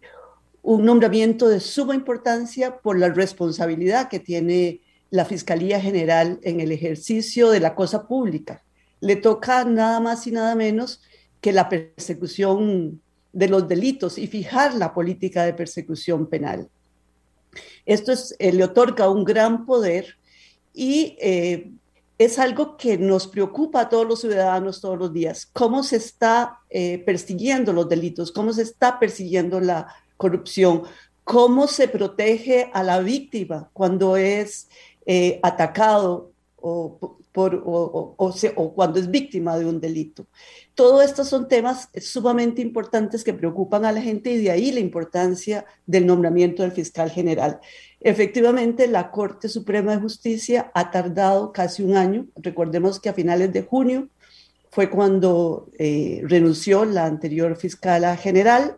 un 0.64 0.86
nombramiento 0.86 1.48
de 1.48 1.60
suma 1.60 1.94
importancia 1.94 2.80
por 2.80 2.98
la 2.98 3.10
responsabilidad 3.10 4.10
que 4.10 4.20
tiene 4.20 4.82
la 5.12 5.26
Fiscalía 5.26 5.80
General 5.80 6.40
en 6.41 6.60
el 6.60 6.72
ejercicio 6.72 7.52
de 7.52 7.60
la 7.60 7.76
cosa 7.76 8.08
pública. 8.08 8.64
Le 9.04 9.16
toca 9.16 9.66
nada 9.66 10.00
más 10.00 10.26
y 10.28 10.32
nada 10.32 10.56
menos 10.56 11.02
que 11.42 11.52
la 11.52 11.70
persecución 11.70 13.02
de 13.32 13.48
los 13.48 13.68
delitos 13.68 14.18
y 14.18 14.28
fijar 14.28 14.76
la 14.76 14.94
política 14.94 15.44
de 15.44 15.54
persecución 15.54 16.28
penal. 16.28 16.70
Esto 17.86 18.12
es, 18.12 18.36
le 18.40 18.64
otorga 18.64 19.10
un 19.10 19.24
gran 19.24 19.66
poder 19.66 20.18
y 20.74 21.18
es 22.18 22.40
algo 22.40 22.78
que 22.78 22.98
nos 22.98 23.28
preocupa 23.28 23.82
a 23.82 23.90
todos 23.90 24.08
los 24.08 24.22
ciudadanos 24.22 24.82
todos 24.82 24.98
los 24.98 25.14
días. 25.14 25.48
¿Cómo 25.52 25.84
se 25.84 25.98
está 25.98 26.60
eh, 26.70 27.00
persiguiendo 27.06 27.74
los 27.74 27.90
delitos? 27.90 28.32
¿Cómo 28.32 28.54
se 28.54 28.62
está 28.62 29.00
persiguiendo 29.00 29.60
la 29.60 29.88
corrupción? 30.18 30.84
¿Cómo 31.24 31.68
se 31.68 31.88
protege 31.88 32.70
a 32.74 32.84
la 32.84 33.00
víctima 33.00 33.70
cuando 33.74 34.16
es 34.16 34.70
eh, 35.06 35.40
atacado 35.42 36.32
o, 36.56 37.18
por, 37.34 37.62
o, 37.66 38.16
o, 38.18 38.74
cuando 38.74 39.00
es 39.00 39.12
víctima 39.12 39.58
de 39.58 39.66
un 39.66 39.82
delito? 39.82 40.28
Todos 40.76 41.04
estos 41.04 41.28
son 41.28 41.50
temas 41.50 41.90
sumamente 42.00 42.62
importantes 42.62 43.24
que 43.24 43.34
preocupan 43.34 43.84
a 43.84 43.92
la 43.92 44.02
gente 44.02 44.32
y 44.32 44.38
de 44.38 44.52
ahí 44.52 44.72
la 44.72 44.80
importancia 44.80 45.66
del 45.86 46.06
nombramiento 46.06 46.64
del 46.64 46.72
fiscal 46.72 47.12
general. 47.12 47.60
Efectivamente, 48.00 48.88
la 48.88 49.12
Corte 49.12 49.50
Suprema 49.50 49.94
de 49.94 50.02
Justicia 50.02 50.72
ha 50.74 50.92
tardado 50.92 51.52
casi 51.52 51.84
un 51.84 51.98
año. 51.98 52.28
Recordemos 52.36 53.00
que 53.00 53.10
a 53.10 53.14
finales 53.14 53.52
de 53.52 53.64
junio 53.64 54.08
fue 54.72 54.90
cuando 54.90 55.70
eh, 55.78 56.22
renunció 56.24 56.86
la 56.86 57.06
anterior 57.06 57.56
fiscal 57.58 58.18
general. 58.18 58.76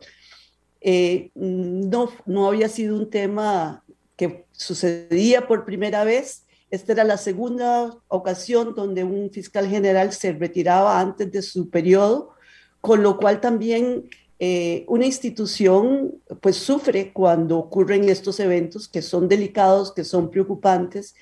Eh, 0.82 1.32
no, 1.36 2.10
no 2.26 2.48
había 2.48 2.70
sido 2.70 2.96
un 2.96 3.10
tema 3.10 3.84
que 4.16 4.46
sucedía 4.52 5.48
por 5.48 5.66
primera 5.66 6.04
vez. 6.04 6.45
Esta 6.76 6.92
era 6.92 7.06
la 7.06 7.18
segunda 7.18 7.96
ocasión 8.10 8.76
donde 8.76 9.06
un 9.06 9.32
fiscal 9.32 9.66
general 9.70 10.12
se 10.12 10.34
retiraba 10.34 11.00
antes 11.00 11.32
de 11.32 11.42
su 11.42 11.70
periodo, 11.70 12.34
con 12.82 13.02
lo 13.02 13.18
cual 13.18 13.40
también 13.40 14.10
eh, 14.40 14.84
una 14.90 15.06
institución 15.06 16.16
pues 16.42 16.58
sufre 16.58 17.14
cuando 17.14 17.58
ocurren 17.58 18.10
estos 18.10 18.42
eventos 18.42 18.90
que 18.90 19.02
son 19.02 19.30
delicados, 19.30 19.94
que 19.94 20.04
son 20.04 20.30
preocupantes 20.30 21.16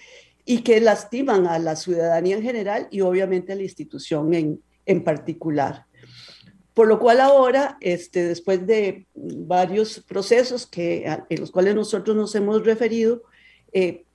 y 0.43 0.63
que 0.63 0.81
lastiman 0.81 1.45
a 1.45 1.59
la 1.59 1.75
ciudadanía 1.75 2.35
en 2.35 2.41
general 2.41 2.87
y 2.89 3.01
obviamente 3.01 3.53
a 3.53 3.55
la 3.55 3.61
institución 3.61 4.33
en, 4.33 4.59
en 4.87 5.03
particular. 5.03 5.85
Por 6.73 6.87
lo 6.87 6.97
cual 6.97 7.21
ahora, 7.21 7.77
este, 7.79 8.23
después 8.23 8.65
de 8.65 9.05
varios 9.13 9.99
procesos 9.99 10.65
que, 10.65 11.05
en 11.29 11.39
los 11.39 11.51
cuales 11.51 11.75
nosotros 11.75 12.17
nos 12.17 12.33
hemos 12.33 12.65
referido, 12.65 13.21
eh, 13.71 14.05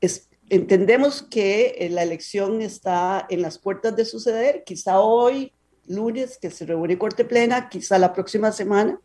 entendemos 0.51 1.23
que 1.23 1.75
eh, 1.79 1.91
la 1.91 2.03
elección 2.03 2.63
está 2.63 3.27
en 3.29 3.43
las 3.43 3.59
puertas 3.59 3.97
de 3.97 4.05
suceder, 4.05 4.63
quizá 4.65 5.01
hoy 5.01 5.53
lunes 5.89 6.39
que 6.39 6.51
se 6.51 6.67
reúne 6.67 6.99
Corte 6.99 7.25
Plena, 7.25 7.69
quizá 7.69 7.99
la 7.99 8.13
próxima 8.13 8.53
semana. 8.53 9.01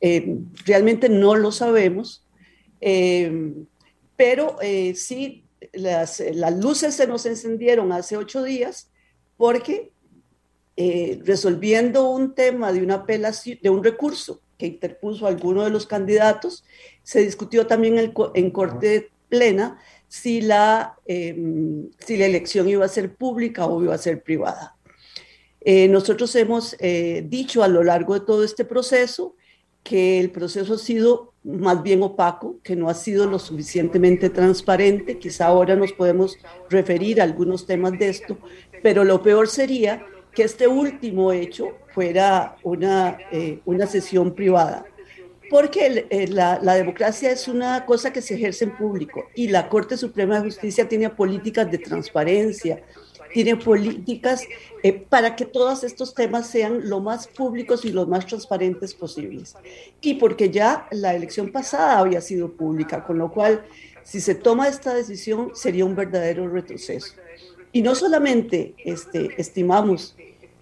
Eh, 0.00 0.38
realmente 0.64 1.08
no 1.08 1.34
lo 1.34 1.52
sabemos, 1.52 2.26
eh, 2.80 3.52
pero 4.16 4.56
eh, 4.62 4.94
sí, 4.94 5.44
las, 5.74 6.22
las, 6.32 6.58
luces 6.58 6.94
se 6.94 7.06
nos 7.06 7.26
encendieron 7.26 7.92
hace 7.92 8.16
ocho 8.16 8.42
días 8.42 8.90
porque 9.36 9.92
resolviendo 11.24 12.08
un 12.08 12.34
tema 12.34 12.72
de 12.72 12.82
una 12.82 12.94
apelación, 12.94 13.58
de 13.62 13.68
un 13.68 13.84
recurso 13.84 14.40
que 14.56 14.64
interpuso 14.64 15.26
alguno 15.26 15.62
de 15.62 15.68
los 15.68 15.86
candidatos, 15.86 16.64
se 17.02 17.20
discutió 17.20 17.66
también 17.66 17.98
en, 17.98 18.14
en 18.34 18.50
Corte 18.50 19.10
Plena 19.28 19.78
si 20.10 20.40
la, 20.40 20.96
si 21.06 22.16
la 22.16 22.26
elección 22.26 22.68
iba 22.68 22.84
a 22.84 22.88
ser 22.88 23.14
pública 23.14 23.64
o 23.66 23.80
iba 23.80 23.94
a 23.94 23.98
ser 23.98 24.24
privada. 24.24 24.76
Eh, 25.60 25.86
nosotros 25.88 26.34
hemos 26.36 26.74
eh, 26.80 27.24
dicho 27.28 27.62
a 27.62 27.68
lo 27.68 27.84
largo 27.84 28.14
de 28.14 28.20
todo 28.20 28.42
este 28.42 28.64
proceso 28.64 29.36
que 29.82 30.18
el 30.18 30.30
proceso 30.30 30.74
ha 30.74 30.78
sido 30.78 31.32
más 31.44 31.82
bien 31.82 32.02
opaco, 32.02 32.58
que 32.62 32.76
no 32.76 32.88
ha 32.88 32.94
sido 32.94 33.26
lo 33.26 33.38
suficientemente 33.38 34.30
transparente. 34.30 35.18
Quizá 35.18 35.46
ahora 35.46 35.76
nos 35.76 35.92
podemos 35.92 36.36
referir 36.68 37.20
a 37.20 37.24
algunos 37.24 37.66
temas 37.66 37.98
de 37.98 38.08
esto, 38.08 38.36
pero 38.82 39.04
lo 39.04 39.22
peor 39.22 39.48
sería 39.48 40.04
que 40.34 40.42
este 40.42 40.66
último 40.66 41.32
hecho 41.32 41.68
fuera 41.94 42.56
una, 42.62 43.18
eh, 43.30 43.60
una 43.64 43.86
sesión 43.86 44.34
privada. 44.34 44.84
Porque 45.50 46.06
la, 46.28 46.60
la, 46.62 46.74
democracia 46.74 47.30
es 47.32 47.48
una 47.48 47.84
cosa 47.84 48.12
que 48.12 48.22
se 48.22 48.34
ejerce 48.34 48.64
en 48.64 48.76
público 48.76 49.24
y 49.34 49.48
la 49.48 49.68
Corte 49.68 49.96
Suprema 49.96 50.36
de 50.36 50.44
Justicia 50.44 50.88
tiene 50.88 51.10
políticas 51.10 51.68
de 51.70 51.78
transparencia, 51.78 52.82
tiene 53.32 53.56
políticas 53.56 54.44
eh, 54.82 54.92
para 54.92 55.36
que 55.36 55.44
todos 55.44 55.84
estos 55.84 56.14
temas 56.14 56.48
sean 56.48 56.88
lo 56.88 57.00
más 57.00 57.26
públicos 57.26 57.84
y 57.84 57.92
lo 57.92 58.06
más 58.06 58.26
transparentes 58.26 58.94
posibles. 58.94 59.54
Y 60.00 60.14
porque 60.14 60.50
ya 60.50 60.86
la 60.90 61.14
elección 61.14 61.52
pasada 61.52 61.98
había 61.98 62.20
sido 62.20 62.52
pública, 62.52 63.04
con 63.04 63.18
lo 63.18 63.30
cual, 63.30 63.64
si 64.02 64.20
se 64.20 64.34
toma 64.34 64.68
esta 64.68 64.94
decisión, 64.94 65.52
sería 65.54 65.84
un 65.84 65.94
verdadero 65.94 66.48
retroceso. 66.48 67.14
Y 67.72 67.82
no 67.82 67.94
solamente 67.94 68.74
este, 68.84 69.30
estimamos 69.36 70.16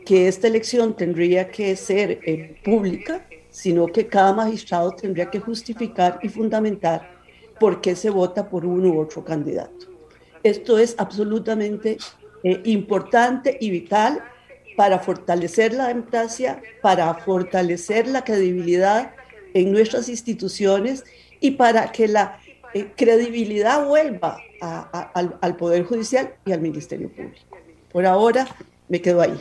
que 0.05 0.29
esta 0.29 0.47
elección 0.47 0.95
tendría 0.95 1.51
que 1.51 1.75
ser 1.77 2.21
eh, 2.23 2.57
pública, 2.65 3.27
sino 3.59 3.89
que 3.89 4.07
cada 4.07 4.33
magistrado 4.33 4.93
tendría 4.93 5.31
que 5.31 5.41
justificar 5.41 6.21
y 6.23 6.29
fundamentar 6.29 7.11
por 7.59 7.81
qué 7.81 7.97
se 7.97 8.09
vota 8.09 8.49
por 8.49 8.65
uno 8.65 8.91
u 8.91 9.01
otro 9.01 9.25
candidato. 9.25 9.87
Esto 10.45 10.79
es 10.79 10.95
absolutamente 10.97 11.99
eh, 12.45 12.61
importante 12.67 13.59
y 13.61 13.71
vital 13.71 14.23
para 14.77 15.01
fortalecer 15.01 15.75
la 15.75 15.89
democracia, 15.89 16.63
para 16.83 17.13
fortalecer 17.15 18.07
la 18.07 18.23
credibilidad 18.23 19.11
en 19.55 19.73
nuestras 19.73 20.09
instituciones 20.09 21.03
y 21.41 21.51
para 21.51 21.91
que 21.91 22.07
la 22.07 22.39
eh, 22.75 22.93
credibilidad 22.97 23.85
vuelva 23.85 24.39
al, 24.61 25.37
al 25.41 25.57
Poder 25.57 25.83
Judicial 25.83 26.33
y 26.47 26.53
al 26.53 26.61
Ministerio 26.61 27.11
Público. 27.11 27.59
Por 27.91 28.07
ahora 28.07 28.47
me 28.89 29.01
quedo 29.01 29.21
ahí. 29.21 29.37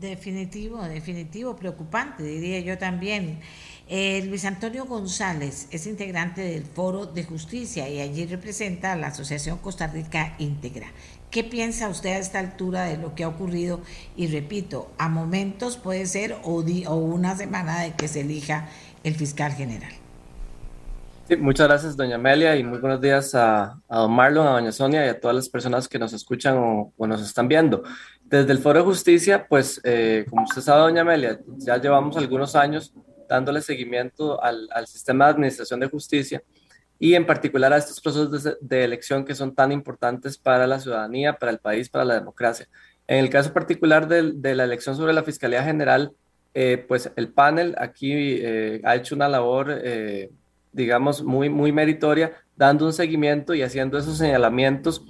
Definitivo, 0.00 0.82
definitivo, 0.84 1.56
preocupante, 1.56 2.22
diría 2.22 2.60
yo 2.60 2.78
también. 2.78 3.40
Eh, 3.88 4.22
Luis 4.26 4.44
Antonio 4.44 4.84
González 4.84 5.66
es 5.70 5.86
integrante 5.86 6.42
del 6.42 6.62
Foro 6.62 7.06
de 7.06 7.24
Justicia 7.24 7.88
y 7.88 8.00
allí 8.00 8.26
representa 8.26 8.92
a 8.92 8.96
la 8.96 9.08
Asociación 9.08 9.58
Costa 9.58 9.86
Rica 9.86 10.34
Íntegra. 10.38 10.88
¿Qué 11.30 11.42
piensa 11.42 11.88
usted 11.88 12.10
a 12.10 12.18
esta 12.18 12.38
altura 12.38 12.84
de 12.84 12.98
lo 12.98 13.14
que 13.14 13.24
ha 13.24 13.28
ocurrido? 13.28 13.80
Y 14.16 14.28
repito, 14.28 14.92
a 14.98 15.08
momentos 15.08 15.76
puede 15.76 16.06
ser 16.06 16.36
o, 16.44 16.62
o 16.86 16.94
una 16.94 17.36
semana 17.36 17.80
de 17.80 17.92
que 17.92 18.08
se 18.08 18.20
elija 18.20 18.68
el 19.02 19.14
fiscal 19.14 19.52
general. 19.52 19.92
Muchas 21.36 21.68
gracias, 21.68 21.94
doña 21.94 22.14
Amelia, 22.14 22.56
y 22.56 22.64
muy 22.64 22.78
buenos 22.78 23.02
días 23.02 23.34
a, 23.34 23.78
a, 23.86 23.98
don 23.98 24.12
Marlon, 24.12 24.46
a 24.46 24.52
doña 24.52 24.72
Sonia 24.72 25.04
y 25.04 25.10
a 25.10 25.20
todas 25.20 25.36
las 25.36 25.48
personas 25.50 25.86
que 25.86 25.98
nos 25.98 26.14
escuchan 26.14 26.56
o, 26.56 26.94
o 26.96 27.06
nos 27.06 27.20
están 27.20 27.48
viendo. 27.48 27.82
Desde 28.28 28.52
el 28.52 28.58
Foro 28.58 28.80
de 28.80 28.84
Justicia, 28.84 29.46
pues, 29.48 29.80
eh, 29.84 30.26
como 30.28 30.44
usted 30.44 30.60
sabe, 30.60 30.82
doña 30.82 31.00
Amelia, 31.00 31.40
ya 31.56 31.78
llevamos 31.78 32.16
algunos 32.16 32.54
años 32.54 32.92
dándole 33.26 33.62
seguimiento 33.62 34.42
al, 34.42 34.68
al 34.72 34.86
sistema 34.86 35.24
de 35.24 35.30
administración 35.32 35.80
de 35.80 35.88
justicia 35.88 36.42
y 36.98 37.14
en 37.14 37.24
particular 37.24 37.72
a 37.72 37.78
estos 37.78 38.00
procesos 38.00 38.42
de, 38.42 38.56
de, 38.60 38.84
elección 38.84 39.24
que 39.24 39.34
son 39.34 39.54
tan 39.54 39.72
importantes 39.72 40.36
para 40.36 40.66
la 40.66 40.78
ciudadanía, 40.78 41.38
para 41.38 41.52
el 41.52 41.58
país, 41.58 41.88
para 41.88 42.04
la 42.04 42.14
democracia. 42.14 42.68
En 43.06 43.18
el 43.18 43.30
caso 43.30 43.52
particular 43.52 44.06
de, 44.06 44.32
de 44.34 44.54
la 44.54 44.64
elección 44.64 44.94
sobre 44.94 45.14
la 45.14 45.22
Fiscalía 45.22 45.62
General, 45.62 46.12
eh, 46.52 46.84
pues 46.88 47.10
el 47.16 47.28
panel 47.28 47.74
aquí 47.78 48.12
eh, 48.12 48.80
ha 48.84 48.96
hecho 48.96 49.14
una 49.14 49.28
labor, 49.28 49.70
eh, 49.70 50.30
digamos, 50.72 51.22
muy, 51.22 51.48
muy 51.48 51.72
meritoria, 51.72 52.32
dando 52.56 52.84
un 52.84 52.92
seguimiento 52.92 53.54
y 53.54 53.62
haciendo 53.62 53.96
esos 53.96 54.18
señalamientos 54.18 55.04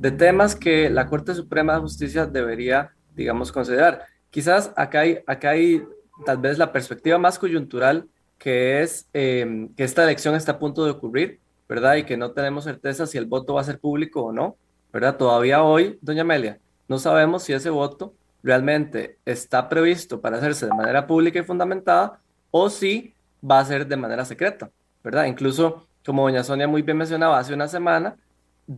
de 0.00 0.10
temas 0.10 0.56
que 0.56 0.88
la 0.88 1.06
Corte 1.06 1.34
Suprema 1.34 1.74
de 1.74 1.80
Justicia 1.80 2.24
debería, 2.24 2.90
digamos, 3.14 3.52
considerar. 3.52 4.06
Quizás 4.30 4.72
acá 4.74 5.00
hay, 5.00 5.18
acá 5.26 5.50
hay 5.50 5.84
tal 6.24 6.38
vez 6.38 6.56
la 6.56 6.72
perspectiva 6.72 7.18
más 7.18 7.38
coyuntural 7.38 8.08
que 8.38 8.80
es 8.80 9.06
eh, 9.12 9.68
que 9.76 9.84
esta 9.84 10.02
elección 10.02 10.34
está 10.34 10.52
a 10.52 10.58
punto 10.58 10.86
de 10.86 10.92
ocurrir, 10.92 11.38
¿verdad? 11.68 11.96
Y 11.96 12.04
que 12.04 12.16
no 12.16 12.30
tenemos 12.30 12.64
certeza 12.64 13.06
si 13.06 13.18
el 13.18 13.26
voto 13.26 13.52
va 13.52 13.60
a 13.60 13.64
ser 13.64 13.78
público 13.78 14.22
o 14.22 14.32
no, 14.32 14.56
¿verdad? 14.90 15.18
Todavía 15.18 15.62
hoy, 15.62 15.98
doña 16.00 16.22
Amelia, 16.22 16.58
no 16.88 16.98
sabemos 16.98 17.42
si 17.42 17.52
ese 17.52 17.68
voto 17.68 18.14
realmente 18.42 19.18
está 19.26 19.68
previsto 19.68 20.18
para 20.22 20.38
hacerse 20.38 20.64
de 20.64 20.72
manera 20.72 21.06
pública 21.06 21.40
y 21.40 21.44
fundamentada 21.44 22.20
o 22.50 22.70
si 22.70 23.12
va 23.48 23.58
a 23.58 23.64
ser 23.66 23.86
de 23.86 23.98
manera 23.98 24.24
secreta, 24.24 24.70
¿verdad? 25.04 25.26
Incluso, 25.26 25.86
como 26.06 26.22
doña 26.22 26.42
Sonia 26.42 26.66
muy 26.66 26.80
bien 26.80 26.96
mencionaba, 26.96 27.38
hace 27.38 27.52
una 27.52 27.68
semana, 27.68 28.16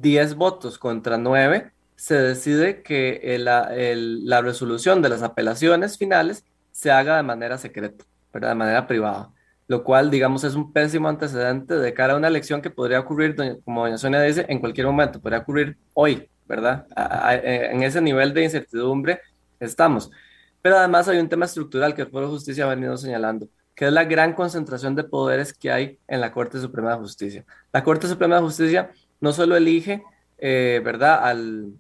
10 0.01 0.35
votos 0.37 0.79
contra 0.79 1.19
9, 1.19 1.73
se 1.97 2.15
decide 2.15 2.83
que 2.83 3.21
el, 3.35 3.45
la 4.25 4.41
resolución 4.41 5.03
de 5.03 5.09
las 5.09 5.23
apelaciones 5.23 5.99
finales 5.99 6.45
se 6.73 6.91
haga 6.91 7.17
de 7.17 7.23
manera 7.23 7.59
secreta, 7.59 8.05
¿verdad? 8.33 8.51
De 8.51 8.55
manera 8.57 8.87
privada 8.87 9.31
lo 9.73 9.85
cual, 9.85 10.11
digamos, 10.11 10.45
es 10.45 10.55
un 10.55 10.71
pésimo 10.71 11.09
antecedente 11.09 11.77
de 11.77 11.95
cara 11.95 12.13
a 12.13 12.17
una 12.17 12.29
elección 12.29 12.61
que 12.61 12.69
podría 12.69 13.01
ocurrir, 13.01 13.35
como 13.65 13.83
doña 13.83 13.97
Sonia 13.97 14.21
dice, 14.21 14.45
en 14.49 14.59
cualquier 14.59 14.87
momento, 14.87 15.19
podría 15.19 15.39
ocurrir 15.39 15.79
hoy, 15.95 16.29
¿verdad? 16.47 16.87
en 17.43 17.83
ese 17.83 18.03
nivel 18.03 18.35
de 18.35 18.45
incertidumbre 18.45 19.21
estamos. 19.61 20.11
Pero 20.61 20.77
además 20.77 21.09
hay 21.09 21.19
un 21.19 21.29
tema 21.29 21.47
estructural 21.47 21.95
que 21.95 22.03
el 22.03 22.09
Foro 22.09 22.27
de 22.27 22.33
Justicia 22.33 22.65
ha 22.65 22.69
venido 22.69 22.99
señalando, 22.99 23.49
que 23.75 23.87
es 23.87 23.93
la 23.93 24.05
gran 24.05 24.35
concentración 24.35 24.95
de 24.95 25.05
poderes 25.05 25.55
que 25.55 25.73
hay 25.73 25.99
en 26.07 26.21
la 26.21 26.33
Corte 26.33 26.61
Suprema 26.61 26.91
de 26.91 26.99
Justicia. 26.99 27.45
La 27.73 27.83
Corte 27.83 28.07
Suprema 28.07 28.37
de 28.37 28.43
Justicia 28.43 28.91
no 29.23 29.33
solo 29.33 29.57
elige, 29.57 30.03
eh, 30.37 30.83
¿verdad?, 30.85 31.25
al, 31.25 31.73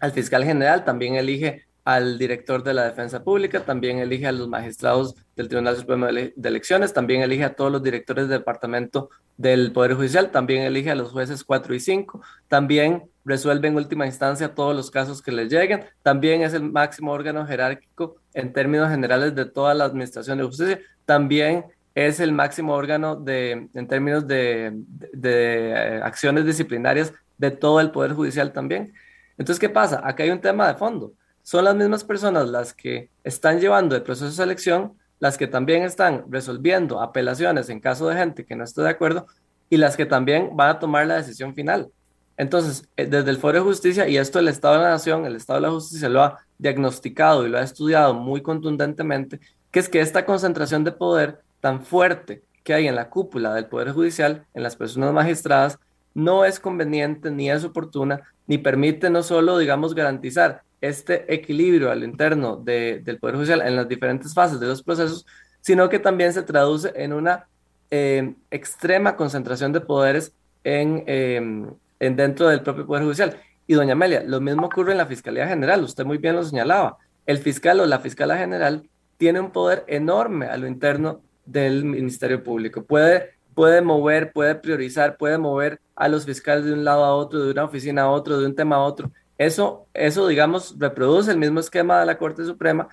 al 0.00 0.12
fiscal 0.12 0.44
general, 0.44 0.84
también 0.84 1.14
elige 1.14 1.66
al 1.84 2.18
director 2.18 2.62
de 2.62 2.74
la 2.74 2.84
defensa 2.84 3.22
pública, 3.24 3.64
también 3.64 3.98
elige 3.98 4.26
a 4.26 4.32
los 4.32 4.48
magistrados 4.48 5.14
del 5.36 5.48
Tribunal 5.48 5.76
Supremo 5.76 6.06
de, 6.06 6.32
Elecciones, 6.42 6.92
también 6.92 7.22
elige 7.22 7.44
a 7.44 7.54
todos 7.54 7.72
los 7.72 7.82
directores 7.82 8.28
del 8.28 8.38
departamento 8.38 9.10
del 9.36 9.72
Poder 9.72 9.94
Judicial, 9.94 10.30
también 10.30 10.62
elige 10.62 10.90
a 10.90 10.94
los 10.94 11.12
jueces 11.12 11.42
4 11.44 11.74
y 11.74 11.80
5, 11.80 12.20
también 12.48 13.04
resuelve 13.24 13.68
en 13.68 13.76
última 13.76 14.06
instancia 14.06 14.54
todos 14.54 14.76
los 14.76 14.90
casos 14.90 15.22
que 15.22 15.32
le 15.32 15.48
lleguen, 15.48 15.84
también 16.02 16.42
es 16.42 16.52
el 16.54 16.62
máximo 16.62 17.12
órgano 17.12 17.46
jerárquico 17.46 18.16
en 18.34 18.52
términos 18.52 18.90
generales 18.90 19.34
de 19.34 19.46
toda 19.46 19.74
la 19.74 19.84
administración 19.84 20.38
de 20.38 20.44
justicia, 20.44 20.80
también 21.06 21.64
es 22.06 22.20
el 22.20 22.32
máximo 22.32 22.74
órgano 22.74 23.16
de, 23.16 23.68
en 23.72 23.88
términos 23.88 24.26
de, 24.26 24.72
de 25.12 25.70
eh, 25.70 26.00
acciones 26.02 26.44
disciplinarias 26.44 27.12
de 27.38 27.50
todo 27.50 27.80
el 27.80 27.90
Poder 27.90 28.12
Judicial 28.12 28.52
también. 28.52 28.92
Entonces, 29.38 29.58
¿qué 29.58 29.68
pasa? 29.68 30.00
Acá 30.04 30.22
hay 30.22 30.30
un 30.30 30.40
tema 30.40 30.68
de 30.68 30.74
fondo 30.74 31.14
son 31.42 31.64
las 31.64 31.74
mismas 31.74 32.04
personas 32.04 32.48
las 32.48 32.72
que 32.72 33.10
están 33.24 33.60
llevando 33.60 33.96
el 33.96 34.02
proceso 34.02 34.26
de 34.26 34.32
selección, 34.32 34.92
las 35.18 35.36
que 35.36 35.46
también 35.46 35.82
están 35.82 36.24
resolviendo 36.28 37.00
apelaciones 37.00 37.68
en 37.68 37.80
caso 37.80 38.08
de 38.08 38.16
gente 38.16 38.44
que 38.44 38.56
no 38.56 38.64
esté 38.64 38.82
de 38.82 38.90
acuerdo 38.90 39.26
y 39.68 39.76
las 39.76 39.96
que 39.96 40.06
también 40.06 40.50
van 40.54 40.70
a 40.70 40.78
tomar 40.78 41.06
la 41.06 41.16
decisión 41.16 41.54
final. 41.54 41.90
Entonces, 42.36 42.88
eh, 42.96 43.06
desde 43.06 43.30
el 43.30 43.36
Foro 43.36 43.58
de 43.58 43.64
Justicia, 43.64 44.08
y 44.08 44.16
esto 44.16 44.38
el 44.38 44.48
Estado 44.48 44.74
de 44.74 44.82
la 44.82 44.90
Nación, 44.90 45.26
el 45.26 45.36
Estado 45.36 45.60
de 45.60 45.66
la 45.66 45.72
Justicia 45.72 46.08
lo 46.08 46.22
ha 46.22 46.38
diagnosticado 46.58 47.46
y 47.46 47.50
lo 47.50 47.58
ha 47.58 47.62
estudiado 47.62 48.14
muy 48.14 48.42
contundentemente, 48.42 49.40
que 49.70 49.80
es 49.80 49.88
que 49.88 50.00
esta 50.00 50.24
concentración 50.24 50.84
de 50.84 50.92
poder 50.92 51.40
tan 51.60 51.82
fuerte 51.84 52.42
que 52.64 52.74
hay 52.74 52.88
en 52.88 52.96
la 52.96 53.10
cúpula 53.10 53.54
del 53.54 53.66
Poder 53.66 53.92
Judicial, 53.92 54.44
en 54.54 54.62
las 54.62 54.76
personas 54.76 55.12
magistradas, 55.12 55.78
no 56.14 56.44
es 56.44 56.60
conveniente 56.60 57.30
ni 57.30 57.50
es 57.50 57.64
oportuna, 57.64 58.22
ni 58.46 58.58
permite 58.58 59.10
no 59.10 59.22
solo, 59.22 59.58
digamos, 59.58 59.94
garantizar 59.94 60.62
este 60.80 61.32
equilibrio 61.32 61.90
al 61.90 62.04
interno 62.04 62.56
del 62.56 63.18
Poder 63.20 63.36
Judicial 63.36 63.62
en 63.62 63.76
las 63.76 63.88
diferentes 63.88 64.34
fases 64.34 64.58
de 64.60 64.66
los 64.66 64.82
procesos, 64.82 65.26
sino 65.60 65.88
que 65.88 65.98
también 65.98 66.32
se 66.32 66.42
traduce 66.42 66.92
en 66.96 67.12
una 67.12 67.46
eh, 67.90 68.34
extrema 68.50 69.16
concentración 69.16 69.72
de 69.72 69.80
poderes 69.80 70.32
en, 70.64 71.04
em, 71.06 71.70
en, 71.98 72.16
dentro 72.16 72.48
del 72.48 72.62
propio 72.62 72.86
Poder 72.86 73.04
Judicial. 73.04 73.36
Y 73.66 73.74
doña 73.74 73.92
Amelia, 73.92 74.22
lo 74.24 74.40
mismo 74.40 74.66
ocurre 74.66 74.92
en 74.92 74.98
la 74.98 75.06
Fiscalía 75.06 75.46
General, 75.46 75.82
usted 75.84 76.04
muy 76.04 76.18
bien 76.18 76.34
lo 76.34 76.44
señalaba, 76.44 76.98
el 77.26 77.38
fiscal 77.38 77.78
o 77.80 77.86
la 77.86 78.00
fiscala 78.00 78.36
general 78.36 78.88
tiene 79.16 79.38
un 79.38 79.52
poder 79.52 79.84
enorme 79.86 80.46
a 80.46 80.56
lo 80.56 80.66
interno 80.66 81.20
del 81.50 81.84
Ministerio 81.84 82.42
Público, 82.42 82.84
puede, 82.84 83.34
puede 83.54 83.82
mover, 83.82 84.32
puede 84.32 84.54
priorizar, 84.54 85.16
puede 85.16 85.38
mover 85.38 85.80
a 85.96 86.08
los 86.08 86.24
fiscales 86.24 86.64
de 86.64 86.72
un 86.72 86.84
lado 86.84 87.04
a 87.04 87.14
otro, 87.14 87.44
de 87.44 87.50
una 87.50 87.64
oficina 87.64 88.02
a 88.02 88.10
otro, 88.10 88.38
de 88.38 88.46
un 88.46 88.54
tema 88.54 88.76
a 88.76 88.80
otro, 88.80 89.10
eso, 89.40 89.86
eso, 89.94 90.28
digamos, 90.28 90.74
reproduce 90.78 91.30
el 91.30 91.38
mismo 91.38 91.60
esquema 91.60 91.98
de 91.98 92.04
la 92.04 92.18
Corte 92.18 92.44
Suprema 92.44 92.88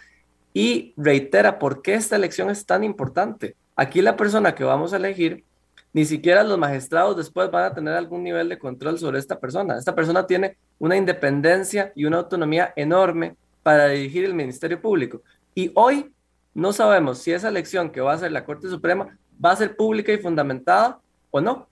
y 0.54 0.94
reitera 0.96 1.60
por 1.60 1.82
qué 1.82 1.96
esta 1.96 2.16
elección 2.16 2.50
es 2.50 2.66
tan 2.66 2.86
importante. 2.86 3.58
Aquí 3.76 4.02
la 4.02 4.16
persona 4.16 4.56
que 4.56 4.64
vamos 4.64 4.94
a 4.94 4.96
elegir, 4.96 5.44
ni 5.92 6.06
siquiera 6.06 6.46
los 6.46 6.58
magistrados 6.58 7.18
después 7.18 7.52
van 7.52 7.66
a 7.66 7.74
tener 7.74 7.96
algún 7.96 8.24
nivel 8.24 8.48
de 8.48 8.58
control 8.58 8.98
sobre 8.98 9.20
esta 9.20 9.38
persona. 9.38 9.78
Esta 9.78 9.94
persona 9.94 10.26
tiene 10.26 10.56
una 10.80 10.96
independencia 10.96 11.92
y 11.96 12.06
una 12.06 12.20
autonomía 12.20 12.72
enorme 12.78 13.36
para 13.62 13.90
dirigir 13.90 14.24
el 14.24 14.34
Ministerio 14.34 14.82
Público. 14.82 15.24
Y 15.54 15.72
hoy 15.76 16.14
no 16.58 16.74
sabemos 16.74 17.20
si 17.20 17.32
esa 17.34 17.50
elección 17.50 17.92
que 17.92 18.02
va 18.02 18.14
a 18.14 18.16
hacer 18.16 18.32
la 18.32 18.44
Corte 18.44 18.68
Suprema 18.68 19.16
va 19.44 19.52
a 19.52 19.56
ser 19.56 19.76
pública 19.76 20.12
y 20.12 20.18
fundamentada 20.18 21.00
o 21.30 21.40
no 21.40 21.70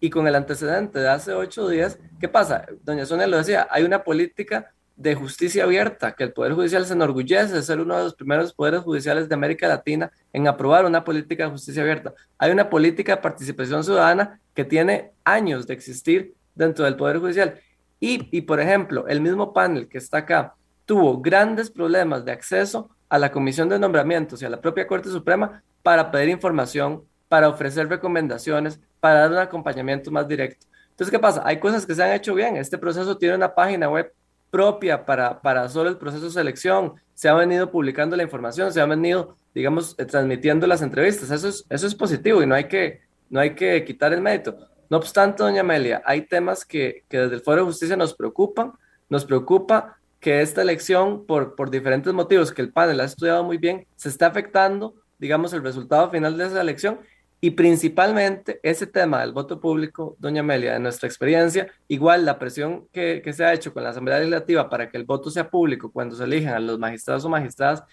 y 0.00 0.08
con 0.08 0.26
el 0.26 0.34
antecedente 0.34 0.98
de 0.98 1.10
hace 1.10 1.34
ocho 1.34 1.68
días, 1.68 1.98
¿qué 2.18 2.26
pasa? 2.26 2.64
Doña 2.84 3.04
Sonia 3.04 3.26
lo 3.26 3.36
decía, 3.36 3.68
hay 3.70 3.84
una 3.84 4.02
política 4.02 4.72
de 4.96 5.14
justicia 5.14 5.64
abierta, 5.64 6.12
que 6.12 6.24
el 6.24 6.32
Poder 6.32 6.54
Judicial 6.54 6.86
se 6.86 6.94
enorgullece 6.94 7.52
de 7.52 7.62
ser 7.62 7.80
uno 7.80 7.98
de 7.98 8.04
los 8.04 8.14
primeros 8.14 8.54
poderes 8.54 8.80
judiciales 8.80 9.28
de 9.28 9.34
América 9.34 9.68
Latina 9.68 10.10
en 10.32 10.48
aprobar 10.48 10.86
una 10.86 11.04
política 11.04 11.44
de 11.44 11.50
justicia 11.50 11.82
abierta. 11.82 12.14
Hay 12.38 12.50
una 12.50 12.70
política 12.70 13.16
de 13.16 13.20
participación 13.20 13.84
ciudadana 13.84 14.40
que 14.54 14.64
tiene 14.64 15.12
años 15.24 15.66
de 15.66 15.74
existir 15.74 16.32
dentro 16.54 16.86
del 16.86 16.96
Poder 16.96 17.18
Judicial. 17.18 17.60
Y, 18.00 18.34
y 18.34 18.40
por 18.40 18.58
ejemplo, 18.58 19.06
el 19.06 19.20
mismo 19.20 19.52
panel 19.52 19.86
que 19.86 19.98
está 19.98 20.18
acá 20.18 20.54
tuvo 20.86 21.20
grandes 21.20 21.70
problemas 21.70 22.24
de 22.24 22.32
acceso 22.32 22.88
a 23.14 23.18
la 23.18 23.30
Comisión 23.30 23.68
de 23.68 23.78
Nombramientos 23.78 24.42
y 24.42 24.44
a 24.44 24.48
la 24.48 24.60
propia 24.60 24.88
Corte 24.88 25.08
Suprema 25.08 25.62
para 25.84 26.10
pedir 26.10 26.30
información, 26.30 27.04
para 27.28 27.48
ofrecer 27.48 27.88
recomendaciones, 27.88 28.80
para 28.98 29.20
dar 29.20 29.30
un 29.30 29.38
acompañamiento 29.38 30.10
más 30.10 30.26
directo. 30.26 30.66
Entonces, 30.90 31.12
¿qué 31.12 31.20
pasa? 31.20 31.40
Hay 31.46 31.60
cosas 31.60 31.86
que 31.86 31.94
se 31.94 32.02
han 32.02 32.10
hecho 32.10 32.34
bien. 32.34 32.56
Este 32.56 32.76
proceso 32.76 33.16
tiene 33.16 33.36
una 33.36 33.54
página 33.54 33.88
web 33.88 34.12
propia 34.50 35.06
para, 35.06 35.40
para 35.40 35.68
solo 35.68 35.90
el 35.90 35.96
proceso 35.96 36.24
de 36.24 36.32
selección. 36.32 36.94
Se 37.14 37.28
ha 37.28 37.34
venido 37.34 37.70
publicando 37.70 38.16
la 38.16 38.24
información, 38.24 38.72
se 38.72 38.80
ha 38.80 38.84
venido, 38.84 39.36
digamos, 39.54 39.94
eh, 39.96 40.06
transmitiendo 40.06 40.66
las 40.66 40.82
entrevistas. 40.82 41.30
Eso 41.30 41.46
es, 41.46 41.64
eso 41.70 41.86
es 41.86 41.94
positivo 41.94 42.42
y 42.42 42.46
no 42.46 42.56
hay, 42.56 42.64
que, 42.64 43.02
no 43.30 43.38
hay 43.38 43.54
que 43.54 43.84
quitar 43.84 44.12
el 44.12 44.22
mérito. 44.22 44.56
No 44.90 44.96
obstante, 44.96 45.44
doña 45.44 45.60
Amelia, 45.60 46.02
hay 46.04 46.22
temas 46.22 46.64
que, 46.64 47.04
que 47.08 47.18
desde 47.18 47.36
el 47.36 47.42
Foro 47.42 47.58
de 47.58 47.66
Justicia 47.66 47.96
nos 47.96 48.12
preocupan. 48.12 48.72
Nos 49.08 49.24
preocupa 49.24 49.98
que 50.24 50.40
esta 50.40 50.62
elección, 50.62 51.26
por, 51.26 51.54
por 51.54 51.70
diferentes 51.70 52.10
motivos 52.14 52.50
que 52.50 52.62
el 52.62 52.72
panel 52.72 52.98
ha 53.00 53.04
estudiado 53.04 53.44
muy 53.44 53.58
bien, 53.58 53.86
se 53.94 54.08
está 54.08 54.28
afectando, 54.28 54.94
digamos, 55.18 55.52
el 55.52 55.62
resultado 55.62 56.08
final 56.08 56.38
de 56.38 56.46
esa 56.46 56.62
elección 56.62 56.98
y 57.42 57.50
principalmente 57.50 58.58
ese 58.62 58.86
tema 58.86 59.20
del 59.20 59.34
voto 59.34 59.60
público, 59.60 60.16
doña 60.18 60.40
Amelia, 60.40 60.72
de 60.72 60.80
nuestra 60.80 61.06
experiencia, 61.06 61.68
igual 61.88 62.24
la 62.24 62.38
presión 62.38 62.88
que, 62.90 63.20
que, 63.22 63.34
se 63.34 63.44
ha 63.44 63.52
hecho 63.52 63.74
con 63.74 63.82
la 63.82 63.90
Asamblea 63.90 64.16
Legislativa 64.16 64.70
para 64.70 64.88
que 64.88 64.96
el 64.96 65.04
voto 65.04 65.28
sea 65.28 65.50
público 65.50 65.92
cuando 65.92 66.16
se 66.16 66.24
elijan 66.24 66.54
a 66.54 66.58
los 66.58 66.78
magistrados 66.78 67.26
o 67.26 67.28
magistradas, 67.28 67.84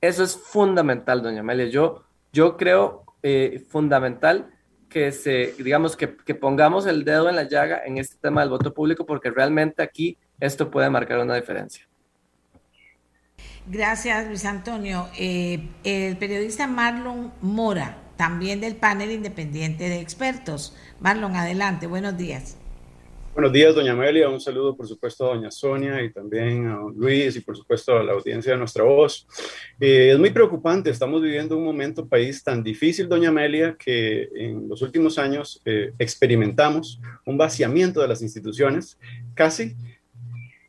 eso 0.00 0.24
es 0.24 0.34
fundamental, 0.34 1.20
doña 1.20 1.40
Amelia. 1.40 1.66
Yo, 1.66 2.04
yo 2.32 2.56
creo 2.56 3.04
eh, 3.22 3.62
fundamental 3.68 4.50
que 4.88 5.12
se, 5.12 5.54
digamos, 5.58 5.96
que, 5.96 6.16
que, 6.16 6.34
pongamos 6.34 6.86
el 6.86 7.04
dedo 7.04 7.28
en 7.28 7.36
la 7.36 7.44
llaga 7.44 7.82
en 7.84 7.98
este 7.98 8.16
tema 8.16 8.40
del 8.40 8.50
voto 8.50 8.72
público, 8.72 9.04
porque 9.04 9.30
realmente 9.30 9.82
aquí 9.82 10.16
esto 10.40 10.70
puede 10.70 10.88
marcar 10.90 11.18
una 11.18 11.34
diferencia. 11.34 11.86
Gracias, 13.66 14.26
Luis 14.28 14.44
Antonio. 14.44 15.08
Eh, 15.18 15.68
el 15.82 16.16
periodista 16.16 16.66
Marlon 16.66 17.32
Mora 17.40 17.98
también 18.16 18.60
del 18.60 18.76
panel 18.76 19.10
independiente 19.10 19.88
de 19.88 20.00
expertos. 20.00 20.74
Marlon, 21.00 21.36
adelante, 21.36 21.86
buenos 21.86 22.16
días. 22.16 22.56
Buenos 23.36 23.52
días, 23.52 23.74
doña 23.74 23.92
Amelia. 23.92 24.30
Un 24.30 24.40
saludo, 24.40 24.74
por 24.74 24.88
supuesto, 24.88 25.26
a 25.26 25.34
doña 25.34 25.50
Sonia 25.50 26.02
y 26.02 26.10
también 26.10 26.68
a 26.68 26.78
Luis 26.96 27.36
y, 27.36 27.40
por 27.40 27.54
supuesto, 27.54 27.94
a 27.94 28.02
la 28.02 28.14
audiencia 28.14 28.52
de 28.52 28.58
Nuestra 28.58 28.82
Voz. 28.82 29.26
Eh, 29.78 30.12
es 30.12 30.18
muy 30.18 30.30
preocupante. 30.30 30.88
Estamos 30.88 31.20
viviendo 31.20 31.54
un 31.54 31.64
momento 31.64 32.08
país 32.08 32.42
tan 32.42 32.62
difícil, 32.62 33.10
doña 33.10 33.28
Amelia, 33.28 33.76
que 33.78 34.30
en 34.34 34.66
los 34.66 34.80
últimos 34.80 35.18
años 35.18 35.60
eh, 35.66 35.92
experimentamos 35.98 36.98
un 37.26 37.36
vaciamiento 37.36 38.00
de 38.00 38.08
las 38.08 38.22
instituciones 38.22 38.98
casi 39.34 39.76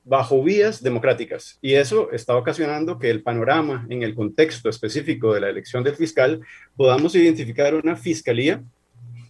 bajo 0.04 0.44
vías 0.44 0.84
democráticas. 0.84 1.60
Y 1.62 1.76
eso 1.76 2.12
está 2.12 2.36
ocasionando 2.36 3.00
que 3.00 3.10
el 3.10 3.24
panorama 3.24 3.88
en 3.90 4.04
el 4.04 4.14
contexto 4.14 4.68
específico 4.68 5.34
de 5.34 5.40
la 5.40 5.50
elección 5.50 5.86
del 5.86 5.96
fiscal 5.96 6.42
podamos 6.76 7.16
identificar 7.16 7.74
una 7.76 7.96
fiscalía 7.96 8.62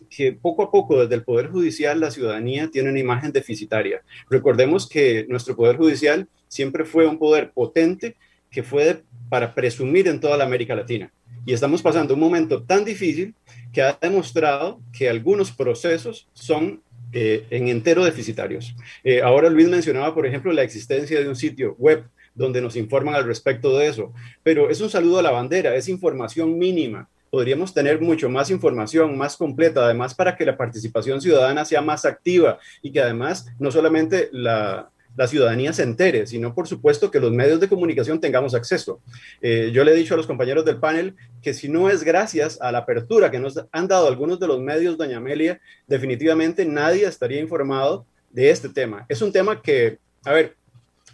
que 0.09 0.33
poco 0.33 0.63
a 0.63 0.71
poco 0.71 1.01
desde 1.01 1.15
el 1.15 1.23
Poder 1.23 1.47
Judicial 1.47 1.99
la 1.99 2.11
ciudadanía 2.11 2.69
tiene 2.71 2.89
una 2.89 2.99
imagen 2.99 3.31
deficitaria. 3.31 4.01
Recordemos 4.29 4.87
que 4.87 5.25
nuestro 5.29 5.55
Poder 5.55 5.77
Judicial 5.77 6.27
siempre 6.47 6.85
fue 6.85 7.07
un 7.07 7.17
poder 7.17 7.51
potente 7.51 8.15
que 8.49 8.63
fue 8.63 9.03
para 9.29 9.53
presumir 9.53 10.07
en 10.07 10.19
toda 10.19 10.37
la 10.37 10.45
América 10.45 10.75
Latina. 10.75 11.11
Y 11.45 11.53
estamos 11.53 11.81
pasando 11.81 12.13
un 12.13 12.19
momento 12.19 12.63
tan 12.63 12.83
difícil 12.83 13.33
que 13.71 13.81
ha 13.81 13.97
demostrado 14.01 14.81
que 14.91 15.09
algunos 15.09 15.51
procesos 15.51 16.27
son 16.33 16.81
eh, 17.13 17.45
en 17.51 17.69
entero 17.69 18.03
deficitarios. 18.03 18.75
Eh, 19.03 19.21
ahora 19.21 19.49
Luis 19.49 19.69
mencionaba, 19.69 20.13
por 20.13 20.25
ejemplo, 20.25 20.51
la 20.51 20.63
existencia 20.63 21.19
de 21.21 21.29
un 21.29 21.37
sitio 21.37 21.75
web 21.77 22.03
donde 22.35 22.61
nos 22.61 22.75
informan 22.75 23.15
al 23.15 23.25
respecto 23.25 23.77
de 23.77 23.87
eso, 23.87 24.13
pero 24.43 24.69
es 24.69 24.81
un 24.81 24.89
saludo 24.89 25.19
a 25.19 25.21
la 25.23 25.31
bandera, 25.31 25.75
es 25.75 25.87
información 25.87 26.57
mínima. 26.57 27.09
Podríamos 27.37 27.71
tener 27.71 28.01
mucho 28.01 28.31
más 28.31 28.49
información, 28.49 29.15
más 29.15 29.37
completa, 29.37 29.85
además 29.85 30.15
para 30.15 30.35
que 30.35 30.43
la 30.43 30.57
participación 30.57 31.21
ciudadana 31.21 31.65
sea 31.65 31.83
más 31.83 32.03
activa 32.03 32.57
y 32.81 32.91
que 32.91 32.99
además 32.99 33.45
no 33.59 33.69
solamente 33.69 34.29
la, 34.31 34.89
ciudadanía 35.27 35.71
se 35.71 35.83
entere, 35.83 36.25
sino 36.25 36.55
por 36.55 36.67
supuesto 36.67 37.11
que 37.11 37.19
los 37.19 37.31
medios 37.31 37.59
de 37.59 37.69
comunicación 37.69 38.19
tengamos 38.19 38.55
acceso. 38.55 39.01
Eh, 39.39 39.69
yo 39.71 39.83
le 39.83 39.91
he 39.91 39.95
dicho 39.95 40.15
a 40.15 40.17
los 40.17 40.25
compañeros 40.25 40.65
del 40.65 40.79
panel 40.79 41.15
que 41.43 41.53
si 41.53 41.69
no 41.69 41.91
es 41.91 42.03
gracias 42.03 42.59
a 42.59 42.71
la 42.71 42.79
apertura 42.79 43.29
que 43.29 43.37
nos 43.37 43.63
han 43.71 43.87
dado 43.87 44.07
algunos 44.07 44.39
de 44.39 44.47
los 44.47 44.59
medios, 44.59 44.97
doña 44.97 45.17
Amelia, 45.17 45.61
definitivamente 45.85 46.65
nadie 46.65 47.05
estaría 47.05 47.39
informado 47.39 48.07
de 48.31 48.49
este 48.49 48.67
tema. 48.67 49.05
Es 49.09 49.21
un 49.21 49.31
tema 49.31 49.61
que, 49.61 49.99
a 50.25 50.33
ver, 50.33 50.55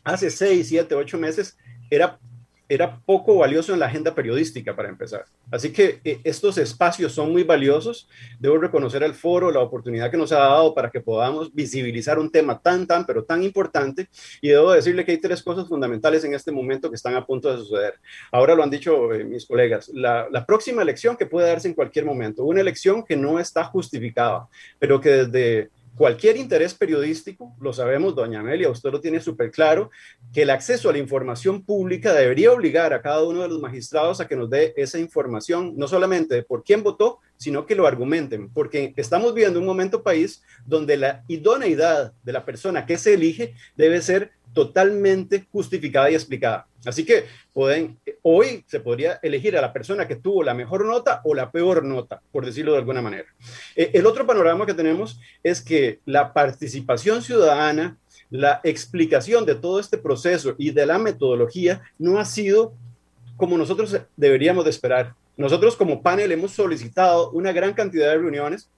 hace 0.06 0.30
seis, 0.30 0.70
siete, 0.70 0.96
ocho 0.96 1.18
meses 1.18 1.58
era 1.90 2.18
era 2.70 3.00
poco 3.06 3.36
valioso 3.38 3.74
en 3.74 3.80
la 3.80 3.88
agenda 3.88 4.16
periodística 4.16 4.76
para 4.76 4.90
empezar. 4.90 5.26
Así 5.52 5.72
que 5.72 6.00
eh, 6.04 6.20
estos 6.24 6.58
espacios 6.58 7.12
son 7.12 7.32
muy 7.32 7.44
valiosos. 7.44 8.08
Debo 8.40 8.58
reconocer 8.58 9.04
al 9.04 9.14
foro 9.14 9.52
la 9.52 9.60
oportunidad 9.60 10.10
que 10.10 10.18
nos 10.18 10.32
ha 10.32 10.40
dado 10.40 10.74
para 10.74 10.90
que 10.90 11.02
podamos 11.02 11.54
visibilizar 11.54 12.18
un 12.18 12.32
tema 12.32 12.60
tan, 12.60 12.88
tan, 12.88 13.06
pero 13.06 13.24
tan 13.24 13.44
importante. 13.44 14.08
Y 14.42 14.50
debo 14.50 14.72
decirle 14.72 15.06
que 15.06 15.12
hay 15.12 15.18
tres 15.20 15.44
cosas 15.44 15.68
fundamentales 15.68 16.24
en 16.24 16.34
este 16.34 16.52
momento 16.52 16.90
que 16.90 16.96
están 16.96 17.16
a 17.16 17.26
punto 17.26 17.52
de 17.52 17.58
suceder. 17.58 17.96
Ahora 18.32 18.56
lo 18.56 18.64
han 18.64 18.70
dicho 18.70 19.14
eh, 19.14 19.24
mis 19.24 19.46
colegas. 19.46 19.90
La, 19.90 20.28
la 20.32 20.46
próxima 20.46 20.82
elección 20.82 21.18
que 21.18 21.26
puede 21.26 21.48
darse 21.48 21.68
en 21.68 21.74
cualquier 21.74 22.06
momento, 22.06 22.44
una 22.46 22.62
elección 22.62 23.04
que 23.04 23.16
no 23.16 23.40
está 23.40 23.66
justificada, 23.66 24.48
pero 24.80 25.00
que 25.02 25.10
desde 25.10 25.70
cualquier 25.96 26.38
interés 26.38 26.74
periodístico, 26.74 27.56
lo 27.60 27.74
sabemos, 27.74 28.16
doña 28.16 28.40
Amelia, 28.40 28.70
usted 28.70 28.92
lo 28.92 29.02
tiene 29.02 29.20
súper 29.20 29.52
claro, 29.52 29.92
que 30.34 30.44
el 30.44 30.50
acceso 30.50 30.90
a 30.90 30.94
la 30.94 30.98
información 30.98 31.64
pública 31.64 32.14
debería 32.14 32.52
obligar 32.52 32.94
a 32.94 33.02
cada 33.02 33.24
uno 33.24 33.42
de 33.42 33.50
los 33.50 33.60
magistrados 33.60 34.20
a 34.20 34.28
que 34.28 34.36
nos 34.36 34.50
dé 34.50 34.74
esa 34.76 35.00
información, 35.00 35.74
no 35.76 35.88
solamente 35.88 36.36
de 36.36 36.44
por 36.44 36.64
quién 36.64 36.84
votó, 36.84 37.20
sino 37.38 37.66
que 37.66 37.76
lo 37.76 37.88
argumenten, 37.88 38.50
porque 38.50 38.94
estamos 38.96 39.34
viviendo 39.34 39.60
un 39.60 39.66
momento 39.66 40.02
país 40.02 40.44
donde 40.66 40.98
la 40.98 41.24
idoneidad 41.28 42.14
de 42.24 42.34
la 42.34 42.46
persona 42.46 42.86
que 42.86 42.98
se 42.98 43.14
elige 43.14 43.54
debe 43.76 44.02
ser 44.02 44.32
totalmente 44.54 45.46
justificada 45.52 46.10
y 46.10 46.16
explicada. 46.16 46.68
Así 46.86 47.06
que 47.06 47.26
pueden, 47.54 47.98
hoy 48.22 48.64
se 48.68 48.80
podría 48.80 49.20
elegir 49.22 49.58
a 49.58 49.62
la 49.62 49.74
persona 49.74 50.08
que 50.08 50.16
tuvo 50.16 50.44
la 50.44 50.54
mejor 50.54 50.86
nota 50.86 51.22
o 51.24 51.34
la 51.34 51.52
peor 51.52 51.84
nota, 51.84 52.22
por 52.32 52.46
decirlo 52.46 52.74
de 52.74 52.80
alguna 52.80 53.02
manera. 53.02 53.26
Eh, 53.76 53.92
el 53.94 54.06
otro 54.06 54.26
panorama 54.26 54.66
que 54.66 54.74
tenemos 54.74 55.20
es 55.44 55.62
que 55.62 56.00
la 56.06 56.34
participación 56.34 57.22
ciudadana, 57.22 57.98
la 58.30 58.62
explicación 58.64 59.46
de 59.46 59.56
todo 59.56 59.80
este 59.80 59.98
proceso 59.98 60.56
y 60.58 60.72
de 60.72 60.86
la 60.86 60.98
metodología 60.98 61.82
no 61.98 62.20
ha 62.20 62.26
sido 62.26 62.74
como 63.38 63.58
nosotros 63.58 63.98
deberíamos 64.16 64.64
de 64.64 64.70
esperar. 64.70 65.16
Nosotros 65.36 65.76
como 65.76 66.04
panel 66.04 66.32
hemos 66.32 66.52
solicitado 66.52 67.32
una 67.32 67.52
gran 67.52 67.74
cantidad 67.74 68.08
de 68.08 68.18
reuniones 68.18 68.70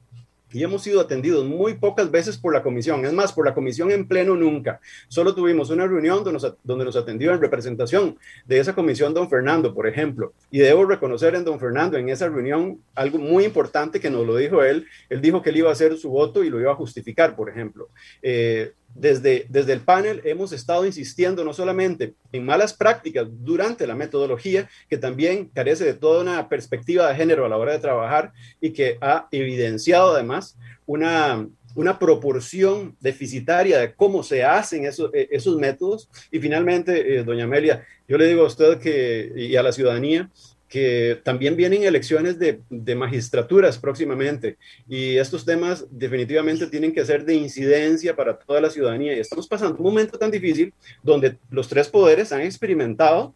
y 0.56 0.64
hemos 0.64 0.84
sido 0.84 1.02
atendidos 1.02 1.44
muy 1.44 1.74
pocas 1.74 2.10
veces 2.10 2.38
por 2.38 2.54
la 2.54 2.64
comisión. 2.64 3.04
Es 3.04 3.12
más, 3.12 3.34
por 3.34 3.46
la 3.46 3.54
comisión 3.54 3.92
en 3.92 4.08
pleno 4.08 4.38
nunca. 4.38 4.80
Solo 5.10 5.36
tuvimos 5.36 5.70
una 5.70 5.86
reunión 5.86 6.24
donde 6.24 6.32
nos, 6.32 6.56
donde 6.64 6.98
atendió 6.98 7.34
en 7.34 7.42
representación 7.42 8.18
de 8.46 8.60
esa 8.60 8.74
comisión 8.74 9.14
don 9.14 9.30
Fernando, 9.30 9.74
por 9.74 9.86
ejemplo. 9.86 10.32
Y 10.50 10.60
debo 10.60 10.86
reconocer 10.86 11.36
en 11.36 11.44
don 11.44 11.60
Fernando 11.60 11.98
en 11.98 12.08
esa 12.08 12.30
reunión 12.30 12.80
algo 12.96 13.18
muy 13.18 13.44
importante 13.44 14.00
que 14.00 14.10
nos 14.10 14.26
lo 14.26 14.38
dijo 14.38 14.64
él. 14.64 14.86
Él 15.10 15.20
dijo 15.20 15.42
que 15.42 15.50
él 15.50 15.58
iba 15.58 15.70
a 15.72 15.74
hacer 15.74 15.98
su 15.98 16.10
voto 16.10 16.42
y 16.42 16.50
lo 16.50 16.62
iba 16.62 16.72
a 16.72 16.76
justificar, 16.76 17.36
por 17.36 17.50
ejemplo. 17.50 17.90
Eh, 18.22 18.72
desde, 18.96 19.46
desde 19.50 19.74
el 19.74 19.82
panel 19.82 20.22
hemos 20.24 20.54
estado 20.54 20.86
insistiendo 20.86 21.44
no 21.44 21.54
solamente 21.54 22.16
en 22.32 22.46
malas 22.46 22.74
prácticas 22.74 23.28
durante 23.30 23.86
la 23.86 23.94
metodología, 23.94 24.70
que 24.90 24.98
también 24.98 25.50
carece 25.50 25.84
de 25.84 25.94
toda 25.94 26.22
una 26.22 26.50
perspectiva 26.50 27.10
de 27.10 27.16
género 27.16 27.46
a 27.46 27.50
la 27.50 27.58
hora 27.58 27.74
de 27.74 27.80
trabajar 27.80 28.32
y 28.62 28.72
que 28.72 28.98
ha 29.02 29.28
evidenciado 29.32 30.16
además 30.16 30.58
una, 30.86 31.46
una 31.76 32.00
proporción 32.00 32.96
deficitaria 33.02 33.80
de 33.80 33.94
cómo 33.94 34.24
se 34.24 34.44
hacen 34.44 34.86
esos, 34.86 35.12
esos 35.14 35.58
métodos. 35.58 36.10
Y 36.32 36.40
finalmente, 36.40 37.18
eh, 37.18 37.24
doña 37.24 37.44
Amelia, 37.44 37.86
yo 38.08 38.18
le 38.18 38.28
digo 38.28 38.44
a 38.44 38.48
usted 38.48 38.80
que, 38.80 39.32
y 39.36 39.56
a 39.58 39.64
la 39.64 39.74
ciudadanía 39.74 40.30
que 40.68 41.22
también 41.24 41.56
vienen 41.56 41.84
elecciones 41.84 42.40
de, 42.40 42.62
de, 42.70 42.96
magistraturas 42.96 43.78
próximamente 43.78 44.58
y 44.88 45.18
estos 45.18 45.46
temas 45.46 45.86
definitivamente 45.92 46.68
tienen 46.68 46.94
que 46.94 47.06
ser 47.06 47.24
de 47.24 47.36
incidencia 47.36 48.16
para 48.16 48.38
toda 48.38 48.62
la 48.62 48.70
ciudadanía 48.70 49.16
y 49.16 49.20
estamos 49.20 49.48
pasando 49.48 49.78
un 49.78 49.84
momento 49.84 50.18
tan 50.18 50.32
difícil 50.32 50.74
donde 51.04 51.38
los 51.52 51.68
tres 51.68 51.88
poderes 51.88 52.32
han 52.32 52.42
experimentado 52.42 53.36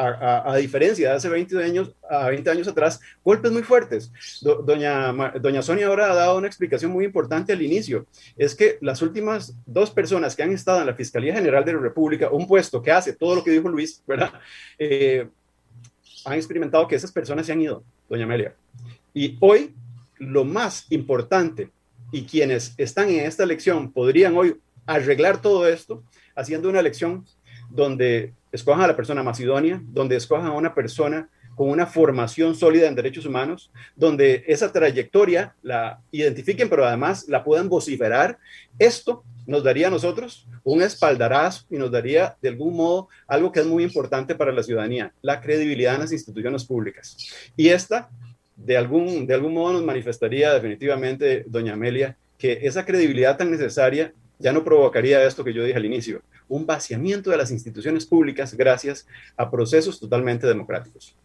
a, 0.00 0.52
a, 0.52 0.56
diferencia 0.56 1.10
de 1.10 1.16
hace 1.16 1.28
20 1.28 1.62
años, 1.62 1.94
a 2.08 2.28
20 2.28 2.50
años 2.50 2.68
atrás, 2.68 3.00
golpes 3.22 3.52
muy 3.52 3.62
fuertes. 3.62 4.10
Do, 4.40 4.62
doña, 4.62 5.12
doña 5.40 5.62
Sonia 5.62 5.88
ahora 5.88 6.10
ha 6.10 6.14
dado 6.14 6.38
una 6.38 6.46
explicación 6.46 6.90
muy 6.90 7.04
importante 7.04 7.52
al 7.52 7.62
inicio. 7.62 8.06
Es 8.36 8.54
que 8.54 8.78
las 8.80 9.02
últimas 9.02 9.54
dos 9.66 9.90
personas 9.90 10.34
que 10.34 10.42
han 10.42 10.52
estado 10.52 10.80
en 10.80 10.86
la 10.86 10.94
Fiscalía 10.94 11.34
General 11.34 11.64
de 11.64 11.74
la 11.74 11.80
República, 11.80 12.30
un 12.30 12.46
puesto 12.46 12.82
que 12.82 12.90
hace 12.90 13.12
todo 13.12 13.34
lo 13.34 13.44
que 13.44 13.50
dijo 13.50 13.68
Luis, 13.68 14.02
¿verdad? 14.06 14.32
Eh, 14.78 15.28
han 16.24 16.34
experimentado 16.34 16.86
que 16.88 16.96
esas 16.96 17.12
personas 17.12 17.46
se 17.46 17.52
han 17.52 17.60
ido, 17.60 17.82
doña 18.08 18.24
Amelia. 18.24 18.54
Y 19.14 19.36
hoy 19.40 19.74
lo 20.18 20.44
más 20.44 20.86
importante 20.90 21.70
y 22.12 22.24
quienes 22.24 22.74
están 22.76 23.08
en 23.08 23.24
esta 23.26 23.44
elección 23.44 23.92
podrían 23.92 24.36
hoy 24.36 24.56
arreglar 24.86 25.40
todo 25.40 25.68
esto 25.68 26.02
haciendo 26.34 26.68
una 26.68 26.80
elección 26.80 27.24
donde 27.70 28.34
escojan 28.52 28.82
a 28.82 28.88
la 28.88 28.96
persona 28.96 29.22
más 29.22 29.38
idónea, 29.40 29.80
donde 29.84 30.16
escojan 30.16 30.46
a 30.46 30.52
una 30.52 30.74
persona 30.74 31.28
con 31.54 31.68
una 31.68 31.86
formación 31.86 32.54
sólida 32.54 32.88
en 32.88 32.94
derechos 32.94 33.26
humanos, 33.26 33.70
donde 33.94 34.44
esa 34.46 34.72
trayectoria 34.72 35.54
la 35.62 36.00
identifiquen, 36.10 36.68
pero 36.68 36.86
además 36.86 37.28
la 37.28 37.44
puedan 37.44 37.68
vociferar. 37.68 38.38
Esto 38.78 39.24
nos 39.50 39.64
daría 39.64 39.88
a 39.88 39.90
nosotros 39.90 40.46
un 40.62 40.80
espaldarazo 40.80 41.66
y 41.70 41.76
nos 41.76 41.90
daría 41.90 42.36
de 42.40 42.50
algún 42.50 42.76
modo 42.76 43.08
algo 43.26 43.50
que 43.50 43.58
es 43.58 43.66
muy 43.66 43.82
importante 43.82 44.36
para 44.36 44.52
la 44.52 44.62
ciudadanía, 44.62 45.12
la 45.22 45.40
credibilidad 45.40 45.94
en 45.94 46.02
las 46.02 46.12
instituciones 46.12 46.64
públicas. 46.64 47.16
Y 47.56 47.70
esta, 47.70 48.08
de 48.54 48.76
algún, 48.76 49.26
de 49.26 49.34
algún 49.34 49.54
modo, 49.54 49.72
nos 49.72 49.82
manifestaría 49.82 50.54
definitivamente, 50.54 51.44
doña 51.48 51.72
Amelia, 51.72 52.16
que 52.38 52.60
esa 52.62 52.86
credibilidad 52.86 53.36
tan 53.36 53.50
necesaria 53.50 54.14
ya 54.38 54.52
no 54.52 54.62
provocaría 54.62 55.24
esto 55.24 55.42
que 55.42 55.52
yo 55.52 55.64
dije 55.64 55.76
al 55.76 55.84
inicio, 55.84 56.22
un 56.48 56.64
vaciamiento 56.64 57.30
de 57.30 57.36
las 57.36 57.50
instituciones 57.50 58.06
públicas 58.06 58.54
gracias 58.54 59.08
a 59.36 59.50
procesos 59.50 59.98
totalmente 59.98 60.46
democráticos. 60.46 61.16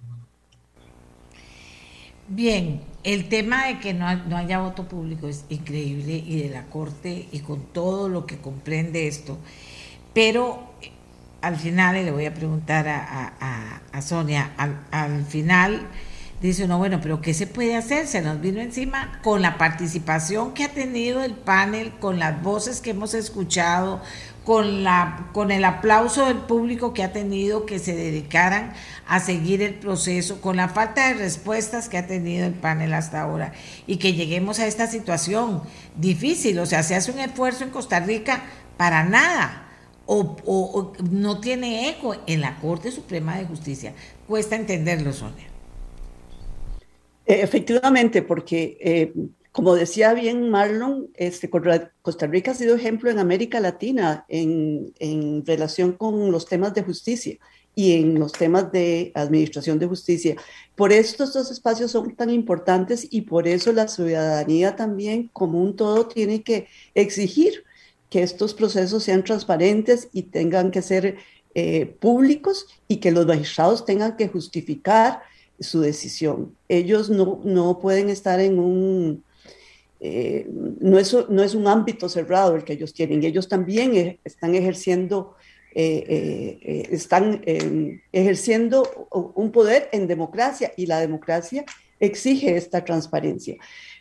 Bien, 2.28 2.82
el 3.04 3.30
tema 3.30 3.68
de 3.68 3.80
que 3.80 3.94
no, 3.94 4.12
no, 4.26 4.38
haya 4.38 4.60
voto 4.60 4.88
público 4.88 5.28
es 5.28 5.46
increíble 5.50 6.14
y 6.14 6.42
de 6.42 6.50
la 6.50 6.66
Corte 6.66 7.28
y 7.32 7.40
con 7.42 7.62
todo 7.72 8.10
lo 8.10 8.26
que 8.26 8.40
comprende 8.40 9.08
esto, 9.08 9.38
pero 10.12 10.74
al 11.42 11.58
final, 11.58 11.98
y 11.98 12.04
le 12.04 12.10
voy 12.10 12.26
a 12.26 12.34
preguntar 12.34 12.88
a, 12.88 13.36
a, 13.40 13.82
a 13.92 14.02
Sonia, 14.02 14.54
al, 14.58 14.80
al, 14.90 15.24
final 15.26 15.86
dice 16.42 16.66
uno, 16.66 16.80
bueno, 16.80 17.00
pero 17.00 17.22
¿qué 17.22 17.36
se 17.36 17.46
puede 17.46 17.76
hacer? 17.76 18.08
Se 18.08 18.24
nos 18.24 18.42
vino 18.42 18.60
encima 18.60 19.20
con 19.24 19.44
la 19.44 19.60
participación 19.60 20.56
que 20.56 20.64
ha 20.64 20.70
tenido 20.70 21.24
el 21.24 21.36
panel, 21.36 21.92
con 22.00 22.18
las 22.18 22.42
voces 22.42 22.82
que 22.82 22.90
hemos 22.90 23.14
escuchado, 23.14 24.02
con, 24.46 24.84
la, 24.84 25.28
con 25.34 25.52
el 25.52 25.66
aplauso 25.66 26.28
del 26.28 26.38
público 26.38 26.94
que 26.94 27.04
ha 27.04 27.12
tenido 27.12 27.66
que 27.66 27.80
se 27.80 27.96
dedicaran 27.96 28.74
a 29.08 29.20
seguir 29.20 29.64
el 29.64 29.74
proceso, 29.74 30.40
con 30.40 30.56
la 30.56 30.70
falta 30.70 31.08
de 31.08 31.16
respuestas 31.16 31.90
que 31.90 31.98
ha 31.98 32.06
tenido 32.06 32.46
el 32.46 32.54
panel 32.54 32.94
hasta 32.94 33.22
ahora 33.22 33.54
y 33.88 33.98
que 33.98 34.14
lleguemos 34.14 34.60
a 34.60 34.68
esta 34.68 34.86
situación 34.86 35.64
difícil. 35.96 36.60
O 36.60 36.68
sea, 36.68 36.84
se 36.84 36.96
hace 36.96 37.12
un 37.12 37.20
esfuerzo 37.20 37.64
en 37.64 37.72
Costa 37.72 38.00
Rica 38.00 38.44
para 38.78 39.04
nada. 39.04 39.64
O, 40.06 40.38
o, 40.46 40.94
no 41.10 41.40
tiene 41.42 41.90
eco 41.90 42.16
en 42.28 42.40
la 42.42 42.60
Corte 42.60 42.92
Suprema 42.92 43.38
de 43.38 43.46
Justicia. 43.46 43.94
Cuesta 44.28 44.56
entenderlo, 44.56 45.12
Sonia. 45.12 45.48
Efectivamente, 47.26 48.22
porque 48.22 48.78
eh, 48.80 49.14
como 49.56 49.74
decía 49.74 50.14
bien 50.14 50.50
Marlon, 50.50 51.12
este, 51.14 51.50
Costa 51.50 52.28
Rica 52.28 52.52
ha 52.52 52.56
sido 52.56 52.76
ejemplo 52.76 53.10
en 53.10 53.20
América 53.20 53.62
Latina 53.62 54.26
en, 54.28 54.94
en, 55.00 55.46
relación 55.46 55.94
con 55.94 56.30
los 56.30 56.46
temas 56.46 56.74
de 56.74 56.84
justicia 56.84 57.38
y 57.74 57.94
en 57.94 58.20
los 58.20 58.34
temas 58.34 58.70
de 58.74 59.14
administración 59.16 59.80
de 59.80 59.88
justicia. 59.88 60.36
Por 60.76 60.92
eso 60.92 61.24
estos 61.24 61.50
espacios 61.52 61.92
son 61.92 62.18
tan 62.18 62.32
importantes 62.32 63.08
y 63.10 63.22
por 63.22 63.48
eso 63.48 63.72
la 63.72 63.88
ciudadanía 63.88 64.76
también, 64.76 65.30
como 65.32 65.62
un 65.62 65.78
todo, 65.78 66.06
tiene 66.06 66.44
que 66.44 66.68
exigir 66.94 67.64
que 68.10 68.24
estos 68.24 68.54
procesos 68.54 69.04
sean 69.04 69.24
transparentes 69.24 70.10
y 70.12 70.24
tengan 70.24 70.70
que 70.70 70.82
ser 70.82 71.16
eh, 71.54 71.86
públicos 71.86 72.68
y 72.90 72.98
que 72.98 73.12
los 73.12 73.26
magistrados 73.26 73.86
tengan 73.86 74.18
que 74.18 74.28
justificar 74.28 75.22
su 75.62 75.80
decisión. 75.80 76.54
Ellos 76.68 77.10
no, 77.10 77.40
no 77.46 77.80
pueden 77.80 78.10
estar 78.10 78.42
en 78.42 78.60
un 78.60 79.24
eh, 80.08 80.48
no, 80.82 81.00
es, 81.00 81.18
no 81.30 81.42
es 81.42 81.56
un 81.56 81.66
ámbito 81.68 82.08
cerrado 82.10 82.56
el 82.56 82.64
que 82.64 82.74
ellos 82.74 82.94
tienen, 82.94 83.24
ellos 83.24 83.50
también 83.50 83.96
e, 83.96 84.20
están 84.24 84.54
ejerciendo, 84.54 85.34
eh, 85.74 86.60
eh, 86.62 86.88
están 86.92 87.42
ejerciendo 88.12 89.08
un 89.34 89.52
poder 89.52 89.90
en 89.92 90.06
democracia 90.06 90.72
y 90.78 90.86
la 90.86 91.00
democracia 91.00 91.66
exige 92.00 92.56
esta 92.56 92.86
transparencia. 92.86 93.56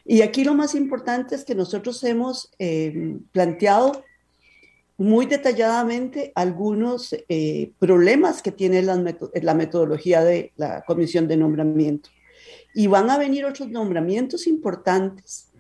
Y 0.05 0.20
aquí 0.20 0.44
lo 0.44 0.52
más 0.52 0.74
importante 0.74 1.36
es 1.36 1.44
que 1.44 1.55
nosotros 1.55 2.05
hemos 2.05 2.51
planteado 3.32 4.05
muy 4.98 5.24
detalladamente 5.24 6.32
algunos 6.35 7.16
problemas 7.78 8.43
que 8.43 8.52
tiene 8.52 8.82
la 8.82 9.55
metodología 9.55 10.22
de 10.22 10.52
la 10.56 10.82
comisión 10.82 11.26
de 11.28 11.39
nombramiento. 11.39 12.10
Y 12.74 12.89
van 12.89 13.09
a 13.09 13.16
venir 13.16 13.47
otros 13.47 13.70
nombramientos 13.70 14.47
importantes 14.47 15.53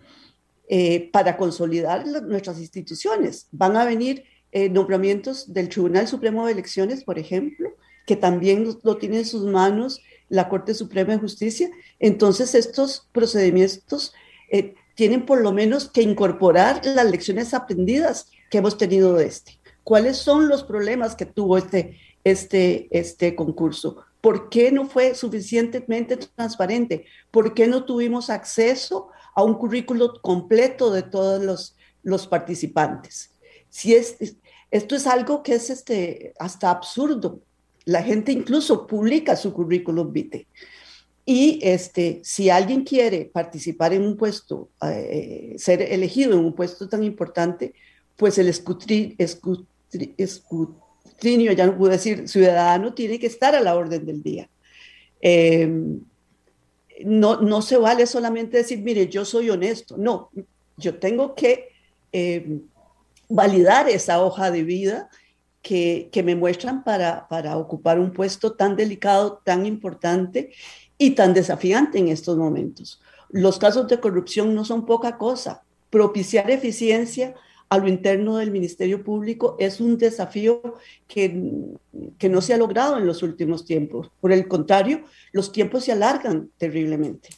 eh, 0.68 1.10
para 1.12 1.36
consolidar 1.36 2.06
nuestras 2.22 2.58
instituciones. 2.58 3.48
Van 3.50 3.76
a 3.76 3.84
venir 3.84 4.24
eh, 4.52 4.68
nombramientos 4.68 5.52
del 5.52 5.68
Tribunal 5.68 6.08
Supremo 6.08 6.46
de 6.46 6.52
Elecciones, 6.52 7.04
por 7.04 7.18
ejemplo, 7.18 7.70
que 8.06 8.16
también 8.16 8.66
lo 8.82 8.96
tiene 8.96 9.18
en 9.18 9.24
sus 9.26 9.44
manos 9.44 10.00
la 10.28 10.48
Corte 10.48 10.72
Suprema 10.74 11.12
de 11.12 11.18
Justicia. 11.18 11.70
Entonces, 11.98 12.54
estos 12.54 13.08
procedimientos 13.12 14.14
eh, 14.50 14.74
tienen 14.94 15.26
por 15.26 15.40
lo 15.40 15.52
menos 15.52 15.90
que 15.90 16.02
incorporar 16.02 16.80
las 16.84 17.10
lecciones 17.10 17.52
aprendidas 17.52 18.30
que 18.50 18.58
hemos 18.58 18.78
tenido 18.78 19.14
de 19.14 19.26
este. 19.26 19.58
¿Cuáles 19.82 20.16
son 20.16 20.48
los 20.48 20.62
problemas 20.62 21.14
que 21.14 21.26
tuvo 21.26 21.58
este, 21.58 21.98
este, 22.22 22.88
este 22.90 23.34
concurso? 23.34 24.04
¿Por 24.20 24.48
qué 24.48 24.72
no 24.72 24.86
fue 24.86 25.14
suficientemente 25.14 26.16
transparente? 26.16 27.04
¿Por 27.30 27.52
qué 27.52 27.66
no 27.66 27.84
tuvimos 27.84 28.30
acceso 28.30 29.08
a 29.34 29.42
un 29.42 29.54
currículo 29.54 30.20
completo 30.20 30.90
de 30.92 31.02
todos 31.02 31.42
los, 31.42 31.76
los 32.02 32.26
participantes? 32.26 33.30
Si 33.68 33.94
es, 33.94 34.16
esto 34.70 34.96
es 34.96 35.06
algo 35.06 35.42
que 35.42 35.54
es 35.54 35.70
este, 35.70 36.34
hasta 36.38 36.70
absurdo. 36.70 37.40
La 37.84 38.02
gente 38.02 38.32
incluso 38.32 38.86
publica 38.86 39.36
su 39.36 39.52
currículum 39.52 40.12
vitae. 40.12 40.46
Y 41.26 41.58
este, 41.62 42.20
si 42.22 42.50
alguien 42.50 42.84
quiere 42.84 43.24
participar 43.24 43.94
en 43.94 44.02
un 44.02 44.16
puesto, 44.16 44.68
eh, 44.82 45.54
ser 45.58 45.80
elegido 45.80 46.34
en 46.34 46.44
un 46.44 46.52
puesto 46.52 46.88
tan 46.88 47.02
importante, 47.02 47.72
pues 48.16 48.36
el 48.38 48.48
escutri, 48.48 49.16
escrutinio, 50.18 51.52
ya 51.52 51.66
no 51.66 51.78
puedo 51.78 51.92
decir 51.92 52.28
ciudadano, 52.28 52.94
tiene 52.94 53.18
que 53.18 53.26
estar 53.26 53.54
a 53.54 53.60
la 53.60 53.74
orden 53.74 54.04
del 54.04 54.22
día. 54.22 54.50
Em, 55.20 56.00
no, 57.02 57.40
no 57.40 57.62
se 57.62 57.76
vale 57.76 58.06
solamente 58.06 58.58
decir, 58.58 58.80
mire, 58.80 59.08
yo 59.08 59.24
soy 59.24 59.50
honesto. 59.50 59.96
No, 59.96 60.30
yo 60.76 60.98
tengo 60.98 61.34
que 61.34 61.70
em, 62.12 62.62
validar 63.28 63.88
esa 63.88 64.22
hoja 64.22 64.50
de 64.50 64.62
vida 64.62 65.08
que, 65.62 66.08
que 66.12 66.22
me 66.22 66.36
muestran 66.36 66.84
para, 66.84 67.26
para 67.28 67.56
ocupar 67.56 67.98
un 67.98 68.12
puesto 68.12 68.52
tan 68.52 68.76
delicado, 68.76 69.40
tan 69.44 69.66
importante 69.66 70.52
y 70.98 71.12
tan 71.12 71.34
desafiante 71.34 71.98
en 71.98 72.08
estos 72.08 72.36
momentos. 72.36 73.00
Los 73.30 73.58
casos 73.58 73.88
de 73.88 73.98
corrupción 73.98 74.54
no 74.54 74.64
son 74.64 74.86
poca 74.86 75.18
cosa. 75.18 75.64
Propiciar 75.90 76.50
eficiencia 76.50 77.34
a 77.68 77.78
lo 77.78 77.88
interno 77.88 78.36
del 78.36 78.50
Ministerio 78.50 79.02
Público 79.02 79.56
es 79.58 79.80
un 79.80 79.98
desafío 79.98 80.62
que, 81.08 81.50
que 82.18 82.28
no 82.28 82.40
se 82.40 82.54
ha 82.54 82.58
logrado 82.58 82.98
en 82.98 83.06
los 83.06 83.22
últimos 83.22 83.64
tiempos. 83.64 84.10
Por 84.20 84.32
el 84.32 84.46
contrario, 84.48 85.04
los 85.32 85.52
tiempos 85.52 85.84
se 85.84 85.92
alargan 85.92 86.50
terriblemente. 86.58 87.30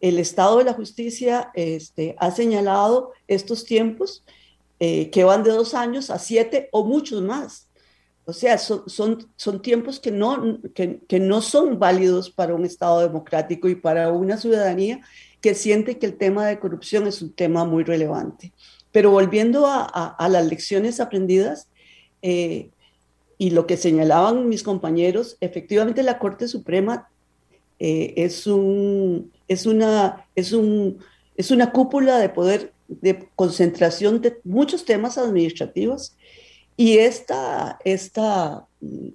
El 0.00 0.18
Estado 0.18 0.58
de 0.58 0.64
la 0.64 0.74
Justicia 0.74 1.50
este, 1.54 2.16
ha 2.18 2.30
señalado 2.32 3.12
estos 3.28 3.64
tiempos 3.64 4.24
eh, 4.80 5.10
que 5.10 5.24
van 5.24 5.44
de 5.44 5.52
dos 5.52 5.74
años 5.74 6.10
a 6.10 6.18
siete 6.18 6.68
o 6.72 6.84
muchos 6.84 7.22
más. 7.22 7.68
O 8.24 8.32
sea, 8.32 8.58
son, 8.58 8.82
son, 8.88 9.28
son 9.36 9.62
tiempos 9.62 10.00
que 10.00 10.10
no, 10.10 10.58
que, 10.74 11.00
que 11.08 11.20
no 11.20 11.40
son 11.40 11.78
válidos 11.78 12.30
para 12.30 12.54
un 12.54 12.64
Estado 12.64 13.00
democrático 13.00 13.68
y 13.68 13.74
para 13.74 14.12
una 14.12 14.36
ciudadanía 14.36 15.00
que 15.40 15.54
siente 15.54 15.98
que 15.98 16.06
el 16.06 16.16
tema 16.16 16.46
de 16.46 16.58
corrupción 16.58 17.06
es 17.06 17.20
un 17.20 17.32
tema 17.32 17.64
muy 17.64 17.84
relevante. 17.84 18.52
Pero 18.92 19.10
volviendo 19.10 19.66
a, 19.66 20.28
las 20.30 20.46
lecciones 20.46 21.00
aprendidas 21.00 21.68
eh, 22.20 22.70
y 23.38 23.50
lo 23.50 23.66
que 23.66 23.76
señalaban 23.76 24.48
mis 24.48 24.62
compañeros, 24.62 25.36
efectivamente 25.40 26.02
la 26.02 26.18
Corte 26.18 26.46
Suprema 26.46 27.08
eh, 27.78 28.14
es, 28.16 28.46
un, 28.46 29.32
es, 29.48 29.66
una, 29.66 30.26
cúpula 31.72 32.18
de 32.18 32.28
poder, 32.28 32.72
de 32.86 33.28
concentración 33.34 34.20
de 34.20 34.38
muchos 34.44 34.84
temas 34.84 35.18
administrativos 35.18 36.14
y 36.76 36.98
esta, 36.98 37.78
esta 37.84 38.66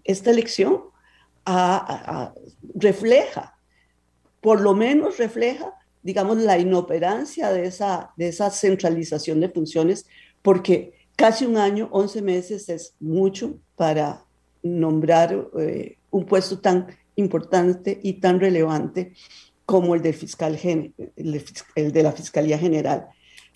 elección 0.03 0.81
refleja, 2.75 3.57
por 4.41 4.59
lo 4.59 4.73
menos 4.73 5.17
refleja 5.17 5.76
digamos, 6.07 6.37
la 6.37 6.57
inoperancia 6.57 7.51
de 7.51 7.65
esa, 7.65 8.13
de 8.15 8.29
esa 8.29 8.49
centralización 8.49 9.41
de 9.41 9.49
funciones, 9.49 10.05
porque 10.41 10.93
casi 11.17 11.43
un 11.43 11.57
año, 11.57 11.89
11 11.91 12.21
meses 12.21 12.69
es 12.69 12.93
mucho 13.01 13.59
para 13.75 14.23
nombrar 14.63 15.49
eh, 15.59 15.97
un 16.09 16.25
puesto 16.25 16.59
tan 16.59 16.87
importante 17.17 17.99
y 18.01 18.21
tan 18.21 18.39
relevante 18.39 19.15
como 19.65 19.95
el 19.95 20.01
del 20.01 20.13
fiscal, 20.13 20.57
el 20.63 21.91
de 21.91 22.03
la 22.03 22.13
Fiscalía 22.13 22.57
General. 22.57 23.07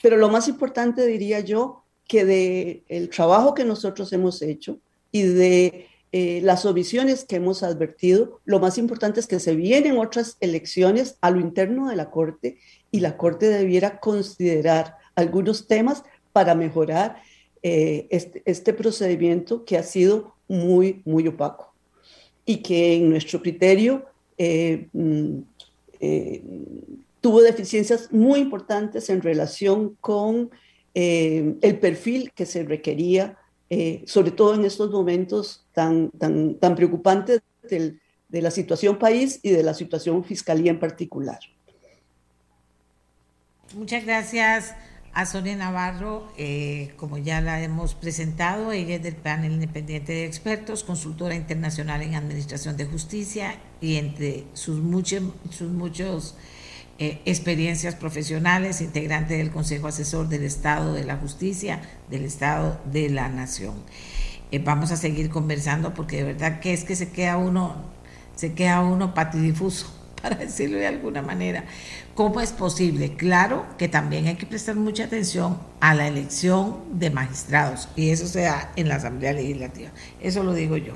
Pero 0.03 0.17
lo 0.17 0.27
más 0.27 0.49
importante, 0.49 1.07
diría 1.07 1.39
yo, 1.39 1.85
que 2.05 2.25
de 2.25 2.83
el 2.89 3.07
trabajo 3.07 3.53
que 3.53 3.63
nosotros 3.63 4.11
hemos 4.11 4.41
hecho 4.41 4.77
y 5.09 5.21
de 5.21 5.87
eh, 6.13 6.41
las 6.43 6.65
omisiones 6.65 7.23
que 7.23 7.37
hemos 7.37 7.63
advertido, 7.63 8.41
lo 8.43 8.59
más 8.59 8.77
importante 8.77 9.21
es 9.21 9.27
que 9.27 9.39
se 9.39 9.55
vienen 9.55 9.97
otras 9.97 10.35
elecciones 10.41 11.17
a 11.21 11.31
lo 11.31 11.39
interno 11.39 11.87
de 11.87 11.95
la 11.95 12.11
Corte 12.11 12.57
y 12.91 12.99
la 12.99 13.15
Corte 13.15 13.47
debiera 13.47 14.01
considerar 14.01 14.97
algunos 15.15 15.67
temas 15.67 16.03
para 16.33 16.53
mejorar 16.53 17.21
eh, 17.63 18.07
este, 18.09 18.41
este, 18.43 18.73
procedimiento 18.73 19.63
que 19.63 19.77
ha 19.77 19.83
sido 19.83 20.35
muy, 20.49 21.01
muy 21.05 21.25
opaco 21.29 21.73
y 22.45 22.57
que 22.57 22.95
en 22.95 23.09
nuestro 23.09 23.41
criterio 23.41 24.05
eh, 24.37 24.89
mm, 24.91 25.37
tuvo 27.21 27.41
deficiencias 27.41 28.11
muy 28.11 28.41
importantes 28.41 29.09
en 29.09 29.21
relación 29.21 29.95
con 30.01 30.49
el 30.93 31.79
perfil 31.79 32.33
que 32.35 32.45
se 32.45 32.63
requería 32.63 33.37
eh, 33.73 34.03
sobre 34.05 34.31
todo 34.31 34.53
en 34.53 34.65
estos 34.65 34.91
momentos 34.91 35.63
tan, 35.71 36.09
tan, 36.11 36.55
tan 36.55 36.75
preocupantes 36.75 37.41
de 37.69 38.41
la 38.41 38.51
situación 38.51 38.99
país 38.99 39.39
y 39.43 39.51
de 39.51 39.63
la 39.63 39.73
situación 39.73 40.25
fiscalía 40.25 40.71
en 40.71 40.79
particular. 40.79 41.39
Muchas 43.73 44.03
gracias 44.03 44.75
a 45.13 45.25
Sonia 45.25 45.55
Navarro, 45.55 46.27
eh, 46.37 46.91
como 46.97 47.17
ya 47.17 47.39
la 47.39 47.63
hemos 47.63 47.95
presentado, 47.95 48.73
ella 48.73 48.95
es 48.95 49.03
del 49.03 49.15
panel 49.15 49.53
independiente 49.53 50.11
de 50.11 50.25
expertos, 50.25 50.83
consultora 50.83 51.35
internacional 51.35 52.01
en 52.01 52.15
Administración 52.15 52.75
de 52.75 52.83
Justicia 52.83 53.55
y 53.79 53.95
entre 53.95 54.47
sus 54.51 54.79
muchos, 54.79 55.23
sus 55.49 55.71
muchos 55.71 56.35
eh, 57.03 57.19
experiencias 57.25 57.95
profesionales, 57.95 58.79
integrante 58.79 59.35
del 59.35 59.49
Consejo 59.49 59.87
Asesor 59.87 60.29
del 60.29 60.43
Estado 60.43 60.93
de 60.93 61.03
la 61.03 61.17
Justicia, 61.17 61.81
del 62.11 62.25
Estado 62.25 62.79
de 62.85 63.09
la 63.09 63.27
Nación. 63.27 63.73
Eh, 64.51 64.59
vamos 64.59 64.91
a 64.91 64.97
seguir 64.97 65.31
conversando 65.31 65.95
porque 65.95 66.17
de 66.17 66.25
verdad 66.25 66.59
que 66.59 66.73
es 66.73 66.83
que 66.83 66.95
se 66.95 67.09
queda 67.09 67.37
uno, 67.37 67.75
se 68.35 68.53
queda 68.53 68.81
uno 68.81 69.15
patidifuso, 69.15 69.91
para 70.21 70.35
decirlo 70.35 70.77
de 70.77 70.85
alguna 70.85 71.23
manera. 71.23 71.63
¿Cómo 72.13 72.39
es 72.39 72.51
posible? 72.51 73.15
Claro 73.15 73.65
que 73.79 73.87
también 73.87 74.27
hay 74.27 74.35
que 74.35 74.45
prestar 74.45 74.75
mucha 74.75 75.05
atención 75.05 75.57
a 75.79 75.95
la 75.95 76.07
elección 76.07 76.81
de 76.99 77.09
magistrados 77.09 77.89
y 77.95 78.11
eso 78.11 78.27
se 78.27 78.41
da 78.41 78.73
en 78.75 78.87
la 78.87 78.97
Asamblea 78.97 79.33
Legislativa. 79.33 79.89
Eso 80.19 80.43
lo 80.43 80.53
digo 80.53 80.77
yo. 80.77 80.93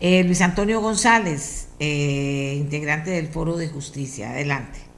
Eh, 0.00 0.22
Luis 0.22 0.40
Antonio 0.40 0.80
González, 0.80 1.66
integrante 1.80 3.10
del 3.10 3.26
Foro 3.26 3.56
de 3.56 3.66
Justicia. 3.66 4.30
Adelante. 4.30 4.89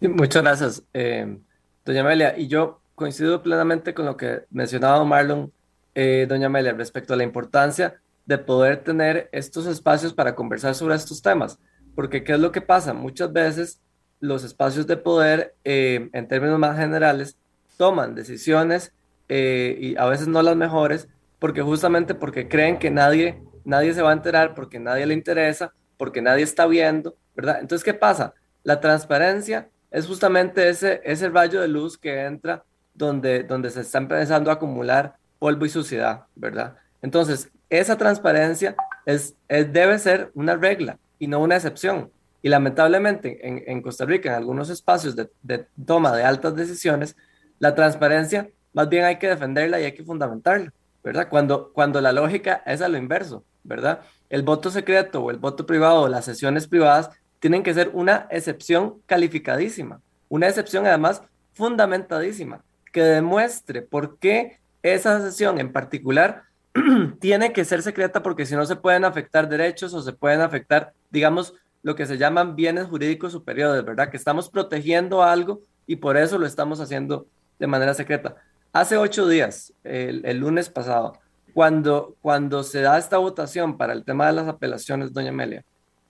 Muchas 0.00 0.42
gracias, 0.42 0.82
eh, 0.92 1.38
doña 1.84 2.00
Amelia. 2.00 2.36
Y 2.36 2.48
yo 2.48 2.80
coincido 2.94 3.42
plenamente 3.42 3.94
con 3.94 4.04
lo 4.04 4.16
que 4.16 4.42
mencionaba 4.50 5.04
Marlon, 5.04 5.52
eh, 5.94 6.26
doña 6.28 6.46
Amelia, 6.46 6.72
respecto 6.72 7.14
a 7.14 7.16
la 7.16 7.22
importancia 7.22 8.00
de 8.26 8.38
poder 8.38 8.82
tener 8.82 9.28
estos 9.32 9.66
espacios 9.66 10.12
para 10.12 10.34
conversar 10.34 10.74
sobre 10.74 10.94
estos 10.96 11.22
temas. 11.22 11.58
Porque, 11.94 12.24
¿qué 12.24 12.32
es 12.32 12.40
lo 12.40 12.52
que 12.52 12.60
pasa? 12.60 12.92
Muchas 12.92 13.32
veces 13.32 13.80
los 14.20 14.42
espacios 14.42 14.86
de 14.86 14.96
poder, 14.96 15.54
eh, 15.64 16.10
en 16.12 16.28
términos 16.28 16.58
más 16.58 16.76
generales, 16.76 17.36
toman 17.76 18.14
decisiones 18.14 18.92
y 19.28 19.96
a 19.96 20.04
veces 20.06 20.28
no 20.28 20.42
las 20.42 20.54
mejores, 20.54 21.08
porque 21.38 21.62
justamente 21.62 22.14
porque 22.14 22.46
creen 22.46 22.78
que 22.78 22.90
nadie, 22.90 23.42
nadie 23.64 23.94
se 23.94 24.02
va 24.02 24.10
a 24.10 24.12
enterar, 24.12 24.54
porque 24.54 24.78
nadie 24.78 25.06
le 25.06 25.14
interesa, 25.14 25.72
porque 25.96 26.22
nadie 26.22 26.44
está 26.44 26.66
viendo, 26.66 27.16
¿verdad? 27.34 27.58
Entonces, 27.60 27.84
¿qué 27.84 27.94
pasa? 27.94 28.34
La 28.62 28.80
transparencia 28.80 29.68
es 29.94 30.08
justamente 30.08 30.68
ese, 30.68 31.00
ese 31.04 31.28
rayo 31.28 31.60
de 31.60 31.68
luz 31.68 31.96
que 31.96 32.24
entra 32.24 32.64
donde, 32.94 33.44
donde 33.44 33.70
se 33.70 33.82
está 33.82 33.98
empezando 33.98 34.50
a 34.50 34.54
acumular 34.54 35.14
polvo 35.38 35.64
y 35.66 35.68
suciedad, 35.68 36.24
¿verdad? 36.34 36.74
Entonces, 37.00 37.48
esa 37.70 37.96
transparencia 37.96 38.74
es, 39.06 39.36
debe 39.48 40.00
ser 40.00 40.32
una 40.34 40.56
regla 40.56 40.98
y 41.20 41.28
no 41.28 41.38
una 41.38 41.54
excepción. 41.54 42.10
Y 42.42 42.48
lamentablemente 42.48 43.46
en, 43.46 43.62
en 43.68 43.82
Costa 43.82 44.04
Rica, 44.04 44.30
en 44.30 44.34
algunos 44.34 44.68
espacios 44.68 45.14
de, 45.14 45.30
de, 45.42 45.64
toma 45.86 46.10
de 46.16 46.24
altas 46.24 46.56
decisiones, 46.56 47.16
la 47.60 47.76
transparencia 47.76 48.50
más 48.72 48.88
bien 48.88 49.04
hay 49.04 49.20
que 49.20 49.28
defenderla 49.28 49.80
y 49.80 49.84
hay 49.84 49.92
que 49.92 50.02
fundamentarla, 50.02 50.72
¿verdad? 51.04 51.28
Cuando, 51.30 51.72
cuando 51.72 52.00
la 52.00 52.10
lógica 52.10 52.64
es 52.66 52.82
a 52.82 52.88
lo 52.88 52.98
inverso, 52.98 53.44
¿verdad? 53.62 54.00
El 54.28 54.42
voto 54.42 54.72
secreto 54.72 55.22
o 55.22 55.30
el 55.30 55.38
voto 55.38 55.66
privado 55.66 56.00
o 56.00 56.08
las 56.08 56.24
sesiones 56.24 56.66
privadas 56.66 57.10
tienen 57.40 57.62
que 57.62 57.74
ser 57.74 57.90
una 57.92 58.26
excepción 58.30 59.00
calificadísima, 59.06 60.00
una 60.28 60.48
excepción 60.48 60.86
además 60.86 61.22
fundamentadísima, 61.52 62.62
que 62.92 63.02
demuestre 63.02 63.82
por 63.82 64.18
qué 64.18 64.58
esa 64.82 65.20
sesión 65.20 65.58
en 65.58 65.72
particular 65.72 66.44
tiene 67.20 67.52
que 67.52 67.64
ser 67.64 67.82
secreta 67.82 68.22
porque 68.22 68.46
si 68.46 68.54
no 68.54 68.66
se 68.66 68.76
pueden 68.76 69.04
afectar 69.04 69.48
derechos 69.48 69.94
o 69.94 70.02
se 70.02 70.12
pueden 70.12 70.40
afectar, 70.40 70.92
digamos, 71.10 71.54
lo 71.82 71.94
que 71.94 72.06
se 72.06 72.18
llaman 72.18 72.56
bienes 72.56 72.86
jurídicos 72.86 73.32
superiores, 73.32 73.84
¿verdad? 73.84 74.10
Que 74.10 74.16
estamos 74.16 74.48
protegiendo 74.48 75.22
algo 75.22 75.60
y 75.86 75.96
por 75.96 76.16
eso 76.16 76.38
lo 76.38 76.46
estamos 76.46 76.80
haciendo 76.80 77.26
de 77.58 77.66
manera 77.66 77.94
secreta. 77.94 78.36
Hace 78.72 78.96
ocho 78.96 79.28
días, 79.28 79.72
el, 79.84 80.38
lunes 80.38 80.68
pasado, 80.68 81.18
cuando, 81.52 82.16
cuando 82.22 82.64
se 82.64 82.80
da 82.80 82.98
esta 82.98 83.18
votación 83.18 83.76
para 83.76 83.92
el 83.92 84.04
tema 84.04 84.26
de 84.26 84.32
las 84.32 84.48
apelaciones, 84.48 85.12
doña 85.12 85.28
Amelia, 85.28 85.64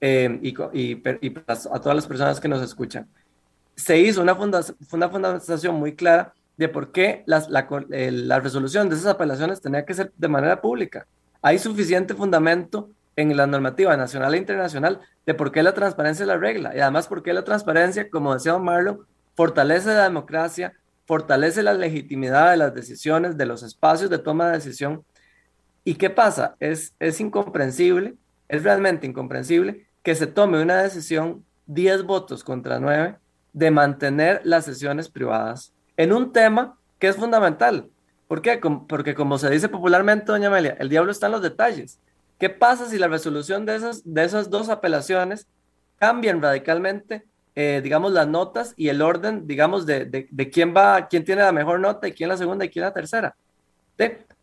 eh, 0.07 0.39
y, 0.43 0.55
y, 0.79 1.35
a 1.47 1.81
todas 1.81 1.97
las 1.97 2.07
personas 2.07 2.39
que 2.39 2.47
nos 2.47 2.61
escuchan, 2.61 3.09
se 3.75 3.99
hizo 3.99 4.21
una, 4.21 4.35
una 4.35 5.09
fundamentación 5.09 5.77
muy 5.77 5.95
clara 5.95 6.35
de 6.59 6.69
por 6.69 6.93
qué 6.93 7.23
la, 7.25 7.43
la, 7.49 8.39
resolución 8.39 8.91
de 8.91 8.97
esas 8.97 9.07
apelaciones 9.07 9.63
tenía 9.63 9.87
que 9.87 9.95
ser 9.95 10.13
de 10.15 10.29
manera 10.29 10.61
pública. 10.61 11.07
Hay 11.41 11.59
suficiente 11.59 12.13
fundamento 12.13 12.91
en 13.17 13.35
la 13.35 13.47
normativa 13.47 13.97
nacional 13.97 14.35
e 14.35 14.37
internacional 14.37 15.01
de 15.25 15.33
por 15.33 15.51
qué 15.51 15.63
la 15.63 15.73
transparencia 15.73 16.25
es 16.25 16.29
la 16.29 16.37
regla 16.37 16.77
y 16.77 16.81
además 16.81 17.09
por 17.09 17.23
qué 17.23 17.33
la 17.33 17.45
transparencia, 17.45 18.11
como 18.11 18.35
decía 18.35 18.53
Don 18.53 18.65
Marlon, 18.65 19.07
fortalece 19.35 19.89
la 19.89 20.03
democracia, 20.03 20.75
fortalece 21.07 21.63
la 21.63 21.73
legitimidad 21.73 22.51
de 22.51 22.59
las 22.59 22.75
decisiones, 22.75 23.39
de 23.39 23.47
los 23.47 23.63
espacios 23.63 24.11
de 24.11 24.19
toma 24.19 24.49
de 24.49 24.59
decisión. 24.59 25.03
¿Y 25.83 25.95
qué 25.95 26.11
pasa? 26.11 26.57
Es, 26.61 26.95
es 26.99 27.23
incomprensible, 27.23 28.17
es 28.49 28.63
realmente 28.63 29.07
incomprensible 29.07 29.87
que 30.05 30.15
se 30.15 30.29
tome 30.29 30.63
una 30.63 30.81
decisión 30.81 31.45
10 31.67 32.05
votos 32.05 32.45
contra 32.45 32.79
9 32.79 33.17
de 33.53 33.71
mantener 33.73 34.41
las 34.45 34.65
sesiones 34.65 35.09
privadas 35.09 35.73
en 35.97 36.13
un 36.13 36.33
tema 36.33 36.79
que 37.01 37.09
es 37.09 37.17
fundamental. 37.17 37.89
¿Por 38.29 38.43
qué? 38.43 38.61
Porque 38.89 39.15
como 39.15 39.39
se 39.39 39.51
dice 39.51 39.69
popularmente, 39.69 40.31
doña 40.31 40.49
Amelia, 40.49 40.77
el 40.79 40.89
diablo 40.89 41.11
está 41.11 41.27
en 41.27 41.33
los 41.33 41.43
detalles. 41.43 41.99
¿Qué 42.39 42.51
pasa 42.51 42.89
si 42.89 42.99
la 42.99 43.09
resolución 43.09 43.65
de 43.65 43.77
esas, 43.77 44.03
de 44.05 44.25
esas 44.25 44.51
dos 44.51 44.69
apelaciones 44.69 45.47
cambian 45.99 46.43
radicalmente, 46.43 47.25
eh, 47.55 47.81
digamos, 47.83 48.13
las 48.13 48.29
notas 48.29 48.75
y 48.77 48.89
el 48.89 49.01
orden, 49.01 49.47
digamos, 49.47 49.87
de, 49.87 50.05
de, 50.05 50.51
quién 50.51 50.75
va, 50.77 51.09
quién 51.09 51.25
tiene 51.25 51.43
la 51.43 51.53
mejor 51.53 51.81
nota 51.81 52.09
y 52.09 52.13
quién 52.13 52.29
la 52.29 52.37
segunda 52.37 52.65
y 52.65 52.69
quién 52.69 52.85
la 52.85 52.93
tercera? 52.93 53.35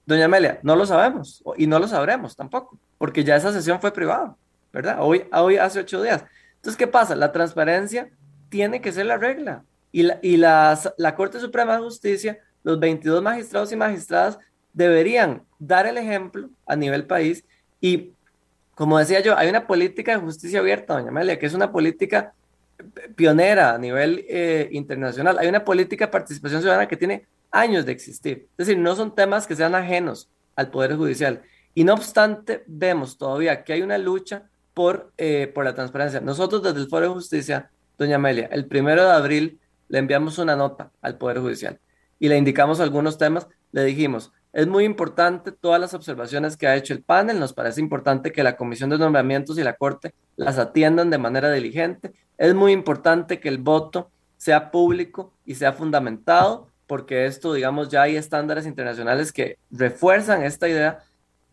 Doña 0.06 0.26
Amelia, 0.26 0.60
no 0.64 0.76
lo 0.76 0.86
sabemos 0.86 1.44
y 1.58 1.68
no 1.68 1.78
lo 1.78 1.88
sabremos 1.88 2.36
tampoco, 2.36 2.80
porque 2.98 3.24
ya 3.24 3.36
esa 3.36 3.52
sesión 3.54 3.80
fue 3.80 3.92
privada, 3.92 4.36
¿verdad? 4.72 4.98
Hoy, 5.00 5.26
hoy 5.34 5.58
hace 5.58 5.80
ocho 5.80 6.02
días. 6.02 6.24
Entonces, 6.56 6.78
¿qué 6.78 6.88
pasa? 6.88 7.16
La 7.16 7.32
transparencia 7.32 8.10
tiene 8.50 8.82
que 8.82 8.92
ser 8.92 9.06
la 9.06 9.18
regla. 9.18 9.64
Y 9.92 10.04
la, 10.04 10.20
y 10.22 10.38
la 10.38 11.16
Corte 11.16 11.40
Suprema 11.40 11.76
de 11.76 11.84
Justicia, 11.84 12.40
los 12.64 12.80
22 12.80 13.22
magistrados 13.22 13.72
y 13.72 13.76
magistradas 13.76 14.40
deberían 14.74 15.44
dar 15.60 15.86
el 15.86 15.98
ejemplo 15.98 16.50
a 16.66 16.76
nivel 16.76 17.06
país 17.06 17.44
y, 17.82 18.14
como 18.76 18.98
decía 19.00 19.20
yo, 19.20 19.38
hay 19.38 19.50
una 19.50 19.68
política 19.68 20.14
de 20.14 20.20
justicia 20.20 20.60
abierta, 20.60 20.94
doña 20.94 21.10
Amelia, 21.10 21.38
que 21.38 21.46
es 21.46 21.54
una 21.54 21.72
política 21.72 22.34
pionera 23.16 23.74
a 23.74 23.78
nivel 23.78 24.26
eh, 24.30 24.70
internacional. 24.72 25.38
Hay 25.40 25.48
una 25.48 25.64
política 25.64 26.06
de 26.06 26.12
participación 26.12 26.62
ciudadana 26.62 26.88
que 26.88 26.98
tiene 26.98 27.28
años 27.52 27.86
de 27.86 27.92
existir. 27.92 28.48
Es 28.58 28.68
decir, 28.68 28.78
no 28.78 28.96
son 28.96 29.14
temas 29.14 29.46
que 29.46 29.56
sean 29.56 29.76
ajenos 29.76 30.30
al 30.56 30.70
Poder 30.72 30.96
Judicial. 30.96 31.42
Y 31.74 31.84
no 31.84 31.94
obstante, 31.94 32.64
vemos 32.68 33.18
todavía 33.18 33.64
que 33.64 33.74
hay 33.74 33.82
una 33.82 33.98
lucha 33.98 34.50
por, 34.74 35.12
eh, 35.18 35.52
por 35.54 35.66
la 35.66 35.74
transparencia. 35.74 36.22
Nosotros 36.22 36.64
desde 36.64 36.80
el 36.80 36.88
Foro 36.88 37.08
de 37.08 37.14
Justicia, 37.14 37.72
doña 37.98 38.16
Amelia, 38.16 38.48
el 38.52 38.66
primero 38.66 39.04
de 39.04 39.12
abril 39.12 39.60
le 39.88 40.00
enviamos 40.00 40.38
una 40.38 40.56
nota 40.56 40.92
al 41.02 41.18
Poder 41.18 41.40
Judicial 41.40 41.80
y 42.20 42.30
le 42.30 42.38
indicamos 42.38 42.80
algunos 42.80 43.18
temas, 43.18 43.48
le 43.72 43.84
dijimos, 43.84 44.32
es 44.54 44.68
muy 44.68 44.84
importante 44.84 45.52
todas 45.52 45.80
las 45.80 45.94
observaciones 45.94 46.58
que 46.58 46.68
ha 46.68 46.76
hecho 46.76 46.94
el 46.94 47.04
panel, 47.04 47.40
nos 47.40 47.54
parece 47.54 47.80
importante 47.80 48.32
que 48.32 48.44
la 48.44 48.58
Comisión 48.58 48.90
de 48.90 48.98
Nombramientos 48.98 49.58
y 49.58 49.64
la 49.64 49.74
Corte 49.74 50.14
las 50.36 50.58
atiendan 50.58 51.10
de 51.10 51.18
manera 51.18 51.52
diligente, 51.52 52.12
es 52.38 52.54
muy 52.54 52.72
importante 52.72 53.40
que 53.40 53.50
el 53.50 53.60
voto 53.60 54.12
sea 54.38 54.72
público 54.72 55.34
y 55.46 55.56
sea 55.56 55.72
fundamentado, 55.72 56.68
porque 56.88 57.26
esto, 57.26 57.54
digamos, 57.54 57.90
ya 57.90 58.02
hay 58.02 58.18
estándares 58.18 58.66
internacionales 58.66 59.32
que 59.32 59.58
refuerzan 59.70 60.44
esta 60.44 60.68
idea. 60.68 61.04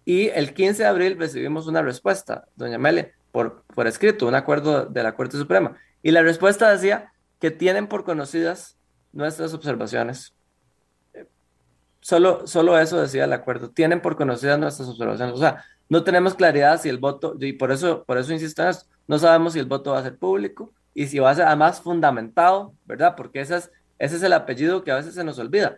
Y 0.08 0.30
el 0.30 0.54
15 0.54 0.84
de 0.84 0.88
abril 0.88 1.18
recibimos 1.18 1.66
una 1.66 1.82
respuesta, 1.82 2.48
doña 2.56 2.78
Mele, 2.78 3.12
por, 3.30 3.64
por 3.74 3.86
escrito, 3.86 4.26
un 4.26 4.34
acuerdo 4.34 4.86
de 4.86 5.02
la 5.02 5.14
Corte 5.14 5.36
Suprema. 5.36 5.76
Y 6.02 6.12
la 6.12 6.22
respuesta 6.22 6.70
decía, 6.70 7.12
que 7.38 7.50
tienen 7.50 7.88
por 7.88 8.04
conocidas 8.04 8.78
nuestras 9.12 9.52
observaciones. 9.52 10.34
Solo, 12.00 12.46
solo 12.46 12.78
eso 12.78 12.98
decía 12.98 13.24
el 13.24 13.34
acuerdo, 13.34 13.68
tienen 13.68 14.00
por 14.00 14.16
conocidas 14.16 14.58
nuestras 14.58 14.88
observaciones. 14.88 15.34
O 15.34 15.38
sea, 15.38 15.62
no 15.90 16.02
tenemos 16.04 16.32
claridad 16.32 16.80
si 16.80 16.88
el 16.88 16.96
voto, 16.96 17.36
y 17.38 17.52
por 17.52 17.70
eso, 17.70 18.02
por 18.04 18.16
eso 18.16 18.32
insisto 18.32 18.62
en 18.62 18.68
esto, 18.68 18.86
no 19.06 19.18
sabemos 19.18 19.52
si 19.52 19.58
el 19.58 19.66
voto 19.66 19.90
va 19.90 19.98
a 19.98 20.04
ser 20.04 20.16
público 20.16 20.72
y 20.94 21.08
si 21.08 21.18
va 21.18 21.32
a 21.32 21.34
ser 21.34 21.44
además 21.44 21.82
fundamentado, 21.82 22.72
¿verdad? 22.86 23.12
Porque 23.14 23.42
ese 23.42 23.56
es, 23.58 23.70
ese 23.98 24.16
es 24.16 24.22
el 24.22 24.32
apellido 24.32 24.82
que 24.82 24.90
a 24.90 24.96
veces 24.96 25.12
se 25.12 25.22
nos 25.22 25.38
olvida. 25.38 25.76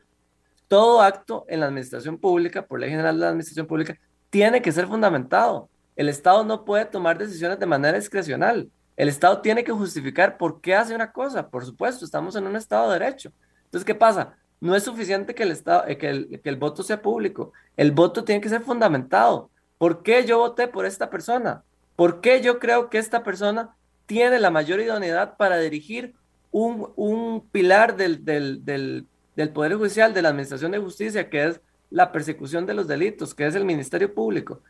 Todo 0.69 1.02
acto 1.02 1.47
en 1.48 1.59
la 1.59 1.66
administración 1.66 2.16
pública, 2.16 2.65
por 2.65 2.78
ley 2.78 2.90
general 2.90 3.16
de 3.16 3.23
la 3.23 3.31
administración 3.31 3.66
pública, 3.66 3.98
tiene 4.31 4.62
que 4.62 4.73
ser 4.73 4.86
fundamentado. 4.86 5.69
El 5.97 6.09
Estado 6.09 6.44
no 6.44 6.65
puede 6.65 6.86
tomar 6.86 7.19
decisiones 7.19 7.59
de 7.59 7.66
manera 7.66 7.98
discrecional. 7.98 8.70
El 8.97 9.09
Estado 9.09 9.40
tiene 9.40 9.65
que 9.65 9.73
justificar 9.73 10.39
por 10.39 10.61
qué 10.61 10.74
hace 10.74 10.94
una 10.94 11.12
cosa. 11.12 11.48
Por 11.48 11.65
supuesto, 11.65 12.05
estamos 12.05 12.36
en 12.36 12.47
un 12.47 12.57
Estado 12.57 12.90
de 12.90 12.98
derecho. 12.98 13.32
Entonces, 13.65 13.85
¿qué 13.85 13.94
pasa? 13.94 14.36
No 14.61 14.74
es 14.74 14.85
suficiente 14.85 15.35
que 15.35 15.43
el, 15.43 15.52
estado, 15.52 15.86
eh, 15.89 15.97
que 15.97 16.09
el, 16.11 16.40
que 16.43 16.48
el 16.48 16.57
voto 16.57 16.82
sea 16.82 17.01
público. 17.01 17.52
El 17.77 17.93
voto 17.93 18.24
tiene 18.24 18.40
que 18.40 18.48
ser 18.48 18.62
fundamentado. 18.62 19.51
¿Por 19.78 20.02
qué 20.02 20.24
yo 20.27 20.39
voté 20.39 20.69
por 20.69 20.85
esta 20.85 21.09
persona? 21.09 21.65
¿Por 21.97 22.20
qué 22.20 22.43
yo 22.43 22.59
creo 22.59 22.90
que 22.90 22.98
esta 22.98 23.23
persona 23.23 23.74
tiene 24.07 24.39
la 24.39 24.51
mayor 24.51 24.81
idoneidad 24.81 25.36
para 25.36 25.59
dirigir 25.59 26.15
un, 26.51 26.93
un 26.97 27.48
pilar 27.51 27.97
del, 27.97 28.24
del, 28.24 28.65
del, 28.65 29.07
del, 29.36 29.51
Poder 29.51 29.74
Judicial, 29.74 30.12
de 30.12 30.23
la 30.23 30.31
Administración 30.31 30.73
de 30.73 30.78
Justicia, 30.78 31.31
que 31.31 31.44
es 31.44 31.61
la 31.91 32.12
persecución 32.12 32.67
de 32.67 32.75
los 32.75 32.89
delitos, 32.89 33.35
que 33.35 33.47
es 33.47 33.55
el 33.55 33.65
Ministerio 33.65 34.15
Público? 34.15 34.61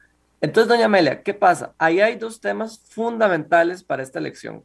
Entonces, 0.40 0.68
doña 0.68 0.86
Amelia, 0.86 1.22
¿qué 1.22 1.34
pasa? 1.34 1.74
Ahí 1.78 2.00
hay 2.00 2.16
dos 2.16 2.40
temas 2.40 2.80
fundamentales 2.88 3.82
para 3.84 4.02
esta 4.02 4.18
elección. 4.18 4.64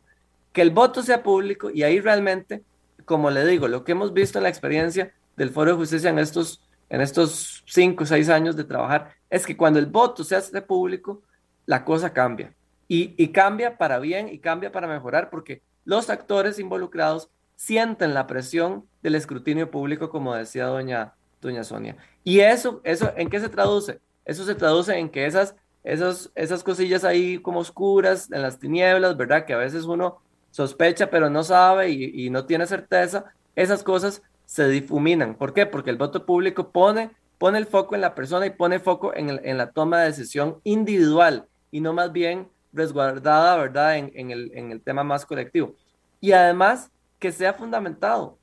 Que 0.54 0.62
el 0.62 0.72
voto 0.72 1.04
sea 1.04 1.22
público 1.22 1.70
y 1.70 1.84
ahí 1.84 2.00
realmente, 2.00 2.64
como 3.04 3.30
le 3.30 3.46
digo, 3.46 3.68
lo 3.68 3.84
que 3.84 3.92
hemos 3.92 4.14
visto 4.14 4.40
en 4.40 4.44
la 4.44 4.50
experiencia 4.50 5.14
del 5.36 5.50
Foro 5.50 5.72
de 5.72 5.78
Justicia 5.78 6.10
en 6.10 6.20
estos, 6.20 6.62
en 6.90 7.02
estos 7.02 7.64
cinco 7.68 8.06
o 8.06 8.08
seis 8.08 8.30
años 8.30 8.56
de 8.56 8.64
trabajar, 8.64 9.14
es 9.30 9.46
que 9.46 9.58
cuando 9.58 9.80
el 9.80 9.86
voto 9.88 10.24
se 10.24 10.38
hace 10.38 10.62
público, 10.62 11.22
la 11.66 11.84
cosa 11.84 12.14
cambia. 12.14 12.54
Y, 12.88 13.14
y 13.18 13.30
cambia 13.30 13.78
para 13.78 14.00
bien 14.00 14.30
y 14.30 14.40
cambia 14.40 14.72
para 14.72 14.88
mejorar 14.88 15.30
porque 15.30 15.62
los 15.84 16.10
actores 16.10 16.58
involucrados 16.58 17.30
sienten 17.56 18.14
la 18.14 18.28
presión 18.28 18.86
del 19.02 19.16
escrutinio 19.16 19.72
público, 19.72 20.10
como 20.10 20.36
decía 20.36 20.66
doña, 20.68 21.14
doña 21.46 21.64
Sonia. 21.64 21.98
¿Y 22.24 22.40
eso, 22.40 22.82
eso 22.84 23.12
en 23.16 23.30
qué 23.30 23.40
se 23.40 23.50
traduce? 23.50 24.00
Eso 24.26 24.44
se 24.44 24.56
traduce 24.56 24.98
en 24.98 25.10
que 25.10 25.26
esas 25.26 25.56
esas, 25.86 26.32
esas 26.34 26.64
cosillas 26.64 27.04
ahí 27.04 27.38
como 27.38 27.60
oscuras 27.60 28.32
en 28.32 28.42
las 28.42 28.60
tinieblas, 28.60 29.16
¿verdad? 29.16 29.46
Que 29.46 29.54
a 29.54 29.58
veces 29.58 29.86
uno 29.86 30.20
sospecha 30.50 31.10
pero 31.10 31.30
no 31.30 31.44
sabe 31.44 31.90
y, 31.92 32.30
no 32.30 32.46
tiene 32.46 32.66
certeza, 32.66 33.26
esas 33.56 33.84
cosas 33.84 34.24
se 34.46 34.68
difuminan. 34.68 35.36
¿Por 35.36 35.54
qué? 35.54 35.66
Porque 35.66 35.92
el 35.92 35.98
voto 35.98 36.26
público 36.26 36.72
pone, 36.72 37.12
pone 37.38 37.60
el 37.60 37.68
foco 37.68 37.94
en 37.94 38.02
la 38.02 38.16
persona 38.16 38.48
y 38.48 38.50
pone 38.50 38.80
foco 38.80 39.14
en, 39.14 39.58
la 39.58 39.72
toma 39.72 40.00
de 40.00 40.08
decisión 40.08 40.60
individual 40.64 41.46
y 41.72 41.82
no 41.82 41.94
más 41.94 42.12
bien 42.12 42.48
resguardada, 42.74 43.56
¿verdad? 43.58 43.98
En, 43.98 44.12
en, 44.16 44.32
el, 44.32 44.52
en 44.56 44.72
el 44.72 44.82
tema 44.82 45.04
más 45.04 45.26
colectivo. 45.26 45.76
Y 46.20 46.32
además 46.32 46.90
que 47.20 47.32
sea 47.32 47.54
fundamentado. 47.54 48.38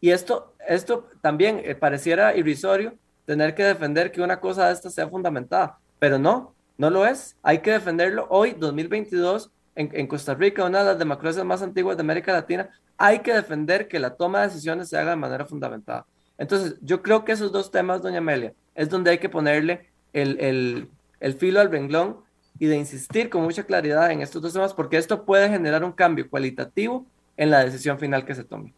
Y 0.00 0.10
esto, 0.10 0.54
esto 0.68 1.08
también 1.20 1.60
eh, 1.64 1.74
pareciera 1.74 2.36
irrisorio 2.36 2.94
tener 3.24 3.54
que 3.54 3.64
defender 3.64 4.12
que 4.12 4.22
una 4.22 4.40
cosa 4.40 4.68
de 4.68 4.72
esta 4.72 4.88
sea 4.88 5.08
fundamentada, 5.08 5.78
pero 5.98 6.18
no, 6.18 6.54
no 6.78 6.90
lo 6.90 7.04
es. 7.06 7.36
Hay 7.42 7.58
que 7.58 7.72
defenderlo 7.72 8.26
hoy, 8.30 8.54
2022, 8.56 9.50
en, 9.74 10.06
Costa 10.06 10.34
Rica, 10.34 10.64
una 10.64 10.78
de 10.78 10.84
las 10.86 10.98
democracias 10.98 11.44
más 11.44 11.60
antiguas 11.60 11.96
de 11.96 12.00
América 12.00 12.32
Latina. 12.32 12.70
Hay 12.96 13.18
que 13.18 13.34
defender 13.34 13.88
que 13.88 13.98
la 13.98 14.16
toma 14.16 14.40
de 14.40 14.46
decisiones 14.46 14.88
se 14.88 14.96
haga 14.96 15.10
de 15.10 15.16
manera 15.16 15.44
fundamentada. 15.44 16.06
Entonces, 16.38 16.76
yo 16.80 17.02
creo 17.02 17.24
que 17.24 17.32
esos 17.32 17.52
dos 17.52 17.70
temas, 17.70 18.00
doña 18.00 18.18
Amelia, 18.18 18.54
es 18.74 18.88
donde 18.88 19.10
hay 19.10 19.18
que 19.18 19.28
ponerle 19.28 19.90
el, 20.14 20.88
el 21.20 21.34
filo 21.34 21.60
al 21.60 21.70
renglón 21.70 22.18
y 22.58 22.66
de 22.66 22.76
insistir 22.76 23.28
con 23.28 23.42
mucha 23.42 23.64
claridad 23.64 24.10
en 24.10 24.22
estos 24.22 24.40
dos 24.40 24.52
temas, 24.52 24.72
porque 24.72 24.96
esto 24.96 25.24
puede 25.24 25.48
generar 25.48 25.84
un 25.84 25.92
cambio 25.92 26.28
cualitativo 26.30 27.04
en 27.36 27.50
la 27.50 27.64
decisión 27.64 27.98
final 27.98 28.24
que 28.24 28.34
se 28.34 28.44
tome. 28.44 28.72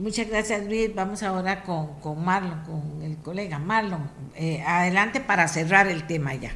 Muchas 0.00 0.30
gracias 0.30 0.64
Luis. 0.64 0.94
Vamos 0.94 1.22
ahora 1.22 1.62
con, 1.62 2.00
con 2.00 2.24
Marlon, 2.24 2.62
con 2.64 3.02
el 3.02 3.18
colega 3.18 3.58
Marlon. 3.58 4.10
Eh, 4.34 4.62
adelante 4.66 5.20
para 5.20 5.46
cerrar 5.46 5.88
el 5.88 6.06
tema 6.06 6.34
ya. 6.34 6.52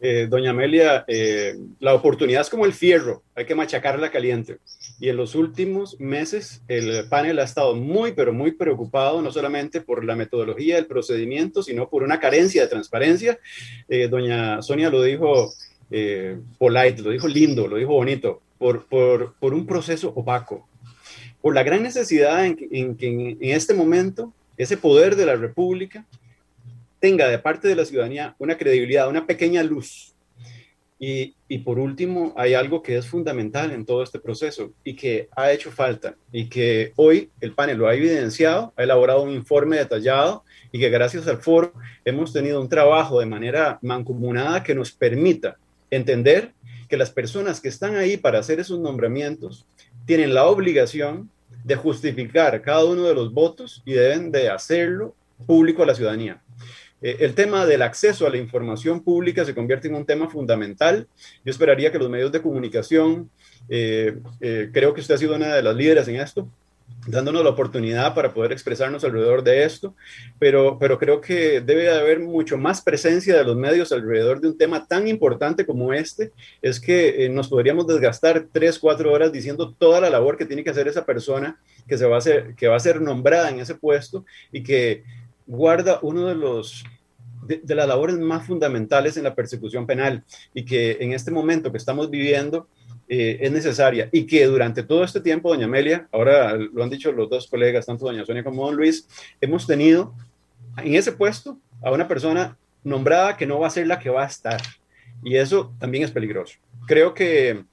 eh, 0.00 0.26
doña 0.28 0.50
Amelia, 0.50 1.06
eh, 1.08 1.56
la 1.80 1.94
oportunidad 1.94 2.42
es 2.42 2.50
como 2.50 2.66
el 2.66 2.74
fierro, 2.74 3.22
hay 3.34 3.46
que 3.46 3.54
machacarla 3.54 4.10
caliente. 4.10 4.58
Y 5.00 5.08
en 5.08 5.16
los 5.16 5.34
últimos 5.34 5.98
meses 6.00 6.62
el 6.68 7.08
panel 7.08 7.38
ha 7.38 7.44
estado 7.44 7.74
muy, 7.74 8.12
pero 8.12 8.34
muy 8.34 8.52
preocupado, 8.52 9.22
no 9.22 9.32
solamente 9.32 9.80
por 9.80 10.04
la 10.04 10.14
metodología, 10.14 10.76
el 10.76 10.86
procedimiento, 10.86 11.62
sino 11.62 11.88
por 11.88 12.02
una 12.02 12.20
carencia 12.20 12.60
de 12.60 12.68
transparencia. 12.68 13.38
Eh, 13.88 14.08
doña 14.08 14.60
Sonia 14.60 14.90
lo 14.90 15.02
dijo 15.02 15.50
polite, 16.58 17.00
lo 17.00 17.10
dijo 17.10 17.26
lindo, 17.26 17.66
lo 17.66 17.76
dijo 17.76 17.94
bonito, 17.94 18.42
por, 18.58 18.84
por, 18.86 19.34
por 19.40 19.54
un 19.54 19.64
proceso 19.66 20.12
opaco, 20.14 20.68
por 21.40 21.54
la 21.54 21.62
gran 21.62 21.82
necesidad 21.82 22.44
en 22.44 22.56
que 22.96 23.08
en 23.10 23.38
este 23.40 23.74
momento 23.74 24.32
ese 24.56 24.76
poder 24.76 25.16
de 25.16 25.26
la 25.26 25.36
República 25.36 26.04
tenga 27.00 27.28
de 27.28 27.38
parte 27.38 27.68
de 27.68 27.76
la 27.76 27.84
ciudadanía 27.84 28.34
una 28.38 28.58
credibilidad, 28.58 29.08
una 29.08 29.26
pequeña 29.26 29.62
luz. 29.62 30.14
Y, 31.00 31.36
y, 31.46 31.58
por 31.58 31.78
último, 31.78 32.34
hay 32.36 32.54
algo 32.54 32.82
que 32.82 32.96
es 32.96 33.06
fundamental 33.06 33.70
en 33.70 33.86
todo 33.86 34.02
este 34.02 34.18
proceso 34.18 34.72
y 34.82 34.96
que 34.96 35.28
ha 35.36 35.52
hecho 35.52 35.70
falta 35.70 36.16
y 36.32 36.48
que 36.48 36.92
hoy 36.96 37.30
el 37.40 37.52
panel 37.52 37.78
lo 37.78 37.86
ha 37.86 37.94
evidenciado, 37.94 38.72
ha 38.76 38.82
elaborado 38.82 39.22
un 39.22 39.30
informe 39.30 39.76
detallado 39.76 40.42
y 40.72 40.80
que 40.80 40.90
gracias 40.90 41.28
al 41.28 41.38
foro 41.38 41.72
hemos 42.04 42.32
tenido 42.32 42.60
un 42.60 42.68
trabajo 42.68 43.20
de 43.20 43.26
manera 43.26 43.78
mancomunada 43.80 44.64
que 44.64 44.74
nos 44.74 44.90
permita 44.90 45.56
entender 45.88 46.52
que 46.88 46.96
las 46.96 47.10
personas 47.12 47.60
que 47.60 47.68
están 47.68 47.94
ahí 47.94 48.16
para 48.16 48.40
hacer 48.40 48.58
esos 48.58 48.80
nombramientos 48.80 49.66
tienen 50.08 50.32
la 50.32 50.46
obligación 50.46 51.30
de 51.64 51.76
justificar 51.76 52.62
cada 52.62 52.82
uno 52.86 53.02
de 53.02 53.14
los 53.14 53.30
votos 53.30 53.82
y 53.84 53.92
deben 53.92 54.32
de 54.32 54.48
hacerlo 54.48 55.14
público 55.46 55.82
a 55.82 55.86
la 55.86 55.94
ciudadanía. 55.94 56.40
Eh, 57.02 57.18
el 57.20 57.34
tema 57.34 57.66
del 57.66 57.82
acceso 57.82 58.26
a 58.26 58.30
la 58.30 58.38
información 58.38 59.04
pública 59.04 59.44
se 59.44 59.54
convierte 59.54 59.86
en 59.86 59.94
un 59.96 60.06
tema 60.06 60.30
fundamental. 60.30 61.06
Yo 61.44 61.50
esperaría 61.50 61.92
que 61.92 61.98
los 61.98 62.08
medios 62.08 62.32
de 62.32 62.40
comunicación, 62.40 63.30
eh, 63.68 64.16
eh, 64.40 64.70
creo 64.72 64.94
que 64.94 65.02
usted 65.02 65.14
ha 65.14 65.18
sido 65.18 65.36
una 65.36 65.54
de 65.54 65.62
las 65.62 65.76
líderes 65.76 66.08
en 66.08 66.16
esto, 66.16 66.48
dándonos 67.06 67.42
la 67.42 67.50
oportunidad 67.50 68.14
para 68.14 68.34
poder 68.34 68.52
expresarnos 68.52 69.02
alrededor 69.02 69.42
de 69.42 69.64
esto, 69.64 69.94
pero, 70.38 70.78
pero 70.78 70.98
creo 70.98 71.20
que 71.20 71.60
debe 71.60 71.90
haber 71.90 72.20
mucho 72.20 72.58
más 72.58 72.82
presencia 72.82 73.36
de 73.36 73.44
los 73.44 73.56
medios 73.56 73.92
alrededor 73.92 74.40
de 74.40 74.48
un 74.48 74.58
tema 74.58 74.86
tan 74.86 75.08
importante 75.08 75.64
como 75.64 75.92
este, 75.92 76.32
es 76.60 76.78
que 76.80 77.28
nos 77.30 77.48
podríamos 77.48 77.86
desgastar 77.86 78.46
tres, 78.52 78.78
cuatro 78.78 79.12
horas 79.12 79.32
diciendo 79.32 79.74
toda 79.78 80.00
la 80.00 80.10
labor 80.10 80.36
que 80.36 80.44
tiene 80.44 80.62
que 80.62 80.70
hacer 80.70 80.86
esa 80.86 81.06
persona 81.06 81.58
que, 81.86 81.96
se 81.96 82.06
va 82.06 82.16
a 82.16 82.18
hacer, 82.18 82.54
que 82.56 82.68
va 82.68 82.76
a 82.76 82.80
ser 82.80 83.00
nombrada 83.00 83.48
en 83.48 83.60
ese 83.60 83.74
puesto 83.74 84.24
y 84.52 84.62
que 84.62 85.04
guarda 85.46 85.98
uno 86.02 86.26
de 86.26 86.34
los 86.34 86.84
de, 87.48 87.74
las 87.74 87.88
labores 87.88 88.18
más 88.18 88.46
fundamentales 88.46 89.16
en 89.16 89.24
la 89.24 89.34
persecución 89.34 89.86
penal 89.86 90.24
y 90.52 90.64
que 90.64 90.98
en 91.00 91.12
este 91.12 91.30
momento 91.30 91.72
que 91.72 91.78
estamos 91.78 92.10
viviendo 92.10 92.68
eh, 93.08 93.38
es 93.40 93.50
necesaria 93.50 94.08
y 94.12 94.26
que 94.26 94.44
durante 94.46 94.82
todo 94.82 95.02
este 95.02 95.20
tiempo, 95.20 95.48
doña 95.48 95.64
Amelia, 95.64 96.08
ahora 96.12 96.56
lo 96.56 96.82
han 96.82 96.90
dicho 96.90 97.10
los 97.12 97.30
dos 97.30 97.46
colegas, 97.46 97.86
tanto 97.86 98.04
doña 98.04 98.24
Sonia 98.24 98.44
como 98.44 98.66
don 98.66 98.76
Luis, 98.76 99.08
hemos 99.40 99.66
tenido 99.66 100.14
en 100.76 100.94
ese 100.94 101.12
puesto 101.12 101.58
a 101.82 101.90
una 101.90 102.06
persona 102.06 102.58
nombrada 102.84 103.36
que 103.36 103.46
no 103.46 103.60
va 103.60 103.68
a 103.68 103.70
ser 103.70 103.86
la 103.86 103.98
que 103.98 104.10
va 104.10 104.24
a 104.24 104.26
estar. 104.26 104.60
Y 105.22 105.36
eso 105.36 105.74
también 105.78 106.04
es 106.04 106.10
peligroso. 106.10 106.58
Creo 106.86 107.14
que, 107.14 107.64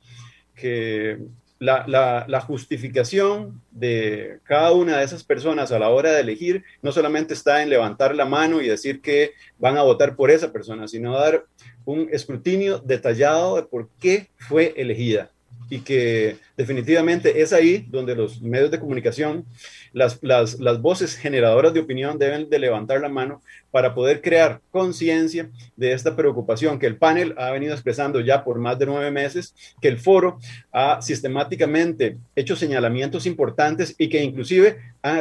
que 0.56 1.20
la, 1.60 2.44
justificación 2.46 3.62
de 3.72 4.40
cada 4.44 4.72
una 4.72 4.98
de 4.98 5.06
esas 5.06 5.24
personas 5.24 5.72
a 5.72 5.80
la 5.80 5.90
hora 5.90 6.12
de 6.12 6.22
elegir 6.22 6.64
no 6.82 6.92
solamente 6.92 7.34
está 7.34 7.62
en 7.62 7.70
levantar 7.70 8.16
la 8.16 8.26
mano 8.26 8.62
y 8.62 8.68
decir 8.68 9.02
que 9.02 9.32
van 9.58 9.78
a 9.78 9.84
votar 9.84 10.16
por 10.16 10.32
esa 10.32 10.52
persona, 10.52 10.88
sino 10.88 11.18
dar 11.18 11.46
un 11.86 12.10
escrutinio 12.12 12.80
detallado 12.80 13.56
de 13.56 13.64
por 13.64 13.90
qué 14.00 14.30
fue 14.38 14.74
elegida 14.78 15.32
y 15.70 15.80
que 15.80 16.38
definitivamente 16.58 17.42
es 17.42 17.54
ahí 17.54 17.86
donde 17.90 18.16
los 18.16 18.42
medios 18.42 18.72
de 18.72 18.80
comunicación, 18.80 19.46
las, 19.94 20.20
las, 20.22 20.60
las, 20.60 20.82
voces 20.82 21.16
generadoras 21.16 21.74
de 21.74 21.80
opinión 21.80 22.20
deben 22.20 22.50
de 22.50 22.60
levantar 22.60 23.02
la 23.02 23.10
mano 23.10 23.42
para 23.72 23.96
poder 23.96 24.22
crear 24.22 24.62
conciencia 24.72 25.50
de 25.76 25.94
esta 25.94 26.16
preocupación 26.16 26.80
que 26.80 26.86
el 26.86 26.98
panel 26.98 27.34
ha 27.38 27.52
venido 27.52 27.74
expresando 27.74 28.20
ya 28.20 28.44
por 28.44 28.60
más 28.60 28.78
de 28.78 28.86
nueve 28.86 29.12
meses, 29.12 29.56
que 29.82 29.88
el 29.88 29.98
foro 29.98 30.40
ha 30.72 31.02
sistemáticamente 31.02 32.18
hecho 32.36 32.56
señalamientos 32.56 33.26
importantes 33.26 33.96
y 33.98 34.10
que 34.10 34.24
inclusive 34.24 34.78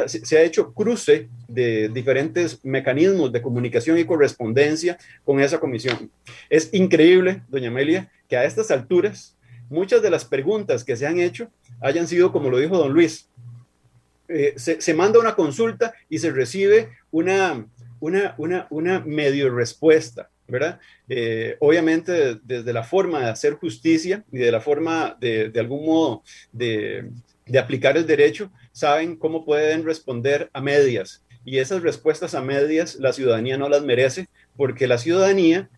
se 0.07 0.37
ha 0.37 0.43
hecho 0.43 0.73
cruce 0.73 1.29
de 1.47 1.89
diferentes 1.89 2.63
mecanismos 2.63 3.31
de 3.31 3.41
comunicación 3.41 3.97
y 3.97 4.05
correspondencia 4.05 4.97
con 5.23 5.39
esa 5.39 5.59
comisión. 5.59 6.09
Es 6.49 6.73
increíble, 6.73 7.41
doña 7.49 7.69
Amelia, 7.69 8.09
que 8.27 8.37
a 8.37 8.45
estas 8.45 8.71
alturas 8.71 9.34
muchas 9.69 10.01
de 10.01 10.09
las 10.09 10.25
preguntas 10.25 10.83
que 10.83 10.95
se 10.95 11.07
han 11.07 11.19
hecho 11.19 11.49
hayan 11.81 12.07
sido, 12.07 12.31
como 12.31 12.49
lo 12.49 12.57
dijo 12.57 12.77
don 12.77 12.93
Luis, 12.93 13.29
eh, 14.27 14.53
se, 14.57 14.93
manda 14.93 15.19
una 15.19 15.35
consulta 15.35 15.93
y 16.09 16.17
se 16.17 16.31
recibe 16.31 16.89
una, 17.11 17.67
una, 17.99 18.35
una, 18.69 18.99
medio 19.01 19.53
respuesta, 19.53 20.29
¿verdad? 20.47 20.79
Eh, 21.07 21.57
obviamente 21.59 22.39
desde 22.43 22.73
la 22.73 22.83
forma 22.83 23.19
de 23.19 23.29
hacer 23.29 23.53
justicia 23.53 24.23
y 24.31 24.39
de 24.39 24.51
la 24.51 24.61
forma 24.61 25.15
de, 25.19 25.49
de 25.49 25.59
algún 25.59 25.85
modo 25.85 26.23
de, 26.51 27.11
de 27.45 27.59
aplicar 27.59 27.97
el 27.97 28.07
derecho, 28.07 28.51
saben 28.71 29.15
cómo 29.15 29.45
pueden 29.45 29.85
responder 29.85 30.49
a 30.53 30.61
medias. 30.61 31.23
Y 31.45 31.59
esas 31.59 31.83
respuestas 31.83 32.33
a 32.33 32.41
medias 32.41 32.95
la 32.95 33.13
ciudadanía 33.13 33.57
no 33.57 33.69
las 33.69 33.83
merece 33.83 34.27
porque 34.57 34.87
la 34.87 34.97
ciudadanía 34.97 35.69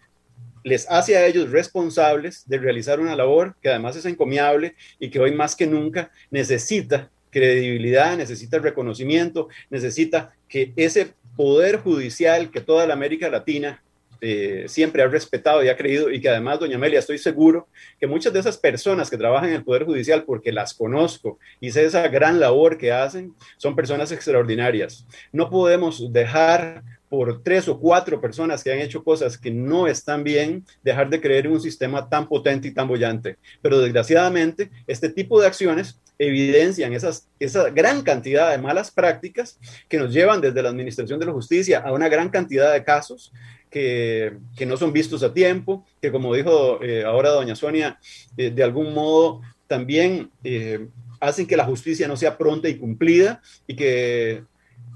les 0.63 0.89
hace 0.89 1.17
a 1.17 1.25
ellos 1.25 1.51
responsables 1.51 2.43
de 2.47 2.57
realizar 2.57 2.99
una 2.99 3.15
labor 3.15 3.55
que 3.61 3.69
además 3.69 3.95
es 3.95 4.05
encomiable 4.05 4.75
y 4.99 5.09
que 5.09 5.19
hoy 5.19 5.33
más 5.33 5.55
que 5.55 5.67
nunca 5.67 6.11
necesita 6.31 7.09
credibilidad, 7.29 8.17
necesita 8.17 8.59
reconocimiento, 8.59 9.49
necesita 9.69 10.33
que 10.47 10.73
ese 10.75 11.13
poder 11.35 11.77
judicial 11.77 12.49
que 12.51 12.61
toda 12.61 12.87
la 12.87 12.93
América 12.93 13.29
Latina 13.29 13.81
eh, 14.19 14.65
siempre 14.67 15.03
ha 15.03 15.07
respetado 15.07 15.63
y 15.63 15.69
ha 15.69 15.77
creído 15.77 16.09
y 16.09 16.19
que 16.19 16.29
además, 16.29 16.59
doña 16.59 16.77
Amelia, 16.77 16.97
estoy 16.97 17.19
seguro 17.19 17.67
que 17.99 18.07
muchas 18.07 18.33
de 18.33 18.39
esas 18.39 18.57
personas 18.57 19.11
que 19.11 19.17
trabajan 19.17 19.49
en 19.49 19.55
el 19.55 19.63
Poder 19.63 19.85
Judicial, 19.85 20.23
porque 20.23 20.51
las 20.51 20.73
conozco 20.73 21.37
y 21.61 21.71
sé 21.71 21.85
esa 21.85 22.07
gran 22.07 22.39
labor 22.39 22.77
que 22.79 22.91
hacen, 22.91 23.35
son 23.57 23.75
personas 23.75 24.11
extraordinarias. 24.11 25.05
No 25.31 25.51
podemos 25.51 26.11
dejar 26.11 26.81
por 27.09 27.41
tres 27.41 27.67
o 27.67 27.79
cuatro 27.79 28.19
personas 28.19 28.63
que 28.63 28.71
han 28.71 28.79
hecho 28.79 29.03
cosas 29.03 29.37
que 29.37 29.51
no 29.51 29.87
están 29.87 30.23
bien, 30.23 30.65
dejar 30.83 31.09
de 31.09 31.21
creer 31.21 31.45
en 31.45 31.53
un 31.53 31.61
sistema 31.61 32.09
tan 32.09 32.27
potente 32.27 32.67
y 32.67 32.71
tan 32.71 32.87
bollante. 32.87 33.37
Pero 33.61 33.79
desgraciadamente, 33.79 34.69
este 34.87 35.09
tipo 35.09 35.39
de 35.39 35.47
acciones 35.47 35.99
evidencian 36.19 36.93
esas, 36.93 37.27
esa 37.39 37.69
gran 37.69 38.01
cantidad 38.01 38.51
de 38.51 38.57
malas 38.57 38.91
prácticas 38.91 39.59
que 39.87 39.97
nos 39.97 40.11
llevan 40.13 40.41
desde 40.41 40.61
la 40.61 40.69
Administración 40.69 41.19
de 41.19 41.27
la 41.27 41.31
Justicia 41.31 41.79
a 41.79 41.93
una 41.93 42.09
gran 42.09 42.29
cantidad 42.29 42.73
de 42.73 42.83
casos 42.83 43.31
que, 43.69 44.37
que 44.55 44.65
no 44.65 44.77
son 44.77 44.93
vistos 44.93 45.23
a 45.23 45.33
tiempo, 45.33 45.85
que 46.01 46.11
como 46.11 46.33
dijo 46.33 46.81
eh, 46.81 47.03
ahora 47.03 47.29
doña 47.29 47.55
Sonia, 47.55 47.99
eh, 48.35 48.49
de 48.49 48.63
algún 48.63 48.93
modo 48.93 49.41
también 49.67 50.31
eh, 50.43 50.87
hacen 51.19 51.45
que 51.45 51.57
la 51.57 51.65
justicia 51.65 52.07
no 52.07 52.15
sea 52.15 52.37
pronta 52.37 52.69
y 52.69 52.77
cumplida 52.77 53.41
y 53.67 53.75
que 53.75 54.43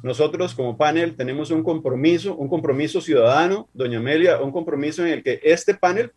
nosotros 0.03 0.55
como 0.55 0.77
panel 0.77 1.15
tenemos 1.15 1.51
un 1.51 1.63
compromiso, 1.63 2.35
un 2.35 2.49
compromiso 2.49 3.01
ciudadano, 3.01 3.69
doña 3.73 3.99
Amelia, 3.99 4.41
un 4.41 4.51
compromiso 4.51 5.05
en 5.05 5.13
el 5.13 5.23
que 5.23 5.39
este 5.43 5.75
panel 5.75 6.11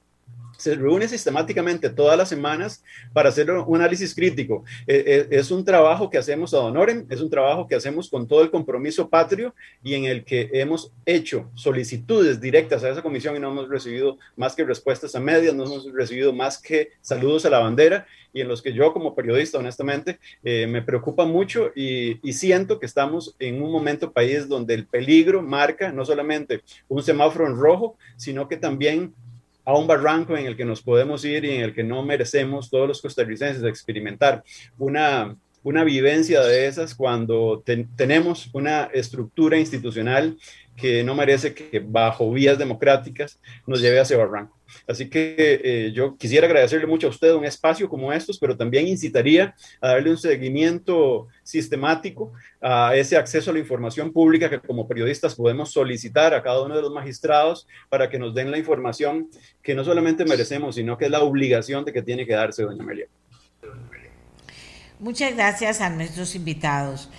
se 0.56 0.74
reúne 0.74 1.09
sistemáticamente 1.09 1.90
todas 1.90 2.16
las 2.16 2.28
semanas 2.28 2.82
para 3.12 3.28
hacer 3.28 3.51
un 3.51 3.76
análisis 3.76 4.14
crítico. 4.14 4.64
Eh, 4.86 5.05
eh, 5.06 5.26
es 5.31 5.51
un 5.51 5.64
trabajo 5.64 6.10
que 6.10 6.18
hacemos 6.18 6.55
a 6.55 6.60
honorem, 6.60 7.06
es 7.09 7.20
un 7.20 7.31
trabajo 7.31 7.66
que 7.66 7.74
hacemos 7.74 8.09
con 8.09 8.26
todo 8.26 8.43
el 8.43 8.51
compromiso 8.51 9.09
patrio 9.09 9.55
y 9.82 9.94
en 9.94 10.05
el 10.05 10.24
que 10.24 10.51
hemos 10.52 10.93
hecho 11.06 11.51
solicitudes 11.55 12.40
directas 12.40 12.85
a 12.85 12.90
esa 12.90 13.02
comisión 13.02 13.36
y 13.36 13.40
no 13.40 13.51
hemos 13.51 13.68
recibido 13.68 14.18
más 14.36 14.55
que 14.55 14.64
respuestas 14.64 15.14
a 15.14 15.20
medias, 15.20 15.55
no 15.55 15.64
hemos 15.64 15.93
recibido 15.93 16.32
más 16.32 16.59
que 16.59 16.90
saludos 17.01 17.44
a 17.47 17.51
la 17.51 17.59
bandera 17.59 18.06
y 18.32 18.40
en 18.40 18.48
los 18.48 18.60
que 18.60 18.72
yo 18.72 18.93
como 18.93 19.14
periodista, 19.14 19.59
honestamente, 19.59 20.18
eh, 20.43 20.66
me 20.66 20.82
preocupa 20.82 21.24
mucho 21.24 21.70
y, 21.74 22.18
y 22.28 22.32
siento 22.32 22.81
que 22.81 22.86
estamos 22.86 23.36
en 23.39 23.62
un 23.62 23.70
momento 23.70 24.12
país 24.12 24.48
donde 24.48 24.74
el 24.74 24.86
peligro 24.86 25.40
marca 25.40 25.93
no 25.93 26.05
solamente 26.05 26.62
un 26.89 27.02
semáforo 27.02 27.47
en 27.47 27.56
rojo, 27.56 27.97
sino 28.16 28.48
que 28.48 28.56
también 28.56 29.14
a 29.65 29.77
un 29.77 29.86
barranco 29.86 30.36
en 30.36 30.47
el 30.47 30.57
que 30.57 30.65
nos 30.65 30.82
podemos 30.82 31.24
ir 31.24 31.45
y 31.45 31.51
en 31.51 31.62
el 31.62 31.74
que 31.74 31.85
no 31.85 32.03
merecemos 32.03 32.70
todos 32.70 32.86
los 32.89 33.01
costarricenses 33.01 33.65
experimentar 33.65 34.43
una, 34.78 35.36
una 35.65 35.82
vivencia 35.82 36.43
de 36.43 36.66
esas 36.66 36.95
cuando 36.95 37.65
tenemos 37.97 38.49
una 38.53 38.85
estructura 38.93 39.59
institucional 39.59 40.36
que 40.77 41.03
no 41.03 41.15
merece 41.15 41.55
que 41.55 41.81
bajo 41.81 42.31
vías 42.31 42.59
democráticas 42.59 43.41
nos 43.66 43.81
lleve 43.81 43.99
hacia 43.99 44.16
barranco. 44.16 44.59
Así 44.86 45.09
que 45.09 45.36
eh, 45.39 45.93
yo 45.93 46.16
quisiera 46.16 46.47
agradecerle 46.47 46.86
mucho 46.86 47.07
a 47.07 47.11
usted 47.11 47.32
un 47.32 47.45
espacio 47.45 47.89
como 47.89 48.12
estos, 48.12 48.39
pero 48.39 48.57
también 48.57 48.89
incitaría 48.89 49.55
a 49.81 49.89
darle 49.89 50.11
un 50.11 50.19
seguimiento 50.19 51.28
sistemático 51.43 52.32
a 52.61 52.95
ese 52.97 53.16
acceso 53.16 53.51
a 53.51 53.55
la 53.55 53.61
información 53.61 54.12
pública 54.12 54.51
que 54.51 54.59
como 54.59 54.86
periodistas 54.86 55.35
podemos 55.35 55.70
solicitar 55.70 56.35
a 56.35 56.43
cada 56.43 56.62
uno 56.62 56.77
de 56.77 56.82
los 56.82 56.93
magistrados 56.93 57.66
para 57.89 58.11
que 58.11 58.19
nos 58.19 58.35
den 58.35 58.51
la 58.51 58.59
información 58.59 59.31
que 59.62 59.74
no 59.74 59.85
solamente 59.85 60.24
merecemos, 60.24 60.74
sino 60.74 60.99
que 60.99 61.07
es 61.07 61.11
la 61.11 61.23
obligación 61.23 61.85
de 61.85 61.93
que 61.93 62.03
tiene 62.03 62.27
que 62.27 62.35
darse, 62.35 62.65
doña 62.65 62.82
Amelia. 62.82 63.07
Muchas 65.05 65.35
gracias 65.35 65.82
a 65.82 65.90
nuestros 65.90 66.35
invitados. 66.35 67.10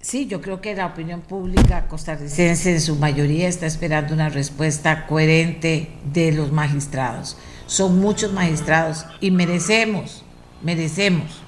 Sí, 0.00 0.26
yo 0.26 0.40
creo 0.40 0.60
que 0.60 0.74
la 0.74 0.86
opinión 0.86 1.20
pública 1.20 1.86
costarricense 1.86 2.72
en 2.72 2.80
su 2.80 2.96
mayoría 2.96 3.46
está 3.46 3.66
esperando 3.66 4.14
una 4.14 4.30
respuesta 4.30 5.06
coherente 5.06 5.90
de 6.12 6.32
los 6.32 6.50
magistrados. 6.50 7.36
Son 7.66 8.00
muchos 8.00 8.32
magistrados 8.32 9.06
y 9.20 9.30
merecemos, 9.30 10.24
merecemos 10.60 11.40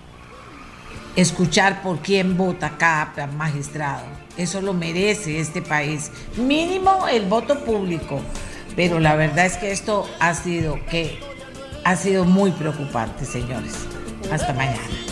escuchar 1.17 1.83
por 1.83 1.99
quién 1.99 2.37
vota 2.37 2.79
cada 2.79 3.27
magistrado. 3.27 4.05
Eso 4.37 4.61
lo 4.61 4.75
merece 4.75 5.41
este 5.41 5.63
país. 5.63 6.13
Mínimo 6.37 7.09
el 7.09 7.27
voto 7.27 7.65
público. 7.65 8.21
Pero 8.77 9.01
la 9.01 9.17
verdad 9.17 9.47
es 9.47 9.57
que 9.57 9.73
esto 9.73 10.09
ha 10.21 10.33
sido 10.35 10.79
que 10.89 11.19
ha 11.83 11.97
sido 11.97 12.25
muy 12.25 12.53
preocupante, 12.53 13.25
señores. 13.25 13.75
Hasta 14.31 14.53
mañana. 14.53 15.12